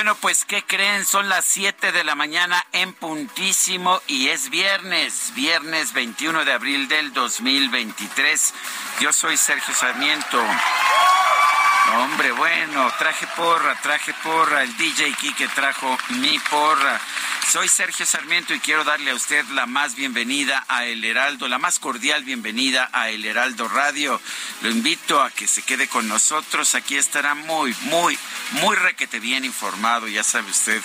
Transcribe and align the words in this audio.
Bueno, 0.00 0.16
pues, 0.18 0.46
¿qué 0.46 0.62
creen? 0.62 1.04
Son 1.04 1.28
las 1.28 1.44
7 1.44 1.92
de 1.92 2.04
la 2.04 2.14
mañana 2.14 2.64
en 2.72 2.94
puntísimo 2.94 4.00
y 4.06 4.28
es 4.28 4.48
viernes, 4.48 5.30
viernes 5.34 5.92
21 5.92 6.46
de 6.46 6.52
abril 6.54 6.88
del 6.88 7.12
2023. 7.12 8.54
Yo 9.02 9.12
soy 9.12 9.36
Sergio 9.36 9.74
Sarmiento. 9.74 10.42
Hombre, 11.88 12.30
bueno, 12.32 12.92
traje 12.98 13.26
porra, 13.36 13.74
traje 13.82 14.14
porra, 14.22 14.62
el 14.62 14.76
DJ 14.76 15.12
Kike 15.14 15.48
trajo 15.48 15.98
mi 16.10 16.38
porra. 16.38 17.00
Soy 17.50 17.66
Sergio 17.66 18.06
Sarmiento 18.06 18.54
y 18.54 18.60
quiero 18.60 18.84
darle 18.84 19.10
a 19.10 19.14
usted 19.16 19.44
la 19.48 19.66
más 19.66 19.96
bienvenida 19.96 20.64
a 20.68 20.84
El 20.84 21.04
Heraldo, 21.04 21.48
la 21.48 21.58
más 21.58 21.80
cordial 21.80 22.22
bienvenida 22.22 22.88
a 22.92 23.08
El 23.10 23.24
Heraldo 23.24 23.66
Radio. 23.66 24.20
Lo 24.62 24.70
invito 24.70 25.20
a 25.20 25.30
que 25.30 25.48
se 25.48 25.62
quede 25.62 25.88
con 25.88 26.06
nosotros. 26.06 26.76
Aquí 26.76 26.96
estará 26.96 27.34
muy, 27.34 27.74
muy, 27.82 28.16
muy 28.52 28.76
requete 28.76 29.18
bien 29.18 29.44
informado, 29.44 30.06
ya 30.06 30.22
sabe 30.22 30.48
usted, 30.48 30.80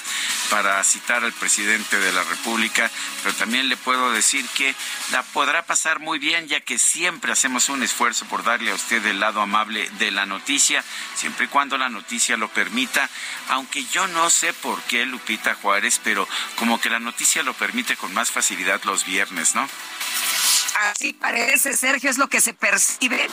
para 0.49 0.83
citar 0.83 1.23
al 1.23 1.33
presidente 1.33 1.99
de 1.99 2.11
la 2.11 2.23
República. 2.23 2.89
Pero 3.21 3.35
también 3.35 3.69
le 3.69 3.77
puedo 3.77 4.11
decir 4.11 4.43
que 4.55 4.73
la 5.11 5.21
podrá 5.21 5.67
pasar 5.67 5.99
muy 5.99 6.17
bien, 6.17 6.47
ya 6.47 6.61
que 6.61 6.80
siempre 6.80 7.31
hacemos 7.31 7.69
un 7.69 7.83
esfuerzo 7.83 8.25
por 8.25 8.43
darle 8.43 8.71
a 8.71 8.75
usted 8.75 9.05
el 9.05 9.19
lado 9.19 9.39
amable 9.39 9.87
de 9.99 10.09
la 10.09 10.25
noticia, 10.25 10.83
siempre 11.16 11.45
y 11.45 11.50
cuando 11.50 11.78
la 11.78 11.89
noticia 11.89 12.38
lo 12.38 12.50
permita. 12.50 13.09
Aunque 13.50 13.86
yo 13.86 14.08
no 14.08 14.30
sé 14.30 14.53
por 14.53 14.81
qué 14.83 15.05
Lupita 15.05 15.55
Juárez, 15.55 16.00
pero 16.03 16.27
como 16.58 16.80
que 16.80 16.89
la 16.89 17.00
noticia 17.00 17.44
lo 17.44 17.53
permite 17.53 17.95
con 17.95 18.14
más 18.14 18.31
facilidad 18.31 18.81
los 18.83 19.05
viernes, 19.05 19.55
¿no? 19.55 19.67
Así 20.81 21.14
parece, 21.14 21.75
Sergio, 21.75 22.09
es 22.09 22.17
lo 22.17 22.27
que 22.27 22.42
se 22.42 22.53
percibe. 22.53 23.30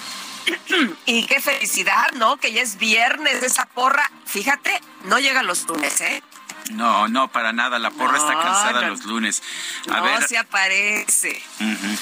y 1.07 1.27
qué 1.27 1.41
felicidad, 1.41 2.13
¿no? 2.13 2.37
Que 2.37 2.53
ya 2.53 2.63
es 2.63 2.79
viernes, 2.79 3.43
esa 3.43 3.67
porra. 3.67 4.11
Fíjate, 4.27 4.81
no 5.05 5.19
llega 5.19 5.43
los 5.43 5.67
lunes, 5.67 6.01
¿eh? 6.01 6.23
No, 6.71 7.09
no, 7.09 7.29
para 7.29 7.53
nada. 7.53 7.79
La 7.79 7.91
porra 7.91 8.19
está 8.19 8.35
cansada 8.35 8.83
no. 8.83 8.89
los 8.89 9.05
lunes. 9.05 9.43
A 9.91 9.97
no 9.99 10.05
ver. 10.05 10.23
se 10.29 10.39
aparece. 10.39 11.43
ujú. 11.61 11.99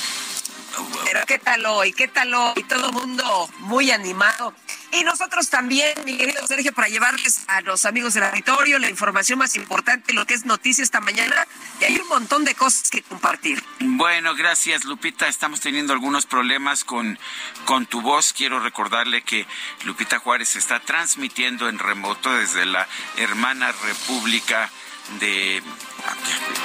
Pero 1.05 1.21
¿qué 1.27 1.39
tal 1.39 1.67
hoy? 1.67 1.93
¿Qué 1.93 2.09
tal 2.09 2.33
hoy? 2.35 2.63
Todo 2.65 2.93
mundo 2.93 3.51
muy 3.61 3.91
animado. 3.91 4.55
Y 4.93 5.05
nosotros 5.05 5.49
también, 5.51 5.93
mi 6.05 6.17
querido 6.17 6.45
Sergio, 6.47 6.73
para 6.73 6.89
llevarles 6.89 7.43
a 7.47 7.61
los 7.61 7.85
amigos 7.85 8.15
del 8.15 8.25
auditorio 8.25 8.79
la 8.79 8.89
información 8.89 9.39
más 9.39 9.55
importante, 9.57 10.13
lo 10.13 10.27
que 10.27 10.35
es 10.35 10.45
noticia 10.45 10.83
esta 10.83 11.01
mañana. 11.01 11.47
Y 11.81 11.85
hay 11.85 11.97
un 11.99 12.09
montón 12.09 12.45
de 12.45 12.55
cosas 12.55 12.91
que 12.91 13.03
compartir. 13.03 13.63
Bueno, 13.81 14.35
gracias 14.35 14.85
Lupita. 14.85 15.29
Estamos 15.29 15.61
teniendo 15.61 15.93
algunos 15.93 16.27
problemas 16.27 16.85
con, 16.85 17.19
con 17.65 17.87
tu 17.87 18.01
voz. 18.01 18.33
Quiero 18.33 18.61
recordarle 18.61 19.23
que 19.23 19.47
Lupita 19.85 20.19
Juárez 20.19 20.57
está 20.57 20.81
transmitiendo 20.81 21.69
en 21.69 21.79
remoto 21.79 22.33
desde 22.33 22.67
la 22.67 22.89
hermana 23.17 23.73
República 23.73 24.71
de, 25.19 25.63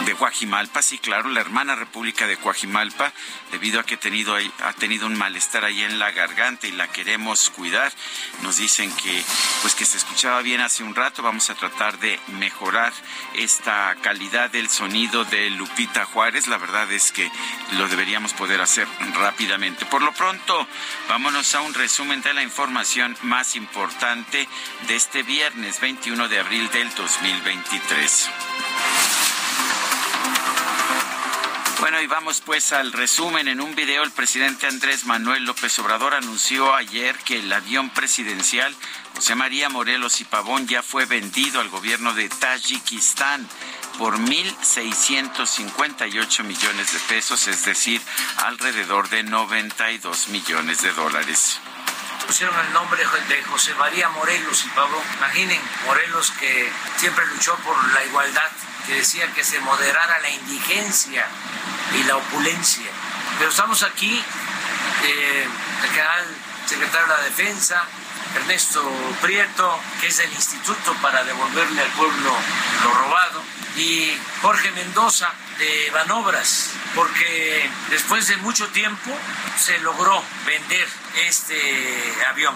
de 0.05 0.13
Guajimalpa, 0.13 0.81
sí, 0.81 0.97
claro, 0.97 1.29
la 1.29 1.41
hermana 1.41 1.75
República 1.75 2.27
de 2.27 2.35
Guajimalpa, 2.35 3.11
debido 3.51 3.79
a 3.79 3.83
que 3.83 3.95
ha 3.95 3.99
tenido, 4.73 5.05
un 5.05 5.17
malestar 5.17 5.65
ahí 5.65 5.81
en 5.81 5.99
la 5.99 6.11
garganta 6.11 6.67
y 6.67 6.71
la 6.71 6.87
queremos 6.87 7.49
cuidar. 7.49 7.91
Nos 8.41 8.57
dicen 8.57 8.91
que, 8.95 9.23
pues 9.61 9.73
que 9.73 9.85
se 9.85 9.97
escuchaba 9.97 10.41
bien 10.41 10.61
hace 10.61 10.83
un 10.83 10.95
rato. 10.95 11.23
Vamos 11.23 11.49
a 11.49 11.55
tratar 11.55 11.97
de 11.99 12.19
mejorar 12.27 12.93
esta 13.33 13.95
calidad 14.01 14.49
del 14.49 14.69
sonido 14.69 15.25
de 15.25 15.49
Lupita 15.51 16.05
Juárez. 16.05 16.47
La 16.47 16.57
verdad 16.57 16.91
es 16.91 17.11
que 17.11 17.31
lo 17.73 17.87
deberíamos 17.87 18.33
poder 18.33 18.61
hacer 18.61 18.87
rápidamente. 19.15 19.85
Por 19.85 20.01
lo 20.01 20.13
pronto, 20.13 20.67
vámonos 21.07 21.55
a 21.55 21.61
un 21.61 21.73
resumen 21.73 22.21
de 22.21 22.33
la 22.33 22.43
información 22.43 23.17
más 23.21 23.55
importante 23.55 24.47
de 24.87 24.95
este 24.95 25.23
viernes 25.23 25.79
21 25.79 26.27
de 26.27 26.39
abril 26.39 26.69
del 26.71 26.93
2023. 26.95 28.29
Bueno, 31.79 32.01
y 32.01 32.07
vamos 32.07 32.41
pues 32.43 32.73
al 32.73 32.91
resumen. 32.93 33.47
En 33.47 33.61
un 33.61 33.75
video, 33.75 34.03
el 34.03 34.11
presidente 34.11 34.65
Andrés 34.65 35.05
Manuel 35.05 35.45
López 35.45 35.77
Obrador 35.79 36.15
anunció 36.15 36.73
ayer 36.73 37.15
que 37.19 37.39
el 37.39 37.53
avión 37.53 37.91
presidencial 37.91 38.75
José 39.15 39.35
María 39.35 39.69
Morelos 39.69 40.19
y 40.19 40.25
Pavón 40.25 40.67
ya 40.67 40.81
fue 40.81 41.05
vendido 41.05 41.61
al 41.61 41.69
gobierno 41.69 42.13
de 42.13 42.27
Tayikistán 42.27 43.47
por 43.97 44.17
1.658 44.17 46.43
millones 46.43 46.91
de 46.91 46.99
pesos, 47.07 47.47
es 47.47 47.63
decir, 47.65 48.01
alrededor 48.37 49.07
de 49.09 49.21
92 49.23 50.27
millones 50.29 50.81
de 50.81 50.91
dólares. 50.91 51.59
pusieron 52.25 52.55
el 52.65 52.73
nombre 52.73 53.03
de 53.29 53.43
José 53.43 53.75
María 53.75 54.09
Morelos 54.09 54.65
y 54.65 54.69
Pablo. 54.69 54.99
Imaginen, 55.17 55.61
Morelos 55.85 56.31
que 56.31 56.67
siempre 56.97 57.27
luchó 57.27 57.55
por 57.57 57.77
la 57.93 58.03
igualdad, 58.03 58.49
que 58.85 58.95
decía 58.95 59.31
que 59.33 59.43
se 59.43 59.59
moderara 59.59 60.19
la 60.19 60.29
indigencia 60.29 61.25
y 61.93 62.03
la 62.03 62.17
opulencia. 62.17 62.89
Pero 63.37 63.49
estamos 63.49 63.83
aquí, 63.83 64.23
eh, 65.03 65.47
el 65.83 65.89
general 65.89 66.25
secretario 66.65 67.07
de 67.07 67.13
la 67.13 67.23
Defensa, 67.23 67.83
Ernesto 68.35 68.83
Prieto, 69.21 69.79
que 70.01 70.07
es 70.07 70.17
del 70.17 70.31
Instituto 70.33 70.93
para 71.01 71.23
devolverle 71.23 71.81
al 71.81 71.91
pueblo 71.91 72.35
lo 72.83 72.93
robado, 72.93 73.43
y 73.77 74.17
Jorge 74.41 74.71
Mendoza 74.71 75.31
de 75.57 75.91
Banobras, 75.91 76.71
porque 76.95 77.69
después 77.89 78.27
de 78.27 78.37
mucho 78.37 78.67
tiempo 78.69 79.11
se 79.57 79.79
logró 79.79 80.21
vender 80.45 80.87
este 81.27 82.25
avión. 82.29 82.55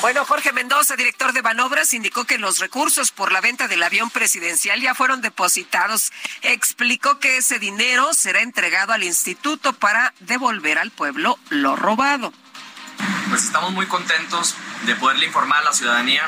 Bueno, 0.00 0.24
Jorge 0.24 0.54
Mendoza, 0.54 0.96
director 0.96 1.34
de 1.34 1.42
Banobras, 1.42 1.92
indicó 1.92 2.24
que 2.24 2.38
los 2.38 2.58
recursos 2.58 3.10
por 3.10 3.32
la 3.32 3.42
venta 3.42 3.68
del 3.68 3.82
avión 3.82 4.08
presidencial 4.08 4.80
ya 4.80 4.94
fueron 4.94 5.20
depositados. 5.20 6.10
Explicó 6.40 7.18
que 7.18 7.36
ese 7.36 7.58
dinero 7.58 8.14
será 8.14 8.40
entregado 8.40 8.94
al 8.94 9.02
instituto 9.02 9.74
para 9.74 10.14
devolver 10.20 10.78
al 10.78 10.90
pueblo 10.90 11.38
lo 11.50 11.76
robado. 11.76 12.32
Pues 13.28 13.44
estamos 13.44 13.72
muy 13.72 13.86
contentos 13.86 14.54
de 14.86 14.94
poderle 14.94 15.26
informar 15.26 15.60
a 15.60 15.64
la 15.64 15.72
ciudadanía 15.74 16.26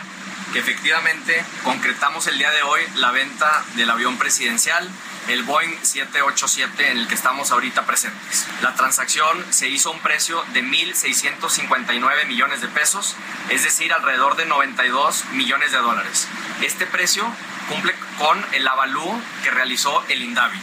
que 0.53 0.59
efectivamente 0.59 1.43
concretamos 1.65 2.27
el 2.27 2.37
día 2.37 2.51
de 2.51 2.63
hoy 2.63 2.83
la 2.97 3.11
venta 3.11 3.65
del 3.77 3.91
avión 3.91 4.19
presidencial, 4.19 4.87
el 5.29 5.43
Boeing 5.45 5.77
787 5.83 6.91
en 6.91 6.99
el 6.99 7.09
que 7.09 7.15
estamos 7.15 7.51
ahorita 7.53 7.87
presentes. 7.87 8.47
La 8.63 8.75
transacción 8.75 9.45
se 9.51 9.69
hizo 9.69 9.91
a 9.91 9.93
un 9.93 10.01
precio 10.01 10.43
de 10.53 10.63
1.659 10.63 12.27
millones 12.27 12.61
de 12.61 12.69
pesos, 12.69 13.17
es 13.49 13.63
decir, 13.63 13.93
alrededor 13.93 14.37
de 14.37 14.47
92 14.47 15.25
millones 15.33 15.73
de 15.73 15.79
dólares. 15.79 16.29
Este 16.63 16.87
precio 16.87 17.25
cumple 17.69 17.95
con 18.19 18.45
el 18.53 18.67
avalúo 18.67 19.21
que 19.43 19.51
realizó 19.51 20.05
el 20.09 20.23
INDAVI. 20.23 20.59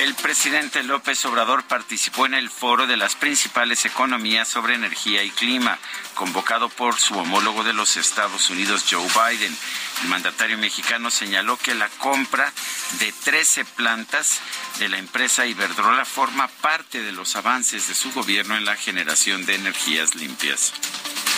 El 0.00 0.14
presidente 0.16 0.82
López 0.82 1.24
Obrador 1.24 1.64
participó 1.64 2.26
en 2.26 2.34
el 2.34 2.50
foro 2.50 2.86
de 2.86 2.96
las 2.96 3.14
principales 3.14 3.84
economías 3.84 4.48
sobre 4.48 4.74
energía 4.74 5.22
y 5.22 5.30
clima, 5.30 5.78
convocado 6.14 6.68
por 6.68 6.98
su 6.98 7.14
homólogo 7.14 7.62
de 7.62 7.72
los 7.72 7.96
Estados 7.96 8.50
Unidos, 8.50 8.84
Joe 8.90 9.06
Biden. 9.06 9.56
El 10.02 10.08
mandatario 10.08 10.58
mexicano 10.58 11.10
señaló 11.10 11.56
que 11.56 11.76
la 11.76 11.88
compra 11.88 12.52
de 12.98 13.12
13 13.12 13.64
plantas 13.64 14.40
de 14.78 14.88
la 14.88 14.98
empresa 14.98 15.46
Iberdrola 15.46 16.04
forma 16.04 16.48
parte 16.48 17.00
de 17.00 17.12
los 17.12 17.36
avances 17.36 17.86
de 17.86 17.94
su 17.94 18.12
gobierno 18.12 18.56
en 18.56 18.64
la 18.64 18.76
generación 18.76 19.46
de 19.46 19.54
energías 19.54 20.16
limpias. 20.16 20.72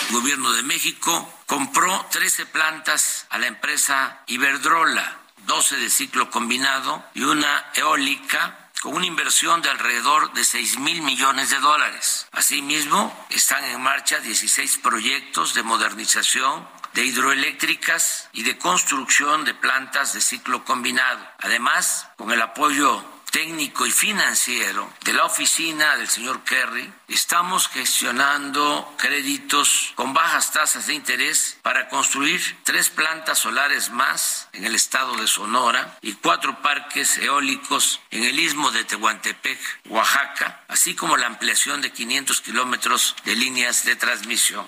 El 0.09 0.15
gobierno 0.15 0.53
de 0.53 0.63
México 0.63 1.43
compró 1.45 2.07
13 2.11 2.47
plantas 2.47 3.27
a 3.29 3.39
la 3.39 3.49
empresa 3.49 4.23
Iberdrola 4.27 5.26
12 5.47 5.77
de 5.77 5.91
ciclo 5.91 6.31
combinado 6.31 7.05
y 7.15 7.23
una 7.23 7.71
eólica 7.75 8.71
con 8.83 8.95
una 8.95 9.07
inversión 9.07 9.63
de 9.63 9.71
alrededor 9.71 10.33
de 10.35 10.45
6 10.45 10.79
mil 10.81 11.03
millones 11.03 11.51
de 11.51 11.59
dólares. 11.59 12.29
Asimismo, 12.33 13.27
están 13.31 13.65
en 13.65 13.81
marcha 13.81 14.21
16 14.21 14.79
proyectos 14.79 15.55
de 15.55 15.63
modernización 15.63 16.69
de 16.93 17.05
hidroeléctricas 17.05 18.29
y 18.33 18.43
de 18.43 18.59
construcción 18.59 19.45
de 19.45 19.55
plantas 19.55 20.13
de 20.13 20.21
ciclo 20.21 20.65
combinado. 20.65 21.27
Además, 21.39 22.09
con 22.17 22.31
el 22.33 22.41
apoyo 22.41 23.05
técnico 23.31 23.87
y 23.87 23.91
financiero 23.91 24.93
de 25.05 25.13
la 25.13 25.25
oficina 25.25 25.97
del 25.97 26.09
señor 26.09 26.43
Kerry, 26.45 26.93
estamos 27.09 27.69
gestionando 27.69 28.95
créditos 28.97 29.93
con 29.95 30.15
bajas 30.15 30.53
tasas 30.53 30.87
de 30.87 30.95
interés 30.95 31.59
para 31.63 31.89
construir 31.89 32.41
tres 32.65 32.89
plantas 32.91 33.39
solares 33.39 33.91
más 33.91 34.49
en 34.53 34.65
el 34.65 34.75
estado 34.75 35.17
de 35.17 35.27
Sonora 35.27 35.99
y 36.03 36.15
cuatro 36.15 36.63
parques 36.63 37.19
eólicos 37.19 38.01
en 38.11 38.25
el 38.25 38.39
istmo 38.39 38.71
de 38.71 38.85
Tehuantepec, 38.85 39.59
Oaxaca, 39.87 40.65
así 40.69 40.95
como 40.95 41.17
la 41.17 41.27
ampliación 41.27 41.81
de 41.83 41.93
500 41.93 42.41
kilómetros 42.41 43.17
de 43.25 43.37
líneas 43.37 43.85
de 43.85 43.97
transmisión. 43.97 44.67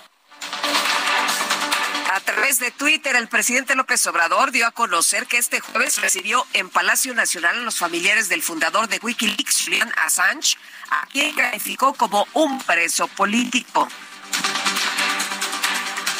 A 2.11 2.19
través 2.21 2.57
de 2.57 2.71
Twitter, 2.71 3.15
el 3.15 3.27
presidente 3.27 3.75
López 3.75 4.07
Obrador 4.07 4.51
dio 4.51 4.65
a 4.65 4.71
conocer 4.71 5.27
que 5.27 5.37
este 5.37 5.59
jueves 5.59 6.01
recibió 6.01 6.43
en 6.53 6.67
Palacio 6.67 7.13
Nacional 7.13 7.59
a 7.59 7.61
los 7.61 7.77
familiares 7.77 8.29
del 8.29 8.41
fundador 8.41 8.87
de 8.87 8.97
Wikileaks, 8.97 9.65
Julian 9.65 9.93
Assange, 9.95 10.57
a 10.89 11.05
quien 11.05 11.35
calificó 11.35 11.93
como 11.93 12.27
un 12.33 12.63
preso 12.63 13.07
político. 13.09 13.87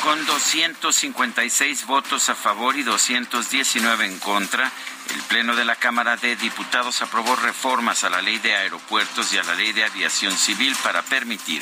Con 0.03 0.23
256 0.27 1.87
votos 1.87 2.29
a 2.29 2.35
favor 2.35 2.77
y 2.77 2.83
219 2.83 4.05
en 4.05 4.19
contra, 4.19 4.71
el 5.13 5.21
Pleno 5.23 5.55
de 5.55 5.65
la 5.65 5.75
Cámara 5.75 6.17
de 6.17 6.35
Diputados 6.35 7.01
aprobó 7.01 7.35
reformas 7.35 8.03
a 8.03 8.09
la 8.09 8.21
Ley 8.21 8.37
de 8.39 8.55
Aeropuertos 8.55 9.33
y 9.33 9.37
a 9.37 9.43
la 9.43 9.55
Ley 9.55 9.71
de 9.71 9.83
Aviación 9.83 10.35
Civil 10.37 10.75
para 10.83 11.01
permitir 11.01 11.61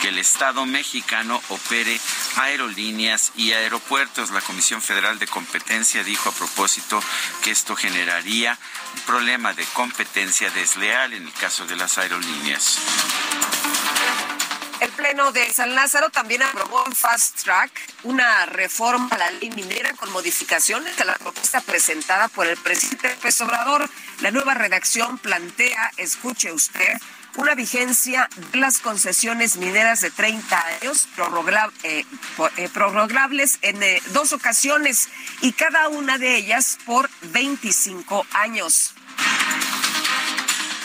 que 0.00 0.08
el 0.08 0.18
Estado 0.18 0.64
mexicano 0.66 1.40
opere 1.48 2.00
aerolíneas 2.36 3.32
y 3.36 3.52
aeropuertos. 3.52 4.30
La 4.30 4.40
Comisión 4.40 4.82
Federal 4.82 5.18
de 5.18 5.26
Competencia 5.26 6.04
dijo 6.04 6.30
a 6.30 6.32
propósito 6.32 7.02
que 7.42 7.50
esto 7.50 7.76
generaría 7.76 8.58
un 8.94 9.00
problema 9.02 9.52
de 9.52 9.64
competencia 9.66 10.50
desleal 10.50 11.12
en 11.12 11.26
el 11.26 11.32
caso 11.32 11.66
de 11.66 11.76
las 11.76 11.98
aerolíneas. 11.98 12.78
El 14.80 14.90
Pleno 14.90 15.32
de 15.32 15.50
San 15.52 15.74
Lázaro 15.74 16.10
también 16.10 16.42
aprobó 16.42 16.84
en 16.86 16.94
Fast 16.94 17.42
Track 17.42 17.70
una 18.02 18.44
reforma 18.44 19.08
a 19.10 19.18
la 19.18 19.30
ley 19.30 19.50
minera 19.50 19.94
con 19.94 20.12
modificaciones 20.12 21.00
a 21.00 21.06
la 21.06 21.14
propuesta 21.14 21.62
presentada 21.62 22.28
por 22.28 22.46
el 22.46 22.58
presidente 22.58 23.08
López 23.14 23.40
Obrador. 23.40 23.88
La 24.20 24.30
nueva 24.30 24.52
redacción 24.52 25.16
plantea, 25.16 25.92
escuche 25.96 26.52
usted, 26.52 26.98
una 27.36 27.54
vigencia 27.54 28.28
de 28.52 28.58
las 28.58 28.80
concesiones 28.80 29.56
mineras 29.56 30.02
de 30.02 30.10
30 30.10 30.66
años, 30.66 31.08
eh, 31.82 32.04
eh, 32.58 32.68
prorrogables 32.68 33.58
en 33.62 33.82
eh, 33.82 34.02
dos 34.12 34.34
ocasiones 34.34 35.08
y 35.40 35.52
cada 35.52 35.88
una 35.88 36.18
de 36.18 36.36
ellas 36.36 36.78
por 36.84 37.08
25 37.22 38.26
años. 38.32 38.94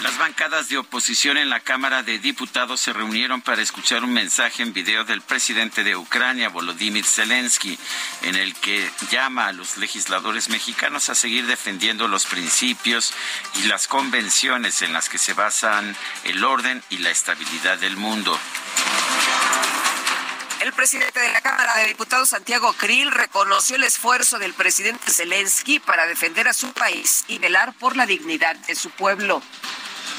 Las 0.01 0.18
bancadas 0.18 0.68
de 0.68 0.80
oposición 0.80 1.38
en 1.38 1.51
la 1.51 1.59
Cámara 1.59 2.01
de 2.01 2.18
Diputados 2.18 2.81
se 2.81 2.92
reunieron 2.92 3.44
para 3.44 3.62
escuchar 3.62 4.03
un 4.03 4.12
mensaje 4.12 4.63
en 4.63 4.74
video 4.74 5.03
del 5.03 5.21
presidente 5.21 5.83
de 5.83 5.95
Ucrania, 5.95 6.50
Volodymyr 6.50 7.06
Zelensky, 7.06 7.77
en 8.24 8.33
el 8.33 8.56
que 8.56 8.89
llama 9.12 9.45
a 9.45 9.53
los 9.53 9.77
legisladores 9.77 10.50
mexicanos 10.50 11.09
a 11.09 11.15
seguir 11.15 11.45
defendiendo 11.45 12.07
los 12.07 12.25
principios 12.25 13.13
y 13.62 13.68
las 13.68 13.88
convenciones 13.88 14.81
en 14.81 14.92
las 14.92 15.07
que 15.07 15.19
se 15.19 15.33
basan 15.33 15.95
el 16.24 16.44
orden 16.44 16.81
y 16.89 16.97
la 16.97 17.12
estabilidad 17.12 17.77
del 17.77 17.95
mundo. 17.95 18.39
El 20.62 20.74
presidente 20.74 21.19
de 21.19 21.31
la 21.31 21.42
Cámara 21.42 21.77
de 21.77 21.88
Diputados, 21.88 22.30
Santiago 22.30 22.74
Krill, 22.74 23.12
reconoció 23.12 23.75
el 23.75 23.83
esfuerzo 23.83 24.39
del 24.39 24.54
presidente 24.54 25.12
Zelensky 25.12 25.80
para 25.80 26.07
defender 26.07 26.47
a 26.47 26.54
su 26.54 26.71
país 26.74 27.24
y 27.27 27.38
velar 27.38 27.74
por 27.74 27.95
la 27.95 28.07
dignidad 28.07 28.56
de 28.56 28.75
su 28.75 28.89
pueblo. 28.89 29.44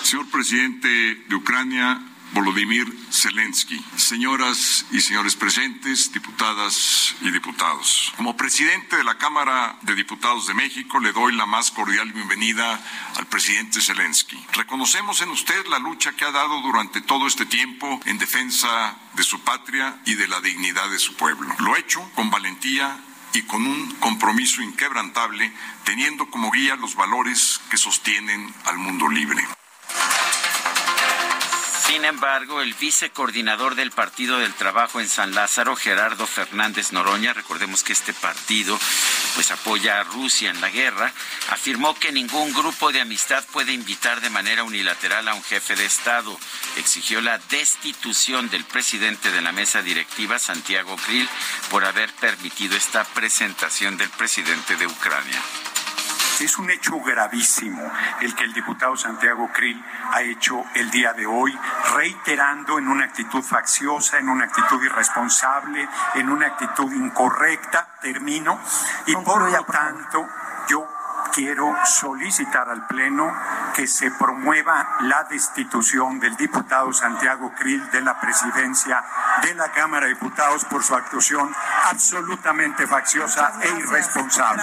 Señor 0.02 0.28
presidente 0.31 0.88
de 0.88 1.34
Ucrania, 1.34 2.00
Volodymyr 2.32 2.93
Zelensky, 3.10 3.82
señoras 3.96 4.84
y 4.90 5.00
señores 5.00 5.37
presentes, 5.37 6.12
diputadas 6.12 7.14
y 7.20 7.31
diputados. 7.31 8.12
Como 8.16 8.37
presidente 8.37 8.96
de 8.96 9.04
la 9.04 9.16
Cámara 9.16 9.78
de 9.82 9.94
Diputados 9.94 10.46
de 10.46 10.54
México, 10.54 10.99
le 10.99 11.12
doy 11.12 11.34
la 11.34 11.46
más 11.46 11.70
cordial 11.70 12.10
bienvenida 12.12 12.81
al 13.16 13.26
presidente 13.26 13.81
Zelensky. 13.81 14.38
Reconocemos 14.54 15.20
en 15.20 15.31
usted 15.31 15.66
la 15.66 15.78
lucha 15.78 16.12
que 16.12 16.25
ha 16.25 16.32
dado 16.32 16.60
durante 16.62 17.00
todo 17.00 17.26
este 17.26 17.46
tiempo 17.46 18.00
en 18.06 18.19
defensa 18.19 18.96
de 19.14 19.22
su 19.22 19.40
patria 19.40 20.00
y 20.04 20.14
de 20.14 20.26
la 20.26 20.40
dignidad 20.40 20.90
de 20.90 20.99
su 20.99 21.14
pueblo. 21.14 21.54
Lo 21.60 21.75
ha 21.75 21.78
hecho 21.78 22.02
con 22.14 22.31
valentía 22.31 22.99
y 23.34 23.43
con 23.43 23.66
un 23.66 23.94
compromiso 23.96 24.62
inquebrantable, 24.62 25.52
teniendo 25.84 26.28
como 26.28 26.50
guía 26.50 26.76
los 26.76 26.96
valores 26.96 27.60
que 27.70 27.78
sostienen 27.78 28.52
al 28.64 28.78
mundo 28.78 29.08
libre. 29.08 29.46
Sin 31.87 32.06
embargo, 32.06 32.62
el 32.62 32.73
vicecoordinador 32.75 33.75
del 33.75 33.91
Partido 33.91 34.39
del 34.39 34.55
Trabajo 34.55 34.99
en 35.00 35.09
San 35.09 35.35
Lázaro, 35.35 35.77
Gerardo 35.77 36.27
Fernández 36.27 36.91
Noroña, 36.93 37.35
recordemos 37.35 37.83
que 37.83 37.93
este 37.93 38.15
partido 38.15 38.79
pues 39.35 39.50
apoya 39.50 40.00
a 40.00 40.05
Rusia 40.05 40.50
en 40.50 40.61
la 40.61 40.71
guerra, 40.71 41.12
afirmó 41.50 41.94
que 41.94 42.11
ningún 42.11 42.53
grupo 42.55 42.93
de 42.93 43.03
amistad 43.03 43.44
puede 43.53 43.73
invitar 43.73 44.21
de 44.21 44.31
manera 44.31 44.65
unilateral 44.65 45.29
a 45.29 45.35
un 45.35 45.43
jefe 45.43 45.77
de 45.77 45.85
Estado. 45.85 46.37
Exigió 46.77 47.21
la 47.21 47.38
destitución 47.50 48.49
del 48.50 48.65
presidente 48.65 49.31
de 49.31 49.43
la 49.43 49.53
mesa 49.53 49.83
directiva, 49.83 50.38
Santiago 50.38 50.97
Krill, 50.97 51.29
por 51.71 51.85
haber 51.85 52.11
permitido 52.15 52.77
esta 52.77 53.05
presentación 53.05 53.97
del 53.97 54.11
presidente 54.11 54.77
de 54.77 54.87
Ucrania. 54.87 55.43
Es 56.41 56.59
un 56.59 56.71
hecho 56.71 56.99
gravísimo 57.01 57.83
el 58.21 58.35
que 58.35 58.45
el 58.45 58.53
diputado 58.53 58.97
Santiago 58.97 59.51
Krill 59.53 59.83
ha 60.12 60.23
hecho 60.23 60.65
el 60.75 60.91
día 60.91 61.12
de 61.12 61.27
hoy, 61.27 61.57
reiterando 61.95 62.79
en 62.79 62.89
una 62.89 63.05
actitud 63.05 63.43
facciosa, 63.43 64.19
en 64.19 64.29
una 64.29 64.45
actitud 64.47 64.83
irresponsable, 64.83 65.89
en 66.15 66.29
una 66.29 66.49
actitud 66.49 66.93
incorrecta, 66.93 67.97
termino, 68.01 68.59
y 69.07 69.15
por 69.17 69.51
lo 69.51 69.65
tanto 69.65 70.27
yo 70.69 70.89
quiero 71.33 71.75
solicitar 71.85 72.69
al 72.69 72.87
Pleno 72.87 73.33
que 73.75 73.87
se 73.87 74.11
promueva 74.11 74.97
la 75.01 75.25
destitución 75.25 76.21
del 76.21 76.37
diputado 76.37 76.93
Santiago 76.93 77.53
Krill 77.55 77.91
de 77.91 78.01
la 78.01 78.21
presidencia 78.21 79.03
de 79.43 79.55
la 79.55 79.71
Cámara 79.73 80.07
de 80.07 80.15
Diputados 80.15 80.65
por 80.67 80.83
su 80.83 80.95
actuación 80.95 81.55
absolutamente 81.85 82.87
facciosa 82.87 83.55
e 83.62 83.71
irresponsable. 83.79 84.62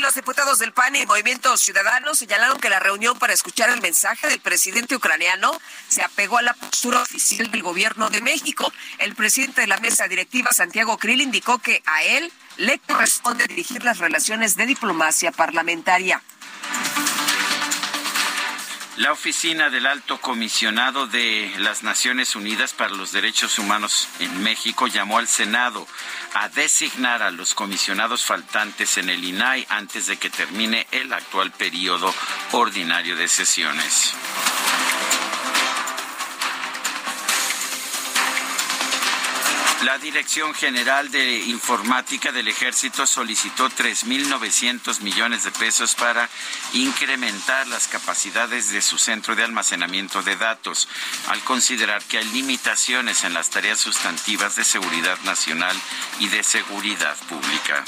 Los 0.00 0.14
diputados 0.14 0.58
del 0.58 0.72
PAN 0.72 0.96
y 0.96 1.06
Movimiento 1.06 1.56
Ciudadano 1.56 2.14
señalaron 2.14 2.58
que 2.58 2.68
la 2.68 2.78
reunión 2.78 3.18
para 3.18 3.32
escuchar 3.32 3.70
el 3.70 3.80
mensaje 3.80 4.28
del 4.28 4.40
presidente 4.40 4.94
ucraniano 4.94 5.60
se 5.88 6.02
apegó 6.02 6.38
a 6.38 6.42
la 6.42 6.54
postura 6.54 7.02
oficial 7.02 7.50
del 7.50 7.62
gobierno 7.62 8.10
de 8.10 8.20
México. 8.20 8.72
El 8.98 9.14
presidente 9.14 9.62
de 9.62 9.66
la 9.66 9.78
mesa 9.78 10.06
directiva, 10.06 10.52
Santiago 10.52 10.98
Krill, 10.98 11.20
indicó 11.20 11.58
que 11.58 11.82
a 11.86 12.02
él 12.02 12.32
le 12.56 12.78
corresponde 12.78 13.46
dirigir 13.46 13.84
las 13.84 13.98
relaciones 13.98 14.56
de 14.56 14.66
diplomacia 14.66 15.32
parlamentaria. 15.32 16.22
La 18.98 19.12
oficina 19.12 19.70
del 19.70 19.86
Alto 19.86 20.20
Comisionado 20.20 21.06
de 21.06 21.52
las 21.58 21.84
Naciones 21.84 22.34
Unidas 22.34 22.72
para 22.72 22.90
los 22.90 23.12
Derechos 23.12 23.60
Humanos 23.60 24.08
en 24.18 24.42
México 24.42 24.88
llamó 24.88 25.18
al 25.18 25.28
Senado 25.28 25.86
a 26.34 26.48
designar 26.48 27.22
a 27.22 27.30
los 27.30 27.54
comisionados 27.54 28.24
faltantes 28.24 28.98
en 28.98 29.08
el 29.08 29.22
INAI 29.22 29.66
antes 29.68 30.08
de 30.08 30.16
que 30.16 30.30
termine 30.30 30.88
el 30.90 31.12
actual 31.12 31.52
periodo 31.52 32.12
ordinario 32.50 33.14
de 33.14 33.28
sesiones. 33.28 34.14
La 39.84 39.96
Dirección 39.96 40.54
General 40.54 41.08
de 41.08 41.38
Informática 41.38 42.32
del 42.32 42.48
Ejército 42.48 43.06
solicitó 43.06 43.70
3.900 43.70 45.02
millones 45.02 45.44
de 45.44 45.52
pesos 45.52 45.94
para 45.94 46.28
incrementar 46.72 47.68
las 47.68 47.86
capacidades 47.86 48.70
de 48.70 48.82
su 48.82 48.98
centro 48.98 49.36
de 49.36 49.44
almacenamiento 49.44 50.20
de 50.22 50.34
datos, 50.34 50.88
al 51.28 51.40
considerar 51.44 52.02
que 52.02 52.18
hay 52.18 52.24
limitaciones 52.24 53.22
en 53.22 53.34
las 53.34 53.50
tareas 53.50 53.78
sustantivas 53.78 54.56
de 54.56 54.64
seguridad 54.64 55.18
nacional 55.20 55.76
y 56.18 56.26
de 56.26 56.42
seguridad 56.42 57.16
pública. 57.28 57.84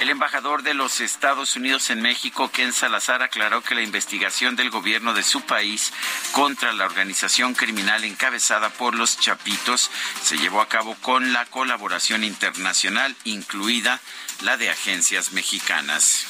El 0.00 0.10
embajador 0.10 0.62
de 0.62 0.74
los 0.74 1.00
Estados 1.00 1.56
Unidos 1.56 1.90
en 1.90 2.00
México, 2.00 2.52
Ken 2.52 2.72
Salazar, 2.72 3.20
aclaró 3.20 3.62
que 3.62 3.74
la 3.74 3.82
investigación 3.82 4.54
del 4.54 4.70
gobierno 4.70 5.12
de 5.12 5.24
su 5.24 5.40
país 5.40 5.92
contra 6.30 6.72
la 6.72 6.84
organización 6.84 7.52
criminal 7.54 8.04
encabezada 8.04 8.70
por 8.70 8.94
los 8.94 9.18
Chapitos 9.18 9.90
se 10.22 10.38
llevó 10.38 10.60
a 10.60 10.68
cabo 10.68 10.94
con 11.02 11.32
la 11.32 11.46
colaboración 11.46 12.22
internacional, 12.22 13.16
incluida 13.24 14.00
la 14.42 14.56
de 14.56 14.70
agencias 14.70 15.32
mexicanas. 15.32 16.26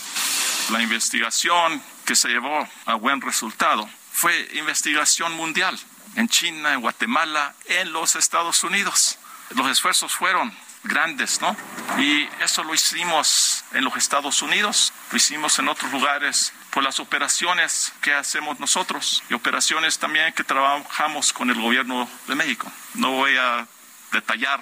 La 0.71 0.81
investigación 0.81 1.83
que 2.07 2.17
se 2.17 2.29
llevó 2.29 2.67
a 2.87 2.95
buen 2.95 3.21
resultado 3.21 3.87
fue 4.13 4.49
investigación 4.55 5.35
mundial 5.35 5.79
en 6.17 6.27
China, 6.29 6.73
en 6.73 6.81
Guatemala, 6.81 7.55
en 7.67 7.93
los 7.93 8.17
Estados 8.17 8.65
Unidos. 8.65 9.19
Los 9.51 9.71
esfuerzos 9.71 10.15
fueron 10.15 10.57
grandes, 10.89 11.41
¿no? 11.41 11.57
Y 11.99 12.29
eso 12.43 12.65
lo 12.65 12.75
hicimos 12.75 13.65
en 13.73 13.85
los 13.85 13.97
Estados 13.97 14.43
Unidos, 14.43 14.93
lo 15.13 15.17
hicimos 15.17 15.59
en 15.59 15.69
otros 15.69 15.93
lugares 15.93 16.53
por 16.71 16.83
las 16.83 16.99
operaciones 16.99 17.93
que 18.01 18.15
hacemos 18.15 18.59
nosotros 18.59 19.23
y 19.31 19.35
operaciones 19.35 19.99
también 19.99 20.33
que 20.33 20.45
trabajamos 20.45 21.33
con 21.33 21.51
el 21.51 21.61
gobierno 21.61 22.09
de 22.27 22.35
México. 22.35 22.71
No 22.95 23.13
voy 23.13 23.37
a 23.37 23.67
detallar 24.13 24.61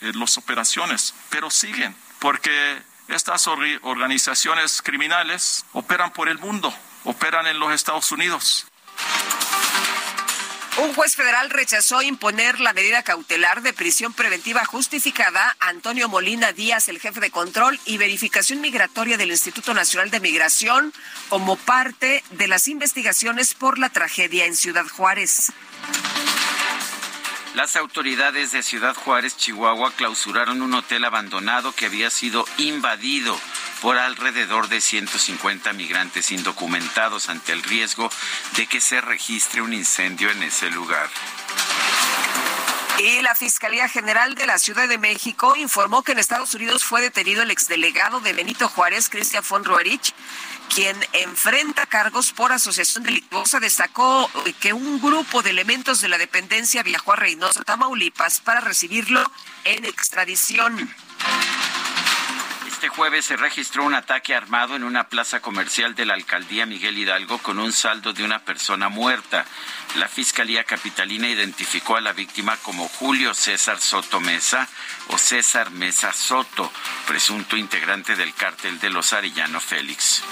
eh, 0.00 0.12
las 0.14 0.36
operaciones, 0.36 1.14
pero 1.30 1.50
siguen, 1.50 1.94
porque 2.18 2.82
estas 3.08 3.46
organizaciones 3.46 4.82
criminales 4.82 5.64
operan 5.72 6.12
por 6.12 6.28
el 6.28 6.38
mundo, 6.38 6.74
operan 7.04 7.46
en 7.46 7.58
los 7.58 7.72
Estados 7.72 8.12
Unidos. 8.12 8.66
Un 10.80 10.94
juez 10.94 11.16
federal 11.16 11.50
rechazó 11.50 12.02
imponer 12.02 12.60
la 12.60 12.72
medida 12.72 13.02
cautelar 13.02 13.62
de 13.62 13.72
prisión 13.72 14.12
preventiva 14.12 14.64
justificada 14.64 15.56
a 15.58 15.70
Antonio 15.70 16.08
Molina 16.08 16.52
Díaz, 16.52 16.88
el 16.88 17.00
jefe 17.00 17.18
de 17.18 17.32
control 17.32 17.80
y 17.84 17.98
verificación 17.98 18.60
migratoria 18.60 19.16
del 19.16 19.32
Instituto 19.32 19.74
Nacional 19.74 20.10
de 20.10 20.20
Migración, 20.20 20.92
como 21.28 21.56
parte 21.56 22.22
de 22.30 22.46
las 22.46 22.68
investigaciones 22.68 23.54
por 23.54 23.80
la 23.80 23.88
tragedia 23.88 24.46
en 24.46 24.54
Ciudad 24.54 24.86
Juárez. 24.86 25.52
Las 27.54 27.76
autoridades 27.76 28.52
de 28.52 28.62
Ciudad 28.62 28.94
Juárez, 28.94 29.36
Chihuahua, 29.36 29.92
clausuraron 29.96 30.62
un 30.62 30.74
hotel 30.74 31.04
abandonado 31.04 31.72
que 31.72 31.86
había 31.86 32.10
sido 32.10 32.44
invadido 32.58 33.38
por 33.80 33.96
alrededor 33.96 34.68
de 34.68 34.80
150 34.80 35.72
migrantes 35.72 36.30
indocumentados 36.30 37.28
ante 37.28 37.52
el 37.52 37.62
riesgo 37.62 38.10
de 38.56 38.66
que 38.66 38.80
se 38.80 39.00
registre 39.00 39.62
un 39.62 39.72
incendio 39.72 40.30
en 40.30 40.42
ese 40.42 40.70
lugar. 40.70 41.08
Y 42.98 43.22
la 43.22 43.36
Fiscalía 43.36 43.88
General 43.88 44.34
de 44.34 44.46
la 44.46 44.58
Ciudad 44.58 44.88
de 44.88 44.98
México 44.98 45.54
informó 45.54 46.02
que 46.02 46.12
en 46.12 46.18
Estados 46.18 46.52
Unidos 46.54 46.84
fue 46.84 47.00
detenido 47.00 47.42
el 47.42 47.52
exdelegado 47.52 48.18
de 48.18 48.32
Benito 48.32 48.68
Juárez, 48.68 49.08
Cristian 49.08 49.44
von 49.48 49.64
Roerich, 49.64 50.12
quien 50.74 50.96
enfrenta 51.12 51.86
cargos 51.86 52.32
por 52.32 52.50
asociación 52.50 53.04
delictuosa. 53.04 53.60
Destacó 53.60 54.28
que 54.60 54.72
un 54.72 55.00
grupo 55.00 55.42
de 55.42 55.50
elementos 55.50 56.00
de 56.00 56.08
la 56.08 56.18
dependencia 56.18 56.82
viajó 56.82 57.12
a 57.12 57.16
Reynosa, 57.16 57.62
Tamaulipas, 57.62 58.40
para 58.40 58.60
recibirlo 58.60 59.22
en 59.62 59.84
extradición. 59.84 60.92
Este 62.78 62.90
jueves 62.90 63.24
se 63.24 63.36
registró 63.36 63.82
un 63.82 63.94
ataque 63.94 64.36
armado 64.36 64.76
en 64.76 64.84
una 64.84 65.08
plaza 65.08 65.40
comercial 65.40 65.96
de 65.96 66.06
la 66.06 66.14
alcaldía 66.14 66.64
Miguel 66.64 66.96
Hidalgo 66.96 67.38
con 67.38 67.58
un 67.58 67.72
saldo 67.72 68.12
de 68.12 68.22
una 68.22 68.38
persona 68.38 68.88
muerta. 68.88 69.44
La 69.96 70.06
Fiscalía 70.06 70.62
Capitalina 70.62 71.28
identificó 71.28 71.96
a 71.96 72.00
la 72.00 72.12
víctima 72.12 72.56
como 72.58 72.86
Julio 72.86 73.34
César 73.34 73.80
Soto 73.80 74.20
Mesa 74.20 74.68
o 75.08 75.18
César 75.18 75.72
Mesa 75.72 76.12
Soto, 76.12 76.72
presunto 77.08 77.56
integrante 77.56 78.14
del 78.14 78.32
cártel 78.32 78.78
de 78.78 78.90
los 78.90 79.12
Arellano 79.12 79.58
Félix. 79.58 80.22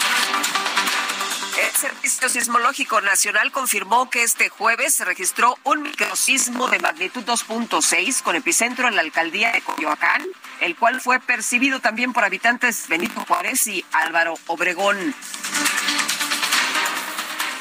El 1.57 1.75
Servicio 1.75 2.29
Sismológico 2.29 3.01
Nacional 3.01 3.51
confirmó 3.51 4.11
que 4.11 4.23
este 4.23 4.51
jueves 4.51 4.93
se 4.93 5.07
registró 5.07 5.57
un 5.65 5.85
microsismo 5.85 6.69
de 6.69 6.79
magnitud 6.79 7.25
2.6 7.25 8.23
con 8.23 8.37
epicentro 8.37 8.89
en 8.89 8.95
la 8.95 9.01
alcaldía 9.01 9.53
de 9.53 9.63
Coyoacán, 9.63 10.23
el 10.61 10.77
cual 10.77 11.01
fue 11.01 11.19
percibido 11.19 11.81
también 11.81 12.13
por 12.13 12.25
habitantes 12.25 12.87
Benito 12.89 13.25
Juárez 13.27 13.67
y 13.69 13.87
Álvaro 13.93 14.35
Obregón. 14.49 15.15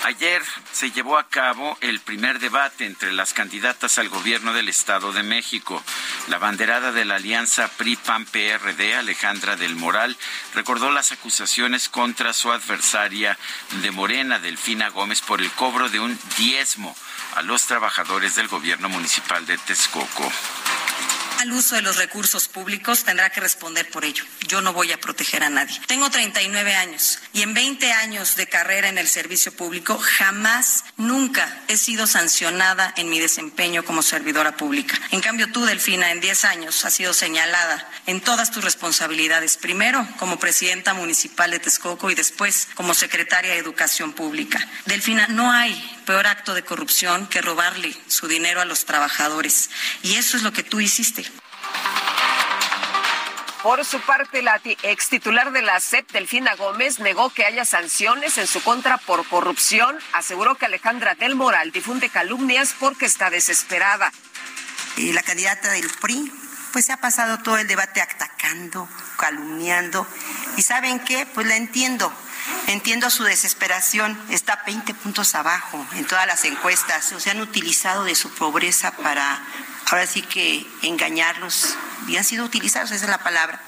Ayer 0.05 0.43
se 0.71 0.91
llevó 0.91 1.17
a 1.17 1.29
cabo 1.29 1.79
el 1.81 1.99
primer 1.99 2.37
debate 2.37 2.85
entre 2.85 3.11
las 3.11 3.33
candidatas 3.33 3.97
al 3.97 4.07
gobierno 4.07 4.53
del 4.53 4.69
Estado 4.69 5.11
de 5.11 5.23
México. 5.23 5.81
La 6.27 6.37
banderada 6.37 6.91
de 6.91 7.05
la 7.05 7.15
alianza 7.15 7.67
PRI-PAN-PRD, 7.69 8.97
Alejandra 8.97 9.55
del 9.55 9.75
Moral, 9.75 10.15
recordó 10.53 10.91
las 10.91 11.11
acusaciones 11.11 11.89
contra 11.89 12.33
su 12.33 12.51
adversaria 12.51 13.35
de 13.81 13.89
Morena, 13.89 14.37
Delfina 14.37 14.89
Gómez, 14.89 15.21
por 15.21 15.41
el 15.41 15.49
cobro 15.53 15.89
de 15.89 15.99
un 15.99 16.19
diezmo 16.37 16.95
a 17.33 17.41
los 17.41 17.63
trabajadores 17.63 18.35
del 18.35 18.47
gobierno 18.47 18.89
municipal 18.89 19.43
de 19.47 19.57
Texcoco 19.57 20.31
al 21.45 21.53
uso 21.53 21.75
de 21.75 21.83
los 21.83 21.97
recursos 21.97 22.47
públicos 22.47 23.03
tendrá 23.03 23.29
que 23.29 23.39
responder 23.39 23.87
por 23.91 24.03
ello. 24.03 24.23
Yo 24.47 24.61
no 24.61 24.73
voy 24.73 24.91
a 24.91 24.99
proteger 24.99 25.43
a 25.43 25.49
nadie. 25.49 25.79
Tengo 25.85 26.09
39 26.09 26.73
años 26.73 27.19
y 27.33 27.43
en 27.43 27.53
20 27.53 27.91
años 27.93 28.35
de 28.35 28.47
carrera 28.47 28.89
en 28.89 28.97
el 28.97 29.07
servicio 29.07 29.55
público 29.55 29.99
jamás, 29.99 30.85
nunca 30.97 31.61
he 31.67 31.77
sido 31.77 32.07
sancionada 32.07 32.91
en 32.97 33.09
mi 33.09 33.19
desempeño 33.19 33.85
como 33.85 34.01
servidora 34.01 34.57
pública. 34.57 34.99
En 35.11 35.21
cambio, 35.21 35.51
tú, 35.51 35.65
Delfina, 35.65 36.09
en 36.09 36.19
10 36.19 36.45
años 36.45 36.83
has 36.83 36.95
sido 36.95 37.13
señalada 37.13 37.87
en 38.07 38.21
todas 38.21 38.49
tus 38.49 38.63
responsabilidades, 38.63 39.57
primero 39.57 40.07
como 40.17 40.39
presidenta 40.39 40.95
municipal 40.95 41.51
de 41.51 41.59
Texcoco 41.59 42.09
y 42.09 42.15
después 42.15 42.69
como 42.73 42.95
secretaria 42.95 43.51
de 43.51 43.59
Educación 43.59 44.13
Pública. 44.13 44.67
Delfina, 44.85 45.27
no 45.27 45.51
hay 45.51 45.73
peor 46.05 46.25
acto 46.25 46.55
de 46.55 46.63
corrupción 46.63 47.27
que 47.27 47.41
robarle 47.41 47.95
su 48.07 48.27
dinero 48.27 48.61
a 48.61 48.65
los 48.65 48.85
trabajadores. 48.85 49.69
Y 50.01 50.15
eso 50.15 50.37
es 50.37 50.43
lo 50.43 50.53
que 50.53 50.63
tú 50.63 50.79
hiciste. 50.79 51.25
Por 53.65 53.83
su 53.83 53.99
parte, 54.01 54.43
la 54.43 54.61
ex 54.63 55.09
titular 55.09 55.51
de 55.51 55.63
la 55.63 55.79
SEP, 55.79 56.11
Delfina 56.11 56.53
Gómez, 56.53 56.99
negó 56.99 57.31
que 57.31 57.45
haya 57.45 57.65
sanciones 57.65 58.37
en 58.37 58.45
su 58.45 58.61
contra 58.61 58.99
por 58.99 59.27
corrupción. 59.27 59.97
Aseguró 60.13 60.53
que 60.53 60.67
Alejandra 60.67 61.15
del 61.15 61.33
Moral 61.33 61.71
difunde 61.71 62.09
calumnias 62.09 62.75
porque 62.79 63.07
está 63.07 63.31
desesperada. 63.31 64.13
Y 64.97 65.13
la 65.13 65.23
candidata 65.23 65.71
del 65.71 65.89
PRI, 65.89 66.31
pues 66.73 66.85
se 66.85 66.91
ha 66.91 66.97
pasado 66.97 67.39
todo 67.39 67.57
el 67.57 67.67
debate 67.67 68.01
atacando, 68.01 68.87
calumniando. 69.17 70.05
¿Y 70.57 70.61
saben 70.61 70.99
qué? 70.99 71.25
Pues 71.25 71.47
la 71.47 71.55
entiendo. 71.55 72.13
Entiendo 72.67 73.09
su 73.09 73.23
desesperación, 73.23 74.15
está 74.29 74.61
20 74.67 74.93
puntos 74.93 75.33
abajo 75.33 75.83
en 75.95 76.05
todas 76.05 76.27
las 76.27 76.45
encuestas, 76.45 77.11
o 77.13 77.19
se 77.19 77.31
han 77.31 77.41
utilizado 77.41 78.03
de 78.03 78.13
su 78.13 78.29
pobreza 78.29 78.91
para 78.91 79.41
ahora 79.91 80.07
sí 80.07 80.21
que 80.21 80.65
engañarlos 80.81 81.75
y 82.07 82.17
han 82.17 82.23
sido 82.23 82.45
utilizados, 82.45 82.91
esa 82.91 83.05
es 83.05 83.11
la 83.11 83.23
palabra. 83.23 83.61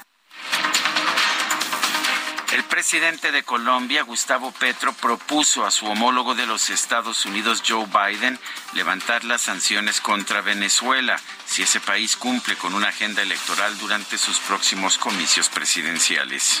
El 2.52 2.64
presidente 2.64 3.30
de 3.30 3.42
Colombia, 3.42 4.02
Gustavo 4.02 4.52
Petro, 4.52 4.94
propuso 4.94 5.66
a 5.66 5.70
su 5.70 5.84
homólogo 5.84 6.34
de 6.34 6.46
los 6.46 6.70
Estados 6.70 7.26
Unidos, 7.26 7.62
Joe 7.66 7.86
Biden, 7.86 8.38
levantar 8.72 9.22
las 9.24 9.42
sanciones 9.42 10.00
contra 10.00 10.40
Venezuela 10.40 11.20
si 11.46 11.62
ese 11.62 11.78
país 11.78 12.16
cumple 12.16 12.56
con 12.56 12.74
una 12.74 12.88
agenda 12.88 13.20
electoral 13.20 13.76
durante 13.78 14.16
sus 14.16 14.38
próximos 14.38 14.96
comicios 14.96 15.50
presidenciales. 15.50 16.58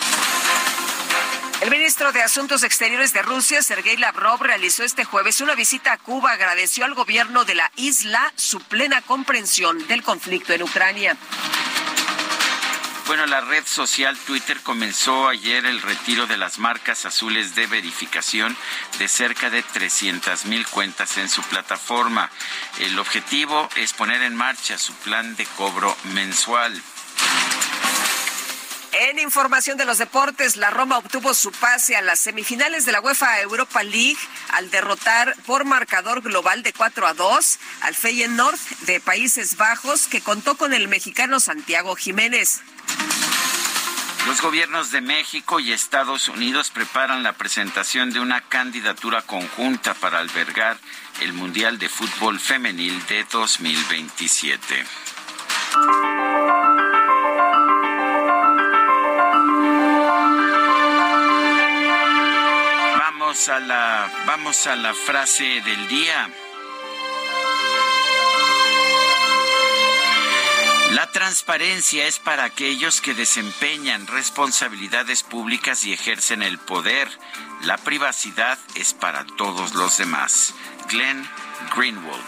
El 1.60 1.70
ministro 1.72 2.12
de 2.12 2.22
Asuntos 2.22 2.62
Exteriores 2.62 3.12
de 3.12 3.20
Rusia, 3.20 3.62
Sergei 3.62 3.96
Lavrov, 3.96 4.40
realizó 4.40 4.84
este 4.84 5.04
jueves 5.04 5.40
una 5.40 5.56
visita 5.56 5.92
a 5.92 5.98
Cuba. 5.98 6.30
Agradeció 6.30 6.84
al 6.84 6.94
gobierno 6.94 7.44
de 7.44 7.56
la 7.56 7.72
isla 7.74 8.32
su 8.36 8.60
plena 8.60 9.02
comprensión 9.02 9.84
del 9.88 10.04
conflicto 10.04 10.52
en 10.52 10.62
Ucrania. 10.62 11.16
Bueno, 13.08 13.26
la 13.26 13.40
red 13.40 13.66
social 13.66 14.16
Twitter 14.18 14.60
comenzó 14.62 15.26
ayer 15.26 15.66
el 15.66 15.82
retiro 15.82 16.28
de 16.28 16.36
las 16.36 16.60
marcas 16.60 17.06
azules 17.06 17.56
de 17.56 17.66
verificación 17.66 18.56
de 19.00 19.08
cerca 19.08 19.50
de 19.50 19.64
300 19.64 20.44
mil 20.44 20.64
cuentas 20.68 21.18
en 21.18 21.28
su 21.28 21.42
plataforma. 21.42 22.30
El 22.78 22.96
objetivo 23.00 23.68
es 23.74 23.94
poner 23.94 24.22
en 24.22 24.36
marcha 24.36 24.78
su 24.78 24.92
plan 24.92 25.34
de 25.34 25.44
cobro 25.56 25.96
mensual. 26.14 26.80
En 29.08 29.18
información 29.18 29.78
de 29.78 29.86
los 29.86 29.96
deportes, 29.96 30.56
la 30.58 30.68
Roma 30.68 30.98
obtuvo 30.98 31.32
su 31.32 31.50
pase 31.50 31.96
a 31.96 32.02
las 32.02 32.20
semifinales 32.20 32.84
de 32.84 32.92
la 32.92 33.00
UEFA 33.00 33.40
Europa 33.40 33.82
League 33.82 34.18
al 34.50 34.70
derrotar 34.70 35.34
por 35.46 35.64
marcador 35.64 36.20
global 36.20 36.62
de 36.62 36.74
4 36.74 37.06
a 37.06 37.14
2 37.14 37.58
al 37.80 37.94
Feyenoord 37.94 38.58
de 38.82 39.00
Países 39.00 39.56
Bajos, 39.56 40.08
que 40.08 40.20
contó 40.20 40.58
con 40.58 40.74
el 40.74 40.88
mexicano 40.88 41.40
Santiago 41.40 41.96
Jiménez. 41.96 42.60
Los 44.26 44.42
gobiernos 44.42 44.90
de 44.90 45.00
México 45.00 45.58
y 45.58 45.72
Estados 45.72 46.28
Unidos 46.28 46.68
preparan 46.68 47.22
la 47.22 47.32
presentación 47.32 48.12
de 48.12 48.20
una 48.20 48.42
candidatura 48.42 49.22
conjunta 49.22 49.94
para 49.94 50.18
albergar 50.18 50.76
el 51.22 51.32
Mundial 51.32 51.78
de 51.78 51.88
Fútbol 51.88 52.38
Femenil 52.38 53.06
de 53.06 53.24
2027. 53.24 54.84
Vamos 63.28 63.48
a 63.50 63.60
la 63.60 64.72
a 64.72 64.76
la 64.76 64.94
frase 64.94 65.60
del 65.60 65.88
día. 65.88 66.30
La 70.92 71.12
transparencia 71.12 72.06
es 72.06 72.20
para 72.20 72.44
aquellos 72.44 73.02
que 73.02 73.12
desempeñan 73.12 74.06
responsabilidades 74.06 75.24
públicas 75.24 75.84
y 75.84 75.92
ejercen 75.92 76.42
el 76.42 76.56
poder. 76.56 77.06
La 77.64 77.76
privacidad 77.76 78.58
es 78.76 78.94
para 78.94 79.26
todos 79.36 79.74
los 79.74 79.98
demás. 79.98 80.54
Glenn 80.88 81.28
Greenwald. 81.76 82.24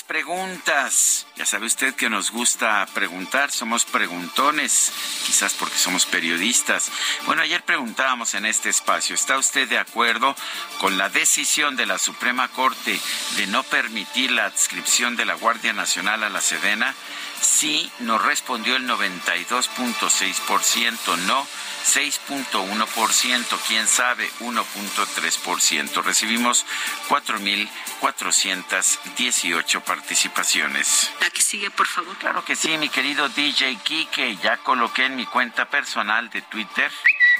Preguntas. 0.00 1.26
Ya 1.36 1.44
sabe 1.44 1.66
usted 1.66 1.94
que 1.94 2.08
nos 2.08 2.30
gusta 2.30 2.86
preguntar, 2.94 3.50
somos 3.50 3.84
preguntones, 3.84 4.92
quizás 5.26 5.52
porque 5.52 5.76
somos 5.76 6.06
periodistas. 6.06 6.90
Bueno, 7.26 7.42
ayer 7.42 7.62
preguntábamos 7.64 8.32
en 8.34 8.46
este 8.46 8.70
espacio, 8.70 9.14
¿está 9.14 9.36
usted 9.36 9.68
de 9.68 9.78
acuerdo 9.78 10.34
con 10.78 10.96
la 10.96 11.10
decisión 11.10 11.76
de 11.76 11.84
la 11.84 11.98
Suprema 11.98 12.48
Corte 12.48 12.98
de 13.36 13.46
no 13.48 13.62
permitir 13.64 14.30
la 14.30 14.46
adscripción 14.46 15.16
de 15.16 15.26
la 15.26 15.34
Guardia 15.34 15.74
Nacional 15.74 16.22
a 16.22 16.30
la 16.30 16.40
Sedena? 16.40 16.94
Sí, 17.42 17.92
nos 17.98 18.22
respondió 18.22 18.76
el 18.76 18.88
92.6%, 18.88 21.18
no 21.26 21.46
6.1%, 21.84 23.58
quién 23.66 23.88
sabe 23.88 24.30
1.3%. 24.40 26.02
Recibimos 26.02 26.64
4.418 27.08 29.82
participaciones. 29.82 31.10
La 31.20 31.28
que 31.30 31.42
sigue, 31.42 31.70
por 31.70 31.88
favor. 31.88 32.16
Claro 32.18 32.44
que 32.44 32.56
sí, 32.56 32.78
mi 32.78 32.88
querido 32.88 33.28
DJ 33.28 33.76
Kike, 33.82 34.36
ya 34.36 34.56
coloqué 34.58 35.06
en 35.06 35.16
mi 35.16 35.26
cuenta 35.26 35.68
personal 35.68 36.30
de 36.30 36.42
Twitter 36.42 36.92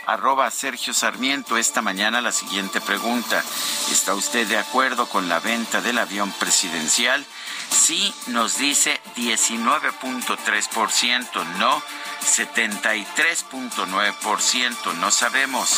arroba 0.06 0.50
Sergio 0.50 0.92
Sarmiento 0.92 1.56
esta 1.56 1.82
mañana 1.82 2.20
la 2.20 2.32
siguiente 2.32 2.80
pregunta. 2.80 3.42
¿Está 3.90 4.14
usted 4.14 4.46
de 4.46 4.58
acuerdo 4.58 5.06
con 5.06 5.28
la 5.28 5.40
venta 5.40 5.80
del 5.80 5.98
avión 5.98 6.32
presidencial? 6.32 7.24
Sí, 7.72 8.14
nos 8.26 8.58
dice 8.58 9.00
19.3%, 9.16 11.44
no 11.56 11.82
73.9%, 12.20 14.94
no 14.94 15.10
sabemos 15.10 15.70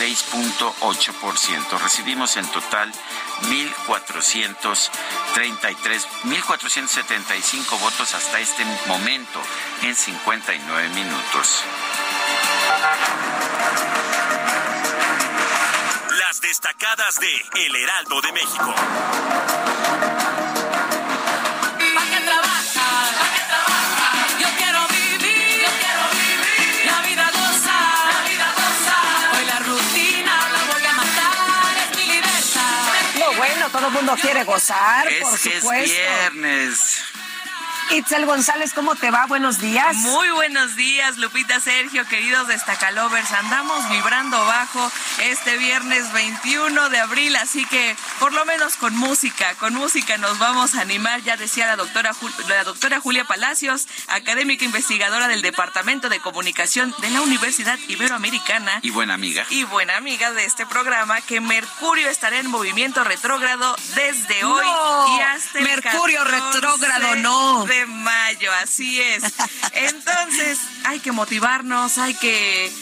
6.8%. 0.00 1.78
Recibimos 1.78 2.38
en 2.38 2.46
total 2.46 2.90
1.433, 3.42 6.06
1.475 6.24 7.78
votos 7.78 8.14
hasta 8.14 8.40
este 8.40 8.64
momento 8.86 9.42
en 9.82 9.94
59 9.94 10.88
minutos. 10.88 11.62
Las 16.18 16.40
destacadas 16.40 17.20
de 17.20 17.44
El 17.66 17.76
Heraldo 17.76 18.22
de 18.22 18.32
México. 18.32 18.74
Todo 33.84 34.00
el 34.00 34.06
mundo 34.06 34.16
quiere 34.22 34.44
gozar, 34.44 35.06
es 35.08 35.20
por 35.20 35.38
que 35.38 35.60
supuesto. 35.60 35.72
es 35.72 36.32
viernes. 36.32 37.02
Itzel 37.90 38.26
González, 38.26 38.72
¿cómo 38.74 38.94
te 38.96 39.10
va? 39.10 39.26
Buenos 39.26 39.58
días. 39.58 39.96
Muy 39.96 40.28
buenos 40.30 40.74
días, 40.76 41.16
Lupita 41.18 41.60
Sergio, 41.60 42.06
queridos 42.06 42.48
destacalovers. 42.48 43.30
Andamos 43.32 43.88
vibrando 43.90 44.38
bajo 44.44 44.90
este 45.22 45.56
viernes 45.58 46.12
21 46.12 46.88
de 46.88 46.98
abril, 46.98 47.36
así 47.36 47.64
que 47.66 47.96
por 48.18 48.32
lo 48.32 48.44
menos 48.46 48.76
con 48.76 48.96
música, 48.96 49.54
con 49.56 49.74
música 49.74 50.16
nos 50.18 50.38
vamos 50.38 50.74
a 50.74 50.80
animar. 50.80 51.22
Ya 51.22 51.36
decía 51.36 51.66
la 51.66 51.76
doctora, 51.76 52.12
la 52.48 52.64
doctora 52.64 53.00
Julia 53.00 53.24
Palacios, 53.24 53.86
académica 54.08 54.64
investigadora 54.64 55.28
del 55.28 55.42
Departamento 55.42 56.08
de 56.08 56.20
Comunicación 56.20 56.94
de 56.98 57.10
la 57.10 57.20
Universidad 57.20 57.78
Iberoamericana. 57.88 58.80
Y 58.82 58.90
buena 58.90 59.14
amiga. 59.14 59.46
Y 59.50 59.64
buena 59.64 59.96
amiga 59.96 60.32
de 60.32 60.44
este 60.44 60.66
programa, 60.66 61.20
que 61.20 61.40
Mercurio 61.40 62.08
estará 62.08 62.38
en 62.38 62.48
movimiento 62.48 63.04
retrógrado 63.04 63.76
desde 63.94 64.44
hoy 64.44 64.64
No, 64.64 65.16
y 65.16 65.20
hasta 65.20 65.58
el 65.58 65.64
Mercurio 65.64 66.24
14 66.24 66.54
retrógrado, 66.54 67.16
no. 67.16 67.66
De 67.74 67.86
mayo, 67.86 68.50
así 68.62 69.00
es. 69.00 69.22
Entonces, 69.72 70.58
hay 70.84 71.00
que 71.00 71.12
motivarnos, 71.12 71.98
hay 71.98 72.14
que, 72.14 72.72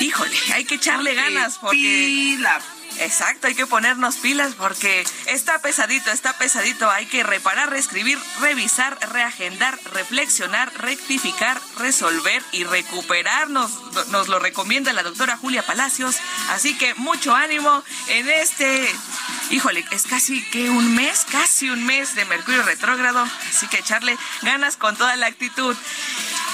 híjole, 0.00 0.36
hay 0.54 0.64
que 0.64 0.76
echarle 0.76 1.14
ganas 1.14 1.58
porque 1.58 1.76
Pila. 1.76 2.60
Exacto, 3.02 3.48
hay 3.48 3.56
que 3.56 3.66
ponernos 3.66 4.16
pilas 4.16 4.54
porque 4.54 5.04
está 5.26 5.58
pesadito, 5.58 6.12
está 6.12 6.38
pesadito. 6.38 6.88
Hay 6.88 7.06
que 7.06 7.24
reparar, 7.24 7.68
reescribir, 7.68 8.16
revisar, 8.40 8.96
reagendar, 9.10 9.76
reflexionar, 9.92 10.72
rectificar, 10.78 11.60
resolver 11.78 12.42
y 12.52 12.62
recuperarnos. 12.62 13.72
Nos 14.08 14.28
lo 14.28 14.38
recomienda 14.38 14.92
la 14.92 15.02
doctora 15.02 15.36
Julia 15.36 15.66
Palacios. 15.66 16.16
Así 16.50 16.78
que 16.78 16.94
mucho 16.94 17.34
ánimo 17.34 17.82
en 18.06 18.30
este, 18.30 18.88
híjole, 19.50 19.84
es 19.90 20.04
casi 20.04 20.40
que 20.50 20.70
un 20.70 20.94
mes, 20.94 21.26
casi 21.28 21.70
un 21.70 21.84
mes 21.84 22.14
de 22.14 22.24
Mercurio 22.26 22.62
retrógrado. 22.62 23.26
Así 23.48 23.66
que 23.66 23.78
echarle 23.78 24.16
ganas 24.42 24.76
con 24.76 24.96
toda 24.96 25.16
la 25.16 25.26
actitud. 25.26 25.76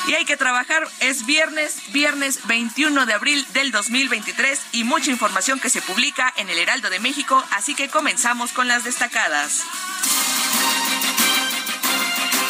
Y 0.08 0.14
hay 0.14 0.24
que 0.24 0.38
trabajar, 0.38 0.88
es 1.00 1.26
viernes, 1.26 1.92
viernes 1.92 2.40
21 2.46 3.04
de 3.04 3.12
abril 3.12 3.46
del 3.52 3.70
2023 3.70 4.58
y 4.72 4.84
mucha 4.84 5.10
información 5.10 5.60
que 5.60 5.68
se 5.68 5.82
publica 5.82 6.32
en 6.38 6.48
el 6.48 6.58
Heraldo 6.58 6.90
de 6.90 7.00
México, 7.00 7.44
así 7.52 7.74
que 7.74 7.88
comenzamos 7.88 8.52
con 8.52 8.68
las 8.68 8.84
destacadas. 8.84 9.64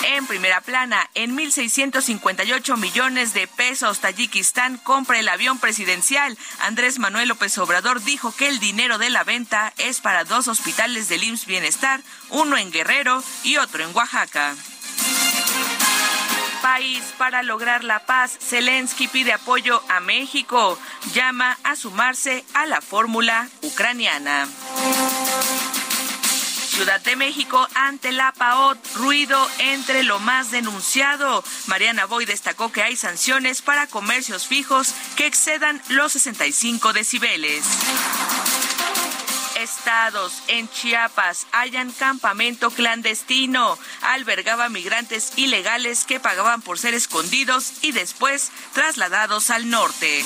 En 0.05 0.27
primera 0.27 0.61
plana, 0.61 1.09
en 1.15 1.37
1.658 1.37 2.77
millones 2.77 3.35
de 3.35 3.47
pesos, 3.47 4.01
Tayikistán 4.01 4.79
compra 4.79 5.19
el 5.19 5.29
avión 5.29 5.59
presidencial. 5.59 6.37
Andrés 6.61 6.99
Manuel 6.99 7.29
López 7.29 7.57
Obrador 7.59 8.03
dijo 8.03 8.35
que 8.35 8.49
el 8.49 8.59
dinero 8.59 8.99
de 8.99 9.11
la 9.11 9.25
venta 9.25 9.73
es 9.79 10.01
para 10.01 10.25
dos 10.25 10.49
hospitales 10.49 11.09
del 11.09 11.25
IMSS 11.25 11.47
Bienestar, 11.47 12.01
uno 12.31 12.57
en 12.57 12.73
Guerrero 12.73 13.23
y 13.45 13.59
otro 13.59 13.85
en 13.85 13.95
Oaxaca 13.95 14.55
país 16.69 17.15
para 17.17 17.43
lograr 17.43 17.83
la 17.83 18.01
paz. 18.01 18.37
Zelensky 18.39 19.09
pide 19.09 19.33
apoyo 19.33 19.83
a 19.89 20.01
México. 20.01 20.79
Llama 21.15 21.57
a 21.65 21.77
sumarse 21.77 22.45
a 22.53 22.67
la 22.67 22.83
fórmula 22.83 23.49
ucraniana. 23.63 24.47
Ciudad 26.69 27.01
de 27.01 27.17
México 27.17 27.67
ante 27.75 28.13
la 28.13 28.33
PAOT, 28.33 28.79
ruido 28.97 29.39
entre 29.61 30.03
lo 30.03 30.19
más 30.19 30.51
denunciado. 30.51 31.43
Mariana 31.69 32.05
Boy 32.05 32.27
destacó 32.27 32.71
que 32.71 32.83
hay 32.83 32.97
sanciones 32.97 33.63
para 33.63 33.87
comercios 33.87 34.47
fijos 34.47 34.95
que 35.17 35.27
excedan 35.27 35.81
los 35.89 36.13
65 36.13 36.93
decibeles 36.93 37.65
estados. 39.63 40.43
En 40.49 40.69
Chiapas 40.69 41.47
hayan 41.53 41.93
campamento 41.93 42.71
clandestino. 42.71 43.79
Albergaba 44.03 44.69
migrantes 44.69 45.33
ilegales 45.37 46.05
que 46.05 46.21
pagaban 46.21 46.63
por 46.63 46.79
ser 46.79 46.95
escondidos 46.95 47.73
y 47.83 47.93
después 47.93 48.51
trasladados 48.73 49.51
al 49.51 49.71
norte. 49.71 50.25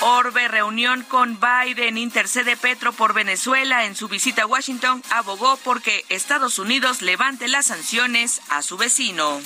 Orbe, 0.00 0.46
reunión 0.46 1.02
con 1.02 1.40
Biden, 1.40 1.98
intercede 1.98 2.56
Petro 2.56 2.92
por 2.92 3.14
Venezuela. 3.14 3.84
En 3.84 3.96
su 3.96 4.06
visita 4.08 4.42
a 4.42 4.46
Washington, 4.46 5.02
abogó 5.10 5.56
porque 5.64 6.04
Estados 6.08 6.60
Unidos 6.60 7.02
levante 7.02 7.48
las 7.48 7.66
sanciones 7.66 8.40
a 8.48 8.62
su 8.62 8.76
vecino. 8.76 9.40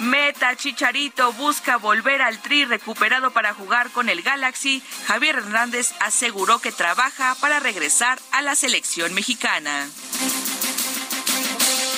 Meta 0.00 0.54
Chicharito 0.54 1.32
busca 1.32 1.76
volver 1.76 2.22
al 2.22 2.38
tri 2.40 2.64
recuperado 2.64 3.32
para 3.32 3.52
jugar 3.52 3.90
con 3.90 4.08
el 4.08 4.22
Galaxy. 4.22 4.82
Javier 5.06 5.36
Hernández 5.36 5.92
aseguró 6.00 6.60
que 6.60 6.70
trabaja 6.70 7.34
para 7.40 7.58
regresar 7.58 8.18
a 8.30 8.42
la 8.42 8.54
selección 8.54 9.12
mexicana. 9.14 9.88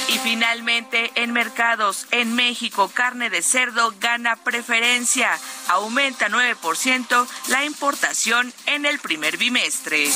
Y 0.09 0.19
finalmente, 0.19 1.13
en 1.15 1.33
mercados 1.33 2.07
en 2.11 2.35
México, 2.35 2.91
carne 2.93 3.29
de 3.29 3.43
cerdo 3.43 3.95
gana 4.01 4.35
preferencia. 4.37 5.31
Aumenta 5.69 6.29
9% 6.29 7.29
la 7.49 7.65
importación 7.65 8.53
en 8.67 8.87
el 8.87 8.99
primer 8.99 9.37
bimestre. 9.37 10.11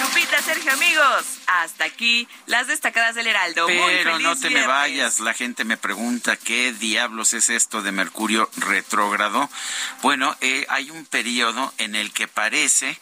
Lupita, 0.00 0.42
Sergio, 0.42 0.72
amigos, 0.72 1.24
hasta 1.46 1.84
aquí 1.84 2.28
las 2.46 2.66
destacadas 2.66 3.14
del 3.14 3.26
Heraldo. 3.26 3.66
Pero 3.66 4.18
no 4.18 4.36
te 4.36 4.50
me 4.50 4.66
vayas, 4.66 5.20
la 5.20 5.34
gente 5.34 5.64
me 5.64 5.76
pregunta 5.76 6.36
qué 6.36 6.72
diablos 6.72 7.32
es 7.34 7.48
esto 7.48 7.82
de 7.82 7.92
Mercurio 7.92 8.50
retrógrado. 8.56 9.48
Bueno, 10.02 10.36
eh, 10.40 10.66
hay 10.68 10.90
un 10.90 11.06
periodo 11.06 11.72
en 11.78 11.94
el 11.94 12.12
que 12.12 12.28
parece 12.28 12.98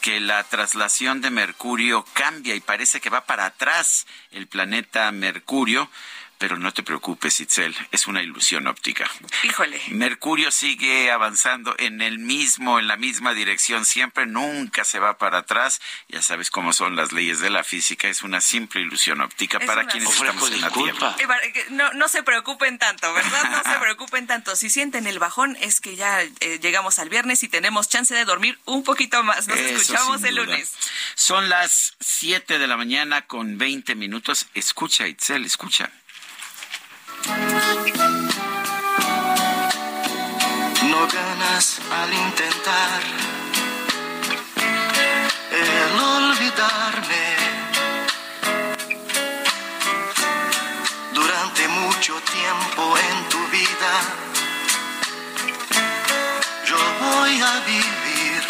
que 0.00 0.20
la 0.20 0.44
traslación 0.44 1.20
de 1.20 1.30
Mercurio 1.30 2.04
cambia 2.12 2.54
y 2.54 2.60
parece 2.60 3.00
que 3.00 3.10
va 3.10 3.24
para 3.24 3.46
atrás 3.46 4.06
el 4.30 4.46
planeta 4.46 5.10
Mercurio 5.12 5.90
pero 6.38 6.58
no 6.58 6.72
te 6.72 6.82
preocupes, 6.82 7.40
Itzel, 7.40 7.74
es 7.92 8.06
una 8.06 8.22
ilusión 8.22 8.66
óptica. 8.66 9.10
Híjole. 9.42 9.80
Mercurio 9.88 10.50
sigue 10.50 11.10
avanzando 11.10 11.74
en 11.78 12.02
el 12.02 12.18
mismo, 12.18 12.78
en 12.78 12.88
la 12.88 12.96
misma 12.96 13.32
dirección, 13.34 13.84
siempre, 13.84 14.26
nunca 14.26 14.84
se 14.84 14.98
va 14.98 15.18
para 15.18 15.38
atrás. 15.38 15.80
Ya 16.08 16.22
sabes 16.22 16.50
cómo 16.50 16.72
son 16.72 16.96
las 16.96 17.12
leyes 17.12 17.40
de 17.40 17.50
la 17.50 17.64
física, 17.64 18.08
es 18.08 18.22
una 18.22 18.40
simple 18.40 18.80
ilusión 18.80 19.20
óptica 19.20 19.58
para 19.60 19.86
quienes 19.86 20.10
estamos 20.10 20.50
en 20.50 20.60
la 20.60 20.70
Tierra. 20.70 21.16
Eh, 21.18 21.66
no, 21.70 21.92
no 21.94 22.08
se 22.08 22.22
preocupen 22.22 22.78
tanto, 22.78 23.12
¿verdad? 23.12 23.50
No 23.50 23.72
se 23.72 23.78
preocupen 23.80 24.26
tanto. 24.26 24.56
Si 24.56 24.70
sienten 24.70 25.06
el 25.06 25.18
bajón, 25.18 25.56
es 25.60 25.80
que 25.80 25.96
ya 25.96 26.22
eh, 26.22 26.58
llegamos 26.60 26.98
al 26.98 27.08
viernes 27.08 27.42
y 27.42 27.48
tenemos 27.48 27.88
chance 27.88 28.14
de 28.14 28.24
dormir 28.24 28.58
un 28.64 28.84
poquito 28.84 29.22
más. 29.22 29.48
Nos 29.48 29.58
escuchamos 29.58 30.22
el 30.24 30.36
lunes. 30.36 30.74
Son 31.14 31.48
las 31.48 31.96
7 32.00 32.58
de 32.58 32.66
la 32.66 32.76
mañana 32.76 33.26
con 33.26 33.58
20 33.58 33.94
minutos. 33.94 34.46
Escucha, 34.54 35.06
Itzel, 35.06 35.44
escucha. 35.44 35.90
No 40.90 41.06
ganas 41.08 41.80
al 42.00 42.12
intentar 42.12 43.00
el 45.50 45.98
olvidarme. 45.98 47.26
Durante 51.12 51.68
mucho 51.68 52.14
tiempo 52.20 52.82
en 53.08 53.28
tu 53.28 53.38
vida, 53.48 53.94
yo 56.68 56.78
voy 57.00 57.40
a 57.40 57.54
vivir 57.72 58.42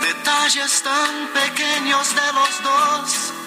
detalles 0.00 0.82
tan 0.82 1.28
pequeños 1.34 2.14
de 2.14 2.32
los 2.32 2.62
dos 2.62 3.45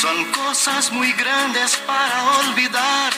son 0.00 0.24
cosas 0.30 0.92
muy 0.92 1.12
grandes 1.14 1.76
para 1.78 2.22
olvidar. 2.38 3.12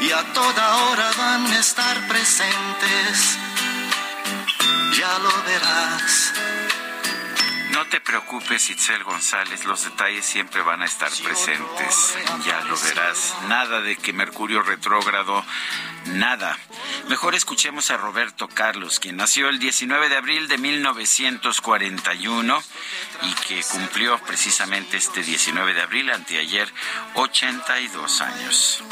Y 0.00 0.10
a 0.12 0.22
toda 0.32 0.76
hora 0.84 1.10
van 1.18 1.46
a 1.46 1.58
estar 1.58 2.06
presentes. 2.06 3.38
Ya 4.96 5.18
lo 5.18 5.32
verás. 5.50 6.32
No 7.82 7.88
te 7.88 8.00
preocupes, 8.00 8.70
Itzel 8.70 9.02
González, 9.02 9.64
los 9.64 9.82
detalles 9.82 10.24
siempre 10.24 10.62
van 10.62 10.82
a 10.82 10.84
estar 10.84 11.10
presentes. 11.10 12.16
Ya 12.46 12.60
lo 12.60 12.76
verás. 12.76 13.34
Nada 13.48 13.80
de 13.80 13.96
que 13.96 14.12
Mercurio 14.12 14.62
retrógrado, 14.62 15.44
nada. 16.04 16.56
Mejor 17.08 17.34
escuchemos 17.34 17.90
a 17.90 17.96
Roberto 17.96 18.46
Carlos, 18.46 19.00
quien 19.00 19.16
nació 19.16 19.48
el 19.48 19.58
19 19.58 20.10
de 20.10 20.16
abril 20.16 20.46
de 20.46 20.58
1941 20.58 22.62
y 23.22 23.34
que 23.48 23.64
cumplió 23.64 24.16
precisamente 24.20 24.96
este 24.96 25.24
19 25.24 25.74
de 25.74 25.82
abril, 25.82 26.10
anteayer, 26.10 26.72
82 27.14 28.20
años. 28.20 28.84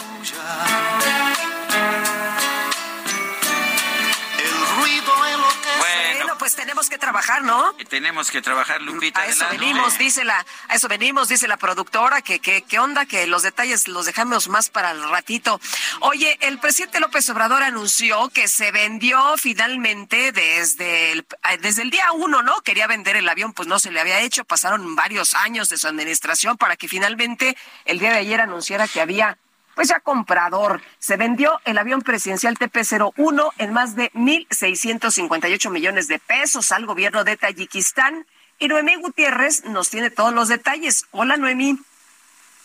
Pues 6.41 6.57
tenemos 6.57 6.89
que 6.89 6.97
trabajar, 6.97 7.43
¿no? 7.43 7.75
Tenemos 7.91 8.31
que 8.31 8.41
trabajar, 8.41 8.81
Lupita. 8.81 9.21
A 9.21 9.27
eso 9.27 9.45
venimos, 9.51 9.99
dice 9.99 10.25
la, 10.25 10.47
a 10.69 10.75
eso 10.75 10.89
venimos, 10.89 11.29
dice 11.29 11.47
la 11.47 11.59
productora, 11.59 12.23
que, 12.23 12.41
que, 12.41 12.63
qué 12.63 12.79
onda, 12.79 13.05
que 13.05 13.27
los 13.27 13.43
detalles 13.43 13.89
los 13.89 14.07
dejamos 14.07 14.49
más 14.49 14.71
para 14.71 14.93
el 14.93 15.07
ratito. 15.11 15.61
Oye, 16.01 16.39
el 16.41 16.59
presidente 16.59 16.99
López 16.99 17.29
Obrador 17.29 17.63
anunció 17.63 18.31
que 18.31 18.49
se 18.49 18.73
vendió 18.73 19.37
finalmente 19.37 20.33
desde 20.33 21.13
el, 21.13 21.27
eh, 21.51 21.59
desde 21.61 21.83
el 21.83 21.91
día 21.91 22.11
uno, 22.13 22.43
¿no? 22.43 22.63
Quería 22.63 22.87
vender 22.87 23.17
el 23.17 23.29
avión, 23.29 23.53
pues 23.53 23.69
no 23.69 23.79
se 23.79 23.91
le 23.91 24.01
había 24.01 24.21
hecho, 24.21 24.47
pasaron 24.47 24.97
varios 24.97 25.35
años 25.35 25.69
de 25.69 25.77
su 25.77 25.89
administración 25.89 26.57
para 26.57 26.77
que 26.77 26.89
finalmente 26.89 27.55
el 27.85 27.99
día 27.99 28.13
de 28.13 28.19
ayer 28.19 28.41
anunciara 28.41 28.89
que 28.89 29.03
había 29.03 29.37
pues 29.81 29.89
ya 29.89 30.01
comprador. 30.01 30.83
Se 30.99 31.17
vendió 31.17 31.59
el 31.65 31.79
avión 31.79 32.03
presidencial 32.03 32.59
TP-01 32.59 33.51
en 33.57 33.73
más 33.73 33.97
de 33.97 34.13
1.658 34.13 35.71
millones 35.71 36.07
de 36.07 36.19
pesos 36.19 36.71
al 36.71 36.85
gobierno 36.85 37.25
de 37.25 37.39
Tayikistán. 37.39 38.27
Y 38.59 38.69
Noemí 38.69 38.97
Gutiérrez 38.97 39.65
nos 39.65 39.89
tiene 39.89 40.11
todos 40.11 40.35
los 40.35 40.49
detalles. 40.49 41.07
Hola, 41.13 41.39
Noemí. 41.39 41.79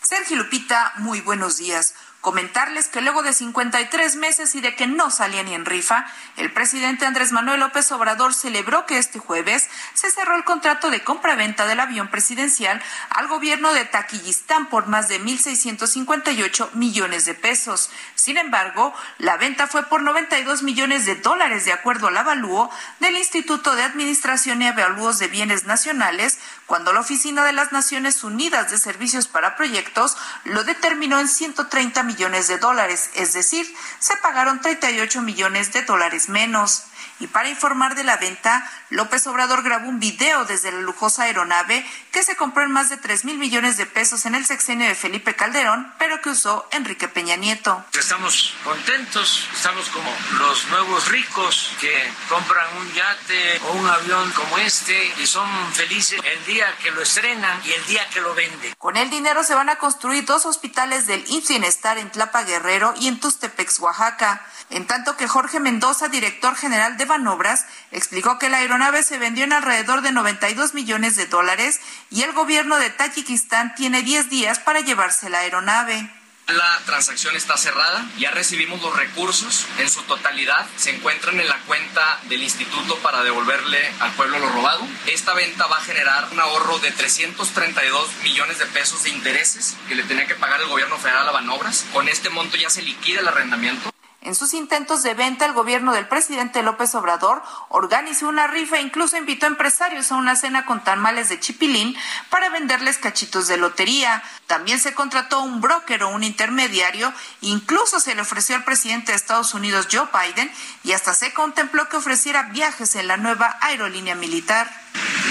Sergio 0.01 0.36
Lupita, 0.36 0.91
muy 0.97 1.21
buenos 1.21 1.56
días. 1.56 1.95
Comentarles 2.26 2.88
que 2.88 3.02
luego 3.02 3.22
de 3.22 3.34
53 3.34 4.16
meses 4.16 4.56
y 4.56 4.62
de 4.62 4.76
que 4.76 4.88
no 4.88 5.12
salía 5.12 5.44
ni 5.44 5.54
en 5.54 5.64
rifa, 5.64 6.08
el 6.38 6.52
presidente 6.52 7.06
Andrés 7.06 7.32
Manuel 7.32 7.60
López 7.60 7.92
Obrador 7.92 8.34
celebró 8.34 8.88
que 8.88 8.98
este 8.98 9.20
jueves 9.20 9.70
se 9.94 10.10
cerró 10.10 10.36
el 10.36 10.44
contrato 10.44 10.90
de 10.90 11.04
compra-venta 11.04 11.68
del 11.68 11.80
avión 11.80 12.08
presidencial 12.08 12.82
al 13.12 13.28
gobierno 13.28 13.76
de 13.76 13.86
Taquillistán 13.86 14.70
por 14.70 14.88
más 14.88 15.08
de 15.08 15.22
1.658 15.22 16.72
millones 16.74 17.26
de 17.26 17.36
pesos. 17.36 17.92
Sin 18.16 18.38
embargo, 18.38 18.92
la 19.20 19.38
venta 19.38 19.68
fue 19.68 19.84
por 19.84 20.02
92 20.02 20.64
millones 20.64 21.06
de 21.06 21.14
dólares 21.14 21.66
de 21.66 21.74
acuerdo 21.74 22.08
al 22.08 22.18
avalúo 22.18 22.72
del 23.02 23.18
Instituto 23.18 23.76
de 23.76 23.84
Administración 23.84 24.64
y 24.64 24.68
Avalúos 24.68 25.20
de 25.20 25.28
Bienes 25.28 25.66
Nacionales, 25.66 26.40
cuando 26.66 26.92
la 26.92 27.02
Oficina 27.02 27.46
de 27.46 27.54
las 27.54 27.72
Naciones 27.72 28.24
Unidas 28.24 28.72
de 28.72 28.80
Servicios 28.80 29.28
para 29.28 29.56
Proyectos 29.56 30.18
lo 30.44 30.64
determinó 30.64 31.20
en 31.20 31.28
130 31.28 32.02
millones 32.02 32.14
de 32.47 32.58
dólares, 32.58 33.10
es 33.15 33.34
decir, 33.34 33.65
se 33.99 34.15
pagaron 34.17 34.62
38 34.62 35.21
millones 35.21 35.73
de 35.73 35.84
dólares 35.84 36.30
menos. 36.30 36.84
Y 37.19 37.28
para 37.28 37.49
informar 37.49 37.95
de 37.95 38.04
la 38.04 38.17
venta, 38.17 38.69
López 38.89 39.25
Obrador 39.28 39.63
grabó 39.63 39.89
un 39.89 39.99
video 39.99 40.45
desde 40.45 40.71
la 40.71 40.82
lujosa 40.82 41.23
aeronave 41.23 41.86
que 42.12 42.23
se 42.23 42.36
compró 42.36 42.63
en 42.63 42.71
más 42.71 42.89
de 42.89 42.97
3 42.97 43.25
mil 43.25 43.38
millones 43.38 43.78
de 43.78 43.86
pesos 43.86 44.25
en 44.25 44.36
el 44.36 44.45
sexenio 44.45 44.88
de 44.88 44.95
Felipe 44.95 45.36
Calderón, 45.36 45.91
pero 45.97 46.21
que 46.21 46.30
usó 46.30 46.67
Enrique 46.71 47.08
Peña 47.08 47.36
Nieto. 47.36 47.84
Estamos 47.93 48.54
contentos, 48.63 49.49
estamos 49.54 49.89
como 49.89 50.10
los 50.38 50.67
nuevos 50.67 51.08
ricos 51.08 51.71
que 51.82 52.12
compran 52.30 52.67
un 52.78 52.93
yate 52.93 53.60
o 53.69 53.71
un 53.73 53.88
avión 53.88 54.32
como 54.32 54.58
este 54.60 55.13
y 55.17 55.25
son 55.25 55.49
felices 55.73 56.21
el 56.23 56.45
día 56.45 56.67
que 56.84 56.91
lo 56.91 57.01
estrenan 57.01 57.60
y 57.65 57.71
el 57.71 57.86
día 57.88 58.08
que 58.10 58.21
lo 58.21 58.36
venden. 58.36 58.75
Con 58.78 58.97
el 58.97 59.10
dinero 59.10 59.43
se 59.43 59.56
van 59.56 59.69
a 59.69 59.78
construir 59.78 60.25
dos 60.25 60.45
hospitales 60.45 61.08
del 61.08 61.25
IMSS 61.28 61.56
Bienestar 61.56 61.97
en 61.97 62.12
Tlapa 62.12 62.43
Guerrero 62.43 62.93
y 62.99 63.08
en 63.08 63.17
Tustepex, 63.17 63.80
Oaxaca. 63.80 64.45
En 64.71 64.88
tanto 64.88 65.15
que 65.15 65.25
Jorge 65.25 65.62
Mendoza, 65.62 66.10
director 66.10 66.54
general 66.58 66.97
de 66.97 67.05
Banobras, 67.06 67.65
explicó 67.91 68.38
que 68.39 68.50
la 68.50 68.58
aeronave 68.58 69.04
se 69.04 69.18
vendió 69.18 69.44
en 69.44 69.54
alrededor 69.54 70.02
de 70.02 70.12
92 70.12 70.74
millones 70.74 71.15
de 71.15 71.28
dólares 71.28 71.80
y 72.10 72.24
el 72.24 72.34
gobierno 72.34 72.78
de 72.78 72.89
Tayikistán 72.89 73.74
tiene 73.76 74.02
10 74.04 74.30
días 74.30 74.60
para 74.60 74.82
llevarse 74.82 75.30
la 75.30 75.39
aeronave. 75.39 76.10
La 76.48 76.80
transacción 76.86 77.36
está 77.36 77.58
cerrada, 77.58 78.06
ya 78.20 78.30
recibimos 78.30 78.80
los 78.80 78.96
recursos 78.96 79.65
en 79.80 79.89
su 79.89 80.04
totalidad, 80.04 80.68
se 80.76 80.91
encuentran 80.91 81.39
en 81.39 81.50
la 81.50 81.58
cuenta 81.62 82.20
del 82.30 82.44
instituto 82.44 82.98
para 83.00 83.24
devolverle 83.24 83.91
al 84.00 84.12
pueblo 84.12 84.38
lo 84.38 84.50
robado. 84.50 84.88
Esta 85.08 85.34
venta 85.34 85.65
va 85.65 85.78
a 85.78 85.84
generar 85.84 86.28
un 86.32 86.39
ahorro 86.39 86.78
de 86.78 86.91
332 86.91 88.10
millones 88.22 88.60
de 88.60 88.68
pesos 88.68 89.02
de 89.04 89.10
intereses 89.10 89.76
que 89.88 89.96
le 89.96 90.04
tenía 90.04 90.28
que 90.28 90.36
pagar 90.36 90.62
el 90.62 90.68
gobierno 90.68 91.00
federal 91.00 91.28
a 91.28 91.32
Banobras. 91.32 91.84
Con 91.91 92.08
este 92.10 92.30
monto 92.30 92.58
ya 92.58 92.70
se 92.70 92.84
liquida 92.84 93.22
el 93.22 93.28
arrendamiento. 93.28 93.94
En 94.26 94.34
sus 94.34 94.56
intentos 94.56 95.04
de 95.04 95.14
venta, 95.14 95.46
el 95.46 95.54
gobierno 95.54 95.94
del 95.94 96.08
presidente 96.08 96.64
López 96.64 96.96
Obrador 96.96 97.44
organizó 97.70 98.28
una 98.28 98.48
rifa 98.48 98.78
e 98.78 98.82
incluso 98.82 99.18
invitó 99.18 99.46
a 99.46 99.50
empresarios 99.50 100.12
a 100.12 100.16
una 100.16 100.36
cena 100.36 100.66
con 100.66 100.84
tamales 100.84 101.30
de 101.30 101.40
chipilín 101.40 101.96
para 102.32 102.50
venderles 102.50 102.98
cachitos 102.98 103.48
de 103.48 103.58
lotería. 103.58 104.24
También 104.48 104.80
se 104.80 104.96
contrató 104.96 105.42
un 105.44 105.62
broker 105.62 106.02
o 106.02 106.10
un 106.10 106.24
intermediario, 106.24 107.14
incluso 107.42 108.00
se 108.00 108.16
le 108.16 108.24
ofreció 108.24 108.56
al 108.56 108.64
presidente 108.64 109.12
de 109.12 109.18
Estados 109.18 109.54
Unidos 109.54 109.88
Joe 109.92 110.08
Biden 110.12 110.52
y 110.84 110.94
hasta 110.94 111.14
se 111.14 111.32
contempló 111.32 111.88
que 111.88 111.98
ofreciera 111.98 112.50
viajes 112.50 112.96
en 112.96 113.08
la 113.08 113.18
nueva 113.18 113.60
aerolínea 113.62 114.16
militar. 114.16 114.72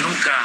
Nunca 0.03 0.37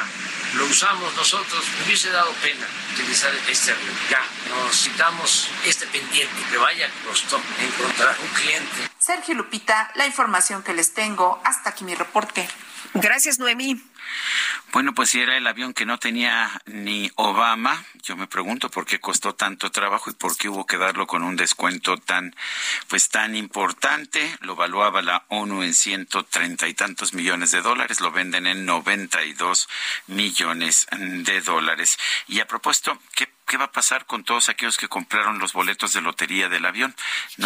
lo 0.55 0.65
usamos 0.65 1.13
nosotros, 1.15 1.63
hubiese 1.85 2.09
dado 2.09 2.31
pena 2.41 2.65
utilizar 2.93 3.31
este 3.49 3.71
avión. 3.71 3.95
Ya, 4.09 4.21
nos 4.49 4.87
quitamos 4.87 5.49
este 5.65 5.87
pendiente, 5.87 6.35
que 6.49 6.57
vaya 6.57 6.89
costó 7.05 7.41
encontrar 7.59 8.15
un 8.21 8.27
cliente. 8.29 8.89
Sergio 8.99 9.35
Lupita, 9.35 9.91
la 9.95 10.05
información 10.05 10.63
que 10.63 10.73
les 10.73 10.93
tengo. 10.93 11.41
Hasta 11.43 11.71
aquí 11.71 11.83
mi 11.83 11.95
reporte. 11.95 12.47
Gracias, 12.93 13.39
Noemí. 13.39 13.81
Bueno, 14.71 14.93
pues 14.93 15.09
si 15.09 15.19
era 15.19 15.35
el 15.35 15.47
avión 15.47 15.73
que 15.73 15.85
no 15.85 15.97
tenía 15.97 16.49
ni 16.65 17.11
Obama, 17.15 17.83
yo 18.03 18.15
me 18.15 18.27
pregunto 18.27 18.69
por 18.69 18.85
qué 18.85 18.99
costó 18.99 19.33
tanto 19.33 19.71
trabajo 19.71 20.09
y 20.09 20.13
por 20.13 20.37
qué 20.37 20.49
hubo 20.49 20.65
que 20.65 20.77
darlo 20.77 21.07
con 21.07 21.23
un 21.23 21.35
descuento 21.35 21.97
tan, 21.97 22.35
pues 22.87 23.09
tan 23.09 23.35
importante. 23.35 24.37
Lo 24.41 24.53
evaluaba 24.53 25.01
la 25.01 25.25
ONU 25.29 25.63
en 25.63 25.73
ciento 25.73 26.23
treinta 26.25 26.67
y 26.67 26.73
tantos 26.73 27.13
millones 27.13 27.51
de 27.51 27.61
dólares, 27.61 27.99
lo 27.99 28.11
venden 28.11 28.45
en 28.45 28.65
noventa 28.65 29.23
y 29.23 29.33
dos 29.33 29.67
millones 30.07 30.87
de 30.91 31.41
dólares. 31.41 31.97
Y 32.27 32.39
a 32.39 32.47
propósito, 32.47 33.01
¿qué 33.15 33.27
¿qué 33.49 33.57
va 33.57 33.65
a 33.65 33.71
pasar 33.71 34.05
con 34.05 34.23
todos 34.23 34.47
aquellos 34.47 34.77
que 34.77 34.87
compraron 34.87 35.39
los 35.39 35.53
boletos 35.53 35.91
de 35.91 36.01
lotería 36.01 36.47
del 36.47 36.65
avión? 36.65 36.95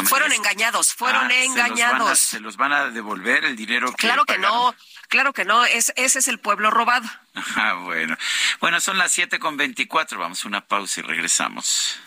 fueron 0.04 0.34
engañados, 0.34 0.94
fueron 0.94 1.32
ah, 1.32 1.44
engañados. 1.44 2.20
Se 2.20 2.42
los, 2.42 2.58
van 2.58 2.74
a, 2.74 2.90
devolver 2.90 3.46
el 3.46 3.56
dinero 3.56 3.90
que 3.92 4.08
Claro 4.08 4.26
que 4.26 4.38
no, 4.38 4.76
claro 5.08 5.32
que 5.32 5.46
no, 5.46 5.64
es, 5.64 5.94
ese 5.96 6.20
es 6.20 6.28
el 6.28 6.40
pueblo 6.40 6.70
robado. 6.70 7.10
Ah, 7.56 7.74
bueno. 7.74 8.18
Bueno, 8.60 8.80
son 8.80 8.98
las 8.98 9.12
siete 9.12 9.40
con 9.40 9.58
veinticuatro, 9.58 10.20
vamos 10.20 10.44
a 10.44 10.48
una 10.48 10.66
pausa 10.66 11.00
y 11.00 11.04
regresamos. 11.04 11.98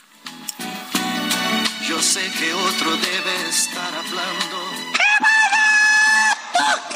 Yo 1.88 2.02
sé 2.02 2.30
que 2.38 2.52
otro 2.52 2.96
debe 2.96 3.48
estar 3.48 3.94
hablando. 3.94 4.70
¡Qué 6.90 6.95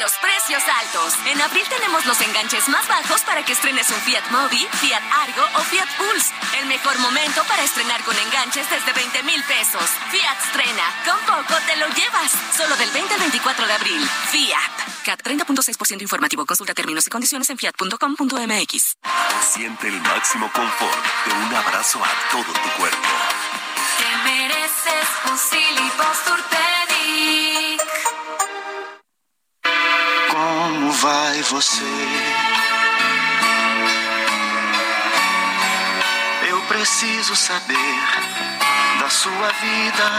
Los 0.00 0.12
precios 0.16 0.62
altos. 0.80 1.14
En 1.26 1.40
abril 1.40 1.64
tenemos 1.68 2.04
los 2.06 2.18
enganches 2.22 2.68
más 2.68 2.88
bajos 2.88 3.20
para 3.22 3.44
que 3.44 3.52
estrenes 3.52 3.88
un 3.90 4.00
Fiat 4.00 4.30
Mobi, 4.30 4.66
Fiat 4.80 5.02
Argo 5.12 5.44
o 5.56 5.60
Fiat 5.60 5.88
Pulse. 5.98 6.32
El 6.58 6.66
mejor 6.66 6.98
momento 6.98 7.44
para 7.44 7.62
estrenar 7.62 8.02
con 8.04 8.16
enganches 8.16 8.68
desde 8.70 8.92
20 8.92 9.22
mil 9.24 9.42
pesos. 9.44 9.84
Fiat 10.10 10.38
estrena. 10.42 10.84
Con 11.04 11.20
poco 11.26 11.54
te 11.66 11.76
lo 11.76 11.86
llevas. 11.88 12.32
Solo 12.56 12.74
del 12.76 12.90
20 12.90 13.14
al 13.14 13.20
24 13.20 13.66
de 13.66 13.72
abril. 13.74 14.08
Fiat. 14.32 15.04
CAT 15.04 15.22
30.6% 15.22 16.00
informativo. 16.00 16.46
Consulta 16.46 16.72
términos 16.72 17.06
y 17.06 17.10
condiciones 17.10 17.50
en 17.50 17.58
fiat.com.mx. 17.58 18.96
Siente 19.52 19.88
el 19.88 20.00
máximo 20.00 20.50
confort 20.52 21.04
de 21.26 21.32
un 21.32 21.54
abrazo 21.54 22.02
a 22.02 22.10
todo 22.32 22.52
tu 22.52 22.68
cuerpo. 22.80 23.08
Te 23.98 24.16
mereces 24.24 25.08
un 25.30 25.38
Como 30.70 30.92
vai 30.92 31.42
você? 31.42 31.84
Eu 36.48 36.60
preciso 36.68 37.34
saber 37.34 37.98
da 39.00 39.10
sua 39.10 39.48
vida. 39.60 40.10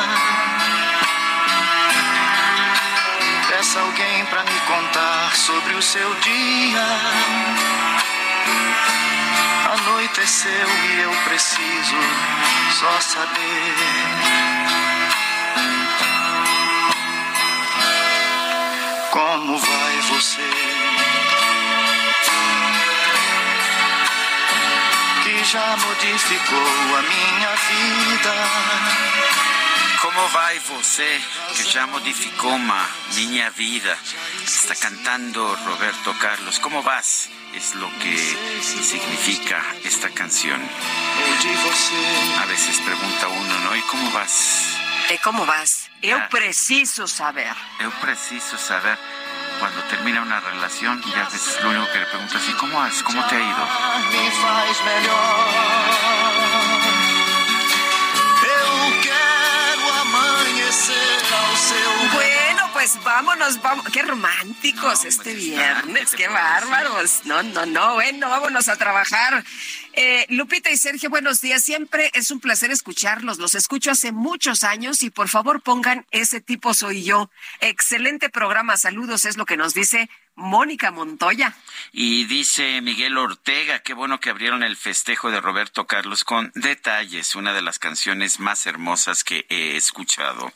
Peça 3.49 3.79
alguém 3.79 4.25
para 4.25 4.43
me 4.43 4.59
contar 4.67 5.33
sobre 5.37 5.73
o 5.73 5.81
seu 5.81 6.13
dia. 6.15 6.85
Anoiteceu 9.71 10.67
e 10.67 10.99
eu 10.99 11.11
preciso 11.23 11.95
só 12.77 12.99
saber. 12.99 14.50
Como 19.11 19.57
vai 19.57 20.01
você? 20.09 20.49
Que 25.23 25.43
já 25.43 25.77
modificou 25.77 26.95
a 26.97 27.01
minha 27.01 27.55
vida 27.69 28.81
¿Cómo 30.01 30.27
va 30.29 30.49
você 30.67 31.21
que 31.55 31.63
ya 31.63 31.85
modificó 31.85 32.57
mi 32.57 33.49
vida? 33.55 33.95
Está 34.43 34.73
cantando 34.73 35.55
Roberto 35.63 36.15
Carlos. 36.19 36.59
¿Cómo 36.59 36.81
vas? 36.81 37.29
Es 37.53 37.75
lo 37.75 37.87
que 37.99 38.17
significa 38.63 39.63
esta 39.83 40.09
canción. 40.09 40.59
A 42.41 42.45
veces 42.47 42.79
pregunta 42.79 43.27
uno, 43.27 43.59
¿no? 43.59 43.75
¿Y 43.75 43.81
cómo 43.81 44.09
vas? 44.09 44.80
¿Y 45.13 45.17
cómo 45.17 45.45
vas? 45.45 45.89
Yo 46.01 46.17
preciso 46.29 47.05
saber. 47.05 47.53
Yo 47.81 47.91
preciso 48.01 48.57
saber. 48.57 48.97
Cuando 49.59 49.83
termina 49.83 50.21
una 50.21 50.39
relación, 50.39 51.03
ya 51.03 51.27
es 51.27 51.61
lo 51.61 51.69
único 51.69 51.91
que 51.91 51.99
le 51.99 52.05
preguntas, 52.05 52.41
¿y 52.49 52.53
cómo 52.53 52.81
has? 52.81 53.03
¿Cómo 53.03 53.21
te 53.27 53.35
ha 53.35 53.39
ido? 53.39 53.67
Bueno, 62.13 62.40
pues 62.81 63.03
vámonos, 63.03 63.61
vamos. 63.61 63.85
Qué 63.93 64.01
románticos 64.01 65.05
este 65.05 65.35
viernes, 65.35 66.09
qué 66.17 66.27
bárbaros. 66.27 67.21
No, 67.25 67.43
no, 67.43 67.67
no, 67.67 67.93
bueno, 67.93 68.27
vámonos 68.27 68.69
a 68.69 68.75
trabajar. 68.75 69.43
Eh, 69.93 70.25
Lupita 70.29 70.71
y 70.71 70.77
Sergio, 70.77 71.11
buenos 71.11 71.41
días. 71.41 71.63
Siempre 71.63 72.09
es 72.15 72.31
un 72.31 72.39
placer 72.39 72.71
escucharlos. 72.71 73.37
Los 73.37 73.53
escucho 73.53 73.91
hace 73.91 74.11
muchos 74.11 74.63
años 74.63 75.03
y 75.03 75.11
por 75.11 75.29
favor 75.29 75.61
pongan 75.61 76.07
ese 76.09 76.41
tipo 76.41 76.73
soy 76.73 77.03
yo. 77.03 77.29
Excelente 77.59 78.31
programa. 78.31 78.77
Saludos, 78.77 79.25
es 79.25 79.37
lo 79.37 79.45
que 79.45 79.57
nos 79.57 79.75
dice 79.75 80.09
Mónica 80.33 80.89
Montoya. 80.89 81.55
Y 81.91 82.25
dice 82.25 82.81
Miguel 82.81 83.15
Ortega, 83.19 83.83
qué 83.83 83.93
bueno 83.93 84.19
que 84.19 84.31
abrieron 84.31 84.63
el 84.63 84.75
festejo 84.75 85.29
de 85.29 85.39
Roberto 85.39 85.85
Carlos 85.85 86.23
con 86.23 86.51
detalles, 86.55 87.35
una 87.35 87.53
de 87.53 87.61
las 87.61 87.77
canciones 87.77 88.39
más 88.39 88.65
hermosas 88.65 89.23
que 89.23 89.45
he 89.49 89.75
escuchado. 89.75 90.51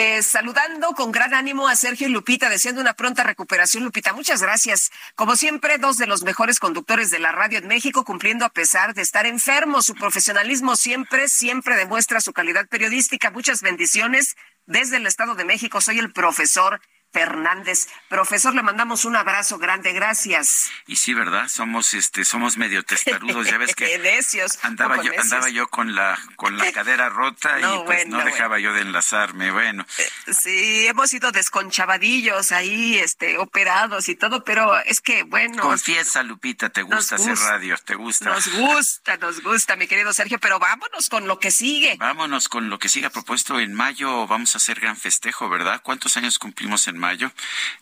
Eh, 0.00 0.22
saludando 0.22 0.92
con 0.92 1.10
gran 1.10 1.34
ánimo 1.34 1.66
a 1.66 1.74
Sergio 1.74 2.06
y 2.06 2.12
Lupita, 2.12 2.48
deseando 2.48 2.80
una 2.80 2.94
pronta 2.94 3.24
recuperación. 3.24 3.82
Lupita, 3.82 4.12
muchas 4.12 4.40
gracias. 4.40 4.92
Como 5.16 5.34
siempre, 5.34 5.76
dos 5.78 5.96
de 5.96 6.06
los 6.06 6.22
mejores 6.22 6.60
conductores 6.60 7.10
de 7.10 7.18
la 7.18 7.32
radio 7.32 7.58
en 7.58 7.66
México, 7.66 8.04
cumpliendo 8.04 8.44
a 8.44 8.50
pesar 8.50 8.94
de 8.94 9.02
estar 9.02 9.26
enfermos. 9.26 9.86
Su 9.86 9.96
profesionalismo 9.96 10.76
siempre, 10.76 11.28
siempre 11.28 11.74
demuestra 11.74 12.20
su 12.20 12.32
calidad 12.32 12.68
periodística. 12.68 13.32
Muchas 13.32 13.60
bendiciones 13.60 14.36
desde 14.66 14.98
el 14.98 15.06
Estado 15.08 15.34
de 15.34 15.44
México. 15.44 15.80
Soy 15.80 15.98
el 15.98 16.12
profesor 16.12 16.80
Fernández. 17.12 17.88
Profesor, 18.08 18.54
le 18.54 18.62
mandamos 18.62 19.04
un 19.04 19.16
abrazo 19.16 19.58
grande, 19.58 19.92
gracias. 19.92 20.70
Y 20.86 20.96
sí, 20.96 21.14
¿verdad? 21.14 21.48
Somos 21.48 21.94
este 21.94 22.24
somos 22.24 22.56
medio 22.56 22.82
testarudos, 22.82 23.46
ya 23.46 23.58
ves 23.58 23.74
que 23.74 23.86
andaba 24.62 25.02
yo 25.02 25.12
andaba 25.18 25.48
yo 25.48 25.68
con 25.68 25.94
la 25.94 26.18
con 26.36 26.56
la 26.58 26.70
cadera 26.72 27.08
rota 27.08 27.58
y 27.60 27.84
pues 27.84 28.06
no 28.06 28.24
dejaba 28.24 28.58
yo 28.58 28.72
de 28.72 28.82
enlazarme, 28.82 29.50
bueno. 29.50 29.86
Eh, 29.98 30.34
sí, 30.34 30.86
hemos 30.86 31.10
sido 31.10 31.32
desconchavadillos 31.32 32.52
ahí, 32.52 32.98
este 32.98 33.38
operados 33.38 34.08
y 34.08 34.16
todo, 34.16 34.44
pero 34.44 34.78
es 34.84 35.00
que 35.00 35.22
bueno. 35.22 35.62
Confiesa, 35.62 36.22
Lupita, 36.22 36.68
te 36.70 36.82
gusta 36.82 37.16
hacer 37.16 37.36
radio, 37.36 37.76
te 37.84 37.94
gusta. 37.94 38.26
Nos 38.26 38.48
gusta, 38.48 39.16
nos 39.16 39.42
gusta, 39.42 39.76
mi 39.76 39.86
querido 39.86 40.12
Sergio, 40.12 40.38
pero 40.38 40.58
vámonos 40.58 41.08
con 41.08 41.26
lo 41.26 41.38
que 41.38 41.50
sigue. 41.50 41.96
Vámonos 41.98 42.48
con 42.48 42.68
lo 42.70 42.78
que 42.78 42.88
sigue. 42.88 43.06
A 43.06 43.10
propuesto, 43.10 43.58
en 43.60 43.74
mayo 43.74 44.26
vamos 44.26 44.54
a 44.54 44.58
hacer 44.58 44.80
gran 44.80 44.96
festejo, 44.96 45.48
¿verdad? 45.48 45.80
¿Cuántos 45.82 46.16
años 46.16 46.38
cumplimos 46.38 46.88
en 46.88 46.97
en 46.98 47.00
mayo. 47.00 47.32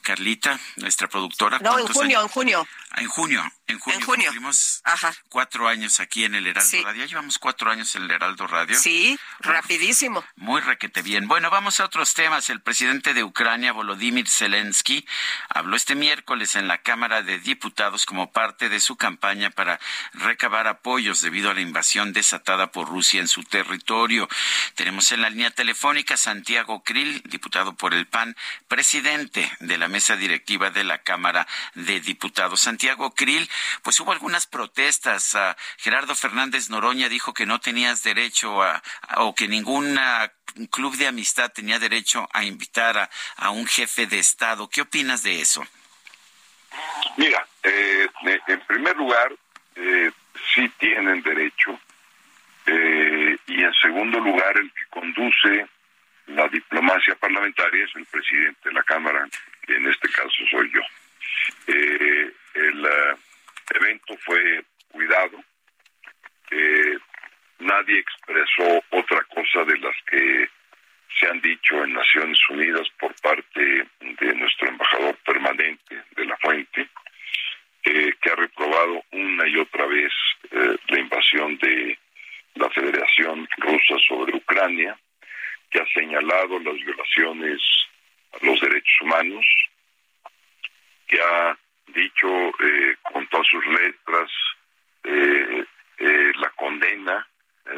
Carlita, 0.03 0.61
nuestra 0.77 1.09
productora. 1.09 1.59
No, 1.61 1.79
en 1.79 1.87
junio, 1.87 2.21
en 2.21 2.29
junio. 2.29 2.69
Ah, 2.91 3.01
en 3.01 3.09
junio, 3.09 3.43
en 3.67 3.79
junio. 3.79 3.99
En 3.99 4.05
junio. 4.05 4.25
Cumplimos 4.27 4.83
cuatro 5.29 5.69
años 5.69 6.01
aquí 6.01 6.25
en 6.25 6.35
el 6.35 6.47
Heraldo 6.47 6.83
Radio. 6.85 7.05
Ya 7.05 7.07
llevamos 7.07 7.39
cuatro 7.39 7.71
años 7.71 7.95
en 7.97 8.03
el 8.05 8.11
Heraldo 8.11 8.47
Radio. 8.47 8.79
Sí, 8.79 9.19
rapidísimo. 9.41 10.25
Muy 10.37 10.61
requete 10.61 11.03
bien. 11.03 11.27
Bueno, 11.27 11.51
vamos 11.51 11.81
a 11.81 11.85
otros 11.87 12.15
temas. 12.15 12.49
El 12.51 12.61
presidente 12.61 13.15
de 13.15 13.25
Ucrania, 13.25 13.73
Volodymyr 13.73 14.29
Zelensky, 14.29 15.07
habló 15.49 15.77
este 15.77 15.95
miércoles 15.95 16.57
en 16.57 16.69
la 16.69 16.79
Cámara 16.79 17.23
de 17.23 17.39
Diputados 17.39 18.07
como 18.07 18.31
parte 18.31 18.69
de 18.69 18.81
su 18.81 18.97
campaña 18.97 19.51
para 19.51 19.81
recabar 20.13 20.69
apoyos 20.69 21.21
debido 21.23 21.51
a 21.51 21.55
la 21.55 21.61
invasión 21.61 22.13
desatada 22.13 22.71
por 22.71 22.89
Rusia 22.89 23.21
en 23.21 23.29
su 23.29 23.43
territorio. 23.43 24.29
Tenemos 24.75 25.11
en 25.13 25.23
la 25.23 25.31
línea 25.31 25.51
telefónica 25.51 26.17
Santiago 26.17 26.83
Krill, 26.83 27.23
diputado 27.25 27.75
por 27.75 27.95
el 27.95 28.07
PAN, 28.07 28.37
presidente 28.69 29.06
de 29.07 29.79
la 29.79 29.87
mesa 29.87 30.17
directiva 30.17 30.71
de 30.71 30.83
la 30.83 30.99
Cámara 30.99 31.47
de 31.75 32.01
Diputados. 32.01 32.61
Santiago 32.61 33.15
Krill, 33.15 33.49
pues 33.83 34.01
hubo 34.01 34.11
algunas 34.11 34.47
protestas. 34.49 35.37
Ah, 35.37 35.57
Gerardo 35.79 36.17
Fernández 36.17 36.71
Noroña 36.71 37.09
dijo 37.09 37.33
que 37.33 37.47
no 37.47 37.61
tenías 37.61 38.03
derecho 38.03 38.65
a, 38.65 38.83
o 39.19 39.33
que 39.33 39.47
ningún 39.47 39.97
club 40.73 40.97
de 40.97 41.07
amistad 41.07 41.53
tenía 41.53 41.79
derecho 41.79 42.29
a 42.33 42.43
invitar 42.43 42.99
a, 42.99 43.11
a 43.37 43.51
un 43.51 43.69
jefe 43.69 44.09
de 44.09 44.19
Estado. 44.19 44.69
¿Qué 44.69 44.81
opinas 44.81 45.23
de 45.23 45.41
eso? 45.41 45.65
Mira, 47.17 47.47
eh, 47.63 48.09
en 48.49 48.61
primer 48.67 48.97
lugar, 48.97 49.33
eh, 49.77 50.11
sí 50.53 50.69
tienen 50.81 51.23
derecho. 51.23 51.79
Eh, 52.67 53.37
y 53.47 53.63
en 53.63 53.73
segundo 53.75 54.19
lugar, 54.19 54.57
el 54.57 54.73
que 54.73 54.87
conduce 54.91 55.69
la 56.27 56.49
diplomacia 56.49 57.15
parlamentaria 57.17 57.85
es 57.85 57.97
el 57.97 58.07
presidente 58.07 58.69
de 58.69 58.75
la 58.75 58.83
Cámara, 58.83 59.27
en 59.69 59.87
este 59.87 60.09
caso 60.09 60.35
soy 60.51 60.71
yo. 60.73 60.81
Eh, 61.69 62.33
el 62.55 62.87
eh, 62.87 63.15
evento 63.75 64.17
fue 64.25 64.65
cuidado. 64.89 65.43
nadie 67.59 67.99
expresó 67.99 68.85
otra 68.91 69.23
cosa 69.35 69.65
de 69.65 69.79
las 69.79 69.95
que 70.11 70.49
se 71.19 71.27
han 71.29 71.41
dicho 71.41 71.83
en 71.85 71.93
Naciones 71.93 72.39
Unidas 72.51 72.89
por 72.99 73.15
parte 73.21 73.87
de 74.01 74.35
nuestro 74.35 74.69
embajador 74.69 75.17
permanente 75.25 76.03
de 76.15 76.25
la 76.25 76.37
fuente, 76.37 76.89
que 77.83 78.31
ha 78.31 78.37
reprobado 78.37 79.03
una 79.13 79.47
y 79.49 79.57
otra 79.57 79.87
vez 79.87 80.13
la 80.89 80.99
invasión 80.99 81.57
de 81.59 81.99
la 82.57 82.69
Federación 82.71 83.49
Rusa 83.59 83.97
sobre 84.07 84.37
Ucrania, 84.37 84.99
ha 85.79 85.87
señalado 85.95 86.59
las 86.61 86.75
violaciones 86.75 87.61
a 88.33 88.45
los 88.45 88.61
derechos 88.61 89.01
humanos, 89.03 89.47
que 91.07 91.21
ha 91.21 91.59
dicho 91.89 92.29
eh, 92.29 92.97
con 93.03 93.27
todas 93.29 93.47
sus 93.47 93.67
letras 93.67 94.31
eh, 95.05 95.65
eh, 95.99 96.33
la 96.37 96.51
condena 96.51 97.27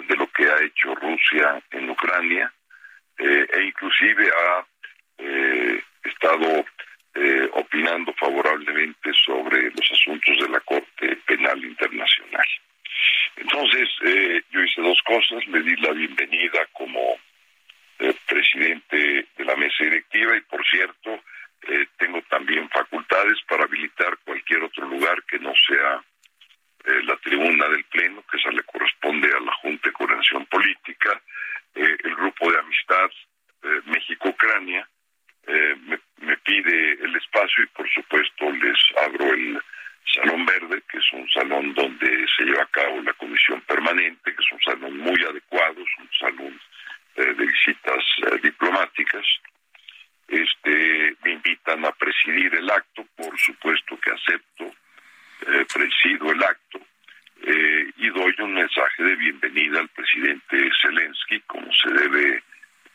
de 0.09 0.17
lo 0.17 0.27
que 0.33 0.45
ha 0.45 0.63
hecho 0.65 0.95
Rusia 0.95 1.63
en 1.71 1.89
Ucrania 1.89 2.53
e 3.19 3.63
inclusive 3.65 4.31
ha 4.31 4.65
estado 6.05 6.65
opinando 7.55 8.13
favorablemente 8.13 9.13
sobre 9.25 9.71
los 9.71 9.91
asuntos 9.91 10.39
de 10.39 10.49
la 10.51 10.61
Corte 10.61 11.17
Penal 11.27 11.65
Internacional. 11.65 12.47
Entonces, 13.37 13.89
yo 14.51 14.63
hice 14.63 14.83
dos 14.83 15.01
cosas, 15.03 15.45
le 15.49 15.63
di 15.63 15.75
la 15.77 15.93
bienvenida 15.93 16.67
como 16.75 17.19
presidente 18.27 19.27
de 19.37 19.45
la 19.45 19.57
mesa 19.57 19.85
directiva 19.85 20.37
y, 20.37 20.41
por 20.43 20.65
cierto, 20.67 21.21
eh, 21.63 21.87
tengo 21.99 22.23
también 22.31 22.69
facultades 22.71 23.39
para 23.49 23.65
habilitar 23.65 24.17
cualquier 24.25 24.63
otro 24.63 24.87
lugar 24.87 25.23
que 25.25 25.39
no 25.39 25.53
sea 25.67 26.03
eh, 26.85 27.03
la 27.05 27.17
tribuna 27.17 27.69
del 27.69 27.85
Pleno, 27.85 28.23
que 28.31 28.37
esa 28.37 28.51
le 28.51 28.63
corresponde 28.63 29.29
a 29.29 29.41
la 29.41 29.53
Junta 29.55 29.89
de 29.89 29.93
Coordinación 29.93 30.47
Política, 30.47 31.21
eh, 31.75 31.97
el 32.05 32.15
Grupo 32.15 32.51
de 32.51 32.59
Amistad 32.59 33.11
México-Ucrania, 33.87 34.89
me, 35.49 35.99
me 36.19 36.37
pide 36.39 36.93
el 36.93 37.17
espacio 37.17 37.65
y, 37.65 37.67
por 37.69 37.89
supuesto, 37.91 38.53
les 38.53 38.79
abro 39.05 39.35
el 39.35 39.61
Salón 40.15 40.47
Verde, 40.47 40.83
que 40.89 40.99
es 40.99 41.13
un 41.13 41.29
salón 41.31 41.75
donde 41.75 42.27
se 42.37 42.45
lleva 42.45 42.63
a 42.63 42.67
cabo 42.67 43.03
la 43.03 43.13
comisión 43.15 43.61
permanente, 43.63 44.33
que 44.33 44.41
es 44.41 44.53
un 44.53 44.61
salón 44.61 44.97
muy 44.99 45.21
adecuado, 45.25 45.81
es 45.81 45.99
un 45.99 46.11
salón 46.21 46.61
de 47.25 47.47
visitas 47.47 48.05
diplomáticas 48.43 49.27
este, 50.29 51.17
me 51.25 51.33
invitan 51.33 51.85
a 51.85 51.93
presidir 51.93 52.55
el 52.55 52.71
acto, 52.71 53.07
por 53.17 53.37
supuesto 53.39 53.99
que 53.99 54.11
acepto, 54.11 54.65
eh, 55.47 55.65
presido 55.73 56.31
el 56.31 56.43
acto 56.43 56.81
eh, 57.43 57.91
y 57.97 58.09
doy 58.11 58.35
un 58.41 58.55
mensaje 58.55 59.03
de 59.03 59.17
bienvenida 59.17 59.81
al 59.81 59.89
presidente 59.89 60.71
Zelensky, 60.83 61.41
como 61.47 61.73
se 61.73 61.91
debe 61.93 62.43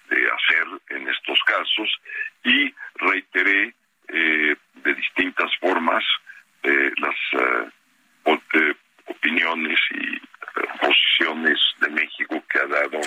de 0.09 0.29
hacer 0.29 0.67
en 0.89 1.07
estos 1.07 1.39
casos, 1.43 1.89
y 2.43 2.73
reiteré 2.95 3.73
eh, 4.09 4.55
de 4.75 4.93
distintas 4.93 5.51
formas 5.59 6.03
las 6.97 7.15
opiniones 9.05 9.77
y 9.91 10.17
posiciones 10.79 11.59
de 11.81 11.89
México 11.89 12.41
que 12.49 12.59
ha 12.59 12.67
dado 12.67 13.01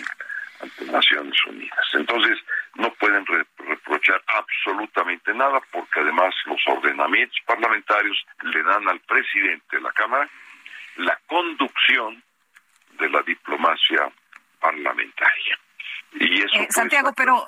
ante 0.61 0.85
Naciones 0.87 1.37
Unidas. 1.47 1.87
Entonces, 1.95 2.39
no 2.75 2.93
pueden 2.95 3.25
reprochar 3.59 4.23
absolutamente 4.27 5.33
nada 5.35 5.61
porque 5.71 6.01
además 6.01 6.35
los 6.47 6.61
ordenamientos 6.67 7.39
parlamentarios 7.47 8.25
le 8.43 8.63
dan 8.63 8.89
al 8.89 9.01
presidente 9.01 9.77
de 9.77 9.83
la 9.83 9.93
Cámara 9.93 10.29
la 10.97 11.19
conducción 11.27 12.23
de 12.99 13.09
la 13.11 13.23
diplomacia 13.23 14.11
parlamentaria. 14.61 15.59
Y 16.19 16.43
eso 16.43 16.55
eh, 16.55 16.67
Santiago, 16.71 17.13
pero, 17.15 17.47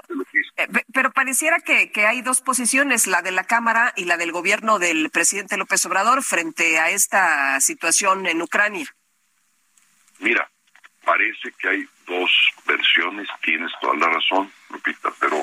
eh, 0.57 0.69
pero 0.93 1.11
pareciera 1.11 1.59
que, 1.61 1.91
que 1.91 2.07
hay 2.07 2.21
dos 2.21 2.43
posiciones, 2.43 3.07
la 3.07 3.23
de 3.23 3.31
la 3.31 3.45
Cámara 3.45 3.93
y 3.97 4.05
la 4.05 4.17
del 4.17 4.33
gobierno 4.33 4.79
del 4.79 5.11
presidente 5.11 5.57
López 5.57 5.85
Obrador 5.87 6.23
frente 6.23 6.79
a 6.79 6.91
esta 6.91 7.61
situación 7.61 8.27
en 8.27 8.43
Ucrania. 8.43 8.87
Mira, 10.19 10.51
parece 11.09 11.51
que 11.59 11.69
hay 11.71 11.89
dos 12.07 12.31
versiones, 12.67 13.27
tienes 13.41 13.73
toda 13.81 13.97
la 13.97 14.09
razón, 14.09 14.53
Lupita, 14.69 15.11
pero 15.19 15.43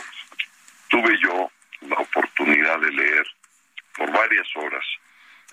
tuve 0.89 1.17
yo 1.17 1.49
la 1.89 1.95
oportunidad 1.95 2.79
de 2.81 2.91
leer 2.91 3.25
por 3.97 4.11
varias 4.11 4.47
horas 4.55 4.85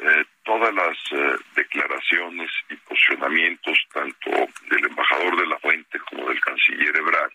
eh, 0.01 0.25
todas 0.42 0.75
las 0.75 0.96
eh, 1.12 1.37
declaraciones 1.57 2.51
y 2.68 2.77
posicionamientos 2.77 3.79
tanto 3.90 4.31
del 4.68 4.85
embajador 4.85 5.35
de 5.40 5.46
la 5.46 5.59
Fuente 5.61 5.98
como 6.01 6.29
del 6.29 6.40
canciller 6.40 6.94
Ebrard 6.94 7.33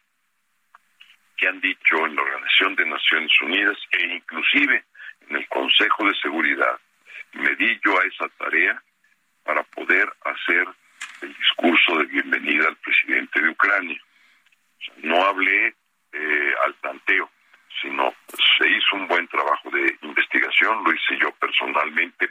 que 1.36 1.48
han 1.48 1.60
dicho 1.60 2.06
en 2.06 2.16
la 2.16 2.22
Organización 2.22 2.76
de 2.76 2.86
Naciones 2.86 3.32
Unidas 3.42 3.78
e 3.92 4.06
inclusive 4.06 4.86
en 5.30 5.36
el 5.36 5.48
Consejo 5.48 6.08
de 6.08 6.16
Seguridad. 6.16 6.80
Me 7.34 7.56
di 7.56 7.80
yo 7.84 8.00
a 8.00 8.06
esa 8.06 8.28
tarea 8.38 8.82
para 9.44 9.64
poder 9.64 10.12
hacer 10.26 10.68
el 11.22 11.34
discurso 11.34 11.98
de 11.98 12.06
bienvenida 12.06 12.68
al 12.68 12.78
presidente 12.78 13.42
de 13.42 13.50
Ucrania. 13.50 14.00
no 15.04 15.24
hablé 15.26 15.76
eh, 16.14 16.54
al 16.66 16.76
tanteo, 16.76 17.30
sino 17.82 18.14
se 18.58 18.70
hizo 18.70 18.96
un 18.96 19.08
buen 19.08 19.28
trabajo 19.28 19.70
de 19.72 19.98
investigación, 20.02 20.84
lo 20.84 20.94
hice 20.94 21.18
yo 21.20 21.32
personalmente 21.34 22.27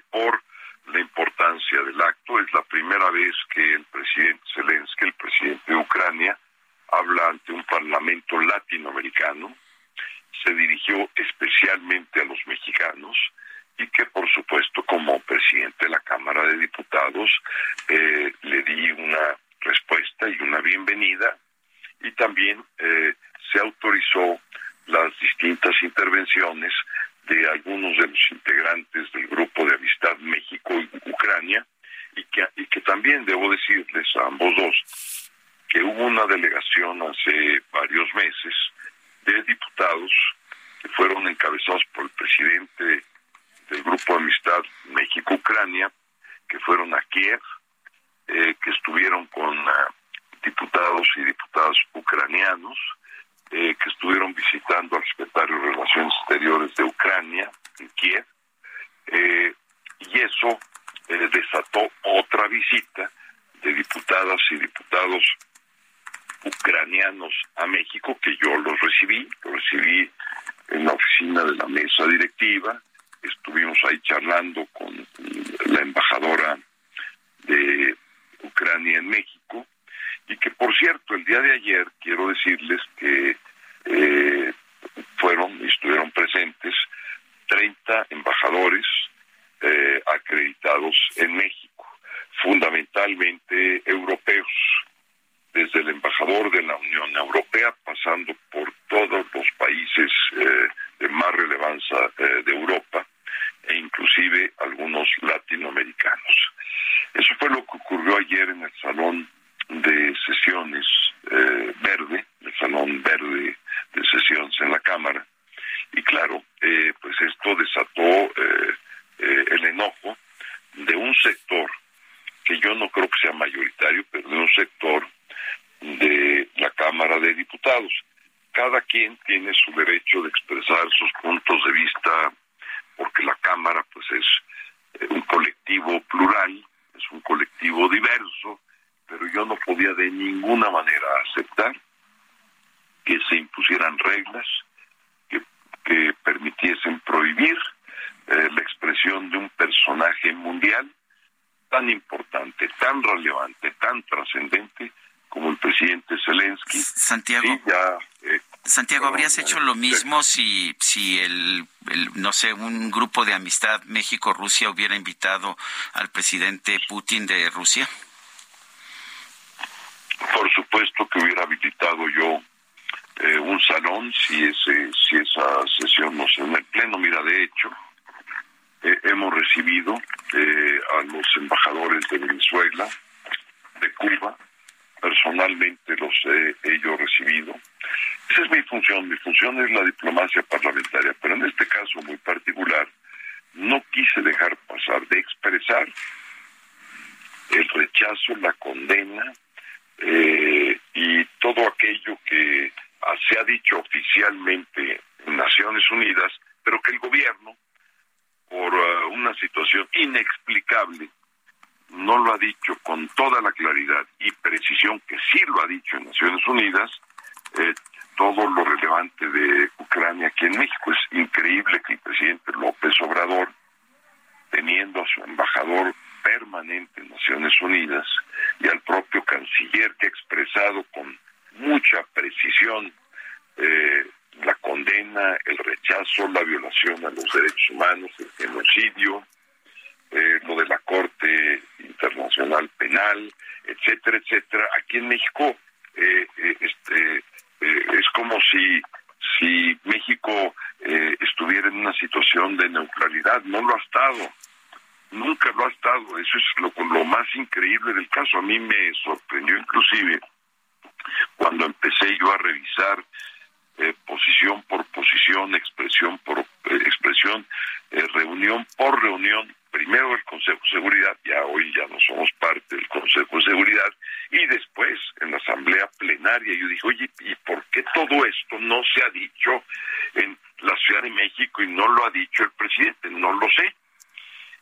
habrías 159.27 159.39
hecho 159.39 159.59
lo 159.59 159.74
mismo 159.74 160.22
si, 160.22 160.74
si 160.79 161.18
el, 161.18 161.66
no 162.14 162.33
sé, 162.33 162.53
un 162.53 162.93
grupo 162.93 163.24
de 163.24 163.35
amistad 163.35 163.83
México-Rusia 163.85 164.70
hubiera 164.70 164.95
invitado 164.95 165.59
al 165.95 166.11
presidente 166.11 166.79
Putin 166.89 167.27
de 167.27 167.51
Rusia? 167.51 167.89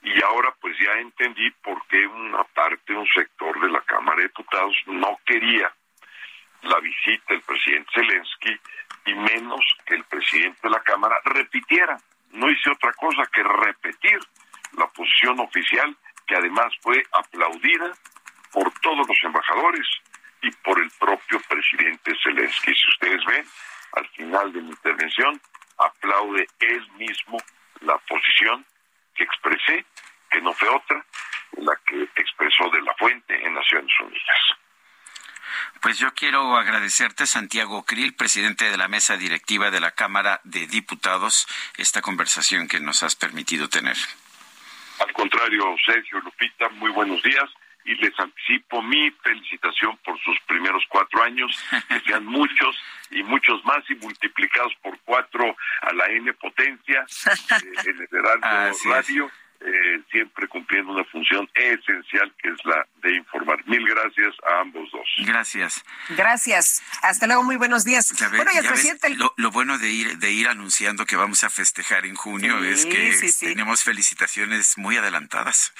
y 0.04 0.22
ahora 0.22 0.54
pues 0.60 0.76
ya 0.78 0.92
entendí 1.00 1.50
por 1.62 1.84
qué 1.86 2.06
una 2.06 2.44
parte, 2.44 2.94
un 2.94 3.06
sector 3.08 3.58
de 3.60 3.70
la 3.70 3.80
Cámara 3.80 4.18
de 4.18 4.24
Diputados 4.24 4.76
no 4.86 5.18
quería 5.24 5.72
la 6.62 6.78
visita 6.80 7.24
del 7.28 7.40
presidente 7.40 7.90
Zelensky 7.94 8.60
y 9.06 9.14
menos 9.14 9.60
que 9.86 9.94
el 9.94 10.04
presidente 10.04 10.60
de 10.62 10.70
la 10.70 10.80
Cámara 10.80 11.16
repitiera. 11.24 11.96
No 12.32 12.50
hice 12.50 12.70
otra 12.70 12.92
cosa 12.92 13.22
que 13.32 13.42
repetir 13.42 14.18
la 14.76 14.86
posición 14.88 15.40
oficial 15.40 15.96
que 16.26 16.36
además 16.36 16.72
fue 16.82 17.02
aplaudida 17.12 17.92
por 18.52 18.70
todos 18.80 19.08
los 19.08 19.18
embajadores 19.24 19.86
y 20.42 20.50
por 20.50 20.80
el 20.80 20.90
propio 20.98 21.40
presidente 21.48 22.12
Zelensky. 22.22 22.74
Si 22.74 22.88
ustedes 22.88 23.24
ven, 23.24 23.46
al 23.92 24.06
final 24.08 24.52
de 24.52 24.60
mi 24.60 24.68
intervención 24.68 25.40
aplaude 25.78 26.46
él 26.60 26.90
mismo 26.98 27.38
la 27.80 27.96
posición 27.98 28.64
que 29.14 29.24
expresé, 29.24 29.84
que 30.30 30.40
no 30.40 30.52
fue 30.52 30.68
otra, 30.68 31.04
la 31.58 31.76
que 31.86 32.02
expresó 32.16 32.68
de 32.70 32.82
la 32.82 32.94
fuente 32.94 33.34
en 33.34 33.54
Naciones 33.54 33.92
Unidas. 34.00 34.40
Pues 35.80 35.98
yo 35.98 36.12
quiero 36.14 36.56
agradecerte, 36.56 37.26
Santiago 37.26 37.84
Krill, 37.84 38.14
presidente 38.14 38.70
de 38.70 38.76
la 38.76 38.88
mesa 38.88 39.16
directiva 39.16 39.70
de 39.70 39.80
la 39.80 39.92
Cámara 39.92 40.40
de 40.44 40.66
Diputados, 40.66 41.46
esta 41.76 42.02
conversación 42.02 42.68
que 42.68 42.80
nos 42.80 43.02
has 43.02 43.16
permitido 43.16 43.68
tener. 43.68 43.96
Al 44.98 45.12
contrario, 45.12 45.76
Sergio 45.84 46.20
Lupita, 46.20 46.68
muy 46.70 46.90
buenos 46.90 47.22
días 47.22 47.50
y 47.84 47.94
les 47.96 48.18
anticipo 48.18 48.82
mi 48.82 49.10
felicitación 49.22 49.96
por 49.98 50.18
sus 50.20 50.38
primeros 50.46 50.82
cuatro 50.88 51.22
años, 51.22 51.56
que 51.88 52.00
sean 52.06 52.24
muchos 52.24 52.76
y 53.10 53.22
muchos 53.22 53.64
más 53.64 53.82
y 53.90 53.94
multiplicados 53.96 54.72
por 54.82 54.98
cuatro 55.04 55.56
a 55.82 55.92
la 55.92 56.06
N 56.06 56.32
potencia 56.34 57.06
eh, 57.30 57.90
en 57.90 58.00
el 58.00 58.08
Heraldo 58.10 58.78
Radio 58.90 59.30
eh, 59.64 60.02
siempre 60.10 60.46
cumpliendo 60.46 60.92
una 60.92 61.04
función 61.04 61.48
esencial 61.54 62.34
que 62.38 62.50
es 62.50 62.64
la 62.64 62.86
de 63.02 63.16
informar. 63.16 63.66
Mil 63.66 63.86
gracias 63.86 64.34
a 64.46 64.60
ambos 64.60 64.90
dos. 64.92 65.08
Gracias. 65.26 65.82
Gracias. 66.10 66.82
Hasta 67.02 67.26
luego, 67.26 67.42
muy 67.44 67.56
buenos 67.56 67.84
días. 67.84 68.12
bueno, 68.30 68.50
y 68.54 68.58
el 68.58 68.66
presidente... 68.66 69.14
lo, 69.14 69.50
bueno 69.50 69.78
de 69.78 69.90
ir, 69.90 70.18
de 70.18 70.32
ir 70.32 70.48
anunciando 70.48 71.06
que 71.06 71.16
vamos 71.16 71.44
a 71.44 71.50
festejar 71.50 72.04
en 72.04 72.14
junio 72.14 72.62
es 72.64 72.84
que 72.84 73.14
tenemos 73.40 73.84
felicitaciones 73.84 74.76
muy 74.76 74.96
adelantadas. 74.98 75.72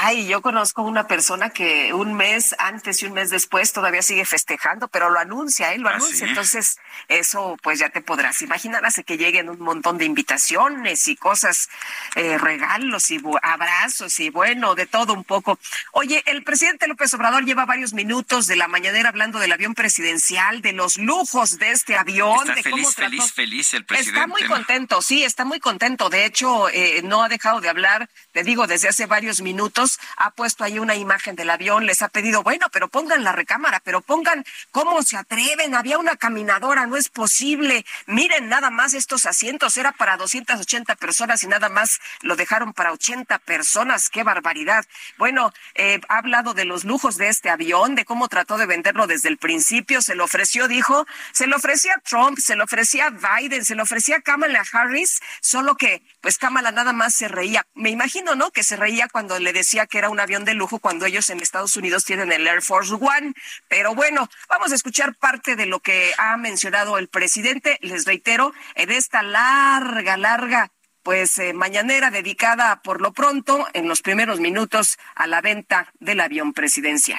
Ay, 0.00 0.26
yo 0.28 0.42
conozco 0.42 0.82
una 0.82 1.06
persona 1.06 1.50
que 1.50 1.94
un 1.94 2.14
mes 2.14 2.54
antes 2.58 3.02
y 3.02 3.06
un 3.06 3.14
mes 3.14 3.30
después 3.30 3.72
todavía 3.72 4.02
sigue 4.02 4.26
festejando, 4.26 4.88
pero 4.88 5.08
lo 5.08 5.18
anuncia, 5.18 5.72
él 5.72 5.82
lo 5.82 5.88
¿Ah, 5.88 5.94
anuncia. 5.94 6.26
Entonces, 6.26 6.78
eso 7.08 7.56
pues 7.62 7.78
ya 7.78 7.88
te 7.88 8.02
podrás 8.02 8.42
imaginar, 8.42 8.84
hace 8.84 9.04
que 9.04 9.16
lleguen 9.16 9.48
un 9.48 9.60
montón 9.60 9.96
de 9.96 10.04
invitaciones 10.04 11.08
y 11.08 11.16
cosas, 11.16 11.70
eh, 12.14 12.36
regalos 12.38 12.97
y 13.10 13.20
abrazos 13.42 14.18
y 14.20 14.30
bueno, 14.30 14.74
de 14.74 14.86
todo 14.86 15.12
un 15.12 15.24
poco. 15.24 15.58
Oye, 15.92 16.22
el 16.26 16.42
presidente 16.42 16.86
López 16.88 17.12
Obrador 17.14 17.44
lleva 17.44 17.66
varios 17.66 17.92
minutos 17.92 18.46
de 18.46 18.56
la 18.56 18.68
mañanera 18.68 19.08
hablando 19.08 19.38
del 19.38 19.52
avión 19.52 19.74
presidencial, 19.74 20.62
de 20.62 20.72
los 20.72 20.98
lujos 20.98 21.58
de 21.58 21.70
este 21.70 21.96
avión. 21.96 22.40
Está 22.40 22.54
de 22.54 22.62
feliz, 22.62 22.94
cómo 22.94 23.08
feliz, 23.08 23.32
feliz 23.32 23.74
el 23.74 23.84
presidente. 23.84 24.18
Está 24.18 24.26
muy 24.26 24.42
contento, 24.44 25.02
sí, 25.02 25.24
está 25.24 25.44
muy 25.44 25.60
contento. 25.60 26.10
De 26.10 26.24
hecho, 26.24 26.68
eh, 26.70 27.02
no 27.04 27.22
ha 27.22 27.28
dejado 27.28 27.60
de 27.60 27.68
hablar, 27.68 28.08
te 28.32 28.42
digo, 28.42 28.66
desde 28.66 28.88
hace 28.88 29.06
varios 29.06 29.40
minutos. 29.40 29.98
Ha 30.16 30.30
puesto 30.30 30.64
ahí 30.64 30.78
una 30.78 30.94
imagen 30.94 31.36
del 31.36 31.50
avión, 31.50 31.86
les 31.86 32.02
ha 32.02 32.08
pedido, 32.08 32.42
bueno, 32.42 32.66
pero 32.72 32.88
pongan 32.88 33.24
la 33.24 33.32
recámara, 33.32 33.80
pero 33.80 34.00
pongan 34.00 34.44
cómo 34.70 35.02
se 35.02 35.16
atreven. 35.16 35.74
Había 35.74 35.98
una 35.98 36.16
caminadora, 36.16 36.86
no 36.86 36.96
es 36.96 37.08
posible. 37.08 37.84
Miren 38.06 38.48
nada 38.48 38.70
más 38.70 38.94
estos 38.94 39.26
asientos, 39.26 39.76
era 39.76 39.92
para 39.92 40.16
280 40.16 40.96
personas 40.96 41.42
y 41.42 41.46
nada 41.46 41.68
más 41.68 42.00
lo 42.22 42.36
dejaron 42.36 42.72
para 42.72 42.87
80 42.92 43.38
personas. 43.40 44.10
Qué 44.10 44.22
barbaridad. 44.22 44.84
Bueno, 45.16 45.52
eh, 45.74 46.00
ha 46.08 46.18
hablado 46.18 46.54
de 46.54 46.64
los 46.64 46.84
lujos 46.84 47.16
de 47.16 47.28
este 47.28 47.50
avión, 47.50 47.94
de 47.94 48.04
cómo 48.04 48.28
trató 48.28 48.58
de 48.58 48.66
venderlo 48.66 49.06
desde 49.06 49.28
el 49.28 49.38
principio. 49.38 50.00
Se 50.02 50.14
lo 50.14 50.24
ofreció, 50.24 50.68
dijo, 50.68 51.06
se 51.32 51.46
lo 51.46 51.56
ofrecía 51.56 52.00
Trump, 52.04 52.38
se 52.38 52.56
lo 52.56 52.64
ofrecía 52.64 53.10
Biden, 53.10 53.64
se 53.64 53.74
lo 53.74 53.82
ofrecía 53.82 54.20
Kamala 54.20 54.64
Harris, 54.72 55.20
solo 55.40 55.76
que 55.76 56.02
pues 56.20 56.38
Kamala 56.38 56.72
nada 56.72 56.92
más 56.92 57.14
se 57.14 57.28
reía. 57.28 57.66
Me 57.74 57.90
imagino, 57.90 58.34
¿no? 58.34 58.50
Que 58.50 58.62
se 58.62 58.76
reía 58.76 59.08
cuando 59.08 59.38
le 59.38 59.52
decía 59.52 59.86
que 59.86 59.98
era 59.98 60.10
un 60.10 60.20
avión 60.20 60.44
de 60.44 60.54
lujo 60.54 60.78
cuando 60.78 61.06
ellos 61.06 61.30
en 61.30 61.40
Estados 61.40 61.76
Unidos 61.76 62.04
tienen 62.04 62.32
el 62.32 62.46
Air 62.46 62.62
Force 62.62 62.94
One. 62.94 63.34
Pero 63.68 63.94
bueno, 63.94 64.28
vamos 64.48 64.72
a 64.72 64.74
escuchar 64.74 65.14
parte 65.14 65.56
de 65.56 65.66
lo 65.66 65.80
que 65.80 66.12
ha 66.18 66.36
mencionado 66.36 66.98
el 66.98 67.08
presidente. 67.08 67.78
Les 67.82 68.04
reitero, 68.04 68.52
en 68.74 68.90
esta 68.90 69.22
larga, 69.22 70.16
larga 70.16 70.70
pues 71.08 71.38
eh, 71.38 71.54
mañanera 71.54 72.10
dedicada 72.10 72.82
por 72.82 73.00
lo 73.00 73.14
pronto 73.14 73.66
en 73.72 73.88
los 73.88 74.02
primeros 74.02 74.40
minutos 74.40 74.98
a 75.14 75.26
la 75.26 75.40
venta 75.40 75.90
del 76.00 76.20
avión 76.20 76.52
presidencial. 76.52 77.18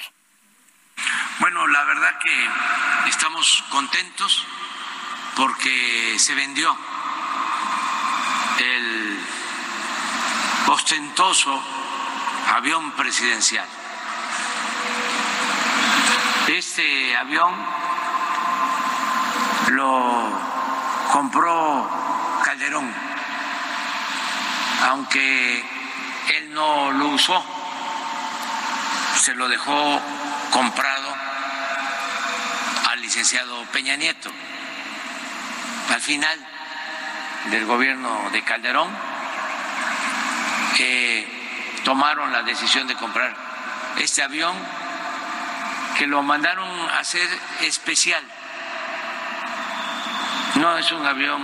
Bueno, 1.40 1.66
la 1.66 1.84
verdad 1.86 2.20
que 2.20 3.10
estamos 3.10 3.64
contentos 3.72 4.46
porque 5.36 6.20
se 6.20 6.36
vendió 6.36 6.78
el 8.60 9.20
ostentoso 10.68 11.60
avión 12.54 12.92
presidencial. 12.92 13.68
Este 16.48 17.18
avión 17.18 17.56
lo 19.70 20.40
compró 21.12 21.90
Calderón, 22.46 23.09
aunque 24.88 25.64
él 26.36 26.54
no 26.54 26.92
lo 26.92 27.08
usó, 27.10 27.44
se 29.16 29.36
lo 29.36 29.48
dejó 29.48 30.02
comprado 30.52 31.16
al 32.90 33.02
licenciado 33.02 33.64
Peña 33.72 33.96
Nieto. 33.96 34.30
Al 35.94 36.02
final 36.02 36.40
del 37.52 37.66
gobierno 37.66 38.30
de 38.32 38.44
Calderón, 38.44 38.90
tomaron 41.84 42.32
la 42.32 42.44
decisión 42.44 42.88
de 42.88 42.96
comprar 42.96 43.36
este 43.98 44.22
avión 44.22 44.56
que 45.98 46.08
lo 46.08 46.22
mandaron 46.24 46.70
a 46.90 47.00
hacer 47.00 47.28
especial. 47.62 48.24
No 50.56 50.78
es 50.78 50.92
un 50.92 51.06
avión 51.06 51.44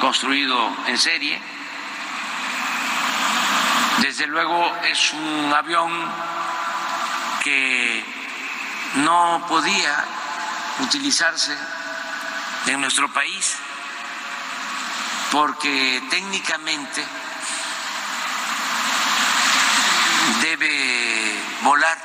construido 0.00 0.70
en 0.86 0.98
serie, 0.98 1.40
desde 4.00 4.26
luego 4.26 4.72
es 4.90 5.12
un 5.12 5.52
avión 5.52 5.90
que 7.42 8.04
no 8.96 9.44
podía 9.48 10.04
utilizarse 10.80 11.56
en 12.66 12.80
nuestro 12.80 13.12
país 13.12 13.56
porque 15.30 16.02
técnicamente 16.10 17.04
debe 20.40 21.34
volar 21.62 21.98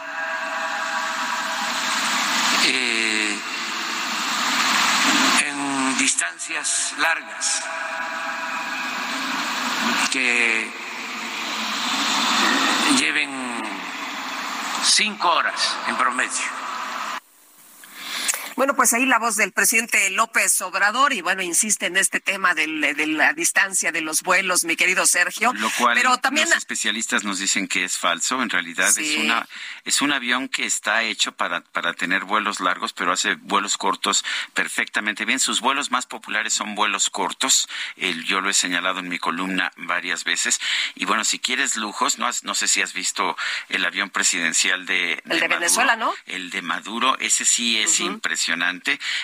eh, 2.66 3.40
en 5.46 5.98
distancias 5.98 6.94
largas 6.98 7.64
que 10.12 10.85
lleven 12.98 13.30
cinco 14.84 15.30
horas 15.30 15.78
en 15.88 15.96
promedio. 15.98 16.65
Bueno, 18.56 18.74
pues 18.74 18.94
ahí 18.94 19.06
la 19.06 19.20
voz 19.20 19.36
del 19.36 19.52
presidente 19.52 20.10
López 20.12 20.62
Obrador 20.62 21.12
y 21.12 21.20
bueno, 21.20 21.42
insiste 21.42 21.88
en 21.88 21.98
este 21.98 22.22
tema 22.22 22.54
de 22.54 22.68
la 22.68 23.34
distancia 23.34 23.92
de 23.92 24.00
los 24.00 24.22
vuelos, 24.22 24.64
mi 24.64 24.78
querido 24.78 25.06
Sergio. 25.06 25.52
Lo 25.54 25.70
cual 25.72 25.96
Pero 25.96 26.18
también 26.20 26.48
los 26.48 26.60
especialistas 26.60 27.26
nos 27.26 27.40
dicen 27.40 27.68
que 27.68 27.84
es 27.84 27.98
falso. 27.98 28.42
En 28.42 28.50
realidad 28.50 28.88
es 28.98 29.18
una 29.18 29.46
es 29.84 30.02
un 30.02 30.14
avión 30.14 30.48
que 30.48 30.66
está 30.66 31.04
hecho 31.04 31.34
para 31.34 31.62
para 31.62 31.94
tener 31.94 32.24
vuelos 32.24 32.62
largos, 32.62 32.94
pero 32.94 33.12
hace 33.12 33.36
vuelos 33.36 33.78
cortos 33.78 34.24
perfectamente 34.54 35.26
bien. 35.26 35.42
Sus 35.42 35.60
vuelos 35.60 35.92
más 35.92 36.06
populares 36.06 36.54
son 36.54 36.76
vuelos 36.76 37.10
cortos. 37.10 37.68
El, 37.98 38.24
yo 38.24 38.40
lo 38.40 38.50
he 38.50 38.54
señalado 38.54 39.00
en 39.00 39.10
mi 39.10 39.20
columna 39.20 39.74
varias 39.76 40.24
veces. 40.24 40.62
Y 40.96 41.04
bueno, 41.04 41.26
si 41.26 41.40
quieres 41.40 41.76
lujos, 41.76 42.20
no 42.20 42.30
no 42.44 42.56
sé 42.56 42.70
si 42.70 42.82
has 42.82 42.94
visto 42.94 43.36
el 43.68 43.86
avión 43.86 44.10
presidencial 44.10 44.86
de, 44.86 45.22
el 45.26 45.40
de, 45.42 45.48
Venezuela, 45.50 45.98
¿no? 45.98 46.14
El 46.26 46.52
de 46.52 46.62
Maduro, 46.62 47.18
ese 47.20 47.44
sí 47.44 47.78
es 47.80 48.00
impresionante 48.00 48.45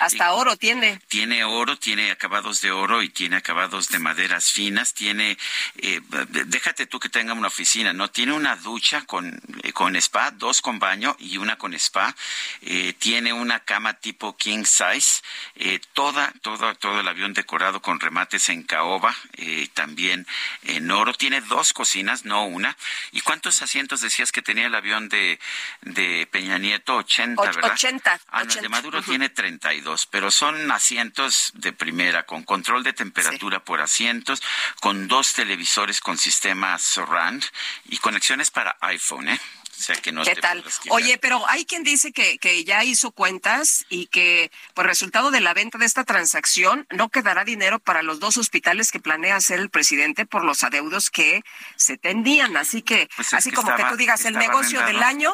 hasta 0.00 0.32
oro 0.32 0.56
tiene. 0.56 1.00
Tiene 1.08 1.44
oro, 1.44 1.78
tiene 1.78 2.10
acabados 2.10 2.60
de 2.60 2.70
oro 2.70 3.02
y 3.02 3.08
tiene 3.08 3.36
acabados 3.36 3.88
de 3.88 3.98
maderas 3.98 4.52
finas. 4.52 4.94
Tiene, 4.94 5.38
eh, 5.76 6.00
déjate 6.46 6.86
tú 6.86 6.98
que 6.98 7.08
tenga 7.08 7.32
una 7.32 7.48
oficina, 7.48 7.92
¿no? 7.92 8.10
Tiene 8.10 8.32
una 8.32 8.56
ducha 8.56 9.02
con, 9.06 9.40
eh, 9.62 9.72
con 9.72 9.96
spa, 9.96 10.30
dos 10.32 10.60
con 10.60 10.78
baño 10.78 11.16
y 11.18 11.36
una 11.36 11.56
con 11.56 11.74
spa. 11.74 12.14
Eh, 12.62 12.94
tiene 12.98 13.32
una 13.32 13.60
cama 13.60 13.94
tipo 13.94 14.36
king 14.36 14.64
size. 14.64 15.22
toda, 15.92 16.32
todo, 16.42 16.74
todo 16.76 17.00
el 17.00 17.08
avión 17.08 17.34
decorado 17.34 17.80
con 17.80 18.00
remates 18.00 18.48
en 18.48 18.62
caoba, 18.62 19.14
también 19.74 20.26
en 20.64 20.90
oro. 20.90 21.12
Tiene 21.14 21.40
dos 21.42 21.72
cocinas, 21.72 22.24
no 22.24 22.44
una. 22.44 22.76
¿Y 23.12 23.20
cuántos 23.20 23.62
asientos 23.62 24.00
decías 24.00 24.32
que 24.32 24.42
tenía 24.42 24.66
el 24.66 24.74
avión 24.74 25.08
de, 25.08 25.38
de 25.82 26.26
Peña 26.30 26.58
Nieto? 26.58 26.96
80, 26.96 27.42
¿verdad? 27.42 27.72
80. 27.72 28.20
Ah, 28.28 28.44
de 28.44 28.68
Maduro 28.68 29.02
tiene 29.12 29.28
32, 29.28 30.06
pero 30.06 30.30
son 30.30 30.72
asientos 30.72 31.52
de 31.54 31.74
primera, 31.74 32.24
con 32.24 32.44
control 32.44 32.82
de 32.82 32.94
temperatura 32.94 33.62
por 33.62 33.82
asientos, 33.82 34.42
con 34.80 35.06
dos 35.06 35.34
televisores 35.34 36.00
con 36.00 36.16
sistema 36.16 36.78
surround 36.78 37.44
y 37.90 37.98
conexiones 37.98 38.50
para 38.50 38.78
iPhone, 38.80 39.28
¿eh? 39.28 39.38
¿Qué 40.24 40.36
tal? 40.36 40.64
Oye, 40.90 41.18
pero 41.18 41.48
hay 41.48 41.64
quien 41.64 41.82
dice 41.82 42.12
que, 42.12 42.38
que 42.38 42.64
ya 42.64 42.84
hizo 42.84 43.10
cuentas 43.10 43.84
y 43.88 44.06
que 44.06 44.50
por 44.74 44.86
resultado 44.86 45.30
de 45.30 45.40
la 45.40 45.54
venta 45.54 45.78
de 45.78 45.86
esta 45.86 46.04
transacción 46.04 46.86
no 46.90 47.08
quedará 47.08 47.44
dinero 47.44 47.78
para 47.78 48.02
los 48.02 48.20
dos 48.20 48.36
hospitales 48.36 48.90
que 48.90 49.00
planea 49.00 49.36
hacer 49.36 49.58
el 49.58 49.70
presidente 49.70 50.26
por 50.26 50.44
los 50.44 50.62
adeudos 50.62 51.10
que 51.10 51.42
se 51.76 51.96
tendían. 51.96 52.56
Así 52.56 52.82
que, 52.82 53.08
pues 53.16 53.34
así 53.34 53.50
como 53.50 53.74
que 53.74 53.84
tú 53.84 53.96
digas 53.96 54.24
el 54.24 54.34
negocio 54.34 54.84
del 54.84 55.02
año, 55.02 55.32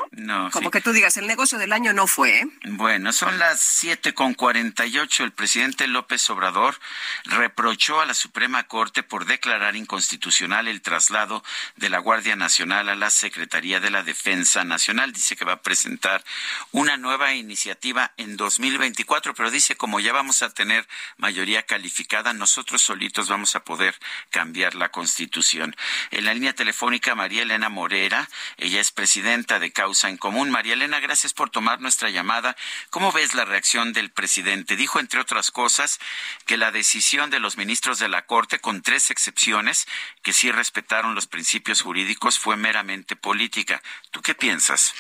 como 0.53 0.71
que 0.71 0.81
tú 0.81 0.93
digas 0.93 1.17
el 1.17 1.27
negocio 1.27 1.59
del 1.59 1.73
año 1.73 1.93
no 1.93 2.07
fue. 2.07 2.41
¿eh? 2.41 2.47
Bueno, 2.65 3.13
son 3.13 3.39
las 3.39 3.61
siete 3.61 4.15
con 4.15 4.35
cuarenta 4.35 4.87
y 4.87 4.99
ocho. 4.99 5.25
El 5.25 5.33
presidente 5.33 5.87
López 5.87 6.29
Obrador 6.31 6.79
reprochó 7.25 8.01
a 8.01 8.07
la 8.07 8.15
Suprema 8.15 8.65
Corte 8.65 9.03
por 9.03 9.27
declarar 9.27 9.77
inconstitucional 9.77 10.69
el 10.69 10.81
traslado 10.81 11.45
de 11.77 11.91
la 11.91 11.99
Guardia 11.99 12.37
Nacional 12.37 12.89
a 12.89 12.95
la 12.95 13.11
Secretaría 13.11 13.81
de 13.81 13.91
la 13.91 14.03
Defensa 14.03 14.38
Defensa 14.39 14.63
Nacional. 14.63 15.13
Dice 15.13 15.35
que 15.35 15.45
va 15.45 15.55
a 15.55 15.63
presentar 15.63 16.23
una 16.71 16.97
nueva 16.97 17.35
iniciativa 17.35 18.13
en 18.19 18.37
2024, 18.37 19.35
pero 19.35 19.51
dice 19.51 19.75
como 19.75 19.99
ya 19.99 20.13
vamos 20.13 20.43
a 20.43 20.55
tener 20.55 20.87
mayoría 21.17 21.65
calificada, 21.65 22.33
nosotros 22.33 22.81
solitos 22.81 23.29
vamos 23.29 23.57
a 23.57 23.65
poder 23.65 23.99
cambiar 24.31 24.77
la 24.77 24.91
Constitución. 24.91 25.75
En 26.13 26.25
la 26.25 26.35
línea 26.35 26.53
telefónica, 26.53 27.17
María 27.17 27.43
Elena 27.43 27.69
Morera, 27.69 28.29
ella 28.59 28.81
es 28.81 28.93
presidenta 28.93 29.59
de 29.59 29.73
Causa 29.73 30.09
en 30.09 30.17
Común. 30.17 30.51
María 30.51 30.75
Elena, 30.75 31.01
gracias 31.01 31.33
por 31.33 31.51
tomar 31.51 31.81
nuestra 31.81 32.11
llamada. 32.11 32.57
¿Cómo 32.91 33.11
ves 33.11 33.35
la 33.35 33.45
reacción 33.45 33.93
del 33.93 34.11
presidente? 34.11 34.77
Dijo, 34.77 35.01
entre 35.01 35.19
otras 35.19 35.51
cosas, 35.51 35.99
que 36.47 36.57
la 36.57 36.71
decisión 36.71 37.31
de 37.31 37.41
los 37.41 37.57
ministros 37.57 37.99
de 37.99 38.09
la 38.09 38.25
Corte, 38.25 38.61
con 38.61 38.83
tres 38.83 39.11
excepciones, 39.11 39.89
que 40.23 40.33
sí 40.33 40.53
respetaron 40.53 41.17
los 41.17 41.27
principios 41.27 41.83
jurídicos, 41.83 42.39
fue 42.39 42.57
meramente 42.57 43.17
política. 43.17 43.83
¿Tú 44.19 44.23
qué 44.23 44.35
piensas? 44.35 44.93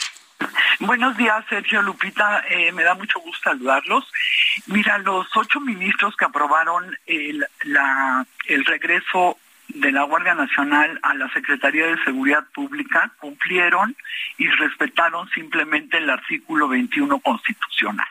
Buenos 0.79 1.16
días, 1.16 1.45
Sergio 1.49 1.83
Lupita. 1.83 2.45
Eh, 2.49 2.71
me 2.71 2.85
da 2.85 2.95
mucho 2.95 3.19
gusto 3.19 3.51
saludarlos. 3.51 4.05
Mira, 4.66 4.97
los 4.99 5.27
ocho 5.35 5.59
ministros 5.59 6.14
que 6.14 6.25
aprobaron 6.25 6.97
el, 7.05 7.45
regreso 8.64 9.37
de 9.66 9.91
la 9.91 10.05
Guardia 10.05 10.37
Nacional 10.37 11.01
a 11.03 11.14
la 11.14 11.29
Secretaría 11.33 11.87
de 11.87 12.05
Seguridad 12.05 12.45
Pública 12.55 13.11
cumplieron 13.19 13.97
y 14.37 14.47
respetaron 14.47 15.29
simplemente 15.31 15.99
el 15.99 16.11
artículo 16.11 16.69
21 16.69 17.19
constitucional. 17.19 18.07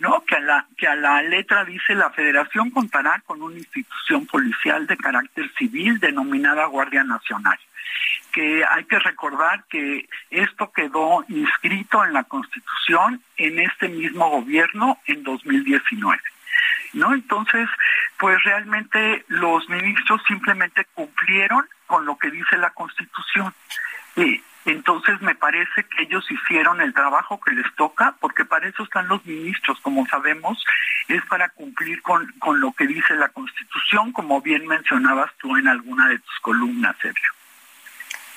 ¿no? 0.00 0.24
Que 0.24 0.88
a 0.88 0.96
la 0.96 1.22
letra 1.22 1.64
dice 1.64 1.94
la 1.94 2.10
federación 2.10 2.70
contará 2.70 3.22
con 3.24 3.40
una 3.40 3.56
institución 3.56 4.26
policial 4.26 4.88
de 4.88 4.96
carácter 4.96 5.48
civil 5.56 6.00
denominada 6.00 6.66
Guardia 6.66 7.04
Nacional 7.04 7.60
que 8.32 8.64
hay 8.64 8.84
que 8.84 8.98
recordar 8.98 9.64
que 9.68 10.08
esto 10.30 10.72
quedó 10.72 11.24
inscrito 11.28 12.04
en 12.04 12.12
la 12.12 12.24
Constitución 12.24 13.22
en 13.36 13.58
este 13.58 13.88
mismo 13.88 14.28
gobierno 14.30 14.98
en 15.06 15.22
2019. 15.22 16.18
¿No? 16.92 17.14
Entonces, 17.14 17.68
pues 18.18 18.42
realmente 18.42 19.24
los 19.28 19.68
ministros 19.68 20.20
simplemente 20.26 20.84
cumplieron 20.94 21.64
con 21.86 22.04
lo 22.04 22.18
que 22.18 22.30
dice 22.30 22.56
la 22.58 22.70
Constitución. 22.70 23.54
Eh, 24.16 24.42
entonces 24.66 25.20
me 25.22 25.34
parece 25.34 25.84
que 25.84 26.02
ellos 26.02 26.24
hicieron 26.30 26.80
el 26.80 26.92
trabajo 26.92 27.40
que 27.40 27.52
les 27.52 27.74
toca, 27.76 28.14
porque 28.20 28.44
para 28.44 28.68
eso 28.68 28.82
están 28.82 29.08
los 29.08 29.24
ministros, 29.24 29.80
como 29.80 30.06
sabemos, 30.06 30.62
es 31.08 31.24
para 31.26 31.48
cumplir 31.48 32.02
con, 32.02 32.26
con 32.38 32.60
lo 32.60 32.72
que 32.72 32.86
dice 32.86 33.14
la 33.14 33.28
Constitución, 33.28 34.12
como 34.12 34.40
bien 34.42 34.66
mencionabas 34.66 35.30
tú 35.38 35.56
en 35.56 35.68
alguna 35.68 36.08
de 36.08 36.18
tus 36.18 36.40
columnas, 36.40 36.94
Sergio. 37.00 37.30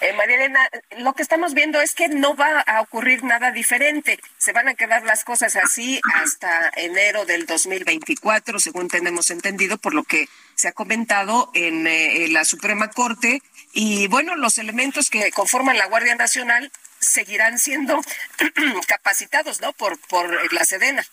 Eh, 0.04 0.12
María 0.12 0.36
Elena, 0.36 0.60
lo 0.98 1.14
que 1.14 1.22
estamos 1.22 1.54
viendo 1.54 1.80
es 1.80 1.96
que 1.96 2.10
no 2.10 2.36
va 2.36 2.60
a 2.60 2.82
ocurrir 2.82 3.24
nada 3.24 3.52
diferente. 3.52 4.20
Se 4.38 4.52
van 4.52 4.68
a 4.68 4.74
quedar 4.74 5.04
las 5.04 5.24
cosas 5.24 5.56
así 5.56 6.02
hasta 6.16 6.70
enero 6.76 7.24
del 7.24 7.46
2024, 7.46 8.60
según 8.60 8.90
tenemos 8.90 9.30
entendido, 9.30 9.78
por 9.78 9.94
lo 9.94 10.04
que 10.04 10.28
se 10.56 10.68
ha 10.68 10.74
comentado 10.74 11.52
en, 11.54 11.88
eh, 11.88 12.28
la 12.28 12.44
Suprema 12.44 12.90
Corte. 12.90 13.42
Y 13.72 14.08
bueno, 14.08 14.36
los 14.36 14.58
elementos 14.58 15.10
que 15.10 15.32
conforman 15.32 15.78
la 15.78 15.88
Guardia 15.88 16.16
Nacional 16.16 16.70
seguirán 17.00 17.58
siendo 17.58 18.02
capacitados, 18.88 19.62
¿no? 19.62 19.72
Por, 19.72 19.98
por 20.10 20.52
la 20.52 20.66
Sedena. 20.66 21.06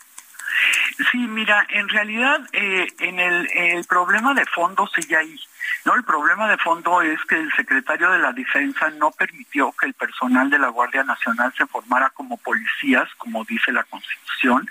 Sí, 1.12 1.18
mira, 1.18 1.64
en 1.70 1.88
realidad 1.88 2.40
eh, 2.52 2.88
en 2.98 3.20
el, 3.20 3.48
el 3.52 3.84
problema 3.84 4.34
de 4.34 4.46
fondo 4.46 4.90
sigue 4.96 5.16
ahí. 5.16 5.38
No, 5.84 5.94
el 5.94 6.04
problema 6.04 6.48
de 6.50 6.58
fondo 6.58 7.00
es 7.00 7.18
que 7.24 7.36
el 7.36 7.50
secretario 7.52 8.10
de 8.10 8.18
la 8.18 8.32
Defensa 8.32 8.90
no 8.90 9.10
permitió 9.12 9.72
que 9.72 9.86
el 9.86 9.94
personal 9.94 10.50
de 10.50 10.58
la 10.58 10.68
Guardia 10.68 11.02
Nacional 11.04 11.52
se 11.56 11.66
formara 11.66 12.10
como 12.10 12.36
policías, 12.36 13.08
como 13.16 13.44
dice 13.44 13.72
la 13.72 13.84
Constitución. 13.84 14.68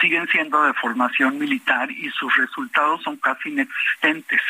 Siguen 0.00 0.26
siendo 0.28 0.62
de 0.62 0.72
formación 0.74 1.38
militar 1.38 1.90
y 1.90 2.08
sus 2.10 2.34
resultados 2.36 3.02
son 3.02 3.16
casi 3.16 3.50
inexistentes. 3.50 4.40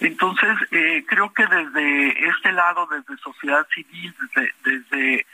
Entonces, 0.00 0.50
eh, 0.70 1.04
creo 1.06 1.32
que 1.32 1.46
desde 1.46 2.28
este 2.28 2.52
lado, 2.52 2.86
desde 2.90 3.22
sociedad 3.22 3.66
civil, 3.74 4.14
desde, 4.34 4.54
desde 4.64 5.26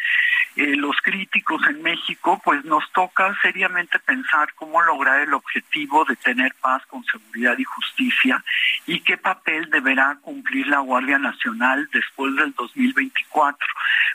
eh, 0.56 0.74
los 0.76 0.96
críticos 1.02 1.60
en 1.68 1.82
México, 1.82 2.40
pues 2.44 2.64
nos 2.64 2.90
toca 2.92 3.36
seriamente 3.42 3.98
pensar 3.98 4.52
cómo 4.54 4.80
lograr 4.82 5.20
el 5.20 5.34
objetivo 5.34 6.04
de 6.04 6.16
tener 6.16 6.54
paz 6.60 6.82
con 6.86 7.04
seguridad 7.04 7.56
y 7.58 7.64
justicia 7.64 8.42
y 8.86 9.00
qué 9.00 9.18
papel 9.18 9.68
deberá 9.70 10.18
cumplir 10.22 10.66
la 10.68 10.80
Guardia 10.80 11.18
Nacional 11.18 11.88
después 11.92 12.34
del 12.36 12.54
2024, 12.54 13.66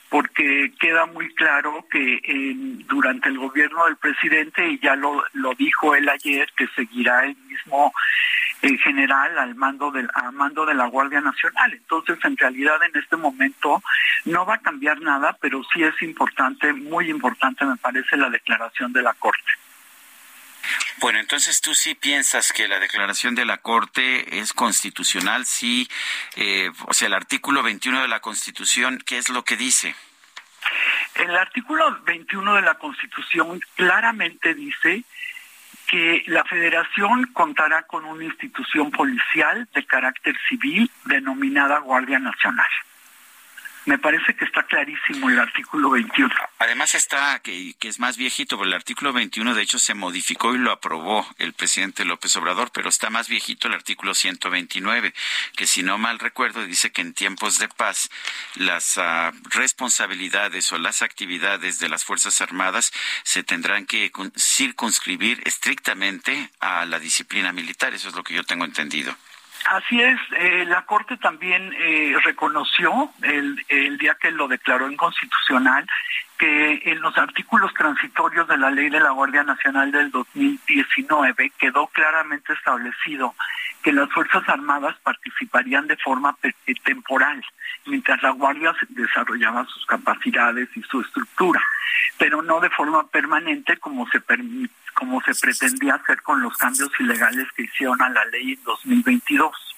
porque 0.09 0.73
queda 0.79 1.05
muy 1.05 1.33
claro 1.35 1.85
que 1.91 2.19
durante 2.87 3.29
el 3.29 3.37
gobierno 3.37 3.85
del 3.85 3.97
presidente, 3.97 4.67
y 4.67 4.79
ya 4.79 4.95
lo, 4.95 5.23
lo 5.33 5.53
dijo 5.53 5.95
él 5.95 6.09
ayer, 6.09 6.49
que 6.57 6.67
seguirá 6.75 7.25
el 7.25 7.35
mismo 7.47 7.93
en 8.61 8.77
general 8.79 9.37
al 9.37 9.55
mando 9.55 9.91
del 9.91 10.09
mando 10.33 10.65
de 10.65 10.73
la 10.73 10.87
Guardia 10.87 11.21
Nacional. 11.21 11.73
Entonces, 11.73 12.17
en 12.23 12.37
realidad 12.37 12.81
en 12.83 12.99
este 13.01 13.15
momento 13.15 13.81
no 14.25 14.45
va 14.45 14.55
a 14.55 14.61
cambiar 14.61 15.01
nada, 15.01 15.37
pero 15.41 15.61
sí 15.73 15.83
es 15.83 15.99
importante, 16.01 16.73
muy 16.73 17.09
importante 17.09 17.65
me 17.65 17.77
parece 17.77 18.17
la 18.17 18.29
declaración 18.29 18.93
de 18.93 19.01
la 19.01 19.13
Corte. 19.13 19.51
Bueno, 20.99 21.19
entonces 21.19 21.61
tú 21.61 21.73
sí 21.73 21.95
piensas 21.95 22.53
que 22.53 22.67
la 22.67 22.79
declaración 22.79 23.33
de 23.33 23.45
la 23.45 23.57
Corte 23.57 24.39
es 24.39 24.53
constitucional, 24.53 25.45
sí, 25.45 25.89
eh, 26.35 26.69
o 26.85 26.93
sea, 26.93 27.07
el 27.07 27.15
artículo 27.15 27.63
21 27.63 28.03
de 28.03 28.07
la 28.07 28.19
Constitución, 28.19 29.01
¿qué 29.03 29.17
es 29.17 29.29
lo 29.29 29.43
que 29.43 29.57
dice? 29.57 29.95
El 31.15 31.35
artículo 31.35 31.99
21 32.03 32.55
de 32.55 32.61
la 32.61 32.75
Constitución 32.75 33.59
claramente 33.75 34.53
dice 34.53 35.03
que 35.91 36.23
la 36.27 36.45
federación 36.45 37.25
contará 37.33 37.83
con 37.83 38.05
una 38.05 38.23
institución 38.23 38.91
policial 38.91 39.67
de 39.75 39.85
carácter 39.85 40.33
civil 40.47 40.89
denominada 41.03 41.79
Guardia 41.79 42.17
Nacional. 42.17 42.69
Me 43.85 43.97
parece 43.97 44.35
que 44.35 44.45
está 44.45 44.63
clarísimo 44.63 45.29
el 45.29 45.39
artículo 45.39 45.89
21. 45.89 46.31
Además 46.59 46.93
está, 46.93 47.39
que, 47.39 47.75
es 47.81 47.99
más 47.99 48.15
viejito, 48.15 48.55
porque 48.55 48.69
el 48.69 48.75
artículo 48.75 49.11
21 49.11 49.55
de 49.55 49.63
hecho 49.63 49.79
se 49.79 49.95
modificó 49.95 50.53
y 50.53 50.59
lo 50.59 50.71
aprobó 50.71 51.27
el 51.39 51.53
presidente 51.53 52.05
López 52.05 52.35
Obrador, 52.35 52.71
pero 52.71 52.89
está 52.89 53.09
más 53.09 53.27
viejito 53.27 53.67
el 53.67 53.73
artículo 53.73 54.13
129, 54.13 55.15
que 55.55 55.65
si 55.65 55.81
no 55.81 55.97
mal 55.97 56.19
recuerdo 56.19 56.63
dice 56.63 56.91
que 56.91 57.01
en 57.01 57.15
tiempos 57.15 57.57
de 57.57 57.69
paz 57.69 58.11
las 58.55 58.97
uh, 58.97 59.31
responsabilidades 59.49 60.71
o 60.71 60.77
las 60.77 61.01
actividades 61.01 61.79
de 61.79 61.89
las 61.89 62.03
Fuerzas 62.03 62.39
Armadas 62.39 62.93
se 63.23 63.41
tendrán 63.43 63.87
que 63.87 64.11
circunscribir 64.37 65.41
estrictamente 65.45 66.51
a 66.59 66.85
la 66.85 66.99
disciplina 66.99 67.51
militar. 67.51 67.95
Eso 67.95 68.09
es 68.09 68.15
lo 68.15 68.23
que 68.23 68.35
yo 68.35 68.43
tengo 68.43 68.65
entendido. 68.65 69.15
Así 69.69 70.01
es, 70.01 70.19
eh, 70.37 70.65
la 70.65 70.85
Corte 70.85 71.17
también 71.17 71.73
eh, 71.79 72.15
reconoció 72.23 73.11
el, 73.21 73.63
el 73.69 73.97
día 73.97 74.17
que 74.19 74.31
lo 74.31 74.47
declaró 74.47 74.89
inconstitucional 74.89 75.85
que 76.41 76.81
en 76.85 76.99
los 77.01 77.15
artículos 77.19 77.71
transitorios 77.75 78.47
de 78.47 78.57
la 78.57 78.71
ley 78.71 78.89
de 78.89 78.99
la 78.99 79.11
Guardia 79.11 79.43
Nacional 79.43 79.91
del 79.91 80.09
2019 80.09 81.51
quedó 81.59 81.85
claramente 81.85 82.53
establecido 82.53 83.35
que 83.83 83.93
las 83.93 84.11
Fuerzas 84.11 84.41
Armadas 84.49 84.95
participarían 85.03 85.85
de 85.85 85.97
forma 85.97 86.35
temporal, 86.83 87.43
mientras 87.85 88.23
la 88.23 88.31
Guardia 88.31 88.73
desarrollaba 88.89 89.65
sus 89.65 89.85
capacidades 89.85 90.67
y 90.75 90.81
su 90.81 91.01
estructura, 91.01 91.61
pero 92.17 92.41
no 92.41 92.59
de 92.59 92.71
forma 92.71 93.07
permanente 93.09 93.77
como 93.77 94.07
se 94.09 94.19
como 94.95 95.21
se 95.21 95.35
pretendía 95.35 95.93
hacer 95.93 96.23
con 96.23 96.41
los 96.41 96.57
cambios 96.57 96.89
ilegales 96.99 97.45
que 97.55 97.63
hicieron 97.63 98.01
a 98.01 98.09
la 98.09 98.25
ley 98.25 98.53
en 98.53 98.63
2022. 98.63 99.70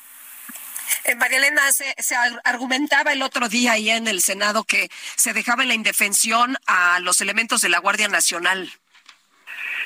Eh, 1.05 1.15
María 1.15 1.37
Elena, 1.37 1.71
se, 1.71 1.93
se, 1.97 2.15
argumentaba 2.43 3.13
el 3.13 3.21
otro 3.21 3.49
día 3.49 3.73
ahí 3.73 3.89
en 3.89 4.07
el 4.07 4.21
Senado 4.21 4.63
que 4.63 4.89
se 5.15 5.33
dejaba 5.33 5.63
en 5.63 5.69
la 5.69 5.75
indefensión 5.75 6.57
a 6.65 6.99
los 6.99 7.21
elementos 7.21 7.61
de 7.61 7.69
la 7.69 7.79
Guardia 7.79 8.07
Nacional. 8.07 8.71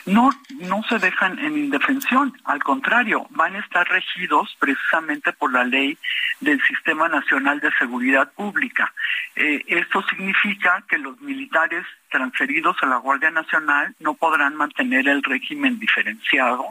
No, 0.05 0.29
no 0.59 0.83
se 0.83 0.99
dejan 0.99 1.37
en 1.39 1.57
indefensión, 1.57 2.33
al 2.45 2.63
contrario, 2.63 3.27
van 3.31 3.55
a 3.55 3.59
estar 3.59 3.87
regidos 3.87 4.55
precisamente 4.59 5.33
por 5.33 5.51
la 5.51 5.63
ley 5.63 5.97
del 6.39 6.61
Sistema 6.63 7.09
Nacional 7.09 7.59
de 7.59 7.71
Seguridad 7.79 8.31
Pública. 8.33 8.93
Eh, 9.35 9.63
esto 9.67 10.03
significa 10.09 10.83
que 10.87 10.97
los 10.97 11.19
militares 11.21 11.85
transferidos 12.09 12.77
a 12.81 12.87
la 12.87 12.97
Guardia 12.97 13.31
Nacional 13.31 13.95
no 13.99 14.13
podrán 14.13 14.55
mantener 14.55 15.07
el 15.07 15.23
régimen 15.23 15.79
diferenciado 15.79 16.67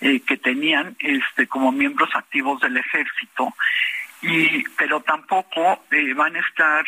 eh, 0.00 0.20
que 0.20 0.36
tenían 0.36 0.96
este, 0.98 1.46
como 1.46 1.72
miembros 1.72 2.10
activos 2.14 2.60
del 2.60 2.76
ejército, 2.76 3.54
y, 4.22 4.64
pero 4.76 5.00
tampoco 5.00 5.84
eh, 5.90 6.14
van 6.14 6.36
a 6.36 6.40
estar 6.40 6.84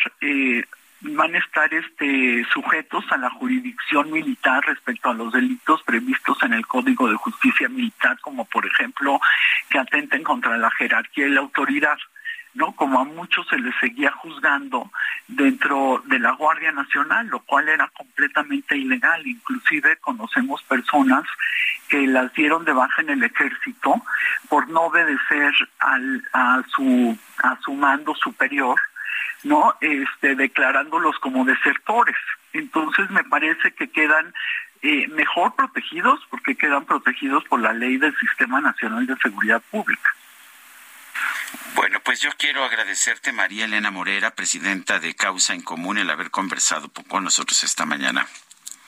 van 1.01 1.35
a 1.35 1.39
estar 1.39 1.71
este, 1.73 2.43
sujetos 2.51 3.05
a 3.11 3.17
la 3.17 3.29
jurisdicción 3.29 4.11
militar 4.11 4.63
respecto 4.65 5.09
a 5.09 5.13
los 5.13 5.31
delitos 5.31 5.83
previstos 5.83 6.37
en 6.43 6.53
el 6.53 6.65
Código 6.65 7.09
de 7.09 7.15
Justicia 7.15 7.69
Militar, 7.69 8.19
como 8.21 8.45
por 8.45 8.65
ejemplo 8.65 9.19
que 9.69 9.79
atenten 9.79 10.23
contra 10.23 10.57
la 10.57 10.71
jerarquía 10.71 11.27
y 11.27 11.31
la 11.31 11.41
autoridad. 11.41 11.97
¿no? 12.53 12.71
Como 12.71 12.99
a 12.99 13.03
muchos 13.03 13.47
se 13.47 13.59
les 13.59 13.75
seguía 13.79 14.11
juzgando 14.11 14.91
dentro 15.27 16.01
de 16.05 16.17
la 16.17 16.31
Guardia 16.31 16.71
Nacional, 16.71 17.27
lo 17.27 17.39
cual 17.41 17.69
era 17.69 17.87
completamente 17.89 18.75
ilegal. 18.75 19.27
Inclusive 19.27 19.97
conocemos 19.97 20.63
personas 20.63 21.23
que 21.87 22.07
las 22.07 22.33
dieron 22.33 22.65
de 22.65 22.73
baja 22.73 23.03
en 23.03 23.11
el 23.11 23.23
ejército 23.23 24.01
por 24.49 24.67
no 24.69 24.81
obedecer 24.81 25.53
al, 25.79 26.27
a 26.33 26.63
su 26.75 27.15
a 27.43 27.57
su 27.61 27.73
mando 27.73 28.15
superior, 28.15 28.79
¿no? 29.43 29.75
Este, 29.81 30.35
declarándolos 30.35 31.17
como 31.19 31.45
desertores. 31.45 32.17
Entonces 32.53 33.09
me 33.09 33.23
parece 33.23 33.71
que 33.73 33.89
quedan 33.89 34.33
eh, 34.81 35.07
mejor 35.09 35.55
protegidos 35.55 36.19
porque 36.29 36.55
quedan 36.55 36.85
protegidos 36.85 37.43
por 37.45 37.59
la 37.59 37.73
ley 37.73 37.97
del 37.97 38.15
Sistema 38.17 38.61
Nacional 38.61 39.05
de 39.05 39.15
Seguridad 39.17 39.61
Pública. 39.71 40.13
Bueno, 41.75 41.99
pues 42.03 42.21
yo 42.21 42.29
quiero 42.37 42.63
agradecerte, 42.63 43.31
María 43.31 43.65
Elena 43.65 43.91
Morera, 43.91 44.31
presidenta 44.31 44.99
de 44.99 45.15
Causa 45.15 45.53
en 45.53 45.61
Común, 45.61 45.97
el 45.97 46.09
haber 46.09 46.31
conversado 46.31 46.91
con 47.07 47.23
nosotros 47.23 47.63
esta 47.63 47.85
mañana. 47.85 48.27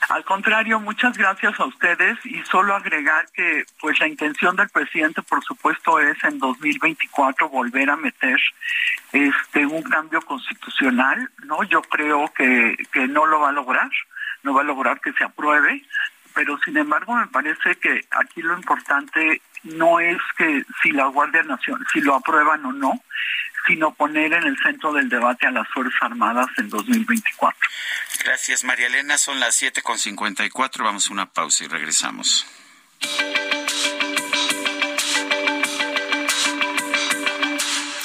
Al 0.08 0.24
contrario, 0.24 0.80
muchas 0.80 1.16
gracias 1.16 1.60
a 1.60 1.66
ustedes 1.66 2.18
y 2.24 2.42
solo 2.44 2.74
agregar 2.74 3.26
que 3.32 3.64
pues 3.80 4.00
la 4.00 4.08
intención 4.08 4.56
del 4.56 4.68
presidente 4.70 5.22
por 5.22 5.44
supuesto 5.44 6.00
es 6.00 6.16
en 6.24 6.38
2024 6.38 7.48
volver 7.48 7.90
a 7.90 7.96
meter 7.96 8.40
este 9.12 9.66
un 9.66 9.82
cambio 9.82 10.22
constitucional, 10.22 11.30
¿no? 11.44 11.62
Yo 11.64 11.82
creo 11.82 12.32
que 12.34 12.76
que 12.92 13.06
no 13.06 13.26
lo 13.26 13.40
va 13.40 13.50
a 13.50 13.52
lograr, 13.52 13.90
no 14.42 14.54
va 14.54 14.62
a 14.62 14.64
lograr 14.64 15.00
que 15.00 15.12
se 15.12 15.24
apruebe, 15.24 15.84
pero 16.34 16.58
sin 16.64 16.76
embargo 16.78 17.14
me 17.14 17.26
parece 17.26 17.76
que 17.76 18.00
aquí 18.10 18.42
lo 18.42 18.54
importante 18.54 19.42
no 19.62 20.00
es 20.00 20.18
que 20.36 20.64
si 20.82 20.90
la 20.90 21.06
Guardia 21.06 21.42
Nacional, 21.42 21.86
si 21.92 22.00
lo 22.00 22.14
aprueban 22.14 22.64
o 22.64 22.72
no, 22.72 23.02
sino 23.66 23.94
poner 23.94 24.32
en 24.32 24.44
el 24.44 24.56
centro 24.58 24.92
del 24.92 25.08
debate 25.08 25.46
a 25.46 25.50
las 25.50 25.68
Fuerzas 25.68 26.00
Armadas 26.00 26.48
en 26.56 26.68
2024. 26.68 27.58
Gracias, 28.24 28.64
María 28.64 28.86
Elena. 28.86 29.18
Son 29.18 29.38
las 29.38 29.60
7.54. 29.62 30.82
Vamos 30.82 31.08
a 31.08 31.12
una 31.12 31.26
pausa 31.26 31.64
y 31.64 31.68
regresamos. 31.68 32.46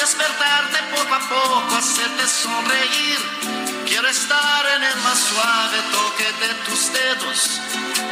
despertarte 0.00 0.78
poco 0.94 1.14
a 1.14 1.28
poco, 1.28 1.76
hacerte 1.76 2.26
sonreír. 2.26 3.18
Quiero 3.86 4.08
estar 4.08 4.66
en 4.76 4.82
el 4.84 4.96
más 5.02 5.18
suave 5.18 5.78
toque 5.92 6.24
de 6.42 6.54
tus 6.66 6.92
dedos, 6.92 7.60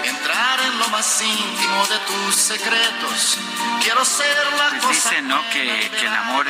entrar 0.08 0.60
en 0.60 0.78
lo 0.78 0.88
más 0.88 1.20
íntimo 1.22 1.86
de 1.86 1.98
tus 2.00 2.34
secretos. 2.34 3.38
Quiero 3.82 4.04
ser 4.04 4.36
la 4.58 4.68
pues 4.70 4.82
cosa. 4.82 5.10
Dicen, 5.10 5.28
¿no? 5.28 5.40
Que, 5.50 5.90
que 5.98 6.06
el 6.06 6.14
amor, 6.14 6.46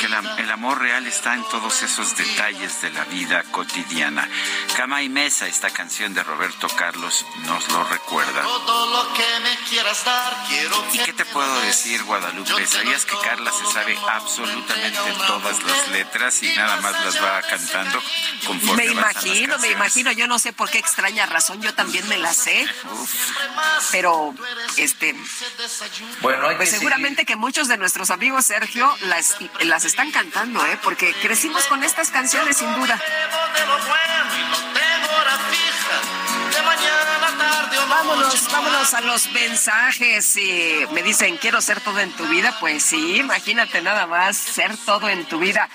que 0.00 0.08
la, 0.08 0.36
el 0.38 0.50
amor 0.50 0.80
real 0.80 1.06
está 1.06 1.34
en 1.34 1.44
todos 1.48 1.82
esos 1.82 2.16
detalles 2.16 2.80
de 2.82 2.90
la 2.90 3.04
vida 3.04 3.42
cotidiana. 3.50 4.28
Cama 4.76 5.02
y 5.02 5.08
Mesa, 5.08 5.46
esta 5.46 5.70
canción 5.70 6.14
de 6.14 6.22
Roberto 6.22 6.68
Carlos, 6.68 7.24
nos 7.46 7.68
lo 7.68 7.84
recuerda. 7.84 8.42
Todo 8.42 8.86
lo 8.86 9.14
que 9.14 9.40
me 9.42 9.56
quieras 9.68 10.04
dar, 10.04 10.46
quiero 10.48 10.84
¿Y 10.92 10.98
qué 10.98 11.12
te 11.12 11.24
puedo 11.24 11.60
decir, 11.60 12.02
Guadalupe? 12.04 12.66
¿Sabías 12.66 13.04
que 13.04 13.16
Carla 13.18 13.50
se 13.52 13.72
sabe 13.72 13.96
absolutamente 14.08 15.12
todas 15.26 15.62
las 15.62 15.88
letras 15.88 16.42
y 16.42 16.54
nada 16.56 16.80
más 16.80 16.92
las 17.04 17.22
va 17.22 17.42
cantando 17.42 18.02
conforme 18.46 18.84
Me 18.84 18.92
imagino, 18.92 19.58
me 19.58 19.68
imagino, 19.70 20.12
yo 20.12 20.26
no 20.26 20.38
sé 20.38 20.52
por 20.52 20.70
qué 20.70 20.78
extraña 20.78 21.26
razón, 21.26 21.60
yo 21.62 21.74
también 21.74 22.06
me 22.08 22.18
la 22.18 22.32
sé. 22.32 22.66
Pero, 23.90 24.34
este, 24.76 25.14
Bueno, 26.20 26.48
hay 26.48 26.56
pues 26.56 26.70
que 26.70 26.78
seguramente 26.78 27.24
que 27.24 27.36
muchos 27.36 27.68
de 27.68 27.76
nuestros 27.76 28.10
amigos, 28.10 28.46
Sergio, 28.46 28.94
las, 29.02 29.36
las 29.60 29.84
están 29.84 30.10
cantando, 30.10 30.64
¿eh? 30.66 30.78
Porque 30.82 31.12
crecimos 31.14 31.64
con 31.66 31.82
estas 31.84 32.10
canciones, 32.10 32.56
sin 32.56 32.74
duda. 32.74 33.00
Vámonos, 37.88 38.52
vámonos 38.52 38.94
a 38.94 39.00
los 39.02 39.30
mensajes. 39.30 40.36
Y 40.36 40.86
me 40.92 41.02
dicen, 41.02 41.36
quiero 41.36 41.60
ser 41.60 41.80
todo 41.80 42.00
en 42.00 42.10
tu 42.12 42.26
vida. 42.26 42.56
Pues 42.60 42.82
sí, 42.82 43.16
imagínate 43.16 43.82
nada 43.82 44.06
más, 44.06 44.36
ser 44.36 44.76
todo 44.78 45.08
en 45.08 45.24
tu 45.26 45.38
vida. 45.38 45.68